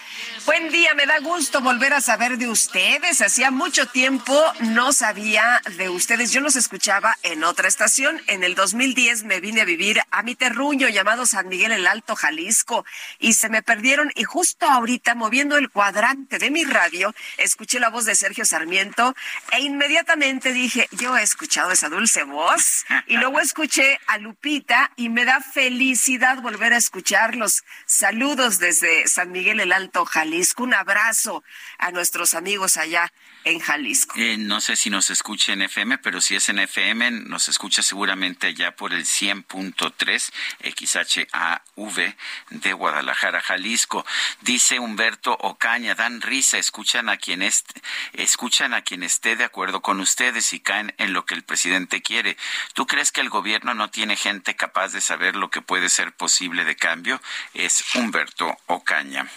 Buen 0.45 0.69
día, 0.69 0.93
me 0.93 1.05
da 1.05 1.19
gusto 1.19 1.59
volver 1.59 1.93
a 1.93 2.01
saber 2.01 2.37
de 2.37 2.47
ustedes. 2.47 3.21
Hacía 3.21 3.51
mucho 3.51 3.87
tiempo 3.87 4.33
no 4.61 4.93
sabía 4.93 5.61
de 5.77 5.89
ustedes. 5.89 6.31
Yo 6.31 6.39
los 6.39 6.55
escuchaba 6.55 7.17
en 7.23 7.43
otra 7.43 7.67
estación. 7.67 8.21
En 8.27 8.43
el 8.43 8.55
2010 8.55 9.23
me 9.23 9.39
vine 9.39 9.61
a 9.61 9.65
vivir 9.65 9.99
a 10.11 10.23
mi 10.23 10.35
terruño 10.35 10.87
llamado 10.87 11.25
San 11.25 11.49
Miguel 11.49 11.71
el 11.71 11.87
Alto, 11.87 12.15
Jalisco, 12.15 12.85
y 13.17 13.33
se 13.33 13.49
me 13.49 13.63
perdieron. 13.63 14.11
Y 14.15 14.23
justo 14.23 14.65
ahorita, 14.65 15.13
moviendo 15.13 15.57
el 15.57 15.69
cuadrante 15.69 16.37
de 16.37 16.51
mi 16.51 16.63
radio, 16.63 17.13
escuché 17.37 17.79
la 17.79 17.89
voz 17.89 18.05
de 18.05 18.15
Sergio 18.15 18.45
Sarmiento 18.45 19.15
e 19.51 19.59
inmediatamente 19.61 20.53
dije, 20.53 20.87
yo 20.91 21.17
he 21.17 21.23
escuchado 21.23 21.71
esa 21.71 21.89
dulce 21.89 22.23
voz. 22.23 22.85
Y 23.07 23.17
luego 23.17 23.39
escuché 23.39 23.99
a 24.07 24.17
Lupita 24.17 24.91
y 24.95 25.09
me 25.09 25.25
da 25.25 25.41
felicidad 25.41 26.41
volver 26.41 26.73
a 26.73 26.77
escucharlos. 26.77 27.63
Saludos 27.85 28.59
desde 28.59 29.07
San 29.07 29.31
Miguel 29.31 29.59
el 29.59 29.73
Alto, 29.73 30.05
Jalisco. 30.05 30.28
Un 30.57 30.73
abrazo 30.73 31.43
a 31.79 31.91
nuestros 31.91 32.33
amigos 32.35 32.77
allá 32.77 33.11
en 33.45 33.59
Jalisco. 33.59 34.13
Eh, 34.17 34.35
no 34.37 34.61
sé 34.61 34.75
si 34.75 34.89
nos 34.89 35.09
escucha 35.09 35.53
en 35.53 35.61
FM, 35.63 35.97
pero 35.99 36.21
si 36.21 36.35
es 36.35 36.49
en 36.49 36.59
FM, 36.59 37.09
nos 37.11 37.47
escucha 37.47 37.81
seguramente 37.81 38.47
allá 38.47 38.75
por 38.75 38.93
el 38.93 39.05
100.3 39.05 40.31
XHAV 40.75 42.15
de 42.49 42.73
Guadalajara, 42.73 43.41
Jalisco. 43.41 44.05
Dice 44.41 44.79
Humberto 44.79 45.33
Ocaña, 45.41 45.95
dan 45.95 46.21
risa, 46.21 46.57
escuchan 46.57 47.09
a 47.09 47.17
quien 47.17 47.41
est- 47.41 47.71
escuchan 48.13 48.73
a 48.73 48.81
quien 48.83 49.03
esté 49.03 49.35
de 49.35 49.45
acuerdo 49.45 49.81
con 49.81 49.99
ustedes 49.99 50.53
y 50.53 50.59
caen 50.59 50.93
en 50.97 51.13
lo 51.13 51.25
que 51.25 51.33
el 51.33 51.43
presidente 51.43 52.01
quiere. 52.01 52.37
¿Tú 52.73 52.85
crees 52.87 53.11
que 53.11 53.21
el 53.21 53.29
gobierno 53.29 53.73
no 53.73 53.89
tiene 53.89 54.15
gente 54.15 54.55
capaz 54.55 54.89
de 54.89 55.01
saber 55.01 55.35
lo 55.35 55.49
que 55.49 55.61
puede 55.61 55.89
ser 55.89 56.11
posible 56.13 56.65
de 56.65 56.75
cambio? 56.75 57.21
Es 57.53 57.83
Humberto 57.95 58.57
Ocaña. 58.67 59.27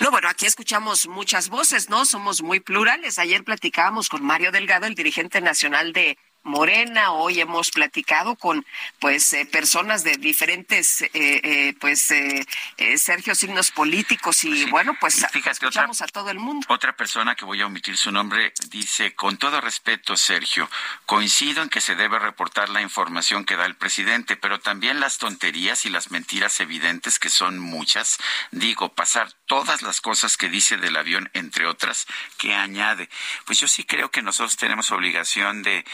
No, 0.00 0.12
bueno, 0.12 0.28
aquí 0.28 0.46
escuchamos 0.46 1.08
muchas 1.08 1.48
voces, 1.48 1.90
¿no? 1.90 2.04
Somos 2.04 2.40
muy 2.40 2.60
plurales. 2.60 3.18
Ayer 3.18 3.42
platicábamos 3.42 4.08
con 4.08 4.22
Mario 4.24 4.52
Delgado, 4.52 4.86
el 4.86 4.94
dirigente 4.94 5.40
nacional 5.40 5.92
de 5.92 6.16
Morena. 6.48 7.12
Hoy 7.12 7.40
hemos 7.40 7.70
platicado 7.70 8.34
con 8.34 8.64
pues 8.98 9.32
eh, 9.34 9.46
personas 9.46 10.02
de 10.02 10.16
diferentes 10.16 11.02
eh, 11.02 11.10
eh, 11.12 11.74
pues 11.78 12.12
Sergio 12.96 13.34
signos 13.34 13.70
políticos 13.70 14.42
y 14.44 14.64
bueno 14.70 14.96
pues 14.98 15.22
escuchamos 15.22 16.00
a 16.02 16.06
todo 16.06 16.30
el 16.30 16.38
mundo. 16.38 16.66
Otra 16.70 16.96
persona 16.96 17.34
que 17.34 17.44
voy 17.44 17.60
a 17.60 17.66
omitir 17.66 17.96
su 17.96 18.10
nombre 18.10 18.52
dice 18.70 19.14
con 19.14 19.36
todo 19.36 19.60
respeto 19.60 20.16
Sergio 20.16 20.68
coincido 21.04 21.62
en 21.62 21.68
que 21.68 21.82
se 21.82 21.94
debe 21.94 22.18
reportar 22.18 22.70
la 22.70 22.80
información 22.80 23.44
que 23.44 23.56
da 23.56 23.66
el 23.66 23.76
presidente 23.76 24.36
pero 24.36 24.58
también 24.58 25.00
las 25.00 25.18
tonterías 25.18 25.84
y 25.84 25.90
las 25.90 26.10
mentiras 26.10 26.60
evidentes 26.60 27.18
que 27.18 27.28
son 27.28 27.58
muchas 27.58 28.18
digo 28.50 28.94
pasar 28.94 29.32
todas 29.46 29.82
las 29.82 30.00
cosas 30.00 30.36
que 30.38 30.48
dice 30.48 30.78
del 30.78 30.96
avión 30.96 31.30
entre 31.34 31.66
otras 31.66 32.06
que 32.38 32.54
añade 32.54 33.10
pues 33.44 33.58
yo 33.60 33.68
sí 33.68 33.84
creo 33.84 34.10
que 34.10 34.22
nosotros 34.22 34.56
tenemos 34.56 34.90
obligación 34.90 35.62
de 35.62 35.84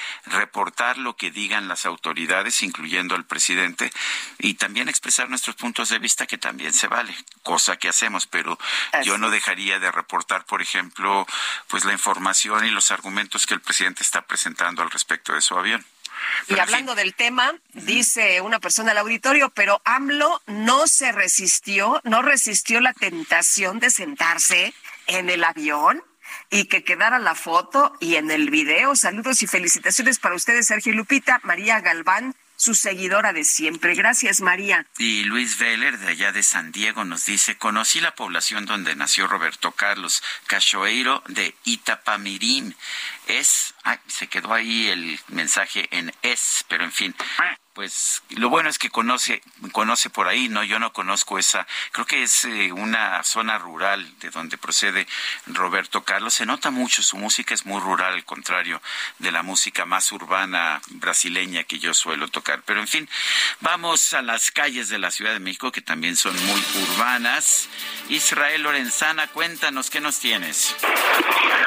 reportar 0.44 0.98
lo 0.98 1.16
que 1.16 1.30
digan 1.30 1.68
las 1.68 1.86
autoridades, 1.86 2.62
incluyendo 2.62 3.16
el 3.16 3.24
presidente, 3.24 3.90
y 4.38 4.54
también 4.54 4.90
expresar 4.90 5.30
nuestros 5.30 5.56
puntos 5.56 5.88
de 5.88 5.98
vista, 5.98 6.26
que 6.26 6.36
también 6.36 6.74
se 6.74 6.86
vale, 6.86 7.14
cosa 7.42 7.76
que 7.78 7.88
hacemos, 7.88 8.26
pero 8.26 8.58
yo 9.04 9.16
no 9.16 9.30
dejaría 9.30 9.78
de 9.78 9.90
reportar, 9.90 10.44
por 10.44 10.60
ejemplo, 10.60 11.26
pues 11.68 11.86
la 11.86 11.92
información 11.92 12.66
y 12.66 12.70
los 12.70 12.90
argumentos 12.90 13.46
que 13.46 13.54
el 13.54 13.62
presidente 13.62 14.02
está 14.02 14.20
presentando 14.22 14.82
al 14.82 14.90
respecto 14.90 15.32
de 15.32 15.40
su 15.40 15.56
avión. 15.56 15.84
y 16.48 16.58
hablando 16.58 16.94
del 16.94 17.14
tema, 17.14 17.54
dice 17.72 18.42
una 18.42 18.60
persona 18.60 18.90
al 18.92 18.98
auditorio, 18.98 19.48
pero 19.48 19.80
AMLO 19.86 20.42
no 20.46 20.86
se 20.86 21.10
resistió, 21.10 22.02
no 22.04 22.20
resistió 22.20 22.80
la 22.80 22.92
tentación 22.92 23.80
de 23.80 23.90
sentarse 23.90 24.74
en 25.06 25.30
el 25.30 25.42
avión 25.42 26.02
y 26.54 26.66
que 26.66 26.84
quedara 26.84 27.18
la 27.18 27.34
foto 27.34 27.96
y 27.98 28.14
en 28.14 28.30
el 28.30 28.48
video. 28.48 28.94
Saludos 28.94 29.42
y 29.42 29.48
felicitaciones 29.48 30.20
para 30.20 30.36
ustedes, 30.36 30.68
Sergio 30.68 30.92
Lupita, 30.92 31.40
María 31.42 31.80
Galván, 31.80 32.32
su 32.54 32.74
seguidora 32.74 33.32
de 33.32 33.42
siempre. 33.42 33.96
Gracias, 33.96 34.40
María. 34.40 34.86
Y 34.98 35.24
Luis 35.24 35.58
Veller, 35.58 35.98
de 35.98 36.06
allá 36.06 36.30
de 36.30 36.44
San 36.44 36.70
Diego, 36.70 37.04
nos 37.04 37.26
dice, 37.26 37.58
conocí 37.58 38.00
la 38.00 38.14
población 38.14 38.66
donde 38.66 38.94
nació 38.94 39.26
Roberto 39.26 39.72
Carlos, 39.72 40.22
Cachoeiro 40.46 41.24
de 41.26 41.56
Itapamirim. 41.64 42.72
Es, 43.26 43.74
se 44.06 44.26
quedó 44.28 44.52
ahí 44.52 44.88
el 44.88 45.18
mensaje 45.28 45.88
en 45.90 46.12
es, 46.22 46.64
pero 46.68 46.84
en 46.84 46.92
fin, 46.92 47.14
pues 47.74 48.22
lo 48.30 48.48
bueno 48.50 48.68
es 48.68 48.78
que 48.78 48.88
conoce 48.88 49.42
conoce 49.72 50.08
por 50.08 50.28
ahí 50.28 50.48
no 50.48 50.62
yo 50.62 50.78
no 50.78 50.92
conozco 50.92 51.40
esa 51.40 51.66
creo 51.90 52.06
que 52.06 52.22
es 52.22 52.44
eh, 52.44 52.70
una 52.70 53.22
zona 53.24 53.58
rural 53.58 54.16
de 54.20 54.30
donde 54.30 54.56
procede 54.56 55.08
Roberto 55.46 56.04
Carlos. 56.04 56.34
Se 56.34 56.46
nota 56.46 56.70
mucho 56.70 57.02
su 57.02 57.16
música 57.16 57.52
es 57.52 57.66
muy 57.66 57.80
rural 57.80 58.14
al 58.14 58.24
contrario 58.24 58.80
de 59.18 59.32
la 59.32 59.42
música 59.42 59.84
más 59.84 60.12
urbana 60.12 60.80
brasileña 60.88 61.64
que 61.64 61.80
yo 61.80 61.94
suelo 61.94 62.28
tocar. 62.28 62.62
Pero 62.64 62.80
en 62.80 62.86
fin 62.86 63.08
vamos 63.60 64.12
a 64.12 64.22
las 64.22 64.52
calles 64.52 64.88
de 64.88 64.98
la 64.98 65.10
Ciudad 65.10 65.32
de 65.32 65.40
México 65.40 65.72
que 65.72 65.82
también 65.82 66.16
son 66.16 66.34
muy 66.46 66.62
urbanas. 66.88 67.68
Israel 68.08 68.62
Lorenzana 68.62 69.26
cuéntanos 69.26 69.90
qué 69.90 70.00
nos 70.00 70.20
tienes 70.20 70.76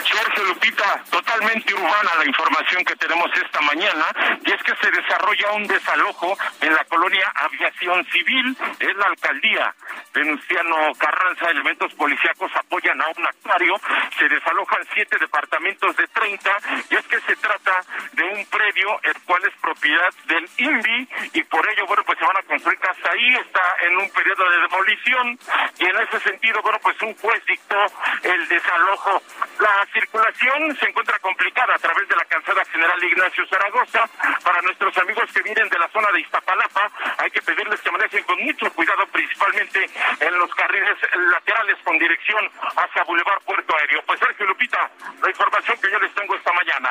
Jorge 0.10 0.44
Lupita 0.46 1.04
totalmente 1.12 1.47
urbana 1.56 2.12
la 2.20 2.26
información 2.26 2.84
que 2.84 2.96
tenemos 2.98 3.32
esta 3.34 3.62
mañana 3.62 4.06
y 4.44 4.52
es 4.52 4.62
que 4.64 4.76
se 4.76 4.92
desarrolla 4.92 5.52
un 5.54 5.68
desarrollo 5.68 5.88
ojo 6.10 6.38
en 6.62 6.74
la 6.74 6.84
colonia 6.86 7.32
Aviación 7.36 8.06
Civil, 8.06 8.56
es 8.80 8.96
la 8.96 9.06
alcaldía. 9.06 9.74
Venustiano 10.14 10.94
Carranza, 10.98 11.50
elementos 11.50 11.94
policíacos 11.94 12.52
apoyan 12.56 13.02
a 13.02 13.08
un 13.08 13.26
actuario, 13.26 13.80
se 14.18 14.28
desalojan 14.28 14.86
siete 14.94 15.18
departamentos 15.20 15.96
de 15.96 16.08
30 16.08 16.58
y 16.90 16.96
es 16.96 17.08
que 17.08 17.20
se 17.22 17.36
trata 17.38 17.82
de 18.14 18.24
un 18.24 18.46
predio 18.46 19.00
el 19.04 19.22
cual 19.24 19.42
es 19.46 19.54
propiedad 19.62 20.14
del 20.26 20.50
INVI 20.58 21.10
y 21.34 21.44
por 21.44 21.68
ello, 21.70 21.86
bueno, 21.88 22.04
pues 22.04 22.20
se 22.20 22.26
van 22.26 22.38
a 22.38 22.44
construir 22.44 22.80
casas 22.80 23.06
ahí, 23.06 23.36
está 23.36 23.62
en 23.88 23.98
un 23.98 24.10
periodo 24.10 24.50
de 24.50 24.62
demolición 24.62 25.40
y 25.80 25.86
en 25.86 25.98
ese 25.98 26.20
sentido, 26.20 26.62
bueno, 26.62 26.80
pues 26.82 27.02
un 27.02 27.16
juez 27.16 27.44
dictó 27.46 27.86
el 28.24 28.48
desalojo. 28.48 29.22
La 29.60 29.88
circulación 29.94 30.76
se 30.78 30.90
encuentra 30.90 31.20
complicada 31.38 31.76
a 31.76 31.78
través 31.78 32.10
de 32.10 32.16
la 32.16 32.26
calzada 32.26 32.66
general 32.66 33.04
Ignacio 33.04 33.46
Zaragoza 33.48 34.10
para 34.44 34.60
nuestros 34.64 34.98
amigos 34.98 35.30
que 35.32 35.44
vienen 35.44 35.70
de 35.70 35.78
la 35.78 35.88
zona 35.90 36.12
de 36.12 36.22
Iztapalapa, 36.22 36.90
hay 37.20 37.30
que 37.30 37.42
pedirles 37.44 37.80
que 37.82 37.92
manejen 37.92 38.24
con 38.24 38.44
mucho 38.44 38.72
cuidado, 38.74 39.06
principalmente 39.08 39.88
en 40.20 40.40
los 40.40 40.50
carriles 40.56 40.98
laterales 41.32 41.78
con 41.84 41.98
dirección 42.00 42.50
hacia 42.76 43.04
Boulevard 43.04 43.42
Puerto 43.44 43.76
Aéreo. 43.78 44.02
Pues 44.08 44.20
Sergio 44.20 44.48
Lupita, 44.48 44.90
la 45.22 45.30
información 45.30 45.78
que 45.80 45.92
yo 45.92 46.00
les 46.00 46.14
tengo 46.16 46.36
esta 46.36 46.52
mañana. 46.54 46.90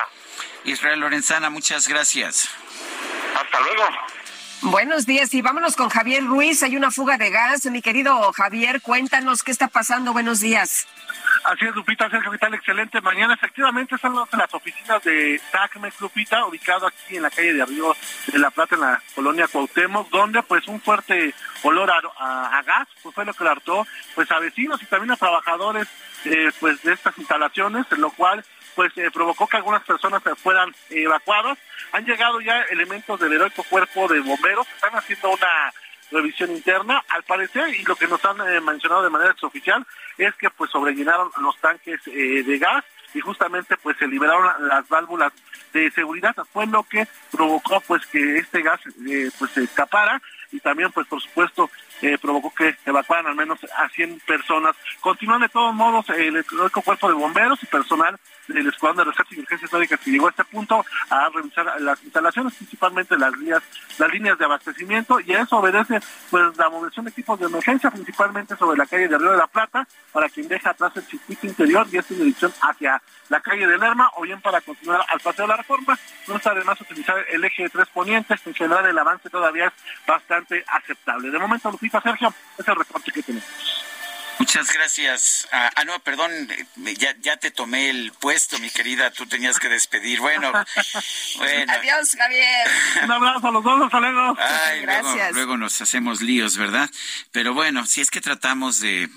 Israel 0.65 1.01
Lorenzana, 1.01 1.51
muchas 1.51 1.89
gracias. 1.89 2.49
Hasta 3.35 3.61
luego. 3.61 3.89
Buenos 4.63 5.07
días 5.07 5.33
y 5.35 5.43
vámonos 5.43 5.77
con 5.77 5.89
Javier 5.91 6.25
Ruiz. 6.25 6.63
Hay 6.63 6.77
una 6.77 6.91
fuga 6.91 7.19
de 7.19 7.31
gas. 7.31 7.67
Mi 7.67 7.83
querido 7.83 8.33
Javier, 8.33 8.81
cuéntanos 8.81 9.43
qué 9.43 9.51
está 9.53 9.69
pasando. 9.69 10.13
Buenos 10.13 10.41
días. 10.41 10.89
Así 11.45 11.65
es, 11.65 11.75
Lupita, 11.75 12.11
Sergio, 12.11 12.33
¿qué 12.33 12.39
tal? 12.39 12.55
Excelente 12.55 13.01
mañana. 13.01 13.35
Efectivamente, 13.35 13.95
están 13.95 14.15
las 14.15 14.55
oficinas 14.55 15.03
de 15.05 15.41
TACMEX, 15.53 16.01
Lupita, 16.01 16.45
ubicado 16.47 16.87
aquí 16.87 17.17
en 17.17 17.23
la 17.23 17.31
calle 17.31 17.53
de 17.53 17.63
Arriba 17.63 17.95
de 18.27 18.39
La 18.39 18.51
Plata, 18.51 18.75
en 18.75 18.81
la 18.81 19.03
colonia 19.15 19.47
Cuauhtémoc, 19.47 20.11
donde 20.11 20.43
pues 20.43 20.67
un 20.67 20.81
fuerte 20.81 21.35
olor 21.63 21.91
a, 21.91 22.63
gas 22.67 22.89
pues 23.03 23.15
fue 23.15 23.25
lo 23.25 23.35
que 23.35 23.47
hartó 23.47 23.87
pues 24.15 24.29
a 24.31 24.41
vecinos 24.41 24.83
y 24.83 24.87
también 24.87 25.13
a 25.13 25.17
trabajadores 25.17 25.87
eh, 26.25 26.51
pues 26.59 26.83
de 26.83 26.95
estas 26.95 27.17
instalaciones, 27.19 27.87
lo 27.91 28.11
cual 28.11 28.45
pues 28.77 28.93
eh, 28.99 29.11
provocó 29.11 29.49
que 29.49 29.57
algunas 29.57 29.83
personas 29.83 30.23
fueran 30.37 30.73
evacuadas. 30.91 31.59
Han 31.93 32.05
llegado 32.05 32.41
ya 32.41 32.63
elementos 32.71 33.19
del 33.19 33.33
heroico 33.33 33.65
cuerpo 33.65 34.07
de 34.07 34.21
bomberos, 34.21 34.69
están 34.69 34.95
haciendo 34.95 35.31
una 35.31 35.73
revisión 36.13 36.53
interna, 36.53 37.03
al 37.09 37.25
parecer, 37.25 37.75
y 37.75 37.83
lo 37.83 37.97
que 37.97 38.07
nos 38.07 38.25
han 38.25 38.41
eh, 38.43 38.61
mencionado 38.61 39.03
de 39.03 39.11
manera 39.11 39.33
exoficial, 39.33 39.85
es 40.19 40.33
que 40.37 40.51
pues 40.51 40.71
sobrellenaron 40.71 41.31
los 41.41 41.59
tanques 41.59 42.01
eh, 42.07 42.45
de 42.45 42.59
gas 42.59 42.85
y 43.15 43.21
justamente 43.21 43.77
pues 43.79 43.97
se 43.97 44.07
liberaron 44.07 44.69
las 44.69 44.87
válvulas 44.89 45.33
de 45.73 45.91
seguridad, 45.91 46.35
fue 46.53 46.67
lo 46.67 46.85
que 46.85 47.09
provocó 47.33 47.81
pues 47.81 48.07
que 48.07 48.39
este 48.39 48.63
gas 48.63 48.81
pues 49.39 49.51
se 49.53 49.65
escapara 49.65 50.21
y 50.53 50.61
también 50.61 50.93
pues 50.93 51.07
por 51.07 51.21
supuesto 51.21 51.71
provocó 52.21 52.55
que 52.55 52.77
evacuaran 52.85 53.27
al 53.27 53.35
menos 53.35 53.59
a 53.77 53.89
100 53.89 54.21
personas. 54.21 54.77
Continúan 55.01 55.41
de 55.41 55.49
todos 55.49 55.75
modos 55.75 56.09
el, 56.11 56.37
el 56.37 56.45
cuerpo 56.45 57.09
de 57.09 57.15
bomberos 57.15 57.63
y 57.63 57.67
personal 57.67 58.19
del 58.49 58.69
Escuadrón 58.69 58.99
de 58.99 59.05
Rescate 59.05 59.35
y 59.35 59.39
Emergencia 59.39 59.65
Histórica 59.67 59.97
que 59.97 60.11
llegó 60.11 60.27
a 60.27 60.31
este 60.31 60.45
punto 60.45 60.85
a 61.11 61.29
revisar 61.31 61.81
las 61.81 62.03
instalaciones, 62.03 62.55
principalmente 62.55 63.17
las 63.17 63.37
líneas, 63.37 63.63
las 63.99 64.11
líneas 64.11 64.39
de 64.39 64.45
abastecimiento, 64.45 65.21
y 65.21 65.33
a 65.33 65.43
eso 65.43 65.57
obedece 65.57 66.01
pues 66.31 66.57
la 66.57 66.69
movilización 66.69 67.05
de 67.07 67.11
equipos 67.11 67.39
de 67.41 67.47
emergencia, 67.47 67.91
principalmente 67.91 68.57
sobre 68.57 68.79
la 68.79 68.87
calle 68.87 69.09
de 69.09 69.19
Río 69.19 69.33
de 69.33 69.39
la 69.39 69.47
Plata, 69.47 69.87
para 70.13 70.29
quien 70.29 70.49
deja 70.49 70.71
atrás 70.71 70.93
el 70.97 71.05
circuito 71.05 71.47
interior 71.47 71.87
y 71.91 71.99
esta 71.99 72.15
en 72.15 72.21
dirección 72.21 72.53
hacia 72.63 73.03
la 73.29 73.41
calle 73.41 73.67
de 73.67 73.79
Lerma, 73.79 74.11
o 74.17 74.23
bien 74.23 74.41
para 74.41 74.61
continuar 74.61 75.05
al 75.09 75.21
Paseo 75.21 75.45
de 75.45 75.49
la 75.49 75.57
Reforma. 75.57 75.99
No 76.29 76.37
está 76.37 76.51
además 76.51 76.81
utilizar 76.81 77.17
el 77.31 77.45
eje 77.45 77.65
de 77.65 77.69
tres 77.69 77.89
ponientes, 77.89 78.47
en 78.47 78.55
general 78.55 78.87
el 78.87 78.99
avance 78.99 79.29
todavía 79.31 79.67
es 79.67 79.73
bastante 80.07 80.65
aceptable. 80.69 81.31
De 81.31 81.39
momento, 81.39 81.71
Lupita 81.71 82.01
Sergio, 82.01 82.33
es 82.59 82.69
el 82.69 82.77
reporte 82.77 83.13
que 83.13 83.23
tenemos. 83.23 83.47
Muchas 84.39 84.73
gracias. 84.73 85.49
Ah, 85.53 85.71
ah, 85.77 85.85
no, 85.85 85.99
perdón, 86.01 86.31
ya, 86.99 87.15
ya 87.21 87.37
te 87.37 87.51
tomé 87.51 87.91
el 87.91 88.13
puesto, 88.13 88.59
mi 88.59 88.71
querida, 88.71 89.11
tú 89.11 89.27
tenías 89.27 89.59
que 89.59 89.69
despedir. 89.69 90.21
Bueno, 90.21 90.53
bueno. 91.39 91.73
Adiós, 91.73 92.17
Javier. 92.17 92.69
Un 93.05 93.13
abrazo 93.13 93.49
a 93.49 93.51
los 93.51 93.65
dos, 93.65 93.83
hasta 93.83 94.01
luego. 94.01 94.35
gracias. 94.83 95.33
Luego, 95.33 95.57
nos 95.57 95.81
hacemos 95.81 96.21
líos, 96.21 96.57
¿verdad? 96.57 96.91
Pero 97.33 97.55
bueno, 97.55 97.87
si 97.87 98.01
es 98.01 98.11
que 98.11 98.21
tratamos 98.21 98.81
de, 98.81 99.09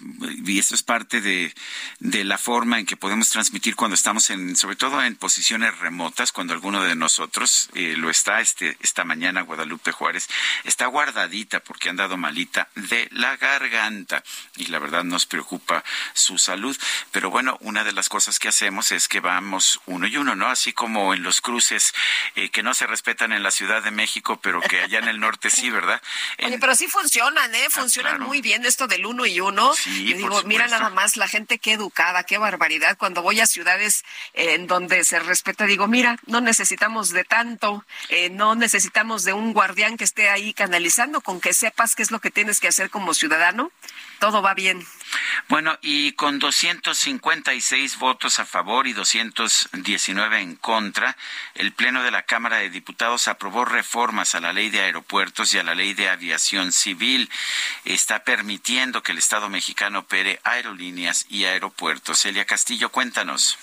y 0.46 0.60
eso 0.60 0.76
es 0.76 0.84
parte 0.84 1.22
de, 1.22 1.54
de 2.00 2.24
la 2.24 2.38
forma 2.38 2.80
en 2.80 2.86
que 2.86 2.98
podemos 2.98 3.30
transmitir 3.30 3.76
cuando 3.76 3.96
estamos 3.96 4.30
en, 4.30 4.56
sobre 4.56 4.76
todo 4.76 5.04
en 5.04 5.16
posiciones 5.16 5.78
remotas, 5.80 6.32
cuando 6.32 6.54
alguno 6.54 6.84
de 6.84 6.96
nosotros 6.96 7.70
eh, 7.74 7.96
lo 7.98 8.10
está, 8.10 8.40
este, 8.40 8.78
esta 8.82 9.04
mañana 9.04 9.42
Guadalupe 9.42 9.92
Juárez 9.92 10.28
está 10.64 10.86
guardadita 10.88 11.60
porque 11.60 11.90
han 11.90 11.98
dado 11.98 12.18
malita 12.18 12.70
de 12.76 13.08
la 13.12 13.38
garganta. 13.38 14.24
Y 14.58 14.68
la 14.68 14.80
verdad 14.80 15.04
nos 15.10 15.26
preocupa 15.26 15.84
su 16.14 16.38
salud. 16.38 16.78
Pero 17.12 17.30
bueno, 17.30 17.58
una 17.62 17.84
de 17.84 17.92
las 17.92 18.08
cosas 18.10 18.40
que 18.40 18.48
hacemos 18.48 18.92
es 18.92 19.08
que 19.08 19.20
vamos 19.20 19.82
uno 19.86 20.08
y 20.08 20.18
uno, 20.18 20.36
¿no? 20.36 20.48
Así 20.48 20.74
como 20.74 21.14
en 21.14 21.24
los 21.24 21.42
cruces 21.42 21.94
eh, 22.36 22.50
que 22.50 22.64
no 22.64 22.74
se 22.74 22.88
respetan 22.88 23.34
en 23.34 23.44
la 23.44 23.52
Ciudad 23.52 23.84
de 23.84 23.92
México, 23.92 24.40
pero 24.42 24.62
que 24.62 24.82
allá 24.82 25.00
en 25.00 25.08
el 25.08 25.20
norte 25.20 25.50
sí, 25.50 25.70
¿verdad? 25.70 26.02
Oye, 26.46 26.58
pero 26.60 26.76
sí 26.76 26.88
funcionan, 26.88 27.54
¿eh? 27.54 27.66
Ah, 27.68 27.70
funcionan 27.70 28.22
muy 28.22 28.42
bien 28.42 28.66
esto 28.66 28.88
del 28.88 29.06
uno 29.06 29.26
y 29.26 29.40
uno. 29.40 29.74
Sí, 29.74 30.14
digo, 30.14 30.44
mira 30.44 30.68
nada 30.68 30.90
más 30.90 31.18
la 31.18 31.28
gente 31.28 31.60
qué 31.60 31.74
educada, 31.74 32.24
qué 32.24 32.38
barbaridad. 32.38 32.98
Cuando 32.98 33.22
voy 33.22 33.40
a 33.40 33.48
ciudades 33.48 34.04
eh, 34.34 34.54
en 34.54 34.68
donde 34.68 35.04
se 35.04 35.20
respeta, 35.20 35.66
digo, 35.66 35.88
mira, 35.88 36.18
no 36.26 36.42
necesitamos 36.42 37.10
de 37.10 37.24
tanto, 37.24 37.86
eh, 38.10 38.30
no 38.30 38.56
necesitamos 38.56 39.24
de 39.24 39.34
un 39.34 39.54
guardián 39.54 39.98
que 39.98 40.04
esté 40.04 40.30
ahí 40.30 40.54
canalizando, 40.54 41.22
con 41.22 41.42
que 41.42 41.54
sepas 41.54 41.96
qué 41.96 42.04
es 42.04 42.12
lo 42.12 42.20
que 42.20 42.32
tienes 42.32 42.60
que 42.60 42.68
hacer 42.68 42.90
como 42.90 43.14
ciudadano, 43.14 43.72
todo 44.20 44.42
va 44.42 44.54
bien. 44.54 44.86
Bueno, 45.48 45.78
y 45.82 46.12
con 46.14 46.38
256 46.38 47.98
votos 47.98 48.40
a 48.40 48.46
favor 48.46 48.86
y 48.88 48.94
219 48.94 50.42
en 50.42 50.56
contra, 50.56 51.18
el 51.56 51.74
Pleno 51.74 52.04
de 52.04 52.12
la 52.12 52.24
Cámara 52.24 52.58
de 52.58 52.70
Diputados 52.70 53.28
aprobó 53.28 53.66
reformas 53.66 54.36
a 54.36 54.40
la 54.40 54.54
Ley 54.54 54.70
de 54.70 54.82
Aeropuertos 54.82 55.54
y 55.54 55.58
a 55.58 55.64
la 55.64 55.74
Ley 55.74 55.94
de 55.94 56.10
Aviación 56.10 56.72
Civil. 56.72 57.30
Está 57.86 58.24
permitiendo 58.24 59.02
que 59.02 59.14
el 59.14 59.18
Estado 59.18 59.50
mexicano 59.50 60.00
opere 60.00 60.40
aerolíneas 60.44 61.26
y 61.30 61.46
aeropuertos. 61.46 62.20
Celia 62.20 62.46
Castillo, 62.46 62.90
cuéntanos. 62.90 63.58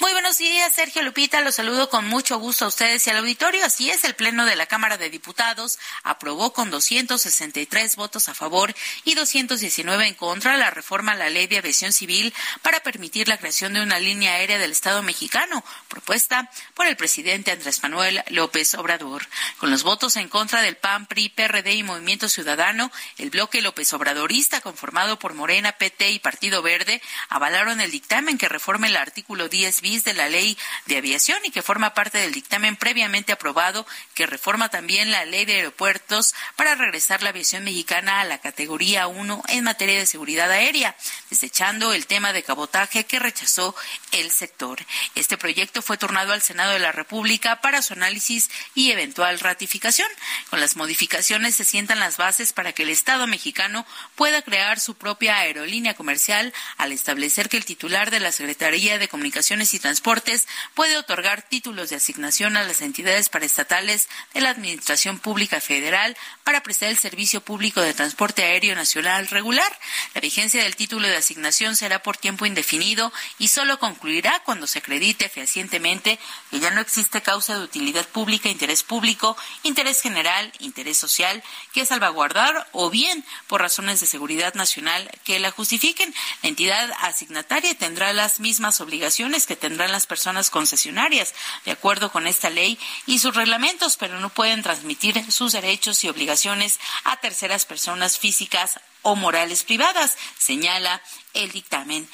Muy 0.00 0.10
buenos 0.10 0.38
días, 0.38 0.74
Sergio 0.74 1.02
Lupita. 1.02 1.40
Los 1.40 1.54
saludo 1.54 1.88
con 1.88 2.04
mucho 2.08 2.36
gusto 2.40 2.64
a 2.64 2.68
ustedes 2.68 3.06
y 3.06 3.10
al 3.10 3.18
auditorio. 3.18 3.64
Así 3.64 3.90
es, 3.90 4.02
el 4.02 4.16
Pleno 4.16 4.44
de 4.44 4.56
la 4.56 4.66
Cámara 4.66 4.96
de 4.96 5.08
Diputados 5.08 5.78
aprobó 6.02 6.52
con 6.52 6.68
263 6.72 7.94
votos 7.94 8.28
a 8.28 8.34
favor 8.34 8.74
y 9.04 9.14
219 9.14 10.08
en 10.08 10.14
contra 10.14 10.56
la 10.56 10.70
reforma 10.70 11.12
a 11.12 11.14
la 11.14 11.30
Ley 11.30 11.46
de 11.46 11.58
Aviación 11.58 11.92
Civil 11.92 12.34
para 12.62 12.80
permitir 12.80 13.28
la 13.28 13.38
creación 13.38 13.72
de 13.72 13.82
una 13.82 14.00
línea 14.00 14.32
aérea 14.32 14.58
del 14.58 14.72
Estado 14.72 15.00
mexicano, 15.04 15.62
propuesta 15.86 16.50
por 16.74 16.88
el 16.88 16.96
presidente 16.96 17.52
Andrés 17.52 17.80
Manuel 17.84 18.24
López 18.30 18.74
Obrador. 18.74 19.28
Con 19.58 19.70
los 19.70 19.84
votos 19.84 20.16
en 20.16 20.28
contra 20.28 20.60
del 20.62 20.76
PAN, 20.76 21.06
PRI, 21.06 21.28
PRD 21.28 21.72
y 21.72 21.84
Movimiento 21.84 22.28
Ciudadano, 22.28 22.90
el 23.16 23.30
bloque 23.30 23.62
López 23.62 23.92
Obradorista, 23.92 24.60
conformado 24.60 25.20
por 25.20 25.34
Morena, 25.34 25.70
PT 25.70 26.10
y 26.10 26.18
Partido 26.18 26.62
Verde, 26.62 27.00
avalaron 27.28 27.80
el 27.80 27.92
dictamen 27.92 28.38
que 28.38 28.48
reforma 28.48 28.88
el 28.88 28.96
artículo 28.96 29.48
10 29.48 29.83
de 29.84 30.14
la 30.14 30.30
Ley 30.30 30.56
de 30.86 30.96
Aviación 30.96 31.38
y 31.44 31.50
que 31.50 31.60
forma 31.60 31.92
parte 31.92 32.16
del 32.16 32.32
dictamen 32.32 32.74
previamente 32.74 33.32
aprobado 33.32 33.86
que 34.14 34.24
reforma 34.24 34.70
también 34.70 35.10
la 35.10 35.26
Ley 35.26 35.44
de 35.44 35.56
Aeropuertos 35.56 36.34
para 36.56 36.74
regresar 36.74 37.22
la 37.22 37.28
aviación 37.28 37.64
mexicana 37.64 38.20
a 38.20 38.24
la 38.24 38.38
categoría 38.38 39.08
1 39.08 39.42
en 39.48 39.62
materia 39.62 39.98
de 39.98 40.06
seguridad 40.06 40.50
aérea, 40.50 40.96
desechando 41.28 41.92
el 41.92 42.06
tema 42.06 42.32
de 42.32 42.42
cabotaje 42.42 43.04
que 43.04 43.18
rechazó 43.18 43.76
el 44.12 44.30
sector. 44.30 44.78
Este 45.14 45.36
proyecto 45.36 45.82
fue 45.82 45.98
tornado 45.98 46.32
al 46.32 46.40
Senado 46.40 46.72
de 46.72 46.78
la 46.78 46.92
República 46.92 47.60
para 47.60 47.82
su 47.82 47.92
análisis 47.92 48.48
y 48.74 48.90
eventual 48.90 49.38
ratificación. 49.38 50.08
Con 50.48 50.60
las 50.60 50.76
modificaciones 50.76 51.56
se 51.56 51.66
sientan 51.66 52.00
las 52.00 52.16
bases 52.16 52.54
para 52.54 52.72
que 52.72 52.84
el 52.84 52.88
Estado 52.88 53.26
mexicano 53.26 53.86
pueda 54.14 54.40
crear 54.40 54.80
su 54.80 54.94
propia 54.94 55.36
aerolínea 55.36 55.92
comercial 55.92 56.54
al 56.78 56.92
establecer 56.92 57.50
que 57.50 57.58
el 57.58 57.66
titular 57.66 58.10
de 58.10 58.20
la 58.20 58.32
Secretaría 58.32 58.98
de 58.98 59.08
Comunicaciones 59.08 59.73
y 59.74 59.78
Transportes 59.78 60.46
puede 60.74 60.96
otorgar 60.96 61.42
títulos 61.42 61.90
de 61.90 61.96
asignación 61.96 62.56
a 62.56 62.64
las 62.64 62.80
entidades 62.80 63.28
paraestatales 63.28 64.08
de 64.32 64.40
la 64.40 64.50
Administración 64.50 65.18
Pública 65.18 65.60
Federal 65.60 66.16
para 66.44 66.62
prestar 66.62 66.88
el 66.88 66.98
servicio 66.98 67.40
público 67.40 67.80
de 67.80 67.94
transporte 67.94 68.44
aéreo 68.44 68.74
nacional 68.74 69.26
regular. 69.28 69.70
La 70.14 70.20
vigencia 70.20 70.62
del 70.62 70.76
título 70.76 71.08
de 71.08 71.16
asignación 71.16 71.76
será 71.76 72.02
por 72.02 72.16
tiempo 72.16 72.46
indefinido 72.46 73.12
y 73.38 73.48
solo 73.48 73.78
concluirá 73.78 74.42
cuando 74.44 74.66
se 74.66 74.78
acredite 74.78 75.28
fehacientemente 75.28 76.18
que 76.50 76.60
ya 76.60 76.70
no 76.70 76.80
existe 76.80 77.22
causa 77.22 77.58
de 77.58 77.64
utilidad 77.64 78.06
pública, 78.08 78.48
interés 78.48 78.82
público, 78.82 79.36
interés 79.62 80.00
general, 80.00 80.52
interés 80.60 80.98
social 80.98 81.42
que 81.72 81.86
salvaguardar 81.86 82.68
o 82.72 82.90
bien 82.90 83.24
por 83.48 83.60
razones 83.60 84.00
de 84.00 84.06
seguridad 84.06 84.54
nacional 84.54 85.10
que 85.24 85.38
la 85.38 85.50
justifiquen. 85.50 86.14
La 86.42 86.48
entidad 86.48 86.90
asignataria 87.00 87.74
tendrá 87.76 88.12
las 88.12 88.40
mismas 88.40 88.80
obligaciones 88.80 89.46
que 89.46 89.56
tendrán 89.64 89.92
las 89.92 90.04
personas 90.04 90.50
concesionarias, 90.50 91.32
de 91.64 91.70
acuerdo 91.70 92.12
con 92.12 92.26
esta 92.26 92.50
ley 92.50 92.78
y 93.06 93.18
sus 93.18 93.34
reglamentos, 93.34 93.96
pero 93.96 94.20
no 94.20 94.28
pueden 94.28 94.62
transmitir 94.62 95.32
sus 95.32 95.52
derechos 95.52 96.04
y 96.04 96.10
obligaciones 96.10 96.78
a 97.04 97.16
terceras 97.16 97.64
personas 97.64 98.18
físicas 98.18 98.78
o 99.00 99.16
morales 99.16 99.64
privadas, 99.64 100.18
señala 100.36 101.00
el 101.32 101.50
dictamen. 101.50 102.06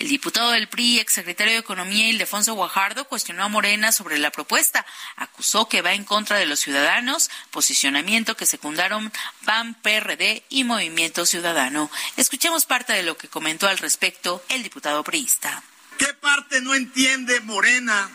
El 0.00 0.08
diputado 0.08 0.50
del 0.50 0.68
PRI, 0.68 0.98
exsecretario 0.98 1.52
de 1.52 1.60
Economía, 1.60 2.08
Ildefonso 2.08 2.54
Guajardo, 2.54 3.04
cuestionó 3.04 3.44
a 3.44 3.48
Morena 3.48 3.92
sobre 3.92 4.18
la 4.18 4.32
propuesta. 4.32 4.84
Acusó 5.14 5.68
que 5.68 5.82
va 5.82 5.92
en 5.92 6.04
contra 6.04 6.38
de 6.38 6.46
los 6.46 6.58
ciudadanos, 6.58 7.30
posicionamiento 7.52 8.36
que 8.36 8.46
secundaron 8.46 9.12
PAN, 9.44 9.74
PRD 9.74 10.44
y 10.48 10.64
Movimiento 10.64 11.24
Ciudadano. 11.24 11.88
Escuchemos 12.16 12.66
parte 12.66 12.92
de 12.94 13.04
lo 13.04 13.16
que 13.16 13.28
comentó 13.28 13.68
al 13.68 13.78
respecto 13.78 14.42
el 14.48 14.64
diputado 14.64 15.04
priista. 15.04 15.62
¿Qué 16.00 16.14
parte 16.14 16.62
no 16.62 16.74
entiende 16.74 17.40
Morena 17.40 18.08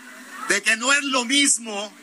de 0.50 0.64
que 0.64 0.76
no 0.76 0.92
es 0.92 1.04
lo 1.04 1.24
mismo 1.24 1.94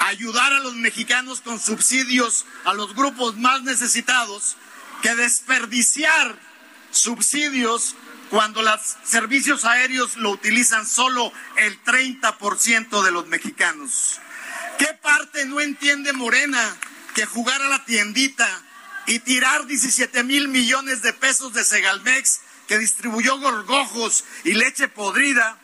ayudar 0.00 0.52
a 0.52 0.60
los 0.60 0.74
mexicanos 0.74 1.40
con 1.40 1.58
subsidios 1.58 2.44
a 2.66 2.74
los 2.74 2.94
grupos 2.94 3.38
más 3.38 3.62
necesitados 3.62 4.58
que 5.00 5.14
desperdiciar 5.14 6.38
subsidios 6.90 7.94
cuando 8.28 8.60
los 8.60 8.82
servicios 9.02 9.64
aéreos 9.64 10.18
lo 10.18 10.28
utilizan 10.28 10.86
solo 10.86 11.32
el 11.56 11.82
30% 11.84 13.02
de 13.02 13.10
los 13.12 13.26
mexicanos? 13.28 14.20
¿Qué 14.78 14.88
parte 15.00 15.46
no 15.46 15.60
entiende 15.60 16.12
Morena 16.12 16.76
que 17.14 17.24
jugar 17.24 17.62
a 17.62 17.70
la 17.70 17.82
tiendita 17.86 18.46
y 19.06 19.20
tirar 19.20 19.66
17 19.66 20.22
mil 20.22 20.48
millones 20.48 21.00
de 21.00 21.14
pesos 21.14 21.54
de 21.54 21.64
Segalmex 21.64 22.40
que 22.66 22.78
distribuyó 22.78 23.38
gorgojos 23.38 24.24
y 24.44 24.54
leche 24.54 24.88
podrida 24.88 25.58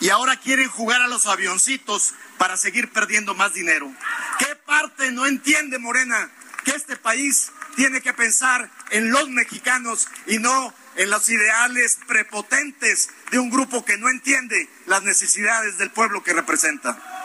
y 0.00 0.10
ahora 0.10 0.36
quieren 0.36 0.68
jugar 0.68 1.00
a 1.02 1.08
los 1.08 1.26
avioncitos 1.26 2.14
para 2.38 2.56
seguir 2.56 2.92
perdiendo 2.92 3.34
más 3.34 3.54
dinero. 3.54 3.92
¿Qué 4.38 4.54
parte 4.66 5.12
no 5.12 5.26
entiende 5.26 5.78
Morena 5.78 6.30
que 6.64 6.72
este 6.72 6.96
país 6.96 7.50
tiene 7.76 8.00
que 8.00 8.12
pensar 8.12 8.70
en 8.90 9.10
los 9.10 9.28
mexicanos 9.28 10.08
y 10.26 10.38
no 10.38 10.74
en 10.96 11.10
los 11.10 11.28
ideales 11.28 11.98
prepotentes 12.06 13.10
de 13.30 13.38
un 13.38 13.50
grupo 13.50 13.84
que 13.84 13.98
no 13.98 14.08
entiende 14.08 14.68
las 14.86 15.02
necesidades 15.02 15.78
del 15.78 15.90
pueblo 15.90 16.22
que 16.22 16.32
representa? 16.32 17.23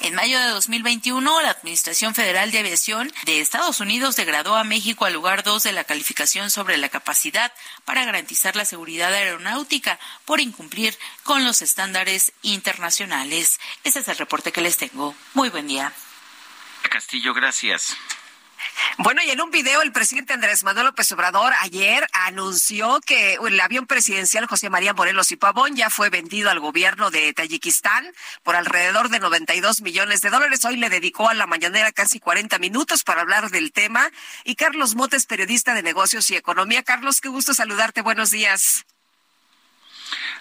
En 0.00 0.14
mayo 0.14 0.38
de 0.38 0.48
2021, 0.48 1.40
la 1.40 1.50
Administración 1.50 2.14
Federal 2.14 2.50
de 2.50 2.58
Aviación 2.58 3.10
de 3.24 3.40
Estados 3.40 3.80
Unidos 3.80 4.14
degradó 4.16 4.54
a 4.54 4.64
México 4.64 5.04
al 5.04 5.14
lugar 5.14 5.42
2 5.42 5.62
de 5.62 5.72
la 5.72 5.84
calificación 5.84 6.50
sobre 6.50 6.76
la 6.76 6.88
capacidad 6.88 7.52
para 7.84 8.04
garantizar 8.04 8.56
la 8.56 8.64
seguridad 8.64 9.12
aeronáutica 9.12 9.98
por 10.24 10.40
incumplir 10.40 10.96
con 11.24 11.44
los 11.44 11.62
estándares 11.62 12.32
internacionales. 12.42 13.58
Ese 13.84 14.00
es 14.00 14.08
el 14.08 14.18
reporte 14.18 14.52
que 14.52 14.60
les 14.60 14.76
tengo. 14.76 15.14
Muy 15.34 15.48
buen 15.48 15.66
día. 15.66 15.92
Castillo, 16.90 17.34
gracias. 17.34 17.96
Bueno, 18.98 19.20
y 19.22 19.30
en 19.30 19.40
un 19.40 19.50
video 19.50 19.82
el 19.82 19.92
presidente 19.92 20.32
Andrés 20.32 20.64
Manuel 20.64 20.86
López 20.86 21.10
Obrador 21.12 21.52
ayer 21.60 22.06
anunció 22.12 23.00
que 23.04 23.34
el 23.34 23.60
avión 23.60 23.86
presidencial 23.86 24.46
José 24.46 24.70
María 24.70 24.94
Morelos 24.94 25.30
y 25.32 25.36
Pavón 25.36 25.76
ya 25.76 25.90
fue 25.90 26.08
vendido 26.08 26.50
al 26.50 26.60
gobierno 26.60 27.10
de 27.10 27.32
Tayikistán 27.34 28.10
por 28.42 28.56
alrededor 28.56 29.10
de 29.10 29.20
92 29.20 29.82
millones 29.82 30.22
de 30.22 30.30
dólares. 30.30 30.64
Hoy 30.64 30.76
le 30.76 30.88
dedicó 30.88 31.28
a 31.28 31.34
la 31.34 31.46
mañanera 31.46 31.92
casi 31.92 32.20
40 32.20 32.58
minutos 32.58 33.04
para 33.04 33.20
hablar 33.20 33.50
del 33.50 33.72
tema. 33.72 34.10
Y 34.44 34.54
Carlos 34.54 34.94
Motes, 34.94 35.26
periodista 35.26 35.74
de 35.74 35.82
negocios 35.82 36.30
y 36.30 36.36
economía. 36.36 36.82
Carlos, 36.82 37.20
qué 37.20 37.28
gusto 37.28 37.54
saludarte. 37.54 38.00
Buenos 38.00 38.30
días. 38.30 38.86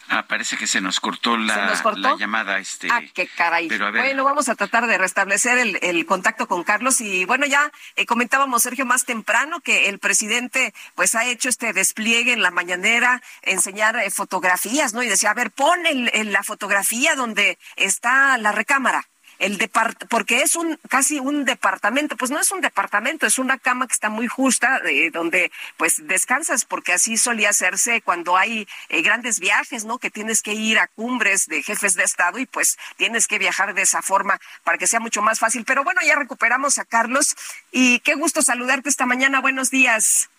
Ah, 0.10 0.26
parece 0.28 0.58
que 0.58 0.68
se 0.68 0.82
nos 0.82 1.00
cortó 1.00 1.36
la, 1.38 1.74
llamada. 2.18 2.60
Este, 2.60 2.88
ah, 2.92 3.02
qué 3.14 3.28
caray. 3.28 3.68
Bueno, 3.68 4.24
vamos 4.24 4.50
a 4.50 4.56
tratar 4.56 4.86
de 4.88 4.98
restablecer 4.98 5.58
el, 5.58 6.06
contacto 6.06 6.48
con 6.48 6.64
Carlos. 6.64 7.02
Y 7.02 7.26
bueno, 7.26 7.46
ya 7.46 7.72
eh, 7.96 8.06
comentábamos, 8.06 8.62
Sergio, 8.64 8.86
más 8.86 9.06
temprano 9.06 9.62
que 9.62 9.90
el 9.90 10.00
presidente 10.00 10.74
pues 10.94 11.16
ha 11.16 11.26
hecho 11.26 11.50
este 11.50 11.74
despliegue 11.74 12.34
en 12.34 12.42
la 12.42 12.52
mañanera, 12.52 13.22
enseñar 13.42 13.96
eh, 13.98 14.12
fotografías, 14.12 14.94
¿no? 14.94 15.02
Y 15.02 15.08
decía, 15.08 15.32
a 15.32 15.34
ver, 15.34 15.52
pon 15.52 15.86
en 15.86 16.32
la 16.32 16.44
fotografía 16.44 17.16
donde 17.16 17.58
está 17.76 18.38
la 18.38 18.52
recámara 18.52 19.08
el 19.40 19.58
depart 19.58 20.06
porque 20.10 20.42
es 20.42 20.56
un 20.56 20.80
casi 20.90 21.20
un 21.20 21.46
departamento, 21.46 22.16
pues 22.18 22.32
no 22.32 22.40
es 22.40 22.52
un 22.52 22.62
departamento, 22.62 23.26
es 23.26 23.40
una 23.40 23.58
cama 23.58 23.88
que 23.88 23.94
está 23.94 24.10
muy 24.10 24.28
justa, 24.28 24.82
eh, 24.86 25.10
donde 25.12 25.52
pues 25.78 26.08
descansas, 26.08 26.66
porque 26.66 26.94
así 26.94 27.18
solía 27.18 27.50
hacerse 27.50 28.02
cuando 28.02 28.38
hay 28.38 28.68
eh, 28.90 29.02
grandes 29.02 29.40
viajes, 29.40 29.86
¿no? 29.86 29.98
Que 29.98 30.10
tienes 30.10 30.42
que 30.42 30.54
ir 30.54 30.80
a 30.80 30.88
cumbres 30.88 31.48
de 31.48 31.64
jefes 31.64 31.96
de 31.96 32.04
Estado 32.04 32.40
y 32.40 32.46
pues 32.46 32.78
tienes 32.98 33.28
que 33.28 33.40
viajar 33.40 33.74
de 33.74 33.82
esa 33.82 34.02
forma 34.02 34.40
para 34.64 34.78
que 34.78 34.88
sea 34.88 35.00
mucho 35.00 35.22
más 35.22 35.40
fácil. 35.40 35.66
Pero 35.66 35.84
bueno, 35.84 36.02
ya 36.06 36.16
recuperamos 36.16 36.80
a 36.80 36.86
Carlos 36.86 37.36
y 37.72 38.00
qué 38.00 38.16
gusto 38.16 38.42
saludarte 38.42 38.90
esta 38.90 39.06
mañana. 39.06 39.42
Buenos 39.42 39.70
días. 39.70 40.30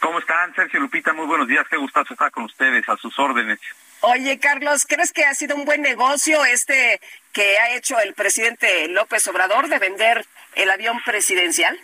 ¿Cómo 0.00 0.18
están, 0.18 0.52
Sergio 0.54 0.80
Lupita? 0.80 1.12
Muy 1.12 1.26
buenos 1.26 1.46
días. 1.46 1.64
Qué 1.70 1.76
gustazo 1.76 2.14
estar 2.14 2.30
con 2.32 2.44
ustedes, 2.44 2.88
a 2.88 2.96
sus 2.96 3.16
órdenes. 3.20 3.60
Oye, 4.00 4.40
Carlos, 4.40 4.84
¿crees 4.84 5.12
que 5.12 5.24
ha 5.24 5.32
sido 5.32 5.54
un 5.54 5.64
buen 5.64 5.80
negocio 5.80 6.44
este 6.44 7.00
que 7.32 7.58
ha 7.58 7.74
hecho 7.74 7.98
el 8.00 8.14
presidente 8.14 8.88
López 8.88 9.26
Obrador 9.28 9.68
de 9.68 9.78
vender 9.78 10.26
el 10.54 10.70
avión 10.70 11.00
presidencial? 11.04 11.78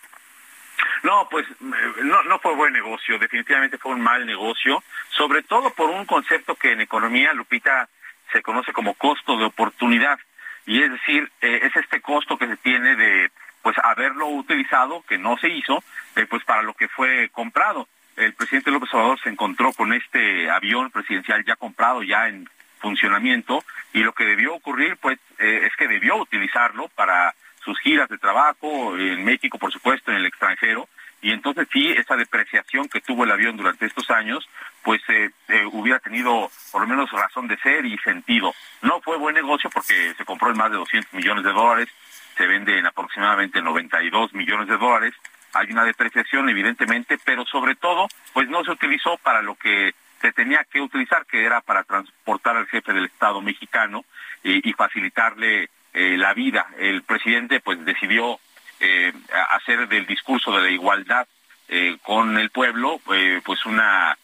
No, 1.02 1.28
pues 1.30 1.46
no, 1.60 2.22
no 2.24 2.38
fue 2.40 2.54
buen 2.54 2.72
negocio, 2.72 3.18
definitivamente 3.18 3.78
fue 3.78 3.92
un 3.92 4.00
mal 4.00 4.26
negocio, 4.26 4.82
sobre 5.10 5.42
todo 5.42 5.70
por 5.70 5.90
un 5.90 6.06
concepto 6.06 6.54
que 6.54 6.72
en 6.72 6.80
economía, 6.80 7.32
Lupita, 7.32 7.88
se 8.32 8.42
conoce 8.42 8.72
como 8.72 8.94
costo 8.94 9.36
de 9.36 9.44
oportunidad. 9.44 10.18
Y 10.66 10.82
es 10.82 10.90
decir, 10.90 11.30
eh, 11.40 11.60
es 11.62 11.74
este 11.76 12.00
costo 12.00 12.36
que 12.36 12.46
se 12.46 12.56
tiene 12.58 12.94
de 12.96 13.30
pues 13.62 13.76
haberlo 13.82 14.26
utilizado, 14.28 15.02
que 15.08 15.18
no 15.18 15.36
se 15.38 15.48
hizo, 15.48 15.82
eh, 16.16 16.26
pues 16.26 16.44
para 16.44 16.62
lo 16.62 16.74
que 16.74 16.88
fue 16.88 17.28
comprado. 17.30 17.88
El 18.16 18.34
presidente 18.34 18.70
López 18.70 18.92
Obrador 18.92 19.20
se 19.20 19.30
encontró 19.30 19.72
con 19.72 19.92
este 19.92 20.50
avión 20.50 20.90
presidencial 20.90 21.44
ya 21.44 21.56
comprado, 21.56 22.02
ya 22.02 22.28
en 22.28 22.48
funcionamiento, 22.78 23.64
y 23.92 24.00
lo 24.00 24.12
que 24.12 24.24
debió 24.24 24.54
ocurrir, 24.54 24.96
pues, 24.96 25.18
eh, 25.38 25.62
es 25.64 25.76
que 25.76 25.88
debió 25.88 26.16
utilizarlo 26.16 26.88
para 26.88 27.34
sus 27.64 27.78
giras 27.80 28.08
de 28.08 28.18
trabajo 28.18 28.96
en 28.96 29.24
México, 29.24 29.58
por 29.58 29.72
supuesto, 29.72 30.10
en 30.10 30.18
el 30.18 30.26
extranjero, 30.26 30.88
y 31.20 31.32
entonces 31.32 31.66
sí, 31.72 31.90
esa 31.90 32.16
depreciación 32.16 32.88
que 32.88 33.00
tuvo 33.00 33.24
el 33.24 33.32
avión 33.32 33.56
durante 33.56 33.86
estos 33.86 34.08
años, 34.10 34.48
pues 34.82 35.02
eh, 35.08 35.30
eh, 35.48 35.64
hubiera 35.72 35.98
tenido 35.98 36.50
por 36.70 36.82
lo 36.82 36.88
menos 36.88 37.10
razón 37.10 37.48
de 37.48 37.56
ser 37.58 37.84
y 37.84 37.98
sentido. 37.98 38.54
No 38.82 39.00
fue 39.00 39.18
buen 39.18 39.34
negocio 39.34 39.68
porque 39.68 40.14
se 40.16 40.24
compró 40.24 40.50
en 40.50 40.56
más 40.56 40.70
de 40.70 40.76
200 40.76 41.12
millones 41.14 41.44
de 41.44 41.52
dólares, 41.52 41.88
se 42.36 42.46
vende 42.46 42.78
en 42.78 42.86
aproximadamente 42.86 43.60
92 43.60 44.32
millones 44.32 44.68
de 44.68 44.76
dólares, 44.76 45.14
hay 45.54 45.72
una 45.72 45.84
depreciación 45.84 46.48
evidentemente, 46.48 47.18
pero 47.24 47.44
sobre 47.46 47.74
todo, 47.74 48.06
pues 48.32 48.48
no 48.48 48.62
se 48.64 48.70
utilizó 48.70 49.16
para 49.18 49.42
lo 49.42 49.56
que 49.56 49.92
se 50.20 50.32
tenía 50.32 50.64
que 50.64 50.80
utilizar, 50.80 51.26
que 51.26 51.44
era 51.44 51.60
para 51.60 51.84
transportar 51.84 52.56
al 52.56 52.66
jefe 52.66 52.92
del 52.92 53.06
Estado 53.06 53.40
mexicano 53.40 54.04
y, 54.42 54.72
facilitarle 54.72 55.70
eh, 55.92 56.16
la 56.16 56.34
vida. 56.34 56.66
El 56.78 57.02
presidente 57.02 57.60
pues 57.60 57.84
decidió 57.84 58.38
eh, 58.80 59.12
hacer 59.50 59.88
del 59.88 60.06
discurso 60.06 60.52
de 60.52 60.62
la 60.62 60.70
igualdad 60.70 61.26
eh, 61.66 61.98
con 62.00 62.38
el 62.38 62.50
pueblo 62.50 63.00
eh, 63.12 63.40
pues 63.44 63.66
una 63.66 64.16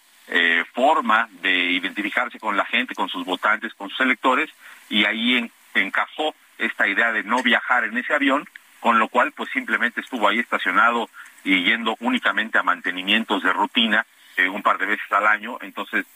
forma 0.72 1.28
de 1.42 1.52
identificarse 1.72 2.38
con 2.38 2.56
la 2.56 2.64
gente, 2.64 2.94
con 2.94 3.10
sus 3.10 3.26
votantes, 3.26 3.74
con 3.74 3.90
sus 3.90 4.00
electores 4.00 4.48
y 4.88 5.04
ahí 5.04 5.50
encajó 5.74 6.34
esta 6.56 6.88
idea 6.88 7.12
de 7.12 7.22
no 7.24 7.42
viajar 7.42 7.84
en 7.84 7.98
ese 7.98 8.14
avión, 8.14 8.48
con 8.80 8.98
lo 8.98 9.08
cual 9.08 9.32
pues 9.32 9.50
simplemente 9.50 10.00
estuvo 10.00 10.26
ahí 10.26 10.38
estacionado 10.38 11.10
y 11.44 11.62
yendo 11.64 11.94
únicamente 12.00 12.56
a 12.56 12.62
mantenimientos 12.62 13.42
de 13.42 13.52
rutina 13.52 14.06
un 14.38 14.62
par 14.62 14.78
de 14.78 14.86
veces 14.86 15.10
al 15.12 15.26
año, 15.26 15.58
entonces 15.60 16.06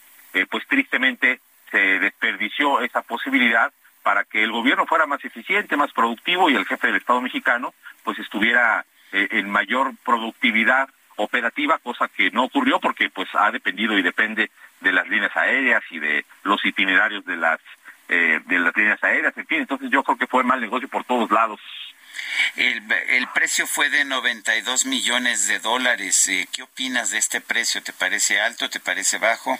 pues 0.49 0.67
tristemente 0.67 1.39
se 1.71 1.77
desperdició 1.77 2.81
esa 2.81 3.01
posibilidad 3.01 3.71
para 4.03 4.23
que 4.23 4.43
el 4.43 4.51
gobierno 4.51 4.85
fuera 4.85 5.05
más 5.05 5.23
eficiente, 5.23 5.77
más 5.77 5.91
productivo 5.91 6.49
y 6.49 6.55
el 6.55 6.65
jefe 6.65 6.87
del 6.87 6.97
Estado 6.97 7.21
mexicano 7.21 7.73
pues 8.03 8.17
estuviera 8.19 8.85
eh, 9.11 9.27
en 9.31 9.49
mayor 9.49 9.91
productividad 10.05 10.89
operativa, 11.17 11.77
cosa 11.79 12.07
que 12.07 12.31
no 12.31 12.45
ocurrió 12.45 12.79
porque 12.79 13.09
pues 13.09 13.27
ha 13.33 13.51
dependido 13.51 13.97
y 13.97 14.01
depende 14.01 14.49
de 14.79 14.91
las 14.91 15.07
líneas 15.09 15.35
aéreas 15.35 15.83
y 15.91 15.99
de 15.99 16.25
los 16.43 16.63
itinerarios 16.65 17.25
de 17.25 17.35
las 17.35 17.59
eh, 18.07 18.39
de 18.45 18.57
las 18.57 18.75
líneas 18.75 19.03
aéreas, 19.03 19.37
en 19.37 19.45
fin, 19.45 19.59
entonces 19.59 19.91
yo 19.91 20.01
creo 20.03 20.17
que 20.17 20.25
fue 20.25 20.43
mal 20.43 20.59
negocio 20.59 20.87
por 20.87 21.03
todos 21.03 21.29
lados. 21.29 21.59
El, 22.55 22.83
el 23.09 23.27
precio 23.29 23.67
fue 23.67 23.89
de 23.89 24.05
92 24.05 24.85
millones 24.85 25.47
de 25.47 25.59
dólares. 25.59 26.27
Eh, 26.27 26.47
¿Qué 26.51 26.63
opinas 26.63 27.11
de 27.11 27.17
este 27.17 27.41
precio? 27.41 27.81
¿Te 27.83 27.93
parece 27.93 28.39
alto? 28.39 28.69
¿Te 28.69 28.79
parece 28.79 29.17
bajo? 29.17 29.57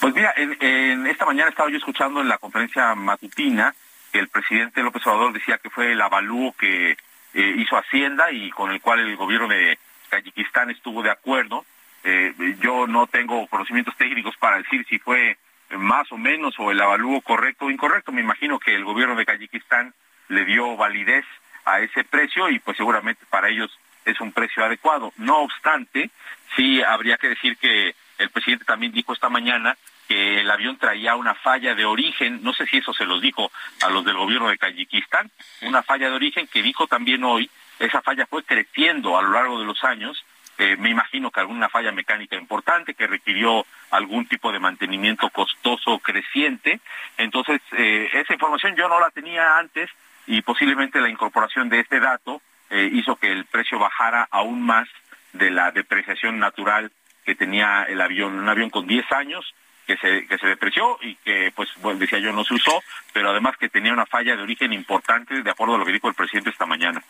Pues 0.00 0.14
mira, 0.14 0.32
en, 0.36 1.06
esta 1.06 1.26
mañana 1.26 1.50
estaba 1.50 1.70
yo 1.70 1.76
escuchando 1.76 2.20
en 2.20 2.28
la 2.28 2.38
conferencia 2.38 2.94
matutina 2.94 3.74
que 4.12 4.18
el 4.18 4.28
presidente 4.28 4.82
López 4.82 5.06
Obrador 5.06 5.32
decía 5.32 5.58
que 5.58 5.70
fue 5.70 5.92
el 5.92 6.00
avalúo 6.00 6.52
que 6.58 6.92
eh, 6.92 7.54
hizo 7.58 7.76
Hacienda 7.76 8.32
y 8.32 8.50
con 8.50 8.70
el 8.70 8.80
cual 8.80 9.00
el 9.00 9.16
gobierno 9.16 9.46
de 9.48 9.78
Tayikistán 10.08 10.70
estuvo 10.70 11.02
de 11.02 11.10
acuerdo. 11.10 11.64
Eh, 12.02 12.34
yo 12.60 12.86
no 12.86 13.06
tengo 13.06 13.46
conocimientos 13.46 13.96
técnicos 13.96 14.36
para 14.38 14.56
decir 14.56 14.86
si 14.88 14.98
fue 14.98 15.36
más 15.70 16.10
o 16.10 16.16
menos 16.16 16.54
o 16.58 16.70
el 16.70 16.80
avalúo 16.80 17.20
correcto 17.20 17.66
o 17.66 17.70
incorrecto. 17.70 18.10
Me 18.10 18.22
imagino 18.22 18.58
que 18.58 18.74
el 18.74 18.84
gobierno 18.84 19.14
de 19.14 19.26
Tayikistán 19.26 19.94
le 20.28 20.44
dio 20.44 20.76
validez 20.76 21.24
a 21.70 21.80
ese 21.80 22.04
precio 22.04 22.48
y 22.48 22.58
pues 22.58 22.76
seguramente 22.76 23.24
para 23.30 23.48
ellos 23.48 23.70
es 24.04 24.20
un 24.20 24.32
precio 24.32 24.64
adecuado. 24.64 25.12
No 25.16 25.38
obstante, 25.38 26.10
sí 26.56 26.82
habría 26.82 27.16
que 27.16 27.28
decir 27.28 27.56
que 27.56 27.94
el 28.18 28.30
presidente 28.30 28.64
también 28.64 28.92
dijo 28.92 29.12
esta 29.12 29.28
mañana 29.28 29.76
que 30.08 30.40
el 30.40 30.50
avión 30.50 30.76
traía 30.76 31.14
una 31.14 31.34
falla 31.34 31.74
de 31.74 31.84
origen, 31.84 32.42
no 32.42 32.52
sé 32.52 32.66
si 32.66 32.78
eso 32.78 32.92
se 32.92 33.04
los 33.04 33.22
dijo 33.22 33.52
a 33.82 33.90
los 33.90 34.04
del 34.04 34.16
gobierno 34.16 34.48
de 34.48 34.56
Tayikistán, 34.56 35.30
una 35.62 35.82
falla 35.82 36.10
de 36.10 36.16
origen 36.16 36.48
que 36.48 36.62
dijo 36.62 36.88
también 36.88 37.22
hoy, 37.22 37.48
esa 37.78 38.02
falla 38.02 38.26
fue 38.26 38.42
creciendo 38.42 39.16
a 39.16 39.22
lo 39.22 39.30
largo 39.30 39.60
de 39.60 39.66
los 39.66 39.84
años, 39.84 40.24
eh, 40.58 40.76
me 40.76 40.90
imagino 40.90 41.30
que 41.30 41.40
alguna 41.40 41.68
falla 41.68 41.92
mecánica 41.92 42.36
importante 42.36 42.94
que 42.94 43.06
requirió 43.06 43.64
algún 43.90 44.26
tipo 44.26 44.52
de 44.52 44.58
mantenimiento 44.58 45.30
costoso 45.30 46.00
creciente, 46.00 46.80
entonces 47.16 47.60
eh, 47.72 48.10
esa 48.12 48.34
información 48.34 48.74
yo 48.76 48.88
no 48.88 49.00
la 49.00 49.10
tenía 49.10 49.58
antes 49.58 49.88
y 50.30 50.42
posiblemente 50.42 51.00
la 51.00 51.08
incorporación 51.08 51.68
de 51.68 51.80
este 51.80 51.98
dato 51.98 52.40
eh, 52.70 52.88
hizo 52.92 53.16
que 53.16 53.32
el 53.32 53.46
precio 53.46 53.80
bajara 53.80 54.28
aún 54.30 54.62
más 54.62 54.88
de 55.32 55.50
la 55.50 55.72
depreciación 55.72 56.38
natural 56.38 56.92
que 57.24 57.34
tenía 57.34 57.82
el 57.82 58.00
avión, 58.00 58.38
un 58.38 58.48
avión 58.48 58.70
con 58.70 58.86
10 58.86 59.10
años 59.10 59.44
que 59.88 59.96
se, 59.96 60.28
que 60.28 60.38
se 60.38 60.46
depreció 60.46 60.98
y 61.02 61.16
que, 61.16 61.52
pues, 61.54 61.68
decía 61.98 62.20
yo, 62.20 62.32
no 62.32 62.44
se 62.44 62.54
usó, 62.54 62.80
pero 63.12 63.30
además 63.30 63.56
que 63.56 63.68
tenía 63.68 63.92
una 63.92 64.06
falla 64.06 64.36
de 64.36 64.42
origen 64.42 64.72
importante, 64.72 65.42
de 65.42 65.50
acuerdo 65.50 65.74
a 65.74 65.78
lo 65.78 65.84
que 65.84 65.92
dijo 65.92 66.08
el 66.08 66.14
presidente 66.14 66.50
esta 66.50 66.64
mañana. 66.64 67.02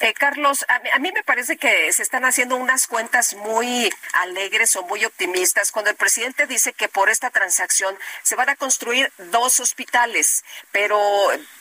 Eh, 0.00 0.12
Carlos, 0.12 0.64
a 0.68 0.98
mí, 0.98 1.10
me 1.12 1.22
parece 1.22 1.56
que 1.56 1.90
se 1.92 2.02
están 2.02 2.24
haciendo 2.26 2.56
unas 2.56 2.86
cuentas 2.86 3.34
muy 3.34 3.90
alegres 4.12 4.76
o 4.76 4.82
muy 4.82 5.04
optimistas 5.04 5.72
cuando 5.72 5.90
el 5.90 5.96
presidente 5.96 6.46
dice 6.46 6.74
que 6.74 6.88
por 6.88 7.08
esta 7.08 7.30
transacción 7.30 7.96
se 8.22 8.36
van 8.36 8.50
a 8.50 8.56
construir 8.56 9.10
dos 9.30 9.58
hospitales, 9.58 10.44
pero 10.70 10.98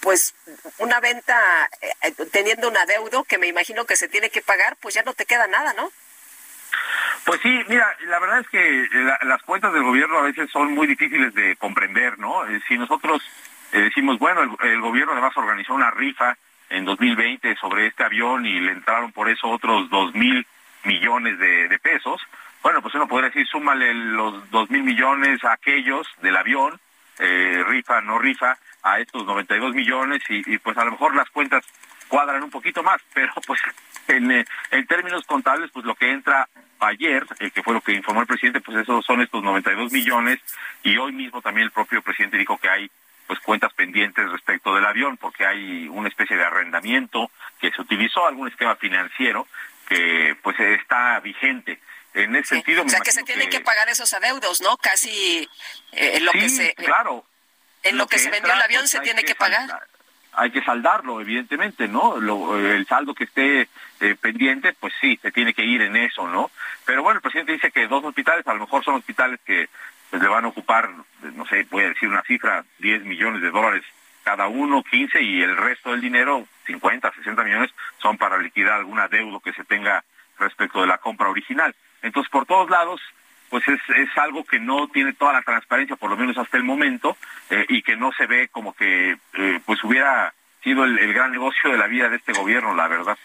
pues 0.01 0.35
una 0.79 0.99
venta 0.99 1.39
eh, 1.81 2.11
teniendo 2.31 2.67
un 2.67 2.75
adeudo 2.77 3.23
que 3.23 3.37
me 3.37 3.47
imagino 3.47 3.85
que 3.85 3.95
se 3.95 4.09
tiene 4.09 4.29
que 4.29 4.41
pagar, 4.41 4.75
pues 4.81 4.95
ya 4.95 5.03
no 5.03 5.13
te 5.13 5.25
queda 5.25 5.47
nada, 5.47 5.73
¿no? 5.73 5.89
Pues 7.25 7.39
sí, 7.41 7.63
mira, 7.67 7.95
la 8.05 8.19
verdad 8.19 8.41
es 8.41 8.49
que 8.49 8.87
las 9.23 9.41
cuentas 9.43 9.73
del 9.73 9.83
gobierno 9.83 10.19
a 10.19 10.23
veces 10.23 10.49
son 10.51 10.73
muy 10.73 10.87
difíciles 10.87 11.33
de 11.33 11.55
comprender, 11.55 12.19
¿no? 12.19 12.47
Eh, 12.47 12.61
si 12.67 12.77
nosotros 12.77 13.21
eh, 13.71 13.79
decimos, 13.79 14.19
bueno, 14.19 14.41
el, 14.41 14.81
gobierno 14.81 15.13
además 15.13 15.35
organizó 15.35 15.73
una 15.73 15.89
rifa 15.91 16.37
en 16.69 16.85
2020 16.85 17.55
sobre 17.57 17.87
este 17.87 18.03
avión 18.03 18.45
y 18.45 18.59
le 18.59 18.71
entraron 18.71 19.11
por 19.11 19.29
eso 19.29 19.47
otros 19.49 19.89
dos 19.89 20.13
mil 20.13 20.45
millones 20.83 21.39
de, 21.39 21.79
pesos, 21.79 22.21
bueno, 22.61 22.81
pues 22.81 22.95
uno 22.95 23.07
podría 23.07 23.29
decir, 23.29 23.47
súmale 23.47 23.93
los 23.93 24.49
dos 24.51 24.69
mil 24.69 24.83
millones 24.83 25.43
a 25.43 25.53
aquellos 25.53 26.07
del 26.21 26.37
avión, 26.37 26.79
eh, 27.19 27.63
rifa, 27.67 28.01
no 28.01 28.19
rifa, 28.19 28.57
a 28.83 28.99
estos 28.99 29.25
92 29.25 29.73
millones 29.73 30.21
y, 30.29 30.57
pues 30.59 30.77
a 30.77 30.85
lo 30.85 30.91
mejor 30.91 31.15
las 31.15 31.29
cuentas 31.31 31.65
cuadran 32.07 32.43
un 32.43 32.51
poquito 32.51 32.83
más, 32.83 33.01
pero 33.13 33.33
pues 33.45 33.59
en, 34.07 34.31
en 34.31 34.87
términos 34.87 35.25
contables, 35.25 35.71
pues 35.71 35.85
lo 35.85 35.95
que 35.95 36.11
entra 36.11 36.47
ayer, 36.79 37.25
eh, 37.39 37.51
que 37.51 37.63
fue 37.63 37.73
lo 37.73 37.81
que 37.81 37.93
informó 37.93 38.21
el 38.21 38.27
presidente, 38.27 38.61
pues 38.61 38.77
esos 38.77 39.05
son 39.05 39.21
estos 39.21 39.43
92 39.43 39.91
millones 39.91 40.39
y 40.83 40.97
hoy 40.97 41.11
mismo 41.11 41.41
también 41.41 41.65
el 41.65 41.71
propio 41.71 42.01
presidente 42.01 42.37
dijo 42.37 42.57
que 42.57 42.69
hay 42.69 42.91
pues 43.27 43.39
cuentas 43.39 43.73
pendientes 43.73 44.29
respecto 44.29 44.73
del 44.75 44.85
avión 44.85 45.17
porque 45.17 45.45
hay 45.45 45.87
una 45.87 46.09
especie 46.09 46.35
de 46.35 46.43
arrendamiento 46.43 47.31
que 47.59 47.71
se 47.71 47.81
utilizó 47.81 48.25
algún 48.25 48.47
esquema 48.47 48.75
financiero 48.75 49.47
que 49.87 50.35
pues 50.41 50.59
está 50.59 51.19
vigente. 51.19 51.79
En 52.13 52.33
ese 52.35 52.55
sentido, 52.55 52.83
o 52.83 52.87
sea 52.87 53.01
que 53.01 53.11
se 53.11 53.23
tienen 53.23 53.49
que... 53.49 53.59
pagar 53.59 53.89
esos 53.89 54.13
adeudos, 54.13 54.61
¿no? 54.61 54.77
Casi 54.77 55.49
eh, 55.91 56.21
lo 56.21 56.31
que 56.31 56.47
se 56.47 56.73
claro. 56.75 57.25
En 57.83 57.97
lo, 57.97 58.07
que, 58.07 58.17
se 58.17 58.31
vendió 58.31 58.53
el 58.53 58.61
avión 58.61 58.81
pues, 58.81 58.91
se 58.91 58.99
tiene 59.01 59.23
que, 59.23 59.35
pagar 59.35 59.69
hay 60.37 60.51
que 60.51 60.63
saldarlo, 60.63 61.21
evidentemente, 61.21 61.87
¿no? 61.87 62.17
el 62.57 62.85
saldo 62.87 63.13
que 63.13 63.25
esté 63.25 63.69
eh, 63.99 64.15
pendiente, 64.19 64.73
pues 64.73 64.93
sí, 64.99 65.17
se 65.21 65.31
tiene 65.31 65.53
que 65.53 65.63
ir 65.63 65.81
en 65.81 65.95
eso, 65.95 66.27
¿no? 66.27 66.51
Pero 66.85 67.03
bueno, 67.03 67.17
el 67.17 67.21
presidente 67.21 67.53
dice 67.53 67.71
que 67.71 67.87
dos 67.87 68.03
hospitales, 68.03 68.45
a 68.47 68.53
lo 68.53 68.61
mejor 68.61 68.83
son 68.83 68.95
hospitales 68.95 69.39
que 69.45 69.69
pues, 70.15 70.23
le 70.23 70.29
van 70.29 70.45
a 70.45 70.47
ocupar, 70.47 70.89
no 71.33 71.45
sé, 71.45 71.67
voy 71.69 71.83
a 71.83 71.89
decir 71.89 72.07
una 72.07 72.21
cifra, 72.21 72.63
10 72.79 73.03
millones 73.03 73.41
de 73.41 73.51
dólares 73.51 73.83
cada 74.23 74.47
uno, 74.47 74.81
15, 74.81 75.21
y 75.21 75.41
el 75.41 75.57
resto 75.57 75.91
del 75.91 75.99
dinero, 75.99 76.47
50, 76.67 77.11
60 77.11 77.43
millones, 77.43 77.71
son 77.97 78.17
para 78.17 78.37
liquidar 78.37 78.75
alguna 78.75 79.09
deuda 79.09 79.39
que 79.43 79.51
se 79.51 79.65
tenga 79.65 80.05
respecto 80.39 80.79
de 80.79 80.87
la 80.87 80.99
compra 80.99 81.27
original. 81.27 81.75
Entonces, 82.01 82.31
por 82.31 82.45
todos 82.45 82.69
lados, 82.69 83.01
pues 83.49 83.67
es, 83.67 83.81
es 83.93 84.17
algo 84.17 84.45
que 84.45 84.57
no 84.57 84.87
tiene 84.87 85.11
toda 85.11 85.33
la 85.33 85.41
transparencia, 85.41 85.97
por 85.97 86.09
lo 86.09 86.15
menos 86.15 86.37
hasta 86.37 86.55
el 86.55 86.63
momento, 86.63 87.17
eh, 87.49 87.65
y 87.67 87.81
que 87.81 87.97
no 87.97 88.13
se 88.13 88.25
ve 88.25 88.47
como 88.47 88.73
que 88.73 89.17
eh, 89.33 89.59
pues 89.65 89.83
hubiera 89.83 90.33
sido 90.65 90.83
el, 90.83 91.13
gran 91.13 91.31
negocio 91.31 91.71
de 91.71 91.77
la 91.77 91.87
vida 91.87 92.09
de 92.09 92.17
este 92.17 92.33
gobierno, 92.33 92.75
la 92.75 92.89
verdad. 92.89 93.17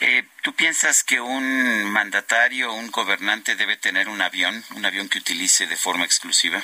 Eh, 0.00 0.22
¿Tú 0.42 0.52
piensas 0.52 1.02
que 1.02 1.20
un 1.20 1.90
mandatario, 1.90 2.72
un 2.72 2.92
gobernante 2.92 3.56
debe 3.56 3.76
tener 3.76 4.08
un 4.08 4.22
avión, 4.22 4.62
un 4.76 4.86
avión 4.86 5.08
que 5.08 5.18
utilice 5.18 5.66
de 5.66 5.76
forma 5.76 6.04
exclusiva? 6.04 6.60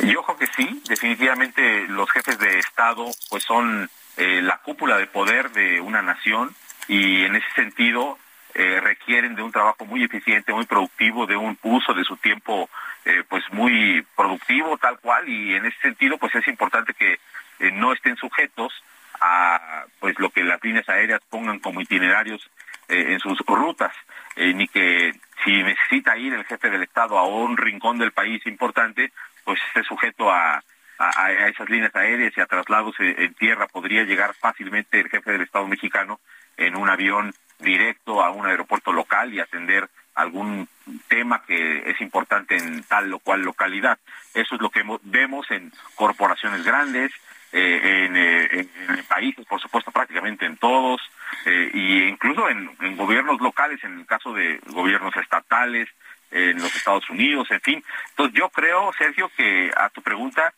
Yo 0.00 0.22
creo 0.22 0.36
que 0.36 0.48
sí, 0.48 0.82
definitivamente 0.86 1.86
los 1.88 2.10
jefes 2.10 2.38
de 2.38 2.58
Estado 2.58 3.06
pues 3.30 3.42
son 3.44 3.90
la 4.16 4.58
cúpula 4.58 4.98
de 4.98 5.06
poder 5.06 5.52
de 5.52 5.80
una 5.80 6.02
nación 6.02 6.52
y 6.88 7.22
en 7.24 7.36
ese 7.36 7.46
sentido 7.54 8.18
eh, 8.54 8.80
requieren 8.80 9.36
de 9.36 9.42
un 9.42 9.52
trabajo 9.52 9.84
muy 9.84 10.02
eficiente, 10.02 10.52
muy 10.52 10.66
productivo, 10.66 11.26
de 11.26 11.36
un 11.36 11.56
uso 11.62 11.94
de 11.94 12.02
su 12.02 12.16
tiempo 12.16 12.68
eh, 13.04 13.22
pues 13.28 13.44
muy 13.52 14.04
productivo 14.16 14.76
tal 14.78 14.98
cual 14.98 15.28
y 15.28 15.54
en 15.54 15.66
ese 15.66 15.78
sentido 15.80 16.18
pues 16.18 16.34
es 16.34 16.48
importante 16.48 16.92
que 16.94 17.20
eh, 17.58 17.70
no 17.72 17.92
estén 17.92 18.16
sujetos 18.16 18.72
a 19.20 19.84
pues 19.98 20.18
lo 20.18 20.30
que 20.30 20.44
las 20.44 20.62
líneas 20.62 20.88
aéreas 20.88 21.20
pongan 21.28 21.58
como 21.58 21.80
itinerarios 21.80 22.48
en 22.90 23.18
sus 23.20 23.38
rutas 23.40 23.92
ni 24.36 24.66
que 24.68 25.12
si 25.44 25.62
necesita 25.62 26.16
ir 26.16 26.32
el 26.34 26.44
jefe 26.44 26.70
del 26.70 26.82
Estado 26.82 27.18
a 27.18 27.26
un 27.26 27.56
rincón 27.56 27.98
del 27.98 28.12
país 28.12 28.44
importante, 28.46 29.12
pues 29.44 29.60
esté 29.68 29.82
sujeto 29.82 30.30
a, 30.30 30.62
a, 30.98 31.48
esas 31.48 31.68
líneas 31.68 31.94
aéreas 31.94 32.32
y 32.36 32.40
a 32.40 32.46
traslados 32.46 32.94
en, 32.98 33.34
tierra. 33.34 33.66
Podría 33.66 34.04
llegar 34.04 34.34
fácilmente 34.34 35.00
el 35.00 35.08
jefe 35.08 35.32
del 35.32 35.42
Estado 35.42 35.66
mexicano 35.66 36.20
en 36.56 36.76
un 36.76 36.88
avión 36.88 37.32
directo 37.58 38.22
a 38.22 38.30
un 38.30 38.46
aeropuerto 38.46 38.92
local 38.92 39.32
y 39.32 39.40
atender 39.40 39.88
algún 40.14 40.68
tema 41.08 41.42
que 41.46 41.90
es 41.90 42.00
importante 42.00 42.56
en 42.56 42.82
tal 42.84 43.12
o 43.12 43.20
cual 43.20 43.42
localidad. 43.42 43.98
Eso 44.34 44.56
es 44.56 44.60
lo 44.60 44.70
que 44.70 44.82
vemos 45.02 45.48
en 45.50 45.72
corporaciones 45.94 46.64
grandes, 46.64 47.12
eh, 47.52 48.08
eh, 48.12 48.68
en, 48.88 49.04
países, 49.04 49.46
por 49.46 49.60
supuesto, 49.60 49.90
prácticamente 49.90 50.44
en 50.44 50.58
todos, 50.58 51.00
e 51.46 51.70
incluso 52.08 52.48
en, 52.48 52.96
gobiernos 52.96 53.40
locales, 53.40 53.82
en 53.84 54.00
el 54.00 54.06
caso 54.06 54.32
de 54.34 54.60
gobiernos 54.66 55.16
estatales, 55.16 55.88
en 56.30 56.58
los 56.58 56.74
Estados 56.76 57.08
Unidos, 57.08 57.50
en 57.50 57.60
fin. 57.62 57.84
Entonces 58.10 58.38
yo 58.38 58.50
creo, 58.50 58.92
Sergio, 58.98 59.30
que 59.34 59.70
a 59.74 59.88
tu 59.88 60.02
pregunta, 60.02 60.52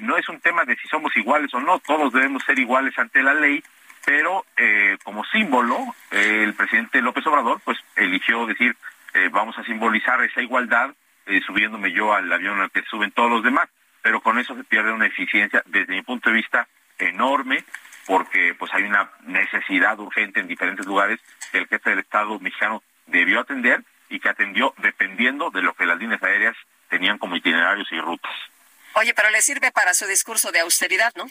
no 0.00 0.16
es 0.16 0.26
un 0.28 0.40
tema 0.40 0.64
de 0.64 0.74
si 0.76 0.88
somos 0.88 1.14
iguales 1.16 1.52
o 1.52 1.60
no, 1.60 1.78
todos 1.80 2.12
debemos 2.12 2.42
ser 2.44 2.58
iguales 2.58 2.98
ante 2.98 3.22
la 3.22 3.34
ley, 3.34 3.62
pero 4.06 4.44
como 5.04 5.24
símbolo, 5.26 5.94
el 6.10 6.54
presidente 6.54 7.02
López 7.02 7.26
Obrador, 7.26 7.60
pues 7.62 7.78
eligió 7.94 8.46
decir, 8.46 8.74
vamos 9.32 9.58
a 9.58 9.64
simbolizar 9.64 10.22
esa 10.24 10.40
igualdad 10.40 10.94
subiéndome 11.46 11.92
yo 11.92 12.14
al 12.14 12.32
avión 12.32 12.60
al 12.60 12.70
que 12.70 12.82
suben 12.82 13.10
todos 13.12 13.30
los 13.30 13.42
demás, 13.42 13.68
pero 14.02 14.20
con 14.20 14.38
eso 14.38 14.54
se 14.56 14.64
pierde 14.64 14.92
una 14.92 15.06
eficiencia, 15.06 15.62
desde 15.66 15.94
mi 15.94 16.02
punto 16.02 16.30
de 16.30 16.36
vista, 16.36 16.68
enorme, 16.98 17.64
porque 18.06 18.54
pues 18.58 18.72
hay 18.74 18.82
una 18.82 19.10
necesidad 19.22 19.98
urgente 19.98 20.40
en 20.40 20.48
diferentes 20.48 20.84
lugares 20.84 21.20
que 21.50 21.58
el 21.58 21.68
jefe 21.68 21.90
del 21.90 22.00
Estado 22.00 22.38
mexicano 22.40 22.82
debió 23.06 23.40
atender 23.40 23.82
y 24.08 24.20
que 24.20 24.28
atendió 24.28 24.74
dependiendo 24.78 25.50
de 25.50 25.62
lo 25.62 25.74
que 25.74 25.86
las 25.86 25.98
líneas 25.98 26.22
aéreas 26.22 26.56
tenían 26.88 27.18
como 27.18 27.36
itinerarios 27.36 27.90
y 27.92 28.00
rutas. 28.00 28.32
Oye, 28.94 29.14
pero 29.14 29.30
le 29.30 29.40
sirve 29.40 29.72
para 29.72 29.94
su 29.94 30.06
discurso 30.06 30.52
de 30.52 30.60
austeridad, 30.60 31.12
¿no? 31.16 31.26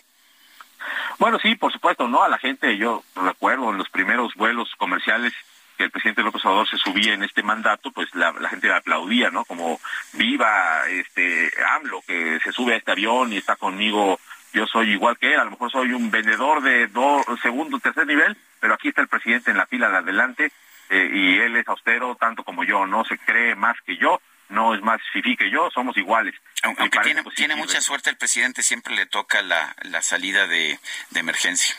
Bueno, 1.20 1.38
sí, 1.40 1.56
por 1.56 1.72
supuesto, 1.72 2.08
¿no? 2.08 2.24
A 2.24 2.30
la 2.30 2.40
gente, 2.40 2.76
yo 2.78 3.04
recuerdo 3.16 3.70
en 3.70 3.78
los 3.78 3.90
primeros 3.90 4.34
vuelos 4.34 4.74
comerciales 4.78 5.34
que 5.82 5.86
el 5.86 5.92
presidente 5.92 6.22
López 6.22 6.46
Obrador 6.46 6.70
se 6.70 6.78
subía 6.78 7.16
en 7.16 7.24
este 7.24 7.42
mandato, 7.42 7.92
pues 7.92 8.14
la, 8.14 8.32
gente 8.50 8.68
le 8.68 8.76
aplaudía, 8.76 9.32
¿no? 9.32 9.46
Como 9.46 9.82
viva 10.14 10.88
este 10.88 11.52
AMLO 11.76 12.04
que 12.06 12.40
se 12.44 12.52
sube 12.52 12.76
a 12.76 12.78
este 12.78 12.92
avión 12.92 13.34
y 13.34 13.38
está 13.38 13.56
conmigo, 13.56 14.20
yo 14.54 14.68
soy 14.68 14.92
igual 14.92 15.18
que 15.18 15.34
él, 15.34 15.40
a 15.40 15.46
lo 15.46 15.52
mejor 15.52 15.72
soy 15.72 15.94
un 15.94 16.12
vendedor 16.12 16.62
de 16.62 16.86
dos, 16.88 17.26
segundo, 17.42 17.80
tercer 17.80 18.06
nivel, 18.06 18.38
pero 18.60 18.76
aquí 18.76 18.90
está 18.90 19.02
el 19.02 19.08
presidente 19.08 19.50
en 19.50 19.58
la 19.58 19.66
fila 19.66 19.90
de 19.90 19.98
adelante 19.98 20.52
eh, 20.92 21.10
y 21.12 21.40
él 21.40 21.56
es 21.56 21.68
austero 21.68 22.16
tanto 22.16 22.44
como 22.44 22.64
yo, 22.64 22.86
no 22.86 23.04
se 23.04 23.18
cree 23.18 23.56
más 23.56 23.76
que 23.84 23.98
yo, 23.98 24.22
no 24.50 24.76
es 24.76 24.82
más 24.84 25.02
fifí 25.12 25.36
que 25.36 25.50
yo, 25.50 25.72
somos 25.74 25.98
iguales. 25.98 26.36
Aunque 26.62 27.00
tiene, 27.00 27.24
tiene 27.36 27.56
mucha 27.56 27.82
suerte 27.82 28.12
el 28.12 28.18
presidente, 28.18 28.62
siempre 28.62 28.94
le 28.94 29.08
toca 29.08 29.42
la, 29.42 29.76
la 29.82 30.04
salida 30.04 30.46
de, 30.46 30.80
emergencia. 31.16 31.76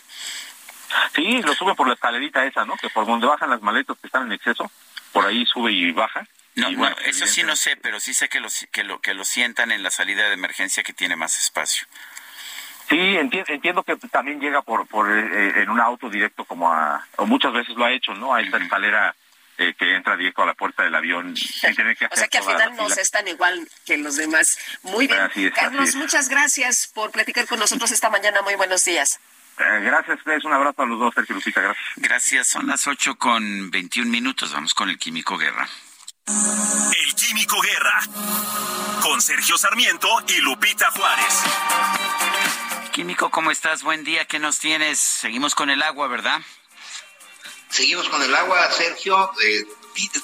Sí, 1.14 1.42
lo 1.42 1.54
sube 1.54 1.74
por 1.74 1.86
la 1.86 1.94
escalerita 1.94 2.44
esa, 2.44 2.64
¿no? 2.64 2.76
Que 2.76 2.88
por 2.90 3.06
donde 3.06 3.26
bajan 3.26 3.50
las 3.50 3.62
maletas 3.62 3.96
que 3.98 4.06
están 4.06 4.26
en 4.26 4.32
exceso, 4.32 4.70
por 5.12 5.26
ahí 5.26 5.44
sube 5.46 5.72
y 5.72 5.92
baja. 5.92 6.26
No, 6.54 6.88
eso 7.04 7.26
sí 7.26 7.42
no 7.42 7.56
sé, 7.56 7.76
pero 7.76 7.98
sí 7.98 8.12
sé 8.12 8.28
que 8.28 8.38
lo, 8.38 8.48
que 8.72 8.84
lo 8.84 9.00
que 9.00 9.14
lo 9.14 9.24
sientan 9.24 9.72
en 9.72 9.82
la 9.82 9.90
salida 9.90 10.28
de 10.28 10.34
emergencia 10.34 10.82
que 10.82 10.92
tiene 10.92 11.16
más 11.16 11.40
espacio. 11.40 11.86
Sí, 12.90 12.98
entiendo, 12.98 13.82
que 13.84 13.96
también 14.10 14.38
llega 14.38 14.60
por, 14.60 14.86
por 14.86 15.10
eh, 15.10 15.62
en 15.62 15.70
un 15.70 15.80
auto 15.80 16.10
directo 16.10 16.44
como 16.44 16.70
a, 16.70 17.06
o 17.16 17.24
muchas 17.24 17.52
veces 17.54 17.74
lo 17.74 17.86
ha 17.86 17.92
hecho, 17.92 18.12
¿no? 18.12 18.34
A 18.34 18.42
esta 18.42 18.58
escalera 18.58 19.14
eh, 19.56 19.74
que 19.78 19.94
entra 19.94 20.16
directo 20.16 20.42
a 20.42 20.46
la 20.46 20.54
puerta 20.54 20.82
del 20.82 20.94
avión 20.94 21.34
sin 21.36 21.74
tener 21.76 21.96
que 21.96 22.06
O 22.06 22.16
sea 22.16 22.28
que 22.28 22.38
al 22.38 22.44
final 22.44 22.76
no 22.76 22.86
están 22.88 23.28
igual 23.28 23.66
que 23.86 23.96
los 23.96 24.16
demás. 24.16 24.58
Muy 24.82 25.06
bien. 25.06 25.52
Carlos, 25.54 25.94
muchas 25.94 26.28
gracias 26.28 26.90
por 26.92 27.12
platicar 27.12 27.46
con 27.46 27.58
nosotros 27.58 27.90
esta 27.92 28.10
mañana. 28.10 28.42
Muy 28.42 28.56
buenos 28.56 28.84
días. 28.84 29.20
Eh, 29.58 29.80
gracias, 29.82 30.18
es 30.26 30.44
un 30.44 30.52
abrazo 30.52 30.82
a 30.82 30.86
los 30.86 30.98
dos, 30.98 31.14
Sergio 31.14 31.34
Lupita, 31.36 31.60
gracias. 31.60 31.86
Gracias, 31.96 32.48
son 32.48 32.66
las 32.66 32.86
8 32.86 33.16
con 33.16 33.70
21 33.70 34.10
minutos, 34.10 34.52
vamos 34.52 34.74
con 34.74 34.88
el 34.88 34.98
Químico 34.98 35.36
Guerra. 35.36 35.68
El 36.26 37.14
Químico 37.14 37.60
Guerra, 37.60 38.00
con 39.02 39.20
Sergio 39.20 39.58
Sarmiento 39.58 40.08
y 40.28 40.40
Lupita 40.40 40.90
Juárez. 40.90 41.42
Químico, 42.92 43.30
¿cómo 43.30 43.50
estás? 43.50 43.82
Buen 43.82 44.04
día, 44.04 44.24
¿qué 44.24 44.38
nos 44.38 44.58
tienes? 44.58 44.98
Seguimos 44.98 45.54
con 45.54 45.70
el 45.70 45.82
agua, 45.82 46.08
¿verdad? 46.08 46.40
Seguimos 47.68 48.08
con 48.08 48.22
el 48.22 48.34
agua, 48.34 48.70
Sergio. 48.70 49.32
Eh, 49.42 49.66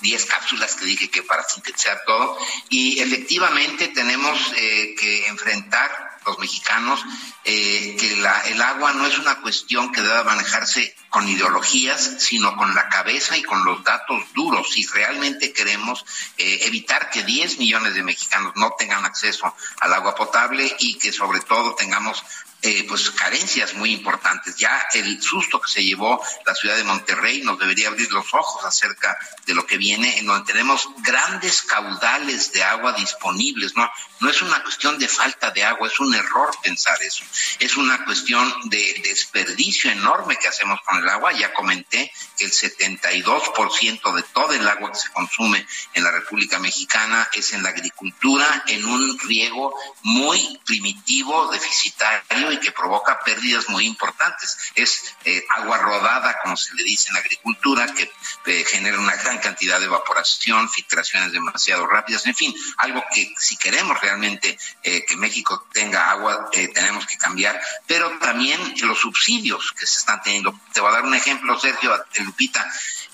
10 0.01 0.25
cápsulas 0.27 0.75
que 0.75 0.85
dije 0.87 1.11
que 1.11 1.23
para 1.23 1.45
sintetizar 1.45 2.03
todo. 2.07 2.39
Y 2.69 3.01
efectivamente 3.01 3.89
tenemos 3.89 4.39
eh, 4.57 4.95
que 4.99 5.27
enfrentar 5.29 6.09
los 6.27 6.39
mexicanos 6.39 7.03
eh, 7.45 7.97
que 7.99 8.17
la, 8.17 8.41
el 8.43 8.61
agua 8.61 8.93
no 8.93 9.07
es 9.07 9.19
una 9.19 9.41
cuestión 9.41 9.93
que 9.93 10.03
deba 10.03 10.25
manejarse 10.25 10.95
con 11.09 11.27
ideologías, 11.27 12.17
sino 12.19 12.55
con 12.57 12.75
la 12.75 12.89
cabeza 12.89 13.37
y 13.37 13.43
con 13.43 13.65
los 13.65 13.83
datos 13.83 14.23
duros. 14.35 14.71
Si 14.71 14.87
realmente 14.87 15.53
queremos 15.53 16.05
eh, 16.37 16.61
evitar 16.65 17.09
que 17.11 17.23
10 17.23 17.59
millones 17.59 17.95
de 17.95 18.03
mexicanos 18.03 18.53
no 18.57 18.75
tengan 18.79 19.05
acceso 19.05 19.55
al 19.81 19.95
agua 19.95 20.15
potable 20.15 20.77
y 20.81 20.99
que 20.99 21.13
sobre 21.13 21.41
todo 21.41 21.75
tengamos 21.75 22.23
eh, 22.61 22.85
pues 22.89 23.11
carencias 23.11 23.75
muy 23.75 23.93
importantes. 23.93 24.57
Ya 24.57 24.89
el 24.95 25.23
susto 25.23 25.61
que 25.61 25.71
se 25.71 25.85
llevó 25.85 26.21
la 26.45 26.55
ciudad 26.55 26.77
de 26.77 26.85
Monterrey 26.85 27.43
nos 27.43 27.59
debería 27.59 27.89
abrir 27.89 28.11
los 28.13 28.35
ojos 28.35 28.65
acerca 28.65 29.17
de 29.47 29.55
lo 29.55 29.65
que 29.65 29.77
viene, 29.77 30.19
en 30.19 30.27
donde 30.27 30.53
tenemos 30.53 30.89
grandes 30.99 31.63
caudales 31.63 32.53
de 32.53 32.65
agua 32.65 32.95
disponibles. 32.95 33.77
No, 33.77 33.89
no 34.21 34.31
es 34.31 34.43
una 34.43 34.61
cuestión 34.63 34.99
de 34.99 35.07
falta 35.07 35.51
de 35.53 35.65
agua, 35.65 35.87
es 35.87 36.01
un 36.01 36.13
error 36.15 36.51
pensar 36.63 37.01
eso. 37.03 37.25
Es 37.61 37.77
una 37.77 38.05
cuestión 38.05 38.53
de 38.65 39.03
desperdicio 39.05 39.93
enorme 39.93 40.37
que 40.37 40.49
hacemos 40.49 40.81
con 40.85 40.99
el 40.99 41.09
agua. 41.09 41.33
Ya 41.33 41.53
comenté 41.53 42.11
que 42.37 42.45
el 42.45 42.53
72% 42.53 44.15
de 44.15 44.23
todo 44.35 44.53
el 44.53 44.67
agua 44.67 44.91
que 44.91 44.99
se 44.99 45.11
consume 45.11 45.65
en 45.95 46.03
la 46.03 46.11
República 46.11 46.59
Mexicana 46.59 47.29
es 47.33 47.53
en 47.53 47.63
la 47.63 47.69
agricultura, 47.69 48.65
en 48.67 48.85
un 48.85 49.19
riego 49.21 49.75
muy 50.03 50.59
primitivo, 50.65 51.51
deficitario 51.53 52.48
y 52.53 52.59
que 52.59 52.73
provoca 52.73 53.19
pérdidas 53.21 53.69
muy 53.69 53.87
importantes. 53.87 54.57
Es 54.75 55.15
eh, 55.25 55.45
agua 55.51 55.79
rodada, 55.79 56.39
como 56.43 56.57
se 56.57 56.75
le 56.75 56.85
dice 56.85 57.11
en 57.11 57.17
agricultura, 57.17 57.87
que 57.95 58.11
eh, 58.47 58.65
genera 58.65 58.99
una 58.99 59.15
gran 59.17 59.39
cantidad 59.39 59.79
de 59.79 59.87
evaporación, 59.87 60.69
filtraciones 60.69 61.33
demasiado 61.33 61.87
rápidas, 61.87 62.27
en 62.27 62.35
fin, 62.35 62.55
algo 62.79 63.05
que 63.13 63.33
si 63.39 63.57
queremos 63.57 64.01
realmente 64.01 64.59
eh, 64.83 65.05
que 65.07 65.17
México 65.17 65.67
tenga 65.73 66.11
agua, 66.11 66.51
tenemos 66.51 67.07
que 67.07 67.17
cambiar, 67.19 67.61
pero 67.87 68.19
también 68.19 68.75
los 68.83 68.99
subsidios 68.99 69.73
que 69.73 69.87
se 69.87 69.99
están 70.01 70.23
teniendo. 70.23 70.59
Te 70.73 70.81
voy 70.81 70.91
a 70.91 70.95
dar 70.95 71.05
un 71.05 71.15
ejemplo, 71.15 71.59
Sergio, 71.59 72.05
Lupita. 72.25 72.67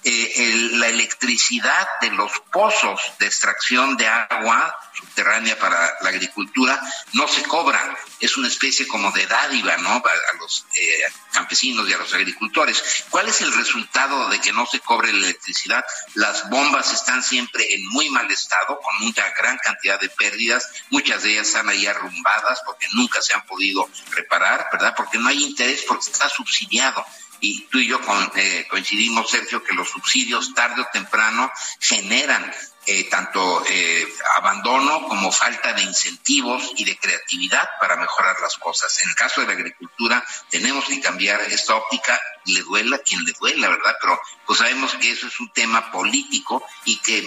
La 0.05 0.89
electricidad 0.89 1.89
de 2.02 2.10
los 2.10 2.31
pozos 2.52 3.01
de 3.18 3.26
extracción 3.26 3.97
de 3.97 4.06
agua 4.06 4.78
subterránea 4.93 5.59
para 5.59 5.97
la 6.02 6.09
agricultura 6.10 6.81
no 7.12 7.26
se 7.26 7.43
cobra, 7.44 7.97
es 8.20 8.36
una 8.36 8.48
especie 8.48 8.86
como 8.86 9.10
de 9.12 9.26
dádiva, 9.26 9.76
¿no? 9.78 9.90
A, 9.90 10.36
los 10.39 10.66
eh, 10.74 11.05
campesinos 11.32 11.89
y 11.89 11.93
a 11.93 11.98
los 11.98 12.12
agricultores. 12.12 13.05
¿Cuál 13.10 13.28
es 13.28 13.40
el 13.40 13.52
resultado 13.52 14.28
de 14.28 14.40
que 14.40 14.52
no 14.52 14.66
se 14.66 14.81
cobre 14.81 15.12
la 15.12 15.26
electricidad? 15.26 15.85
Las 16.14 16.48
bombas 16.51 16.93
están 16.93 17.22
siempre 17.22 17.74
en 17.74 17.86
muy 17.89 18.10
mal 18.10 18.31
estado, 18.31 18.78
con 18.81 19.06
una 19.06 19.31
gran 19.39 19.56
cantidad 19.59 19.98
de 20.01 20.10
pérdidas, 20.10 20.68
muchas 20.90 21.22
de 21.22 21.32
ellas 21.32 21.48
están 21.48 21.68
ahí 21.68 21.86
arrumbadas 21.86 22.60
porque 22.64 22.86
nunca 22.93 23.22
se 23.22 23.35
han 23.35 23.44
podido 23.47 23.89
reparar, 24.10 24.68
¿verdad? 24.72 24.94
Porque 24.97 25.18
no 25.18 25.28
hay 25.28 25.43
interés, 25.43 25.85
porque 25.86 26.10
está 26.10 26.28
subsidiado 26.28 27.05
y 27.44 27.66
tú 27.70 27.78
y 27.78 27.86
yo 27.86 28.00
eh, 28.36 28.66
coincidimos, 28.70 29.30
Sergio, 29.30 29.62
que 29.62 29.74
los 29.74 29.90
subsidios 29.90 30.54
tarde 30.54 30.80
o 30.80 30.86
temprano 30.90 31.50
generan 31.78 32.50
eh, 32.86 33.05
tanto 33.05 33.65
eh, 33.66 34.06
abandono 34.36 35.09
como 35.09 35.32
falta 35.32 35.73
de 35.73 35.82
incentivos 35.82 36.70
y 36.77 36.85
de 36.85 36.98
creatividad 36.98 37.69
para 37.81 37.97
mejorar 37.97 38.39
las 38.40 38.59
cosas. 38.59 39.01
En 39.01 39.09
el 39.09 39.15
caso 39.15 39.40
de 39.40 39.47
la 39.47 39.55
agricultura 39.55 40.24
tenemos 40.51 40.85
que 40.85 41.01
cambiar 41.01 41.40
esta 41.43 41.77
óptica, 41.77 42.20
le 42.44 42.61
duela 42.61 42.98
quien 42.98 43.24
le 43.24 43.32
duela, 43.32 43.70
¿verdad? 43.70 43.97
Pero 44.01 44.20
pues 44.47 44.59
sabemos 44.59 44.94
que 44.97 45.11
eso 45.11 45.27
es 45.27 45.40
un 45.40 45.51
tema 45.51 45.90
político 45.90 46.62
y 46.85 46.98
que 46.98 47.27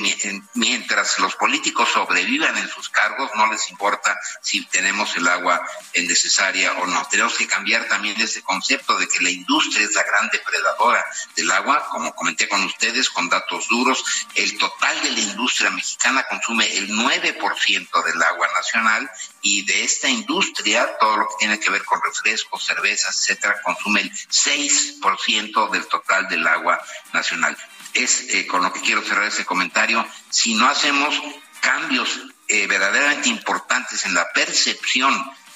mientras 0.54 1.18
los 1.18 1.36
políticos 1.36 1.90
sobrevivan 1.92 2.56
en 2.58 2.70
sus 2.70 2.90
cargos 2.90 3.32
no 3.36 3.52
les 3.52 3.70
importa 3.72 4.16
si 4.42 4.64
tenemos 4.66 5.16
el 5.18 5.28
agua 5.28 5.66
necesaria 5.96 6.74
o 6.74 6.86
no. 6.86 7.08
Tenemos 7.10 7.34
que 7.34 7.48
cambiar 7.48 7.88
también 7.88 8.20
ese 8.22 8.44
concepto 8.44 8.98
de 8.98 9.08
que 9.08 9.24
la 9.24 9.32
industria 9.32 9.86
es 9.86 9.96
la 9.96 10.04
gran 10.04 10.30
depredadora 10.30 11.04
del 11.36 11.50
agua, 11.52 11.88
como 11.90 12.14
comenté 12.14 12.48
con 12.48 12.64
ustedes, 12.64 13.10
con 13.10 13.28
datos 13.28 13.68
duros, 13.68 14.04
el 14.36 14.56
total 14.58 15.02
de 15.02 15.12
la 15.12 15.20
industria 15.20 15.47
industria 15.48 15.69
mexicana 15.72 16.26
consume 16.30 16.65
el 16.78 16.90
9% 16.90 18.03
del 18.03 18.22
agua 18.22 18.49
nacional 18.53 19.10
y 19.41 19.64
de 19.64 19.86
esta 19.86 20.10
industria, 20.10 20.98
todo 20.99 21.15
lo 21.15 21.28
que 21.30 21.36
tiene 21.40 21.57
que 21.57 21.69
ver 21.69 21.86
con 21.86 22.02
refrescos, 22.02 22.65
cervezas, 22.65 23.15
etcétera, 23.18 23.61
consume 23.64 24.02
el 24.02 24.11
6% 24.11 25.72
del 25.72 25.88
total 25.88 26.28
del 26.28 26.45
agua 26.45 26.84
nacional. 27.14 27.57
es 27.94 28.26
eh, 28.30 28.45
con 28.45 28.61
lo 28.61 28.74
que 28.74 28.82
quiero 28.82 29.02
cerrar 29.02 29.24
ese 29.24 29.45
comentario, 29.45 30.06
si 30.30 30.53
no 30.56 30.68
hacemos 30.68 31.15
cambios 31.61 32.19
eh, 32.49 32.68
verdaderamente 32.68 33.30
importantes 33.30 34.06
en 34.06 34.14
la 34.14 34.28
percepción 34.34 35.14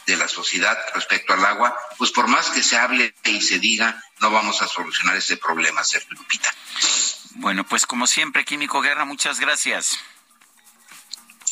de 0.07 0.15
la 0.15 0.29
sociedad 0.29 0.77
respecto 0.95 1.33
al 1.33 1.43
agua, 1.43 1.77
pues 1.97 2.11
por 2.11 2.27
más 2.27 2.49
que 2.49 2.63
se 2.63 2.77
hable 2.77 3.13
y 3.25 3.41
se 3.41 3.59
diga, 3.59 4.01
no 4.21 4.31
vamos 4.31 4.61
a 4.61 4.67
solucionar 4.69 5.17
ese 5.17 5.35
problema, 5.35 5.83
Sergio 5.83 6.15
Lupita. 6.17 6.53
Bueno, 7.35 7.63
pues 7.65 7.85
como 7.85 8.07
siempre, 8.07 8.45
Químico 8.45 8.81
Guerra, 8.81 9.05
muchas 9.05 9.39
gracias. 9.39 9.99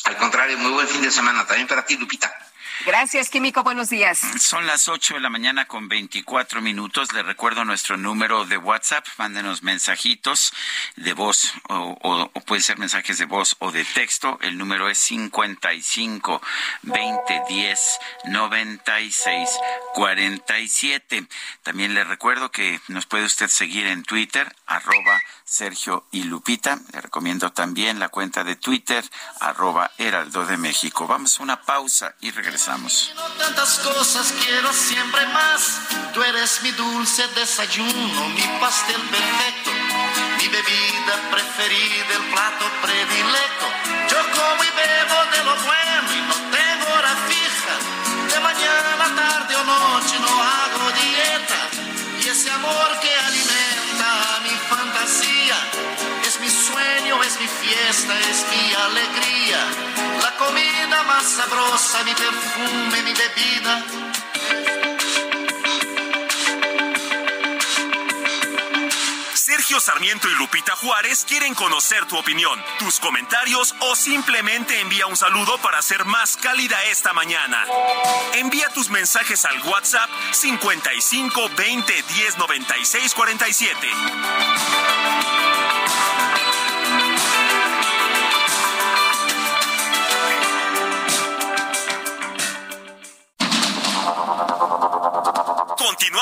Al 0.04 0.16
contrario, 0.16 0.58
muy 0.58 0.72
buen 0.72 0.88
fin 0.88 1.02
de 1.02 1.10
semana 1.10 1.46
también 1.46 1.68
para 1.68 1.84
ti, 1.84 1.96
Lupita. 1.96 2.32
Gracias, 2.86 3.28
Químico. 3.28 3.62
Buenos 3.62 3.90
días. 3.90 4.20
Son 4.40 4.66
las 4.66 4.88
8 4.88 5.14
de 5.14 5.20
la 5.20 5.28
mañana 5.28 5.66
con 5.66 5.88
24 5.88 6.62
minutos. 6.62 7.12
Le 7.12 7.22
recuerdo 7.22 7.64
nuestro 7.66 7.98
número 7.98 8.46
de 8.46 8.56
WhatsApp. 8.56 9.06
Mándenos 9.18 9.62
mensajitos 9.62 10.54
de 10.96 11.12
voz 11.12 11.52
o, 11.68 11.98
o, 12.00 12.30
puede 12.46 12.62
ser 12.62 12.78
mensajes 12.78 13.18
de 13.18 13.26
voz 13.26 13.56
o 13.58 13.70
de 13.70 13.84
texto. 13.84 14.38
El 14.40 14.56
número 14.56 14.88
es 14.88 14.96
55 14.98 16.40
20 16.82 17.42
10 17.48 17.98
96 18.24 19.50
47. 19.94 21.26
También 21.62 21.92
le 21.92 22.04
recuerdo 22.04 22.50
que 22.50 22.80
nos 22.88 23.04
puede 23.04 23.26
usted 23.26 23.48
seguir 23.48 23.86
en 23.86 24.04
Twitter, 24.04 24.56
arroba 24.66 25.20
Sergio 25.44 26.06
y 26.12 26.22
Lupita. 26.22 26.78
Le 26.92 27.02
recomiendo 27.02 27.52
también 27.52 27.98
la 27.98 28.08
cuenta 28.08 28.42
de 28.42 28.56
Twitter, 28.56 29.04
arroba 29.40 29.90
Heraldo 29.98 30.46
de 30.46 30.56
México. 30.56 31.06
Vamos 31.06 31.38
a 31.38 31.42
una 31.42 31.60
pausa 31.60 32.14
y 32.20 32.30
regresamos. 32.30 32.69
Tantas 33.36 33.80
cosas 33.80 34.32
quiero 34.44 34.72
siempre 34.72 35.26
más. 35.28 35.80
Tú 36.14 36.22
eres 36.22 36.62
mi 36.62 36.70
dulce 36.70 37.26
desayuno, 37.34 38.28
mi 38.28 38.46
pastel 38.60 39.00
perfecto, 39.10 39.70
mi 40.38 40.46
bebida 40.46 41.14
preferida, 41.32 42.14
el 42.14 42.24
plato 42.30 42.64
predilecto. 42.80 43.66
Yo 44.08 44.18
como 44.36 44.62
y 44.62 44.70
bebo 44.78 45.18
de 45.34 45.44
lo 45.48 45.54
bueno 45.66 46.08
y 46.14 46.20
no 46.30 46.36
tengo 46.56 46.94
hora 46.94 47.14
fija. 47.26 47.74
De 48.34 48.40
mañana, 48.40 49.16
tarde 49.16 49.56
o 49.56 49.64
noche 49.64 50.16
no 50.20 50.32
hago 50.40 50.92
dieta. 50.92 51.58
Y 52.22 52.28
ese 52.28 52.50
amor 52.52 53.00
que 53.00 53.12
es 57.30 57.40
mi 57.40 57.46
fiesta, 57.46 58.18
es 58.18 58.46
mi 58.50 58.74
alegría. 58.74 59.64
La 60.20 60.36
comida 60.36 61.02
más 61.04 61.24
sabrosa, 61.24 62.02
mi 62.04 62.14
perfume, 62.14 63.02
mi 63.02 63.12
bebida. 63.12 63.84
Sergio 69.34 69.80
Sarmiento 69.80 70.28
y 70.28 70.34
Lupita 70.34 70.74
Juárez 70.76 71.24
quieren 71.24 71.54
conocer 71.54 72.04
tu 72.06 72.16
opinión, 72.16 72.60
tus 72.78 72.98
comentarios 72.98 73.74
o 73.80 73.94
simplemente 73.94 74.80
envía 74.80 75.06
un 75.06 75.16
saludo 75.16 75.58
para 75.58 75.82
ser 75.82 76.04
más 76.04 76.36
cálida 76.36 76.82
esta 76.84 77.12
mañana. 77.12 77.64
Envía 78.34 78.68
tus 78.70 78.90
mensajes 78.90 79.44
al 79.44 79.60
WhatsApp 79.68 80.10
55 80.32 81.50
20 81.56 82.02
10 82.02 82.38
96 82.38 83.14
47. 83.14 83.88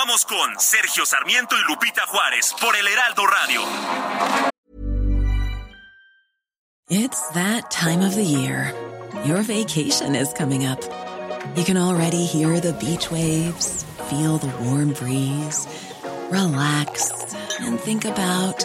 Con 0.08 0.58
Sergio 0.58 1.04
Sarmiento 1.04 1.54
y 1.54 1.70
Lupita 1.70 2.00
Juárez 2.06 2.54
por 2.58 2.74
el 2.74 2.88
Heraldo 2.88 3.26
Radio. 3.26 3.60
It's 6.88 7.28
that 7.32 7.70
time 7.70 8.00
of 8.00 8.14
the 8.14 8.24
year. 8.24 8.72
Your 9.26 9.42
vacation 9.42 10.14
is 10.14 10.32
coming 10.32 10.64
up. 10.64 10.80
You 11.56 11.64
can 11.64 11.76
already 11.76 12.24
hear 12.24 12.58
the 12.58 12.72
beach 12.72 13.10
waves, 13.10 13.84
feel 14.08 14.38
the 14.38 14.48
warm 14.64 14.94
breeze, 14.94 15.66
relax, 16.30 17.12
and 17.60 17.78
think 17.78 18.06
about 18.06 18.64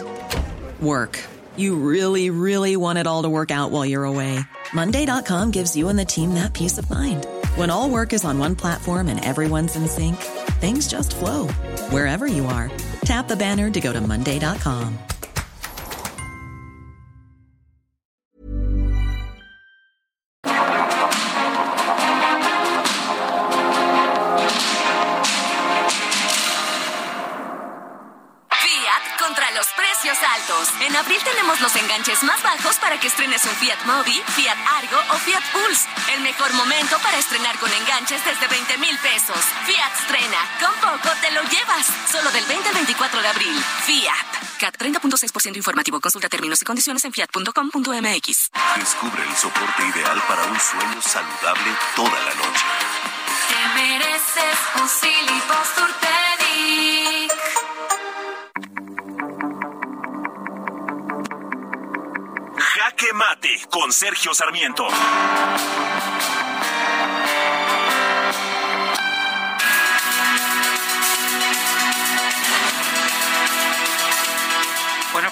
work. 0.80 1.20
You 1.56 1.76
really, 1.76 2.30
really 2.30 2.76
want 2.78 2.98
it 2.98 3.06
all 3.06 3.22
to 3.22 3.28
work 3.28 3.50
out 3.50 3.70
while 3.70 3.84
you're 3.84 4.04
away. 4.04 4.40
Monday.com 4.72 5.50
gives 5.50 5.76
you 5.76 5.90
and 5.90 5.98
the 5.98 6.06
team 6.06 6.34
that 6.34 6.54
peace 6.54 6.78
of 6.78 6.88
mind. 6.88 7.26
When 7.56 7.68
all 7.68 7.90
work 7.90 8.14
is 8.14 8.24
on 8.24 8.38
one 8.38 8.56
platform 8.56 9.08
and 9.08 9.22
everyone's 9.22 9.76
in 9.76 9.86
sync, 9.86 10.16
things 10.54 10.88
just 10.88 11.14
flow 11.16 11.46
wherever 11.90 12.26
you 12.26 12.46
are. 12.46 12.70
Tap 13.04 13.28
the 13.28 13.36
banner 13.36 13.70
to 13.70 13.80
go 13.80 13.92
to 13.92 14.00
Monday.com. 14.00 14.98
Fiat 28.50 29.18
contra 29.18 29.50
los 29.52 29.66
precios 29.76 30.16
altos. 30.36 30.68
En 30.80 30.96
abril 30.96 31.18
tenemos 31.22 31.60
los 31.60 31.74
enganches 31.76 32.22
más 32.22 32.42
bajos 32.42 32.76
para 32.76 32.98
que 32.98 33.08
estrenes 33.08 33.44
un 33.44 33.54
Fiat 33.56 33.84
Mobi, 33.84 34.22
Fiat 34.36 34.56
Argo 34.78 34.98
o 35.12 35.18
Fiat 35.18 35.42
Pulse. 35.52 35.86
El 36.14 36.20
mejor 36.22 36.52
momento 36.54 36.98
para 37.02 37.18
estrenar 37.18 37.58
con 37.58 37.70
enganches 37.72 38.24
desde 38.24 38.46
20 38.46 38.78
mil 38.78 38.96
pesos. 38.98 39.33
Solo 42.14 42.30
del 42.30 42.44
20 42.44 42.68
al 42.68 42.74
24 42.76 43.22
de 43.22 43.26
abril. 43.28 43.64
Fiat. 43.86 44.60
CAT 44.60 44.76
30.6% 44.78 45.56
informativo. 45.56 46.00
Consulta 46.00 46.28
términos 46.28 46.62
y 46.62 46.64
condiciones 46.64 47.04
en 47.04 47.12
fiat.com.mx. 47.12 48.50
Descubre 48.78 49.22
el 49.28 49.36
soporte 49.36 49.82
ideal 49.82 50.22
para 50.28 50.44
un 50.44 50.60
sueño 50.60 51.02
saludable 51.02 51.72
toda 51.96 52.10
la 52.10 52.34
noche. 52.34 52.64
Te 53.48 53.80
mereces 53.80 54.58
un 54.80 54.88
Silly 54.88 55.40
Jaque 62.56 63.12
Mate 63.12 63.60
con 63.70 63.92
Sergio 63.92 64.32
Sarmiento. 64.34 64.86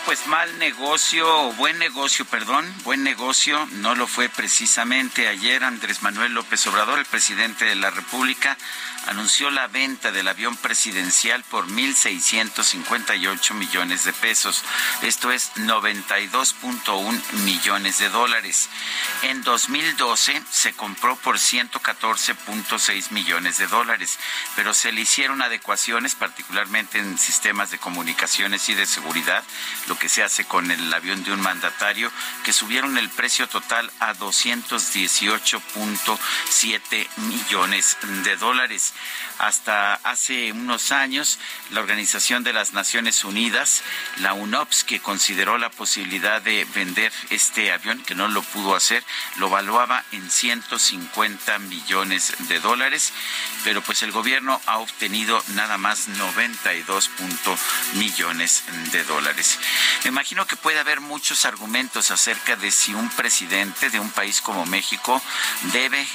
Pues 0.04 0.26
mal 0.26 0.58
negocio, 0.58 1.52
buen 1.52 1.78
negocio, 1.78 2.24
perdón, 2.24 2.72
buen 2.82 3.02
negocio, 3.02 3.66
no 3.72 3.94
lo 3.94 4.06
fue 4.06 4.28
precisamente 4.28 5.28
ayer 5.28 5.62
Andrés 5.64 6.02
Manuel 6.02 6.34
López 6.34 6.66
Obrador, 6.66 6.98
el 6.98 7.04
presidente 7.04 7.64
de 7.64 7.76
la 7.76 7.90
República, 7.90 8.56
anunció 9.06 9.50
la 9.50 9.66
venta 9.68 10.12
del 10.12 10.28
avión 10.28 10.56
presidencial 10.56 11.42
por 11.44 11.66
1.658 11.68 13.54
millones 13.54 14.04
de 14.04 14.12
pesos. 14.12 14.62
Esto 15.02 15.32
es 15.32 15.52
92.1 15.56 17.32
millones 17.44 17.98
de 17.98 18.08
dólares. 18.08 18.68
En 19.22 19.42
2012 19.42 20.42
se 20.50 20.72
compró 20.74 21.16
por 21.16 21.38
114.6 21.38 23.10
millones 23.10 23.58
de 23.58 23.66
dólares, 23.66 24.18
pero 24.56 24.74
se 24.74 24.92
le 24.92 25.00
hicieron 25.02 25.42
adecuaciones, 25.42 26.14
particularmente 26.14 26.98
en 26.98 27.18
sistemas 27.18 27.70
de 27.70 27.78
comunicaciones 27.78 28.68
y 28.68 28.74
de 28.74 28.86
seguridad, 28.86 29.42
lo 29.92 29.98
que 29.98 30.08
se 30.08 30.22
hace 30.22 30.46
con 30.46 30.70
el 30.70 30.94
avión 30.94 31.22
de 31.22 31.34
un 31.34 31.42
mandatario, 31.42 32.10
que 32.44 32.54
subieron 32.54 32.96
el 32.96 33.10
precio 33.10 33.46
total 33.46 33.92
a 34.00 34.14
218.7 34.14 37.08
millones 37.18 37.98
de 38.24 38.38
dólares. 38.38 38.94
Hasta 39.38 39.96
hace 39.96 40.50
unos 40.52 40.92
años, 40.92 41.38
la 41.72 41.80
Organización 41.80 42.42
de 42.42 42.54
las 42.54 42.72
Naciones 42.72 43.22
Unidas, 43.24 43.82
la 44.20 44.32
UNOPS, 44.32 44.84
que 44.84 45.00
consideró 45.00 45.58
la 45.58 45.68
posibilidad 45.68 46.40
de 46.40 46.66
vender 46.74 47.12
este 47.28 47.70
avión, 47.70 48.02
que 48.02 48.14
no 48.14 48.28
lo 48.28 48.40
pudo 48.40 48.74
hacer, 48.74 49.04
lo 49.36 49.50
valuaba 49.50 50.04
en 50.12 50.30
150 50.30 51.58
millones 51.58 52.32
de 52.48 52.60
dólares, 52.60 53.12
pero 53.62 53.82
pues 53.82 54.02
el 54.02 54.12
gobierno 54.12 54.58
ha 54.64 54.78
obtenido 54.78 55.44
nada 55.48 55.76
más 55.76 56.08
92 56.08 57.10
millones 57.94 58.62
de 58.92 59.02
dólares. 59.04 59.58
Me 60.04 60.08
imagino 60.08 60.46
que 60.46 60.56
puede 60.56 60.78
haber 60.78 61.00
muchos 61.00 61.44
argumentos 61.44 62.10
acerca 62.10 62.56
de 62.56 62.70
si 62.70 62.94
un 62.94 63.08
presidente 63.10 63.90
de 63.90 64.00
un 64.00 64.10
país 64.10 64.40
como 64.40 64.66
México 64.66 65.20
debe 65.72 66.06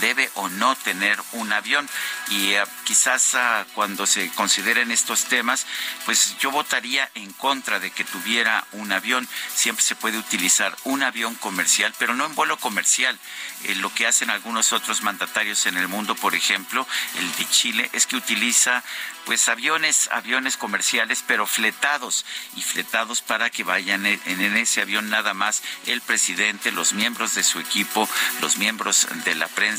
debe 0.00 0.30
o 0.34 0.48
no 0.48 0.74
tener 0.76 1.18
un 1.32 1.52
avión. 1.52 1.88
Y 2.28 2.54
uh, 2.54 2.66
quizás 2.84 3.34
uh, 3.34 3.64
cuando 3.74 4.06
se 4.06 4.30
consideren 4.32 4.90
estos 4.90 5.24
temas, 5.24 5.66
pues 6.04 6.36
yo 6.38 6.50
votaría 6.50 7.10
en 7.14 7.32
contra 7.32 7.80
de 7.80 7.90
que 7.90 8.04
tuviera 8.04 8.66
un 8.72 8.92
avión. 8.92 9.28
Siempre 9.54 9.84
se 9.84 9.94
puede 9.94 10.18
utilizar 10.18 10.76
un 10.84 11.02
avión 11.02 11.34
comercial, 11.36 11.94
pero 11.98 12.14
no 12.14 12.26
en 12.26 12.34
vuelo 12.34 12.58
comercial. 12.58 13.18
Eh, 13.64 13.74
lo 13.76 13.92
que 13.94 14.06
hacen 14.06 14.30
algunos 14.30 14.72
otros 14.72 15.02
mandatarios 15.02 15.66
en 15.66 15.76
el 15.76 15.88
mundo, 15.88 16.14
por 16.14 16.34
ejemplo, 16.34 16.86
el 17.18 17.36
de 17.36 17.48
Chile, 17.50 17.90
es 17.92 18.06
que 18.06 18.16
utiliza 18.16 18.82
pues 19.24 19.48
aviones, 19.48 20.08
aviones 20.12 20.56
comerciales, 20.56 21.22
pero 21.26 21.46
fletados 21.46 22.24
y 22.56 22.62
fletados 22.62 23.20
para 23.22 23.50
que 23.50 23.64
vayan 23.64 24.06
en, 24.06 24.56
ese 24.56 24.80
avión 24.80 25.10
nada 25.10 25.34
más 25.34 25.62
el 25.86 26.00
presidente, 26.00 26.72
los 26.72 26.94
miembros 26.94 27.34
de 27.34 27.42
su 27.42 27.60
equipo, 27.60 28.08
los 28.40 28.56
miembros 28.56 29.06
de 29.24 29.34
la 29.34 29.46
prensa, 29.46 29.69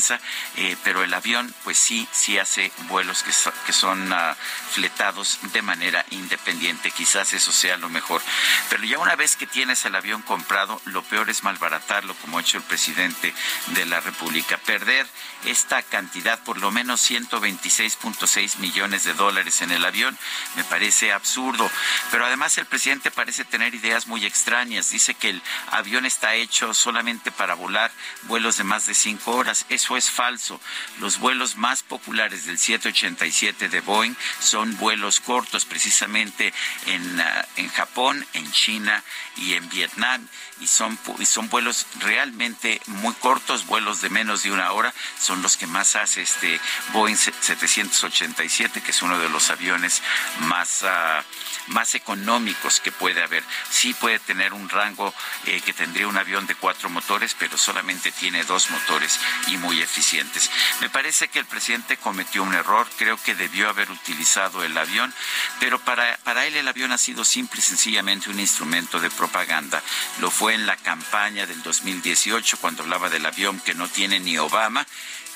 eh, 0.56 0.76
pero 0.84 1.02
el 1.02 1.12
avión 1.14 1.54
pues 1.64 1.78
sí, 1.78 2.08
sí 2.12 2.38
hace 2.38 2.72
vuelos 2.88 3.22
que, 3.22 3.72
son 3.72 4.12
ah, 4.12 4.36
fletados 4.70 5.38
de 5.52 5.62
manera 5.62 6.04
independiente. 6.10 6.90
Quizás 6.90 7.32
eso 7.32 7.52
sea 7.52 7.76
lo 7.76 7.88
mejor. 7.88 8.22
Pero 8.70 8.84
ya 8.84 8.98
una 8.98 9.16
vez 9.16 9.36
que 9.36 9.46
tienes 9.46 9.84
el 9.84 9.94
avión 9.94 10.22
comprado, 10.22 10.80
lo 10.86 11.02
peor 11.02 11.30
es 11.30 11.42
malbaratarlo 11.42 12.14
como 12.16 12.38
ha 12.38 12.40
hecho 12.40 12.58
el 12.58 12.64
presidente 12.64 13.34
de 13.68 13.86
la 13.86 14.00
República. 14.00 14.58
Perder 14.58 15.06
esta 15.44 15.82
cantidad, 15.82 16.38
por 16.44 16.58
lo 16.58 16.70
menos 16.70 17.10
126.6 17.10 18.58
millones 18.58 19.04
de 19.04 19.14
dólares 19.14 19.62
en 19.62 19.72
el 19.72 19.84
avión, 19.84 20.16
me 20.56 20.64
parece 20.64 21.12
absurdo. 21.12 21.70
Pero 22.10 22.26
además 22.26 22.56
el 22.58 22.66
presidente 22.66 23.10
parece 23.10 23.44
tener 23.44 23.74
ideas 23.74 24.06
muy 24.06 24.24
extrañas. 24.24 24.90
Dice 24.90 25.14
que 25.14 25.30
el 25.30 25.42
avión 25.70 26.06
está 26.06 26.34
hecho 26.34 26.74
solamente 26.74 27.30
para 27.30 27.54
volar 27.54 27.90
vuelos 28.22 28.56
de 28.56 28.64
más 28.64 28.86
de 28.86 28.94
cinco 28.94 29.32
horas. 29.32 29.66
Eso 29.82 29.96
es 29.96 30.10
falso. 30.10 30.60
Los 31.00 31.18
vuelos 31.18 31.56
más 31.56 31.82
populares 31.82 32.46
del 32.46 32.56
787 32.56 33.68
de 33.68 33.80
Boeing 33.80 34.14
son 34.38 34.76
vuelos 34.76 35.18
cortos, 35.18 35.64
precisamente 35.64 36.54
en, 36.86 37.20
ah, 37.20 37.48
en 37.56 37.68
Japón, 37.68 38.24
en 38.32 38.52
China 38.52 39.02
y 39.36 39.54
en 39.54 39.68
Vietnam 39.70 40.28
y 40.62 40.68
son, 40.68 40.96
y 41.18 41.26
son 41.26 41.48
vuelos 41.48 41.86
realmente 41.98 42.80
muy 42.86 43.14
cortos, 43.14 43.66
vuelos 43.66 44.00
de 44.00 44.10
menos 44.10 44.44
de 44.44 44.52
una 44.52 44.70
hora, 44.72 44.94
son 45.18 45.42
los 45.42 45.56
que 45.56 45.66
más 45.66 45.96
hace 45.96 46.22
este 46.22 46.60
Boeing 46.92 47.16
787, 47.16 48.80
que 48.80 48.92
es 48.92 49.02
uno 49.02 49.18
de 49.18 49.28
los 49.28 49.50
aviones 49.50 50.02
más, 50.42 50.82
uh, 50.82 51.22
más 51.68 51.94
económicos 51.94 52.80
que 52.80 52.92
puede 52.92 53.22
haber. 53.22 53.42
Sí 53.70 53.94
puede 53.94 54.18
tener 54.18 54.52
un 54.52 54.68
rango 54.68 55.14
eh, 55.46 55.60
que 55.60 55.72
tendría 55.72 56.08
un 56.08 56.16
avión 56.16 56.46
de 56.46 56.54
cuatro 56.54 56.90
motores, 56.90 57.34
pero 57.38 57.56
solamente 57.56 58.12
tiene 58.12 58.44
dos 58.44 58.70
motores 58.70 59.18
y 59.48 59.56
muy 59.56 59.80
eficientes. 59.80 60.50
Me 60.80 60.90
parece 60.90 61.28
que 61.28 61.38
el 61.38 61.46
presidente 61.46 61.96
cometió 61.96 62.42
un 62.42 62.54
error, 62.54 62.86
creo 62.96 63.16
que 63.16 63.34
debió 63.34 63.68
haber 63.68 63.90
utilizado 63.90 64.64
el 64.64 64.76
avión, 64.76 65.12
pero 65.60 65.78
para, 65.78 66.16
para 66.18 66.46
él 66.46 66.56
el 66.56 66.68
avión 66.68 66.92
ha 66.92 66.98
sido 66.98 67.24
simple 67.24 67.60
y 67.60 67.62
sencillamente 67.62 68.30
un 68.30 68.40
instrumento 68.40 69.00
de 69.00 69.10
propaganda. 69.10 69.82
Lo 70.20 70.30
fue 70.30 70.54
en 70.54 70.66
la 70.66 70.76
campaña 70.76 71.46
del 71.46 71.62
2018 71.62 72.58
cuando 72.58 72.82
hablaba 72.82 73.08
del 73.08 73.26
avión 73.26 73.60
que 73.60 73.74
no 73.74 73.88
tiene 73.88 74.20
ni 74.20 74.38
Obama 74.38 74.86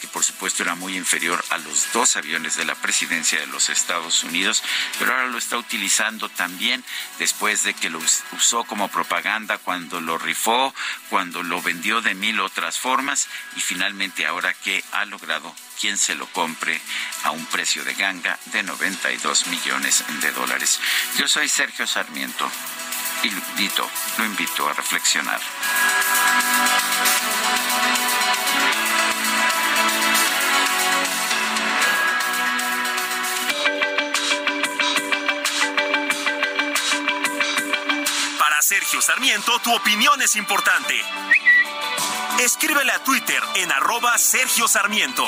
por 0.07 0.25
supuesto 0.25 0.63
era 0.63 0.75
muy 0.75 0.97
inferior 0.97 1.45
a 1.51 1.59
los 1.59 1.93
dos 1.93 2.17
aviones 2.17 2.57
de 2.57 2.65
la 2.65 2.75
presidencia 2.75 3.41
de 3.41 3.47
los 3.47 3.69
Estados 3.69 4.25
Unidos, 4.25 4.63
pero 4.99 5.13
ahora 5.13 5.27
lo 5.27 5.39
está 5.39 5.57
utilizando 5.57 6.29
también 6.29 6.85
después 7.19 7.63
de 7.63 7.75
que 7.75 7.91
lo 7.91 8.01
usó 8.33 8.65
como 8.65 8.89
propaganda 8.89 9.59
cuando 9.59 10.01
lo 10.01 10.19
rifó, 10.19 10.75
cuando 11.11 11.43
lo 11.43 11.63
vendió 11.63 12.01
de 12.01 12.15
mil 12.15 12.41
otras 12.41 12.79
formas 12.79 13.29
y 13.57 13.61
finalmente 13.61 14.27
ahora 14.27 14.55
que 14.55 14.83
ha 14.93 15.05
logrado 15.05 15.55
quien 15.81 15.99
se 15.99 16.15
lo 16.15 16.27
compre 16.29 16.81
a 17.25 17.31
un 17.31 17.45
precio 17.47 17.85
de 17.85 17.95
ganga 17.95 18.39
de 18.47 18.63
92 18.63 19.47
millones 19.49 20.05
de 20.21 20.33
dólares. 20.33 20.81
Yo 21.19 21.29
soy 21.29 21.49
Sergio 21.49 21.87
Sarmiento 21.87 22.51
y 23.23 23.31
lo 23.31 23.39
invito, 23.51 23.89
lo 24.19 24.25
invito 24.25 24.69
a 24.69 24.73
reflexionar. 24.73 25.41
Sergio 38.69 39.01
Sarmiento, 39.01 39.61
tu 39.61 39.73
opinión 39.73 40.21
es 40.23 40.35
importante. 40.35 41.01
Escríbele 42.41 42.91
a 42.91 42.99
Twitter 43.05 43.41
en 43.55 43.71
arroba 43.71 44.19
Sergio 44.19 44.67
Sarmiento. 44.67 45.23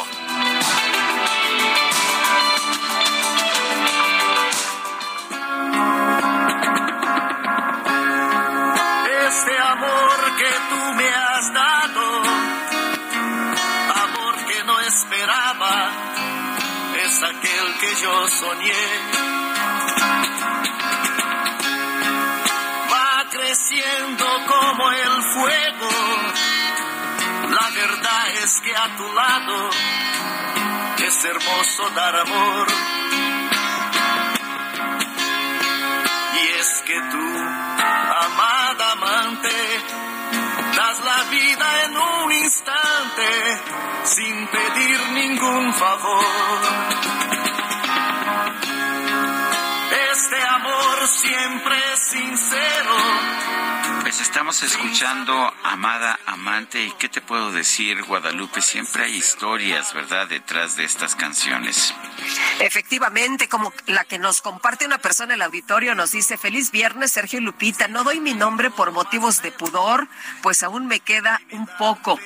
este 9.29 9.59
amor 9.59 10.37
que 10.37 10.51
tú 10.71 10.95
me 10.95 11.09
has 11.09 11.53
dado, 11.53 12.23
amor 14.05 14.35
que 14.49 14.65
no 14.65 14.81
esperaba, 14.81 15.91
es 17.07 17.23
aquel 17.23 17.79
que 17.79 18.03
yo 18.03 18.29
soñé. 18.31 19.68
Creciendo 23.69 24.25
como 24.47 24.91
el 24.93 25.23
fuego, 25.35 25.89
la 27.51 27.71
verdad 27.71 28.29
es 28.43 28.61
que 28.61 28.75
a 28.75 28.97
tu 28.97 29.13
lado 29.13 29.71
es 31.07 31.25
hermoso 31.25 31.91
dar 31.95 32.17
amor. 32.17 32.67
Y 36.35 36.61
es 36.61 36.83
que 36.87 37.01
tú 37.11 37.39
amada 38.21 38.93
amante, 38.93 39.51
das 40.77 41.01
la 41.05 41.23
vida 41.31 41.85
en 41.85 41.97
un 41.97 42.33
instante 42.33 43.61
sin 44.05 44.47
pedir 44.47 45.01
ningún 45.11 45.75
favor. 45.75 47.48
Siempre 51.09 51.77
sincero 51.97 52.97
estamos 54.21 54.63
escuchando 54.63 55.53
Amada 55.63 56.19
Amante 56.27 56.83
y 56.83 56.91
qué 56.93 57.09
te 57.09 57.21
puedo 57.21 57.53
decir, 57.53 58.03
Guadalupe, 58.05 58.61
siempre 58.63 59.05
hay 59.05 59.17
historias, 59.17 59.93
¿verdad?, 59.93 60.29
detrás 60.29 60.77
de 60.77 60.85
estas 60.85 61.15
canciones. 61.15 61.95
Efectivamente, 62.61 63.49
como 63.49 63.73
la 63.87 64.05
que 64.05 64.19
nos 64.19 64.41
comparte 64.41 64.87
una 64.87 64.99
persona 64.99 65.35
en 65.35 65.41
el 65.41 65.43
auditorio, 65.43 65.95
nos 65.95 66.13
dice, 66.13 66.37
feliz 66.37 66.71
viernes, 66.71 67.13
Sergio 67.13 67.41
Lupita, 67.41 67.87
no 67.87 68.03
doy 68.03 68.21
mi 68.21 68.35
nombre 68.35 68.71
por 68.71 68.93
motivos 68.93 69.43
de 69.43 69.53
pudor, 69.53 70.09
pues 70.43 70.63
aún 70.63 70.87
me 70.87 71.01
queda 71.01 71.41
un 71.53 71.67
poco. 71.79 72.19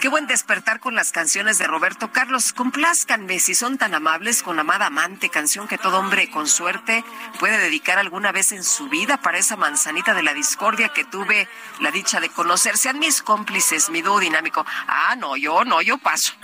Qué 0.00 0.08
buen 0.08 0.26
despertar 0.26 0.80
con 0.80 0.94
las 0.94 1.12
canciones 1.12 1.58
de 1.58 1.66
Roberto 1.66 2.12
Carlos, 2.12 2.52
complázcanme 2.52 3.38
si 3.38 3.54
son 3.54 3.78
tan 3.78 3.94
amables 3.94 4.42
con 4.42 4.58
Amada 4.58 4.86
Amante, 4.86 5.30
canción 5.30 5.68
que 5.68 5.78
todo 5.78 5.98
hombre 5.98 6.30
con 6.30 6.48
suerte 6.48 7.04
puede 7.38 7.58
dedicar 7.58 7.98
alguna 7.98 8.32
vez 8.32 8.52
en 8.52 8.64
su 8.64 8.88
vida 8.88 9.18
para 9.18 9.38
esa 9.38 9.56
manzanita 9.56 10.14
de 10.14 10.22
la 10.22 10.34
discordia 10.34 10.88
que 10.90 11.04
tuve 11.04 11.37
la 11.80 11.90
dicha 11.90 12.18
de 12.20 12.30
conocer. 12.30 12.76
Sean 12.78 12.98
mis 12.98 13.22
cómplices, 13.22 13.90
mi 13.90 14.02
dúo 14.02 14.18
dinámico. 14.18 14.64
Ah, 14.86 15.14
no, 15.16 15.36
yo 15.36 15.64
no, 15.64 15.82
yo 15.82 15.98
paso. 15.98 16.32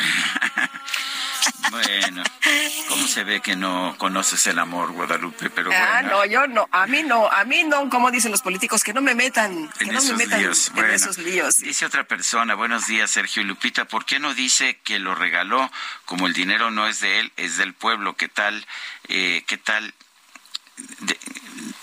Bueno, 1.71 2.23
¿cómo 2.89 3.07
se 3.07 3.25
ve 3.25 3.41
que 3.41 3.57
no 3.57 3.95
conoces 3.99 4.47
el 4.47 4.59
amor, 4.59 4.93
Guadalupe? 4.93 5.51
Pero 5.51 5.71
ah, 5.75 6.03
no, 6.03 6.25
yo 6.25 6.47
no, 6.47 6.69
a 6.71 6.87
mí 6.87 7.03
no, 7.03 7.31
a 7.31 7.45
mí 7.45 7.65
no, 7.65 7.89
como 7.91 8.11
dicen 8.11 8.31
los 8.31 8.43
políticos, 8.43 8.83
que 8.85 8.93
no 8.93 9.01
me 9.01 9.15
metan, 9.15 9.69
que 9.79 9.87
no 9.87 10.03
me 10.03 10.13
metan 10.15 10.41
en 10.41 10.91
esos 10.91 11.19
líos. 11.19 11.59
Dice 11.59 11.87
otra 11.87 12.05
persona, 12.05 12.55
buenos 12.55 12.87
días, 12.87 13.11
Sergio 13.11 13.43
y 13.43 13.47
Lupita, 13.47 13.87
¿por 13.87 14.05
qué 14.05 14.19
no 14.19 14.35
dice 14.35 14.79
que 14.85 14.99
lo 14.99 15.15
regaló 15.15 15.71
como 16.05 16.27
el 16.27 16.33
dinero 16.33 16.71
no 16.71 16.87
es 16.87 17.01
de 17.01 17.21
él, 17.21 17.33
es 17.37 17.57
del 17.57 17.75
pueblo? 17.75 18.15
¿Qué 18.15 18.29
tal, 18.29 18.67
eh, 19.09 19.43
qué 19.47 19.59
tal 19.59 19.95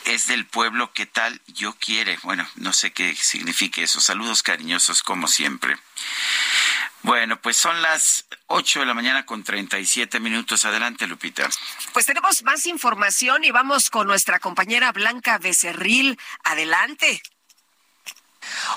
es 0.05 0.27
del 0.27 0.45
pueblo 0.45 0.91
que 0.93 1.05
tal 1.05 1.41
yo 1.47 1.73
quiere. 1.73 2.17
Bueno, 2.23 2.47
no 2.55 2.73
sé 2.73 2.91
qué 2.91 3.15
significa 3.15 3.81
eso. 3.81 4.01
Saludos 4.01 4.43
cariñosos 4.43 5.03
como 5.03 5.27
siempre. 5.27 5.77
Bueno, 7.03 7.41
pues 7.41 7.57
son 7.57 7.81
las 7.81 8.25
8 8.47 8.81
de 8.81 8.85
la 8.85 8.93
mañana 8.93 9.25
con 9.25 9.43
37 9.43 10.19
minutos. 10.19 10.65
Adelante, 10.65 11.07
Lupita. 11.07 11.49
Pues 11.93 12.05
tenemos 12.05 12.43
más 12.43 12.65
información 12.67 13.43
y 13.43 13.51
vamos 13.51 13.89
con 13.89 14.07
nuestra 14.07 14.39
compañera 14.39 14.91
Blanca 14.91 15.39
Becerril. 15.39 16.19
Adelante. 16.43 17.21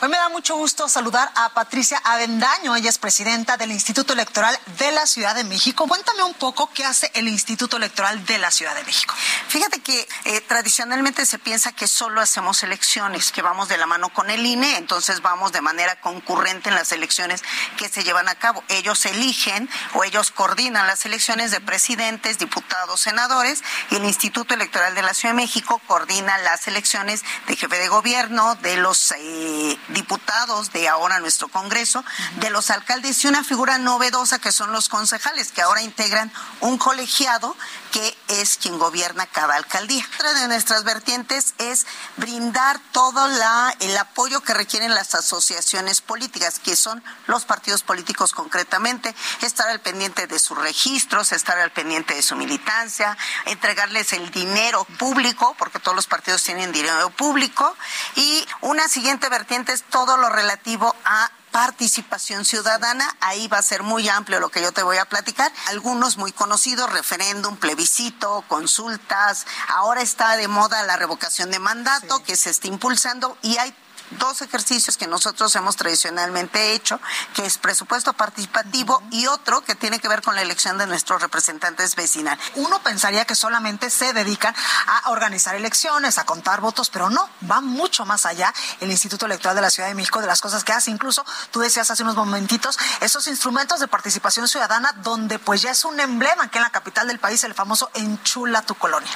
Hoy 0.00 0.08
me 0.08 0.16
da 0.16 0.28
mucho 0.28 0.56
gusto 0.56 0.88
saludar 0.88 1.30
a 1.34 1.50
Patricia 1.50 2.00
Avendaño, 2.04 2.76
ella 2.76 2.90
es 2.90 2.98
presidenta 2.98 3.56
del 3.56 3.70
Instituto 3.70 4.12
Electoral 4.12 4.58
de 4.78 4.92
la 4.92 5.06
Ciudad 5.06 5.34
de 5.34 5.44
México. 5.44 5.86
Cuéntame 5.86 6.22
un 6.22 6.34
poco 6.34 6.70
qué 6.72 6.84
hace 6.84 7.10
el 7.14 7.28
Instituto 7.28 7.76
Electoral 7.76 8.24
de 8.26 8.38
la 8.38 8.50
Ciudad 8.50 8.74
de 8.74 8.84
México. 8.84 9.14
Fíjate 9.48 9.80
que 9.80 10.06
eh, 10.24 10.40
tradicionalmente 10.42 11.26
se 11.26 11.38
piensa 11.38 11.72
que 11.72 11.86
solo 11.86 12.20
hacemos 12.20 12.62
elecciones, 12.62 13.32
que 13.32 13.42
vamos 13.42 13.68
de 13.68 13.78
la 13.78 13.86
mano 13.86 14.08
con 14.08 14.30
el 14.30 14.44
INE, 14.44 14.76
entonces 14.76 15.22
vamos 15.22 15.52
de 15.52 15.60
manera 15.60 16.00
concurrente 16.00 16.68
en 16.68 16.74
las 16.74 16.92
elecciones 16.92 17.42
que 17.76 17.88
se 17.88 18.04
llevan 18.04 18.28
a 18.28 18.34
cabo. 18.34 18.62
Ellos 18.68 19.06
eligen 19.06 19.70
o 19.94 20.04
ellos 20.04 20.30
coordinan 20.30 20.86
las 20.86 21.06
elecciones 21.06 21.50
de 21.50 21.60
presidentes, 21.60 22.38
diputados, 22.38 23.00
senadores 23.00 23.62
y 23.90 23.96
el 23.96 24.04
Instituto 24.04 24.54
Electoral 24.54 24.94
de 24.94 25.02
la 25.02 25.14
Ciudad 25.14 25.34
de 25.34 25.42
México 25.42 25.80
coordina 25.86 26.36
las 26.38 26.66
elecciones 26.66 27.24
de 27.46 27.56
jefe 27.56 27.78
de 27.78 27.88
gobierno, 27.88 28.54
de 28.56 28.76
los... 28.76 29.12
Eh, 29.12 29.63
eh, 29.70 29.78
diputados 29.88 30.72
de 30.72 30.88
ahora 30.88 31.20
nuestro 31.20 31.48
Congreso, 31.48 32.04
de 32.36 32.50
los 32.50 32.70
alcaldes 32.70 33.24
y 33.24 33.28
una 33.28 33.44
figura 33.44 33.78
novedosa 33.78 34.38
que 34.38 34.52
son 34.52 34.72
los 34.72 34.88
concejales, 34.88 35.52
que 35.52 35.62
ahora 35.62 35.82
integran 35.82 36.32
un 36.60 36.78
colegiado 36.78 37.56
que 37.92 38.16
es 38.28 38.56
quien 38.56 38.78
gobierna 38.78 39.26
cada 39.26 39.54
alcaldía. 39.54 40.04
Otra 40.16 40.32
de 40.34 40.48
nuestras 40.48 40.84
vertientes 40.84 41.54
es 41.58 41.86
brindar 42.16 42.80
todo 42.92 43.28
la, 43.28 43.74
el 43.80 43.96
apoyo 43.96 44.40
que 44.40 44.52
requieren 44.52 44.94
las 44.94 45.14
asociaciones 45.14 46.00
políticas, 46.00 46.58
que 46.58 46.76
son 46.76 47.02
los 47.26 47.44
partidos 47.44 47.82
políticos 47.82 48.32
concretamente, 48.32 49.14
estar 49.42 49.68
al 49.68 49.80
pendiente 49.80 50.26
de 50.26 50.38
sus 50.38 50.58
registros, 50.58 51.32
estar 51.32 51.58
al 51.58 51.70
pendiente 51.70 52.14
de 52.14 52.22
su 52.22 52.34
militancia, 52.36 53.16
entregarles 53.46 54.12
el 54.12 54.30
dinero 54.30 54.84
público, 54.98 55.54
porque 55.58 55.78
todos 55.78 55.94
los 55.94 56.06
partidos 56.06 56.42
tienen 56.42 56.72
dinero 56.72 57.10
público, 57.10 57.76
y 58.16 58.44
una 58.60 58.88
siguiente 58.88 59.28
vertiente 59.28 59.53
todo 59.90 60.16
lo 60.16 60.28
relativo 60.28 60.94
a 61.04 61.30
participación 61.52 62.44
ciudadana. 62.44 63.16
Ahí 63.20 63.46
va 63.46 63.58
a 63.58 63.62
ser 63.62 63.84
muy 63.84 64.08
amplio 64.08 64.40
lo 64.40 64.48
que 64.48 64.60
yo 64.60 64.72
te 64.72 64.82
voy 64.82 64.96
a 64.96 65.04
platicar. 65.04 65.52
Algunos 65.68 66.16
muy 66.16 66.32
conocidos, 66.32 66.90
referéndum, 66.90 67.56
plebiscito, 67.56 68.44
consultas. 68.48 69.46
Ahora 69.68 70.02
está 70.02 70.36
de 70.36 70.48
moda 70.48 70.82
la 70.82 70.96
revocación 70.96 71.52
de 71.52 71.60
mandato 71.60 72.24
que 72.24 72.34
se 72.34 72.50
está 72.50 72.66
impulsando 72.66 73.38
y 73.42 73.58
hay 73.58 73.72
dos 74.10 74.42
ejercicios 74.42 74.96
que 74.96 75.06
nosotros 75.06 75.54
hemos 75.56 75.76
tradicionalmente 75.76 76.72
hecho, 76.72 77.00
que 77.34 77.44
es 77.46 77.58
presupuesto 77.58 78.12
participativo 78.12 79.02
y 79.10 79.26
otro 79.26 79.62
que 79.62 79.74
tiene 79.74 79.98
que 79.98 80.08
ver 80.08 80.22
con 80.22 80.34
la 80.34 80.42
elección 80.42 80.78
de 80.78 80.86
nuestros 80.86 81.22
representantes 81.22 81.94
vecinales. 81.96 82.44
Uno 82.54 82.82
pensaría 82.82 83.24
que 83.24 83.34
solamente 83.34 83.90
se 83.90 84.12
dedican 84.12 84.54
a 84.86 85.10
organizar 85.10 85.54
elecciones, 85.54 86.18
a 86.18 86.24
contar 86.24 86.60
votos, 86.60 86.90
pero 86.90 87.10
no, 87.10 87.28
va 87.50 87.60
mucho 87.60 88.04
más 88.04 88.26
allá 88.26 88.52
el 88.80 88.90
Instituto 88.90 89.26
Electoral 89.26 89.56
de 89.56 89.62
la 89.62 89.70
Ciudad 89.70 89.88
de 89.88 89.94
México 89.94 90.20
de 90.20 90.26
las 90.26 90.40
cosas 90.40 90.64
que 90.64 90.72
hace. 90.72 90.90
Incluso 90.90 91.24
tú 91.50 91.60
decías 91.60 91.90
hace 91.90 92.02
unos 92.02 92.16
momentitos, 92.16 92.78
esos 93.00 93.26
instrumentos 93.26 93.80
de 93.80 93.88
participación 93.88 94.48
ciudadana 94.48 94.92
donde 95.02 95.38
pues 95.38 95.62
ya 95.62 95.70
es 95.70 95.84
un 95.84 95.98
emblema 96.00 96.50
que 96.50 96.58
en 96.58 96.64
la 96.64 96.70
capital 96.70 97.08
del 97.08 97.18
país, 97.18 97.44
el 97.44 97.54
famoso 97.54 97.90
Enchula 97.94 98.62
tu 98.62 98.74
colonia. 98.74 99.10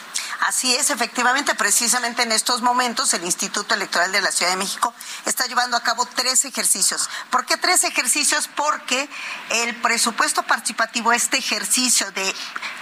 Así 0.46 0.74
es, 0.74 0.90
efectivamente, 0.90 1.54
precisamente 1.54 2.22
en 2.22 2.32
estos 2.32 2.62
momentos 2.62 3.12
el 3.14 3.24
Instituto 3.24 3.74
Electoral 3.74 4.12
de 4.12 4.20
la 4.20 4.30
Ciudad 4.30 4.52
de 4.52 4.56
México 4.56 4.77
está 5.26 5.46
llevando 5.46 5.76
a 5.76 5.82
cabo 5.82 6.06
tres 6.06 6.44
ejercicios. 6.44 7.08
¿Por 7.30 7.46
qué 7.46 7.56
tres 7.56 7.84
ejercicios? 7.84 8.48
Porque 8.48 9.08
el 9.50 9.76
presupuesto 9.76 10.42
participativo, 10.42 11.12
este 11.12 11.38
ejercicio 11.38 12.10
de 12.12 12.34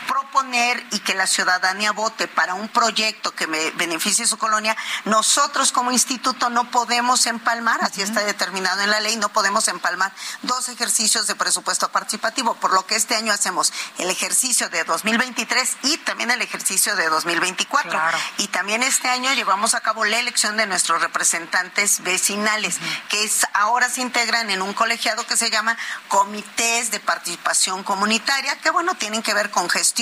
proponer 0.06 0.84
y 0.92 1.00
que 1.00 1.14
la 1.14 1.26
ciudadanía 1.26 1.92
vote 1.92 2.28
para 2.28 2.54
un 2.54 2.68
proyecto 2.68 3.34
que 3.34 3.46
me 3.46 3.70
beneficie 3.72 4.26
su 4.26 4.38
colonia, 4.38 4.76
nosotros 5.04 5.72
como 5.72 5.92
instituto 5.92 6.50
no 6.50 6.70
podemos 6.70 7.26
empalmar, 7.26 7.82
así 7.82 8.02
está 8.02 8.24
determinado 8.24 8.80
en 8.82 8.90
la 8.90 9.00
ley, 9.00 9.16
no 9.16 9.28
podemos 9.28 9.68
empalmar 9.68 10.12
dos 10.42 10.68
ejercicios 10.68 11.26
de 11.26 11.34
presupuesto 11.34 11.90
participativo, 11.90 12.54
por 12.54 12.72
lo 12.72 12.86
que 12.86 12.96
este 12.96 13.14
año 13.14 13.32
hacemos 13.32 13.72
el 13.98 14.10
ejercicio 14.10 14.68
de 14.68 14.84
2023 14.84 15.76
y 15.82 15.98
también 15.98 16.30
el 16.30 16.42
ejercicio 16.42 16.96
de 16.96 17.08
2024. 17.08 18.00
Y 18.38 18.48
también 18.48 18.82
este 18.82 19.08
año 19.08 19.32
llevamos 19.34 19.74
a 19.74 19.80
cabo 19.80 20.04
la 20.04 20.18
elección 20.18 20.56
de 20.56 20.66
nuestros 20.66 21.00
representantes 21.00 22.02
vecinales, 22.02 22.78
que 23.08 23.24
es, 23.24 23.46
ahora 23.54 23.88
se 23.88 24.00
integran 24.00 24.50
en 24.50 24.62
un 24.62 24.74
colegiado 24.74 25.26
que 25.26 25.36
se 25.36 25.50
llama 25.50 25.76
Comités 26.08 26.90
de 26.90 27.00
Participación 27.00 27.82
Comunitaria, 27.82 28.58
que 28.60 28.70
bueno, 28.70 28.94
tienen 28.94 29.22
que 29.22 29.34
ver 29.34 29.50
con 29.50 29.68
gestión, 29.68 29.95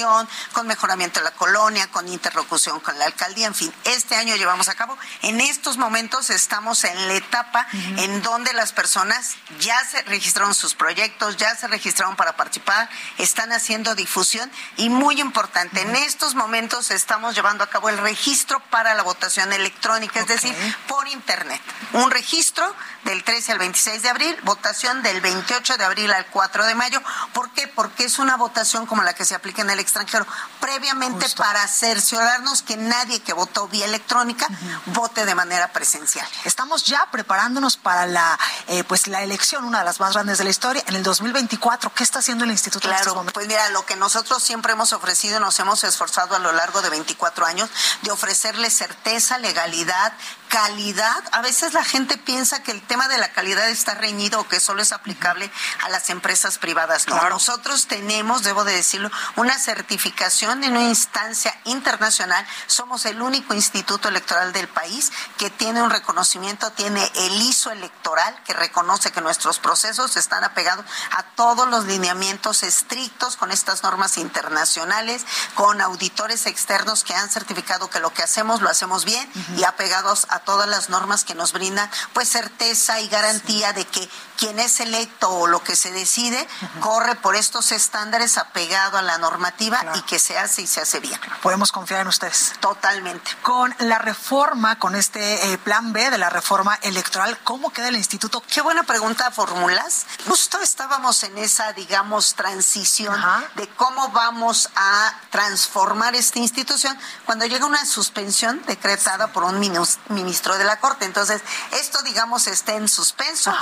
con 0.52 0.66
mejoramiento 0.66 1.20
de 1.20 1.24
la 1.24 1.30
colonia, 1.30 1.88
con 1.90 2.08
interlocución 2.08 2.80
con 2.80 2.98
la 2.98 3.04
alcaldía, 3.04 3.46
en 3.46 3.54
fin, 3.54 3.72
este 3.84 4.16
año 4.16 4.34
llevamos 4.34 4.68
a 4.68 4.74
cabo. 4.74 4.98
En 5.22 5.40
estos 5.40 5.76
momentos 5.76 6.30
estamos 6.30 6.82
en 6.82 7.08
la 7.08 7.14
etapa 7.14 7.66
en 7.72 8.20
donde 8.22 8.52
las 8.54 8.72
personas 8.72 9.36
ya 9.60 9.84
se 9.84 10.02
registraron 10.02 10.54
sus 10.54 10.74
proyectos, 10.74 11.36
ya 11.36 11.54
se 11.54 11.68
registraron 11.68 12.16
para 12.16 12.36
participar, 12.36 12.88
están 13.18 13.52
haciendo 13.52 13.94
difusión 13.94 14.50
y 14.76 14.88
muy 14.88 15.20
importante, 15.20 15.82
en 15.82 15.94
estos 15.94 16.34
momentos 16.34 16.90
estamos 16.90 17.36
llevando 17.36 17.62
a 17.62 17.70
cabo 17.70 17.88
el 17.88 17.98
registro 17.98 18.58
para 18.70 18.94
la 18.94 19.02
votación 19.04 19.52
electrónica, 19.52 20.20
es 20.20 20.26
decir, 20.26 20.54
por 20.88 21.06
internet 21.06 21.60
un 21.92 22.10
registro 22.10 22.74
del 23.04 23.22
13 23.22 23.52
al 23.52 23.58
26 23.58 24.02
de 24.02 24.08
abril, 24.08 24.36
votación 24.42 25.02
del 25.02 25.20
28 25.20 25.76
de 25.76 25.84
abril 25.84 26.12
al 26.12 26.26
4 26.26 26.66
de 26.66 26.74
mayo. 26.74 27.02
¿Por 27.32 27.50
qué? 27.50 27.68
Porque 27.68 28.04
es 28.04 28.18
una 28.18 28.36
votación 28.36 28.86
como 28.86 29.02
la 29.02 29.14
que 29.14 29.24
se 29.24 29.34
aplica 29.34 29.62
en 29.62 29.70
el 29.70 29.78
extranjero, 29.84 30.26
previamente 30.60 31.26
para 31.36 31.66
cerciorarnos 31.68 32.62
que 32.62 32.76
nadie 32.76 33.20
que 33.20 33.32
votó 33.32 33.68
vía 33.68 33.84
electrónica 33.84 34.48
vote 34.86 35.24
de 35.24 35.34
manera 35.34 35.72
presencial. 35.72 36.26
Estamos 36.44 36.84
ya 36.84 37.08
preparándonos 37.10 37.76
para 37.76 38.06
la, 38.06 38.38
eh, 38.66 38.84
pues 38.84 39.06
la 39.06 39.22
elección, 39.22 39.64
una 39.64 39.80
de 39.80 39.84
las 39.84 40.00
más 40.00 40.12
grandes 40.14 40.38
de 40.38 40.44
la 40.44 40.50
historia, 40.50 40.82
en 40.86 40.96
el 40.96 41.02
2024. 41.02 41.92
¿Qué 41.94 42.02
está 42.02 42.18
haciendo 42.18 42.44
el 42.44 42.50
Instituto 42.50 42.88
claro, 42.88 43.20
en 43.20 43.26
Pues 43.26 43.46
mira, 43.46 43.68
lo 43.70 43.84
que 43.86 43.96
nosotros 43.96 44.42
siempre 44.42 44.72
hemos 44.72 44.92
ofrecido, 44.92 45.40
nos 45.40 45.58
hemos 45.60 45.84
esforzado 45.84 46.34
a 46.34 46.38
lo 46.38 46.52
largo 46.52 46.82
de 46.82 46.90
24 46.90 47.46
años 47.46 47.70
de 48.02 48.10
ofrecerle 48.10 48.70
certeza, 48.70 49.38
legalidad, 49.38 50.12
calidad. 50.48 51.22
A 51.32 51.42
veces 51.42 51.72
la 51.74 51.84
gente 51.84 52.16
piensa 52.16 52.62
que 52.62 52.70
el 52.70 52.80
tema 52.82 53.08
de 53.08 53.18
la 53.18 53.32
calidad 53.32 53.68
está 53.68 53.94
reñido 53.94 54.40
o 54.40 54.48
que 54.48 54.60
solo 54.60 54.82
es 54.82 54.92
aplicable 54.92 55.50
a 55.82 55.88
las 55.88 56.10
empresas 56.10 56.58
privadas. 56.58 57.08
No, 57.08 57.28
nosotros 57.28 57.86
tenemos, 57.86 58.42
debo 58.42 58.64
de 58.64 58.74
decirlo, 58.74 59.10
una 59.36 59.58
certificación 59.74 60.62
en 60.62 60.76
una 60.76 60.88
instancia 60.88 61.52
internacional. 61.64 62.46
Somos 62.68 63.06
el 63.06 63.20
único 63.20 63.54
instituto 63.54 64.08
electoral 64.08 64.52
del 64.52 64.68
país 64.68 65.10
que 65.36 65.50
tiene 65.50 65.82
un 65.82 65.90
reconocimiento, 65.90 66.70
tiene 66.70 67.10
el 67.16 67.42
ISO 67.42 67.72
electoral 67.72 68.40
que 68.44 68.52
reconoce 68.52 69.10
que 69.10 69.20
nuestros 69.20 69.58
procesos 69.58 70.16
están 70.16 70.44
apegados 70.44 70.84
a 71.10 71.24
todos 71.34 71.68
los 71.68 71.86
lineamientos 71.86 72.62
estrictos 72.62 73.36
con 73.36 73.50
estas 73.50 73.82
normas 73.82 74.16
internacionales, 74.16 75.26
con 75.56 75.80
auditores 75.80 76.46
externos 76.46 77.02
que 77.02 77.14
han 77.14 77.28
certificado 77.28 77.90
que 77.90 77.98
lo 77.98 78.12
que 78.12 78.22
hacemos 78.22 78.62
lo 78.62 78.70
hacemos 78.70 79.04
bien 79.04 79.28
y 79.56 79.64
apegados 79.64 80.26
a 80.30 80.38
todas 80.40 80.68
las 80.68 80.88
normas 80.88 81.24
que 81.24 81.34
nos 81.34 81.52
brindan 81.52 81.90
pues 82.12 82.28
certeza 82.28 83.00
y 83.00 83.08
garantía 83.08 83.72
de 83.72 83.84
que 83.86 84.08
quien 84.36 84.58
es 84.60 84.78
electo 84.80 85.30
o 85.30 85.46
lo 85.46 85.62
que 85.64 85.74
se 85.74 85.90
decide 85.90 86.46
corre 86.80 87.16
por 87.16 87.34
estos 87.34 87.72
estándares 87.72 88.38
apegado 88.38 88.98
a 88.98 89.02
la 89.02 89.18
normativa 89.18 89.63
y 89.94 90.02
que 90.02 90.18
se 90.18 90.38
hace 90.38 90.62
y 90.62 90.66
se 90.66 90.80
hace 90.80 91.00
bien. 91.00 91.18
Podemos 91.42 91.72
confiar 91.72 92.00
en 92.00 92.08
ustedes. 92.08 92.52
Totalmente. 92.60 93.30
Con 93.42 93.74
la 93.80 93.98
reforma, 93.98 94.78
con 94.78 94.94
este 94.94 95.52
eh, 95.52 95.58
plan 95.58 95.92
B 95.92 96.10
de 96.10 96.18
la 96.18 96.30
reforma 96.30 96.78
electoral, 96.82 97.38
¿cómo 97.44 97.72
queda 97.72 97.88
el 97.88 97.96
instituto? 97.96 98.42
Qué 98.42 98.60
buena 98.60 98.82
pregunta 98.82 99.30
formulas. 99.30 100.06
Justo 100.26 100.60
estábamos 100.60 101.22
en 101.24 101.38
esa, 101.38 101.72
digamos, 101.72 102.34
transición 102.34 103.20
de 103.54 103.68
cómo 103.68 104.08
vamos 104.10 104.70
a 104.76 105.14
transformar 105.30 106.14
esta 106.14 106.38
institución 106.38 106.96
cuando 107.24 107.46
llega 107.46 107.66
una 107.66 107.84
suspensión 107.84 108.62
decretada 108.66 109.28
por 109.28 109.44
un 109.44 109.60
ministro 110.08 110.56
de 110.58 110.64
la 110.64 110.78
Corte. 110.80 111.04
Entonces, 111.04 111.42
esto, 111.72 112.02
digamos, 112.02 112.46
está 112.46 112.74
en 112.74 112.88
suspenso. 112.88 113.54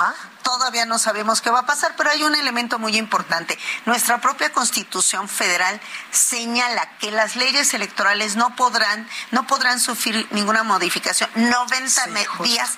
Todavía 0.43 0.85
no 0.85 0.99
sabemos 0.99 1.41
qué 1.41 1.49
va 1.49 1.59
a 1.59 1.65
pasar, 1.65 1.95
pero 1.95 2.09
hay 2.09 2.23
un 2.23 2.35
elemento 2.35 2.77
muy 2.79 2.97
importante. 2.97 3.57
Nuestra 3.85 4.19
propia 4.21 4.51
Constitución 4.51 5.27
Federal 5.29 5.79
señala 6.11 6.97
que 6.99 7.11
las 7.11 7.35
leyes 7.35 7.73
electorales 7.73 8.35
no 8.35 8.55
podrán, 8.55 9.07
no 9.31 9.47
podrán 9.47 9.79
sufrir 9.79 10.27
ninguna 10.31 10.63
modificación 10.63 11.29
90 11.35 12.05
días 12.43 12.77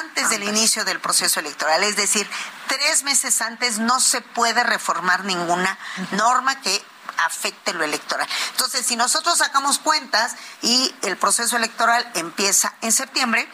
antes 0.00 0.30
del 0.30 0.42
inicio 0.44 0.84
del 0.84 1.00
proceso 1.00 1.40
electoral. 1.40 1.82
Es 1.84 1.96
decir, 1.96 2.28
tres 2.66 3.04
meses 3.04 3.40
antes 3.40 3.78
no 3.78 4.00
se 4.00 4.20
puede 4.20 4.64
reformar 4.64 5.24
ninguna 5.24 5.78
norma 6.12 6.60
que 6.60 6.84
afecte 7.18 7.72
lo 7.72 7.84
electoral. 7.84 8.28
Entonces, 8.50 8.86
si 8.86 8.96
nosotros 8.96 9.38
sacamos 9.38 9.78
cuentas 9.78 10.36
y 10.62 10.94
el 11.02 11.16
proceso 11.16 11.56
electoral 11.56 12.08
empieza 12.14 12.74
en 12.80 12.92
septiembre, 12.92 13.48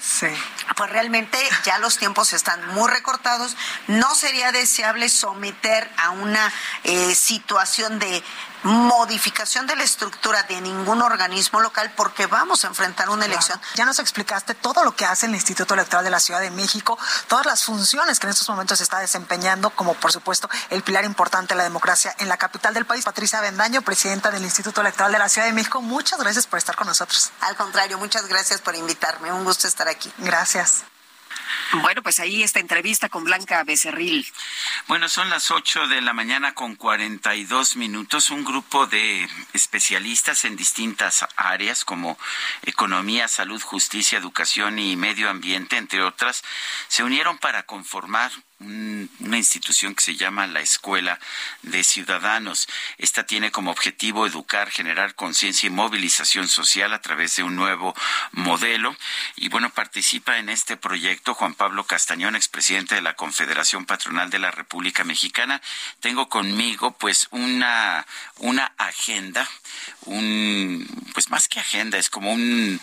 pues 0.76 0.90
realmente 0.90 1.38
ya 1.64 1.78
los 1.78 1.98
tiempos 1.98 2.32
están 2.32 2.66
muy 2.74 2.88
recortados. 2.90 3.56
No 3.86 4.14
sería 4.14 4.52
deseable 4.52 5.08
someter 5.08 5.90
a 5.96 6.10
una 6.10 6.52
eh, 6.84 7.14
situación 7.14 7.98
de 7.98 8.22
modificación 8.62 9.66
de 9.66 9.76
la 9.76 9.82
estructura 9.82 10.42
de 10.44 10.60
ningún 10.60 11.02
organismo 11.02 11.60
local 11.60 11.92
porque 11.96 12.26
vamos 12.26 12.64
a 12.64 12.68
enfrentar 12.68 13.08
una 13.10 13.26
elección. 13.26 13.60
Ya 13.74 13.84
nos 13.84 13.98
explicaste 13.98 14.54
todo 14.54 14.84
lo 14.84 14.94
que 14.94 15.04
hace 15.04 15.26
el 15.26 15.34
Instituto 15.34 15.74
Electoral 15.74 16.04
de 16.04 16.10
la 16.10 16.20
Ciudad 16.20 16.40
de 16.40 16.50
México, 16.50 16.98
todas 17.28 17.46
las 17.46 17.64
funciones 17.64 18.18
que 18.18 18.26
en 18.26 18.32
estos 18.32 18.48
momentos 18.48 18.78
se 18.78 18.84
está 18.84 18.98
desempeñando, 18.98 19.70
como 19.70 19.94
por 19.94 20.12
supuesto 20.12 20.48
el 20.70 20.82
pilar 20.82 21.04
importante 21.04 21.54
de 21.54 21.58
la 21.58 21.64
democracia 21.64 22.14
en 22.18 22.28
la 22.28 22.36
capital 22.36 22.74
del 22.74 22.86
país. 22.86 23.04
Patricia 23.04 23.40
Bendaño, 23.40 23.82
presidenta 23.82 24.30
del 24.30 24.42
Instituto 24.44 24.80
Electoral 24.80 25.12
de 25.12 25.18
la 25.18 25.28
Ciudad 25.28 25.46
de 25.46 25.52
México, 25.52 25.80
muchas 25.80 26.18
gracias 26.18 26.46
por 26.46 26.58
estar 26.58 26.76
con 26.76 26.86
nosotros. 26.86 27.30
Al 27.40 27.56
contrario, 27.56 27.98
muchas 27.98 28.26
gracias 28.26 28.60
por 28.60 28.74
invitarme. 28.74 29.32
Un 29.32 29.44
gusto 29.44 29.66
estar 29.66 29.88
aquí. 29.88 30.12
Gracias. 30.18 30.84
Bueno, 31.82 32.02
pues 32.02 32.18
ahí 32.20 32.42
esta 32.42 32.60
entrevista 32.60 33.08
con 33.08 33.24
Blanca 33.24 33.62
Becerril. 33.64 34.26
Bueno, 34.88 35.08
son 35.08 35.30
las 35.30 35.50
8 35.50 35.88
de 35.88 36.00
la 36.00 36.12
mañana 36.12 36.54
con 36.54 36.74
42 36.74 37.76
minutos. 37.76 38.30
Un 38.30 38.44
grupo 38.44 38.86
de 38.86 39.28
especialistas 39.52 40.44
en 40.44 40.56
distintas 40.56 41.26
áreas 41.36 41.84
como 41.84 42.18
economía, 42.62 43.28
salud, 43.28 43.62
justicia, 43.62 44.18
educación 44.18 44.78
y 44.78 44.96
medio 44.96 45.30
ambiente, 45.30 45.76
entre 45.76 46.02
otras, 46.02 46.42
se 46.88 47.04
unieron 47.04 47.38
para 47.38 47.62
conformar 47.62 48.32
una 48.60 49.38
institución 49.38 49.94
que 49.94 50.02
se 50.02 50.16
llama 50.16 50.46
la 50.46 50.60
Escuela 50.60 51.18
de 51.62 51.82
Ciudadanos. 51.82 52.68
Esta 52.98 53.24
tiene 53.24 53.50
como 53.50 53.70
objetivo 53.70 54.26
educar, 54.26 54.70
generar 54.70 55.14
conciencia 55.14 55.66
y 55.66 55.70
movilización 55.70 56.46
social 56.46 56.92
a 56.92 57.00
través 57.00 57.36
de 57.36 57.42
un 57.42 57.56
nuevo 57.56 57.94
modelo. 58.32 58.94
Y 59.36 59.48
bueno, 59.48 59.70
participa 59.70 60.38
en 60.38 60.50
este 60.50 60.76
proyecto 60.76 61.34
Juan 61.34 61.54
Pablo 61.54 61.84
Castañón, 61.84 62.36
expresidente 62.36 62.94
de 62.94 63.02
la 63.02 63.14
Confederación 63.14 63.86
Patronal 63.86 64.28
de 64.28 64.38
la 64.38 64.50
República 64.50 65.04
Mexicana. 65.04 65.62
Tengo 66.00 66.28
conmigo 66.28 66.92
pues 66.98 67.28
una, 67.30 68.06
una 68.38 68.72
agenda, 68.76 69.48
un, 70.02 70.86
pues 71.14 71.30
más 71.30 71.48
que 71.48 71.60
agenda, 71.60 71.98
es 71.98 72.10
como 72.10 72.32
un, 72.32 72.80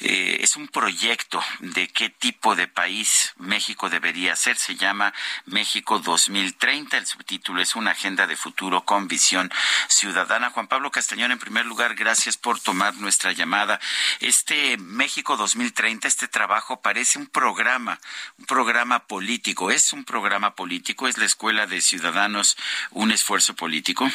eh, 0.00 0.38
es 0.40 0.56
un 0.56 0.68
proyecto 0.68 1.42
de 1.60 1.88
qué 1.88 2.10
tipo 2.10 2.54
de 2.54 2.68
país 2.68 3.32
México 3.38 3.88
debería 3.90 4.36
ser. 4.36 4.56
Se 4.56 4.76
llama 4.76 5.12
México 5.46 5.98
2030. 5.98 6.96
El 6.96 7.06
subtítulo 7.06 7.60
es 7.60 7.76
una 7.76 7.92
agenda 7.92 8.26
de 8.26 8.36
futuro 8.36 8.84
con 8.84 9.08
visión 9.08 9.50
ciudadana. 9.88 10.50
Juan 10.50 10.68
Pablo 10.68 10.90
Castañón, 10.90 11.32
en 11.32 11.38
primer 11.38 11.66
lugar, 11.66 11.94
gracias 11.94 12.36
por 12.36 12.60
tomar 12.60 12.94
nuestra 12.96 13.32
llamada. 13.32 13.80
Este 14.20 14.76
México 14.78 15.36
2030, 15.36 16.08
este 16.08 16.28
trabajo 16.28 16.80
parece 16.80 17.18
un 17.18 17.26
programa, 17.26 18.00
un 18.38 18.46
programa 18.46 19.06
político. 19.06 19.70
¿Es 19.70 19.92
un 19.92 20.04
programa 20.04 20.54
político? 20.54 21.08
¿Es 21.08 21.18
la 21.18 21.26
Escuela 21.26 21.66
de 21.66 21.80
Ciudadanos 21.80 22.56
un 22.90 23.12
esfuerzo 23.12 23.54
político? 23.54 24.10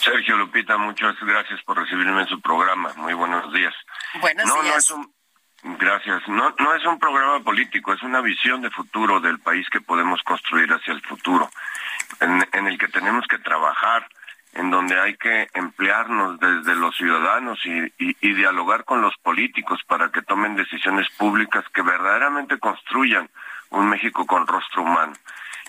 Sergio 0.00 0.36
Lupita, 0.36 0.78
muchas 0.78 1.14
gracias 1.20 1.62
por 1.62 1.76
recibirme 1.76 2.22
en 2.22 2.28
su 2.28 2.40
programa. 2.40 2.90
Muy 2.96 3.12
buenos 3.12 3.52
días. 3.52 3.74
Buenos 4.20 4.62
días. 4.62 4.94
Gracias. 5.62 6.26
No, 6.26 6.54
no 6.58 6.74
es 6.74 6.84
un 6.86 6.98
programa 6.98 7.40
político, 7.40 7.92
es 7.92 8.02
una 8.02 8.22
visión 8.22 8.62
de 8.62 8.70
futuro 8.70 9.20
del 9.20 9.38
país 9.40 9.68
que 9.70 9.82
podemos 9.82 10.22
construir 10.22 10.72
hacia 10.72 10.94
el 10.94 11.02
futuro, 11.02 11.50
en, 12.20 12.66
el 12.66 12.78
que 12.78 12.88
tenemos 12.88 13.26
que 13.26 13.38
trabajar, 13.38 14.08
en 14.54 14.70
donde 14.70 14.98
hay 14.98 15.16
que 15.18 15.48
emplearnos 15.52 16.40
desde 16.40 16.74
los 16.76 16.96
ciudadanos 16.96 17.60
y, 17.66 17.92
y, 17.98 18.34
dialogar 18.34 18.84
con 18.84 19.02
los 19.02 19.14
políticos 19.18 19.80
para 19.86 20.10
que 20.10 20.22
tomen 20.22 20.56
decisiones 20.56 21.10
públicas 21.10 21.62
que 21.74 21.82
verdaderamente 21.82 22.58
construyan 22.58 23.28
un 23.68 23.90
México 23.90 24.24
con 24.26 24.46
rostro 24.46 24.82
humano. 24.82 25.12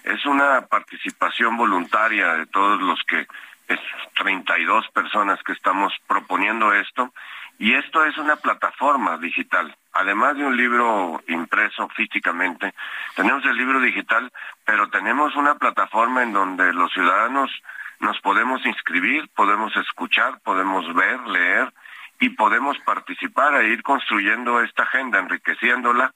Es 0.05 0.25
una 0.25 0.61
participación 0.67 1.57
voluntaria 1.57 2.33
de 2.35 2.45
todos 2.47 2.81
los 2.81 2.99
que, 3.03 3.27
es 3.73 3.79
32 4.15 4.87
personas 4.89 5.41
que 5.43 5.53
estamos 5.53 5.93
proponiendo 6.07 6.73
esto, 6.73 7.13
y 7.59 7.73
esto 7.75 8.03
es 8.05 8.17
una 8.17 8.37
plataforma 8.37 9.17
digital. 9.17 9.75
Además 9.93 10.35
de 10.35 10.45
un 10.45 10.57
libro 10.57 11.21
impreso 11.27 11.87
físicamente, 11.89 12.73
tenemos 13.15 13.45
el 13.45 13.55
libro 13.55 13.79
digital, 13.79 14.31
pero 14.65 14.89
tenemos 14.89 15.35
una 15.35 15.55
plataforma 15.55 16.23
en 16.23 16.33
donde 16.33 16.73
los 16.73 16.91
ciudadanos 16.91 17.51
nos 17.99 18.19
podemos 18.21 18.65
inscribir, 18.65 19.29
podemos 19.35 19.75
escuchar, 19.75 20.39
podemos 20.43 20.91
ver, 20.95 21.19
leer 21.27 21.71
y 22.19 22.29
podemos 22.29 22.77
participar 22.79 23.53
e 23.55 23.67
ir 23.67 23.83
construyendo 23.83 24.61
esta 24.61 24.83
agenda, 24.83 25.19
enriqueciéndola 25.19 26.13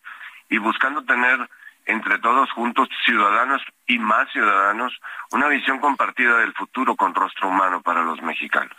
y 0.49 0.57
buscando 0.57 1.03
tener 1.03 1.47
entre 1.85 2.19
todos 2.19 2.51
juntos, 2.51 2.89
ciudadanos 3.05 3.61
y 3.87 3.99
más 3.99 4.31
ciudadanos, 4.31 4.93
una 5.31 5.47
visión 5.47 5.79
compartida 5.79 6.37
del 6.39 6.53
futuro 6.53 6.95
con 6.95 7.13
rostro 7.13 7.49
humano 7.49 7.81
para 7.81 8.03
los 8.03 8.21
mexicanos. 8.21 8.77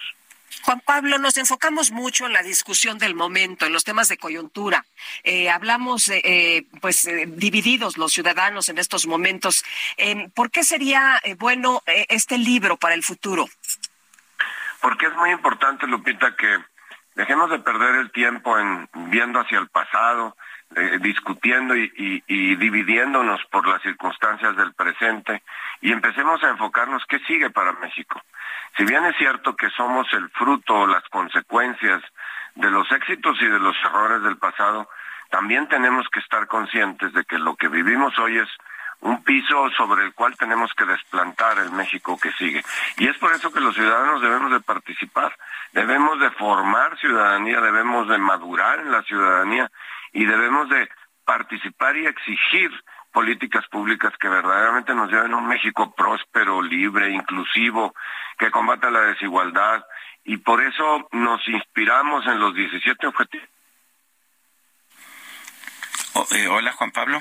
Juan 0.62 0.80
Pablo, 0.80 1.18
nos 1.18 1.36
enfocamos 1.36 1.92
mucho 1.92 2.26
en 2.26 2.32
la 2.32 2.42
discusión 2.42 2.98
del 2.98 3.14
momento, 3.14 3.66
en 3.66 3.72
los 3.72 3.84
temas 3.84 4.08
de 4.08 4.16
coyuntura. 4.16 4.84
Eh, 5.22 5.50
hablamos, 5.50 6.08
eh, 6.08 6.66
pues, 6.80 7.06
eh, 7.06 7.26
divididos 7.28 7.96
los 7.98 8.12
ciudadanos 8.12 8.68
en 8.68 8.78
estos 8.78 9.06
momentos. 9.06 9.64
¿Por 10.34 10.50
qué 10.50 10.64
sería 10.64 11.20
bueno 11.38 11.82
este 11.86 12.38
libro 12.38 12.76
para 12.76 12.94
el 12.94 13.02
futuro? 13.02 13.46
Porque 14.80 15.06
es 15.06 15.14
muy 15.14 15.30
importante, 15.30 15.86
Lupita, 15.86 16.34
que 16.36 16.58
dejemos 17.14 17.50
de 17.50 17.58
perder 17.58 17.96
el 17.96 18.10
tiempo 18.10 18.58
en 18.58 18.88
viendo 19.10 19.40
hacia 19.40 19.58
el 19.58 19.68
pasado, 19.68 20.36
discutiendo 21.00 21.76
y, 21.76 22.22
y, 22.26 22.56
dividiéndonos 22.56 23.40
por 23.50 23.66
las 23.66 23.80
circunstancias 23.82 24.56
del 24.56 24.74
presente 24.74 25.42
y 25.80 25.92
empecemos 25.92 26.42
a 26.42 26.50
enfocarnos 26.50 27.04
qué 27.08 27.18
sigue 27.20 27.50
para 27.50 27.72
México. 27.72 28.20
Si 28.76 28.84
bien 28.84 29.04
es 29.06 29.16
cierto 29.16 29.56
que 29.56 29.70
somos 29.70 30.06
el 30.12 30.28
fruto 30.30 30.86
las 30.86 31.04
consecuencias 31.08 32.02
de 32.56 32.70
los 32.70 32.90
éxitos 32.92 33.40
y 33.40 33.46
de 33.46 33.58
los 33.58 33.76
errores 33.84 34.22
del 34.22 34.36
pasado, 34.38 34.88
también 35.30 35.68
tenemos 35.68 36.08
que 36.08 36.20
estar 36.20 36.46
conscientes 36.46 37.12
de 37.12 37.24
que 37.24 37.38
lo 37.38 37.56
que 37.56 37.68
vivimos 37.68 38.18
hoy 38.18 38.38
es 38.38 38.48
un 39.00 39.22
piso 39.22 39.70
sobre 39.76 40.04
el 40.04 40.14
cual 40.14 40.36
tenemos 40.36 40.72
que 40.74 40.84
desplantar 40.84 41.58
el 41.58 41.70
México 41.72 42.18
que 42.18 42.32
sigue. 42.32 42.62
Y 42.96 43.08
es 43.08 43.16
por 43.18 43.32
eso 43.32 43.52
que 43.52 43.60
los 43.60 43.74
ciudadanos 43.74 44.22
debemos 44.22 44.50
de 44.50 44.60
participar, 44.60 45.36
debemos 45.72 46.18
de 46.18 46.30
formar 46.30 46.98
ciudadanía, 46.98 47.60
debemos 47.60 48.08
de 48.08 48.18
madurar 48.18 48.80
en 48.80 48.90
la 48.90 49.02
ciudadanía 49.02 49.70
y 50.16 50.24
debemos 50.24 50.70
de 50.70 50.88
participar 51.26 51.94
y 51.94 52.06
exigir 52.06 52.70
políticas 53.12 53.66
públicas 53.68 54.14
que 54.18 54.30
verdaderamente 54.30 54.94
nos 54.94 55.10
lleven 55.10 55.34
a 55.34 55.36
un 55.36 55.46
México 55.46 55.94
próspero, 55.94 56.62
libre, 56.62 57.10
inclusivo, 57.10 57.94
que 58.38 58.50
combata 58.50 58.90
la 58.90 59.02
desigualdad 59.02 59.84
y 60.24 60.38
por 60.38 60.62
eso 60.62 61.06
nos 61.12 61.46
inspiramos 61.48 62.26
en 62.26 62.40
los 62.40 62.54
17 62.54 63.06
objetivos. 63.06 63.48
Oh, 66.14 66.26
eh, 66.34 66.48
hola 66.48 66.72
Juan 66.72 66.92
Pablo 66.92 67.20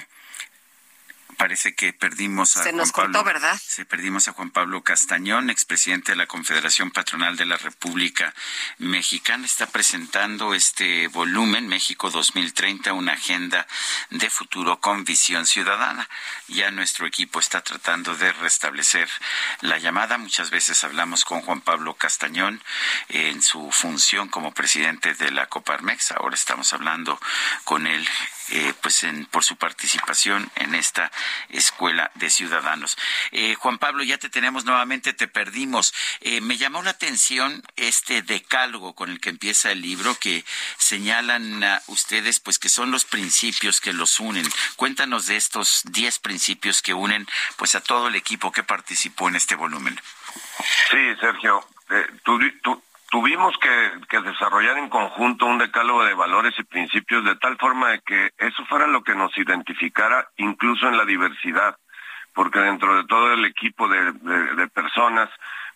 parece 1.35 1.75
que 1.75 1.93
perdimos 1.93 2.57
a 2.57 2.63
Se 2.63 2.73
nos 2.73 2.91
cortó, 2.91 3.23
¿verdad? 3.23 3.59
Se 3.63 3.85
perdimos 3.85 4.27
a 4.27 4.33
Juan 4.33 4.49
Pablo 4.49 4.83
Castañón, 4.83 5.49
expresidente 5.49 6.13
de 6.13 6.17
la 6.17 6.27
Confederación 6.27 6.91
Patronal 6.91 7.37
de 7.37 7.45
la 7.45 7.57
República 7.57 8.33
Mexicana. 8.77 9.45
Está 9.45 9.67
presentando 9.67 10.53
este 10.53 11.07
volumen, 11.07 11.67
México 11.67 12.09
2030, 12.09 12.93
una 12.93 13.13
agenda 13.13 13.67
de 14.09 14.29
futuro 14.29 14.79
con 14.79 15.03
visión 15.03 15.45
ciudadana. 15.45 16.09
Ya 16.47 16.71
nuestro 16.71 17.05
equipo 17.05 17.39
está 17.39 17.61
tratando 17.61 18.15
de 18.15 18.31
restablecer 18.33 19.09
la 19.61 19.77
llamada. 19.77 20.17
Muchas 20.17 20.49
veces 20.49 20.83
hablamos 20.83 21.25
con 21.25 21.41
Juan 21.41 21.61
Pablo 21.61 21.95
Castañón 21.95 22.63
en 23.09 23.41
su 23.41 23.71
función 23.71 24.29
como 24.29 24.53
presidente 24.53 25.13
de 25.13 25.31
la 25.31 25.47
Coparmex. 25.47 26.11
Ahora 26.13 26.35
estamos 26.35 26.73
hablando 26.73 27.19
con 27.63 27.87
él 27.87 28.07
eh, 28.51 28.73
pues 28.81 29.03
en, 29.03 29.25
por 29.25 29.43
su 29.43 29.55
participación 29.55 30.51
en 30.55 30.75
esta 30.75 31.11
escuela 31.49 32.11
de 32.15 32.29
ciudadanos. 32.29 32.97
Eh, 33.31 33.55
Juan 33.55 33.79
Pablo, 33.79 34.03
ya 34.03 34.17
te 34.17 34.29
tenemos 34.29 34.65
nuevamente, 34.65 35.13
te 35.13 35.27
perdimos. 35.27 35.93
Eh, 36.21 36.41
me 36.41 36.57
llamó 36.57 36.83
la 36.83 36.91
atención 36.91 37.63
este 37.75 38.21
decálogo 38.21 38.93
con 38.93 39.09
el 39.09 39.19
que 39.19 39.29
empieza 39.29 39.71
el 39.71 39.81
libro 39.81 40.15
que 40.19 40.45
señalan 40.77 41.63
a 41.63 41.81
ustedes 41.87 42.39
pues 42.39 42.59
que 42.59 42.69
son 42.69 42.91
los 42.91 43.05
principios 43.05 43.81
que 43.81 43.93
los 43.93 44.19
unen. 44.19 44.47
Cuéntanos 44.75 45.25
de 45.25 45.37
estos 45.37 45.81
10 45.85 46.19
principios 46.19 46.81
que 46.81 46.93
unen 46.93 47.27
pues 47.57 47.73
a 47.73 47.81
todo 47.81 48.09
el 48.09 48.15
equipo 48.15 48.51
que 48.51 48.63
participó 48.63 49.27
en 49.27 49.37
este 49.37 49.55
volumen. 49.55 49.99
Sí, 50.91 51.15
Sergio, 51.19 51.67
tú, 52.23 52.39
tú, 52.61 52.83
tuvimos 53.09 53.55
que, 53.57 54.19
desarrollar 54.19 54.77
en 54.77 54.89
conjunto 54.89 55.45
un 55.45 55.57
decálogo 55.57 56.03
de 56.03 56.13
valores 56.13 56.53
y 56.57 56.63
principios 56.63 57.23
de 57.25 57.35
tal 57.35 57.57
forma 57.57 57.89
de 57.89 57.99
que 57.99 58.31
eso 58.37 58.65
fuera 58.65 58.87
lo 58.87 59.03
que 59.03 59.13
nos 59.13 59.37
identificara 59.37 60.29
incluso 60.37 60.87
en 60.87 60.97
la 60.97 61.05
diversidad, 61.05 61.77
porque 62.33 62.59
dentro 62.59 62.95
de 62.95 63.05
todo 63.05 63.33
el 63.33 63.45
equipo 63.45 63.87
de, 63.87 64.67
personas, 64.73 65.29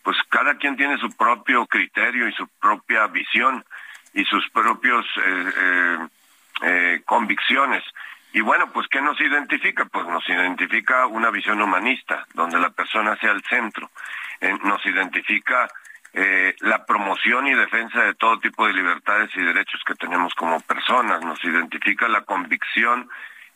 pues 0.03 0.17
cada 0.29 0.57
quien 0.57 0.75
tiene 0.77 0.97
su 0.97 1.15
propio 1.15 1.65
criterio 1.67 2.27
y 2.27 2.33
su 2.33 2.47
propia 2.59 3.07
visión 3.07 3.63
y 4.13 4.25
sus 4.25 4.49
propios 4.49 5.05
eh, 5.17 5.53
eh, 5.57 6.07
eh, 6.63 7.01
convicciones. 7.05 7.83
Y 8.33 8.41
bueno, 8.41 8.71
pues 8.71 8.87
¿qué 8.87 9.01
nos 9.01 9.19
identifica? 9.19 9.85
Pues 9.85 10.05
nos 10.07 10.27
identifica 10.29 11.07
una 11.07 11.29
visión 11.29 11.61
humanista, 11.61 12.25
donde 12.33 12.59
la 12.59 12.69
persona 12.69 13.17
sea 13.17 13.31
el 13.31 13.43
centro. 13.43 13.89
nos 14.63 14.85
identifica 14.85 15.67
eh, 16.13 16.55
la 16.61 16.85
promoción 16.85 17.47
y 17.47 17.53
defensa 17.53 18.03
de 18.03 18.15
todo 18.15 18.39
tipo 18.39 18.65
de 18.65 18.73
libertades 18.73 19.29
y 19.35 19.41
derechos 19.41 19.81
que 19.85 19.95
tenemos 19.95 20.33
como 20.33 20.59
personas. 20.61 21.21
Nos 21.21 21.43
identifica 21.43 22.07
la 22.07 22.21
convicción 22.21 23.09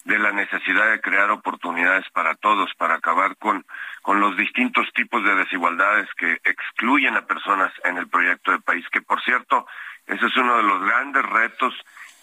de 0.06 0.20
la 0.20 0.32
necesidad 0.32 0.92
de 0.92 1.02
crear 1.02 1.32
oportunidades 1.32 2.06
para 2.12 2.36
todos, 2.36 2.70
para 2.78 2.96
acabar 2.96 3.38
con, 3.38 3.66
con 4.02 4.20
los 4.20 4.36
distintos 4.36 4.92
tipos 4.94 5.24
de 5.24 5.36
desigualdades 5.36 6.10
que 6.18 6.40
excluyen 6.44 7.16
a 7.16 7.26
personas 7.26 7.72
en 7.86 7.98
el 7.98 8.08
proyecto 8.08 8.52
de 8.52 8.60
país, 8.60 8.86
que 8.92 9.02
por 9.02 9.22
cierto, 9.24 9.66
ese 10.06 10.26
es 10.26 10.36
uno 10.36 10.58
de 10.58 10.64
los 10.64 10.84
grandes 10.84 11.24
retos 11.24 11.74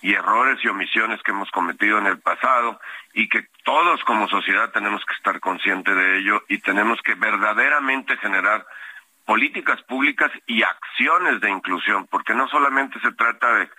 y 0.02 0.12
errores 0.12 0.58
y 0.62 0.68
omisiones 0.68 1.22
que 1.22 1.30
hemos 1.30 1.50
cometido 1.50 1.98
en 1.98 2.06
el 2.06 2.18
pasado 2.18 2.80
y 3.12 3.28
que 3.28 3.46
todos 3.64 4.02
como 4.04 4.28
sociedad 4.28 4.70
tenemos 4.70 5.04
que 5.04 5.14
estar 5.14 5.40
conscientes 5.40 5.94
de 5.94 6.18
ello 6.18 6.42
y 6.48 6.58
tenemos 6.58 7.00
que 7.02 7.14
verdaderamente 7.14 8.16
generar 8.18 8.66
políticas 9.30 9.80
públicas 9.82 10.32
y 10.48 10.60
acciones 10.64 11.40
de 11.40 11.48
inclusión, 11.48 12.08
porque 12.10 12.34
no 12.34 12.48
solamente 12.48 12.98
se 12.98 13.12
trata 13.12 13.54
de 13.58 13.70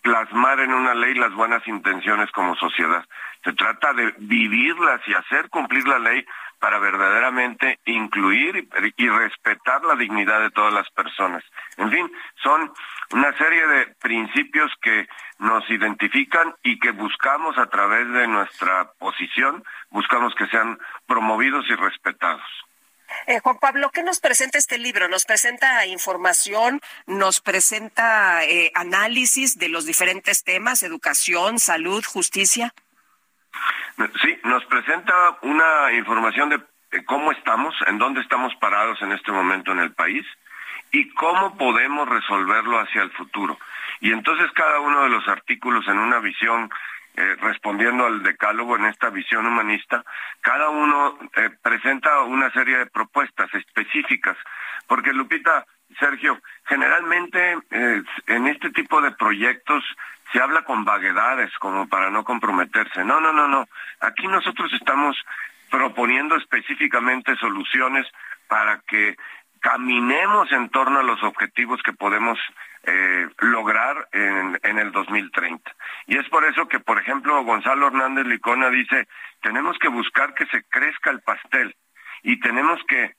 plasmar 0.00 0.60
en 0.60 0.72
una 0.72 0.94
ley 0.94 1.12
las 1.12 1.34
buenas 1.34 1.60
intenciones 1.68 2.30
como 2.30 2.56
sociedad, 2.56 3.04
se 3.44 3.52
trata 3.52 3.92
de 3.92 4.14
vivirlas 4.16 5.02
y 5.06 5.12
hacer 5.12 5.50
cumplir 5.50 5.86
la 5.86 5.98
ley 5.98 6.24
para 6.58 6.78
verdaderamente 6.78 7.80
incluir 7.84 8.66
y, 8.96 9.08
respetar 9.10 9.84
la 9.84 9.94
dignidad 9.96 10.40
de 10.40 10.50
todas 10.52 10.72
las 10.72 10.88
personas. 10.92 11.44
En 11.76 11.90
fin, 11.90 12.10
son 12.42 12.72
una 13.12 13.36
serie 13.36 13.66
de 13.66 13.86
principios 14.00 14.72
que 14.80 15.06
nos 15.38 15.68
identifican 15.68 16.54
y 16.62 16.78
que 16.78 16.92
buscamos 16.92 17.58
a 17.58 17.66
través 17.66 18.10
de 18.10 18.26
nuestra 18.26 18.90
posición, 18.98 19.62
buscamos 19.90 20.34
que 20.34 20.46
sean 20.46 20.78
promovidos 21.06 21.68
y 21.68 21.74
respetados. 21.74 22.63
Eh, 23.26 23.40
Juan 23.40 23.58
Pablo, 23.58 23.90
¿qué 23.90 24.02
nos 24.02 24.20
presenta 24.20 24.58
este 24.58 24.78
libro? 24.78 25.08
¿Nos 25.08 25.24
presenta 25.24 25.86
información? 25.86 26.80
¿Nos 27.06 27.40
presenta 27.40 28.44
eh, 28.44 28.70
análisis 28.74 29.58
de 29.58 29.68
los 29.68 29.86
diferentes 29.86 30.44
temas, 30.44 30.82
educación, 30.82 31.58
salud, 31.58 32.04
justicia? 32.04 32.74
Sí, 34.22 34.38
nos 34.44 34.64
presenta 34.66 35.38
una 35.42 35.92
información 35.92 36.48
de 36.48 37.04
cómo 37.04 37.32
estamos, 37.32 37.74
en 37.86 37.98
dónde 37.98 38.20
estamos 38.20 38.54
parados 38.56 39.00
en 39.02 39.12
este 39.12 39.32
momento 39.32 39.72
en 39.72 39.80
el 39.80 39.92
país 39.92 40.24
y 40.94 41.08
cómo 41.10 41.56
podemos 41.56 42.08
resolverlo 42.08 42.78
hacia 42.78 43.02
el 43.02 43.10
futuro. 43.12 43.58
Y 44.00 44.12
entonces 44.12 44.50
cada 44.52 44.80
uno 44.80 45.02
de 45.02 45.08
los 45.08 45.26
artículos 45.28 45.86
en 45.88 45.98
una 45.98 46.18
visión, 46.20 46.70
eh, 47.16 47.36
respondiendo 47.40 48.06
al 48.06 48.22
decálogo 48.22 48.76
en 48.76 48.86
esta 48.86 49.10
visión 49.10 49.46
humanista, 49.46 50.04
cada 50.40 50.68
uno 50.68 51.16
eh, 51.36 51.50
presenta 51.62 52.20
una 52.22 52.50
serie 52.50 52.78
de 52.78 52.86
propuestas 52.86 53.52
específicas, 53.54 54.36
porque 54.86 55.12
Lupita, 55.12 55.64
Sergio, 55.98 56.40
generalmente 56.64 57.58
eh, 57.70 58.02
en 58.26 58.46
este 58.48 58.70
tipo 58.70 59.00
de 59.00 59.12
proyectos 59.12 59.84
se 60.32 60.40
habla 60.40 60.62
con 60.62 60.84
vaguedades 60.84 61.52
como 61.58 61.88
para 61.88 62.10
no 62.10 62.24
comprometerse. 62.24 63.04
No, 63.04 63.20
no, 63.20 63.32
no, 63.32 63.46
no. 63.46 63.68
Aquí 64.00 64.26
nosotros 64.26 64.72
estamos 64.72 65.16
proponiendo 65.70 66.36
específicamente 66.36 67.36
soluciones 67.36 68.06
para 68.48 68.80
que 68.80 69.16
caminemos 69.60 70.50
en 70.52 70.68
torno 70.68 70.98
a 70.98 71.04
los 71.04 71.22
objetivos 71.22 71.80
que 71.82 71.92
podemos 71.92 72.38
eh, 72.86 73.28
lograr 73.40 74.08
en, 74.12 74.58
en, 74.62 74.78
el 74.78 74.92
2030. 74.92 75.74
Y 76.06 76.18
es 76.18 76.28
por 76.28 76.44
eso 76.44 76.68
que, 76.68 76.80
por 76.80 76.98
ejemplo, 76.98 77.42
Gonzalo 77.44 77.88
Hernández 77.88 78.26
Licona 78.26 78.70
dice, 78.70 79.08
tenemos 79.42 79.78
que 79.78 79.88
buscar 79.88 80.34
que 80.34 80.46
se 80.46 80.62
crezca 80.64 81.10
el 81.10 81.20
pastel 81.20 81.74
y 82.22 82.40
tenemos 82.40 82.80
que 82.88 83.14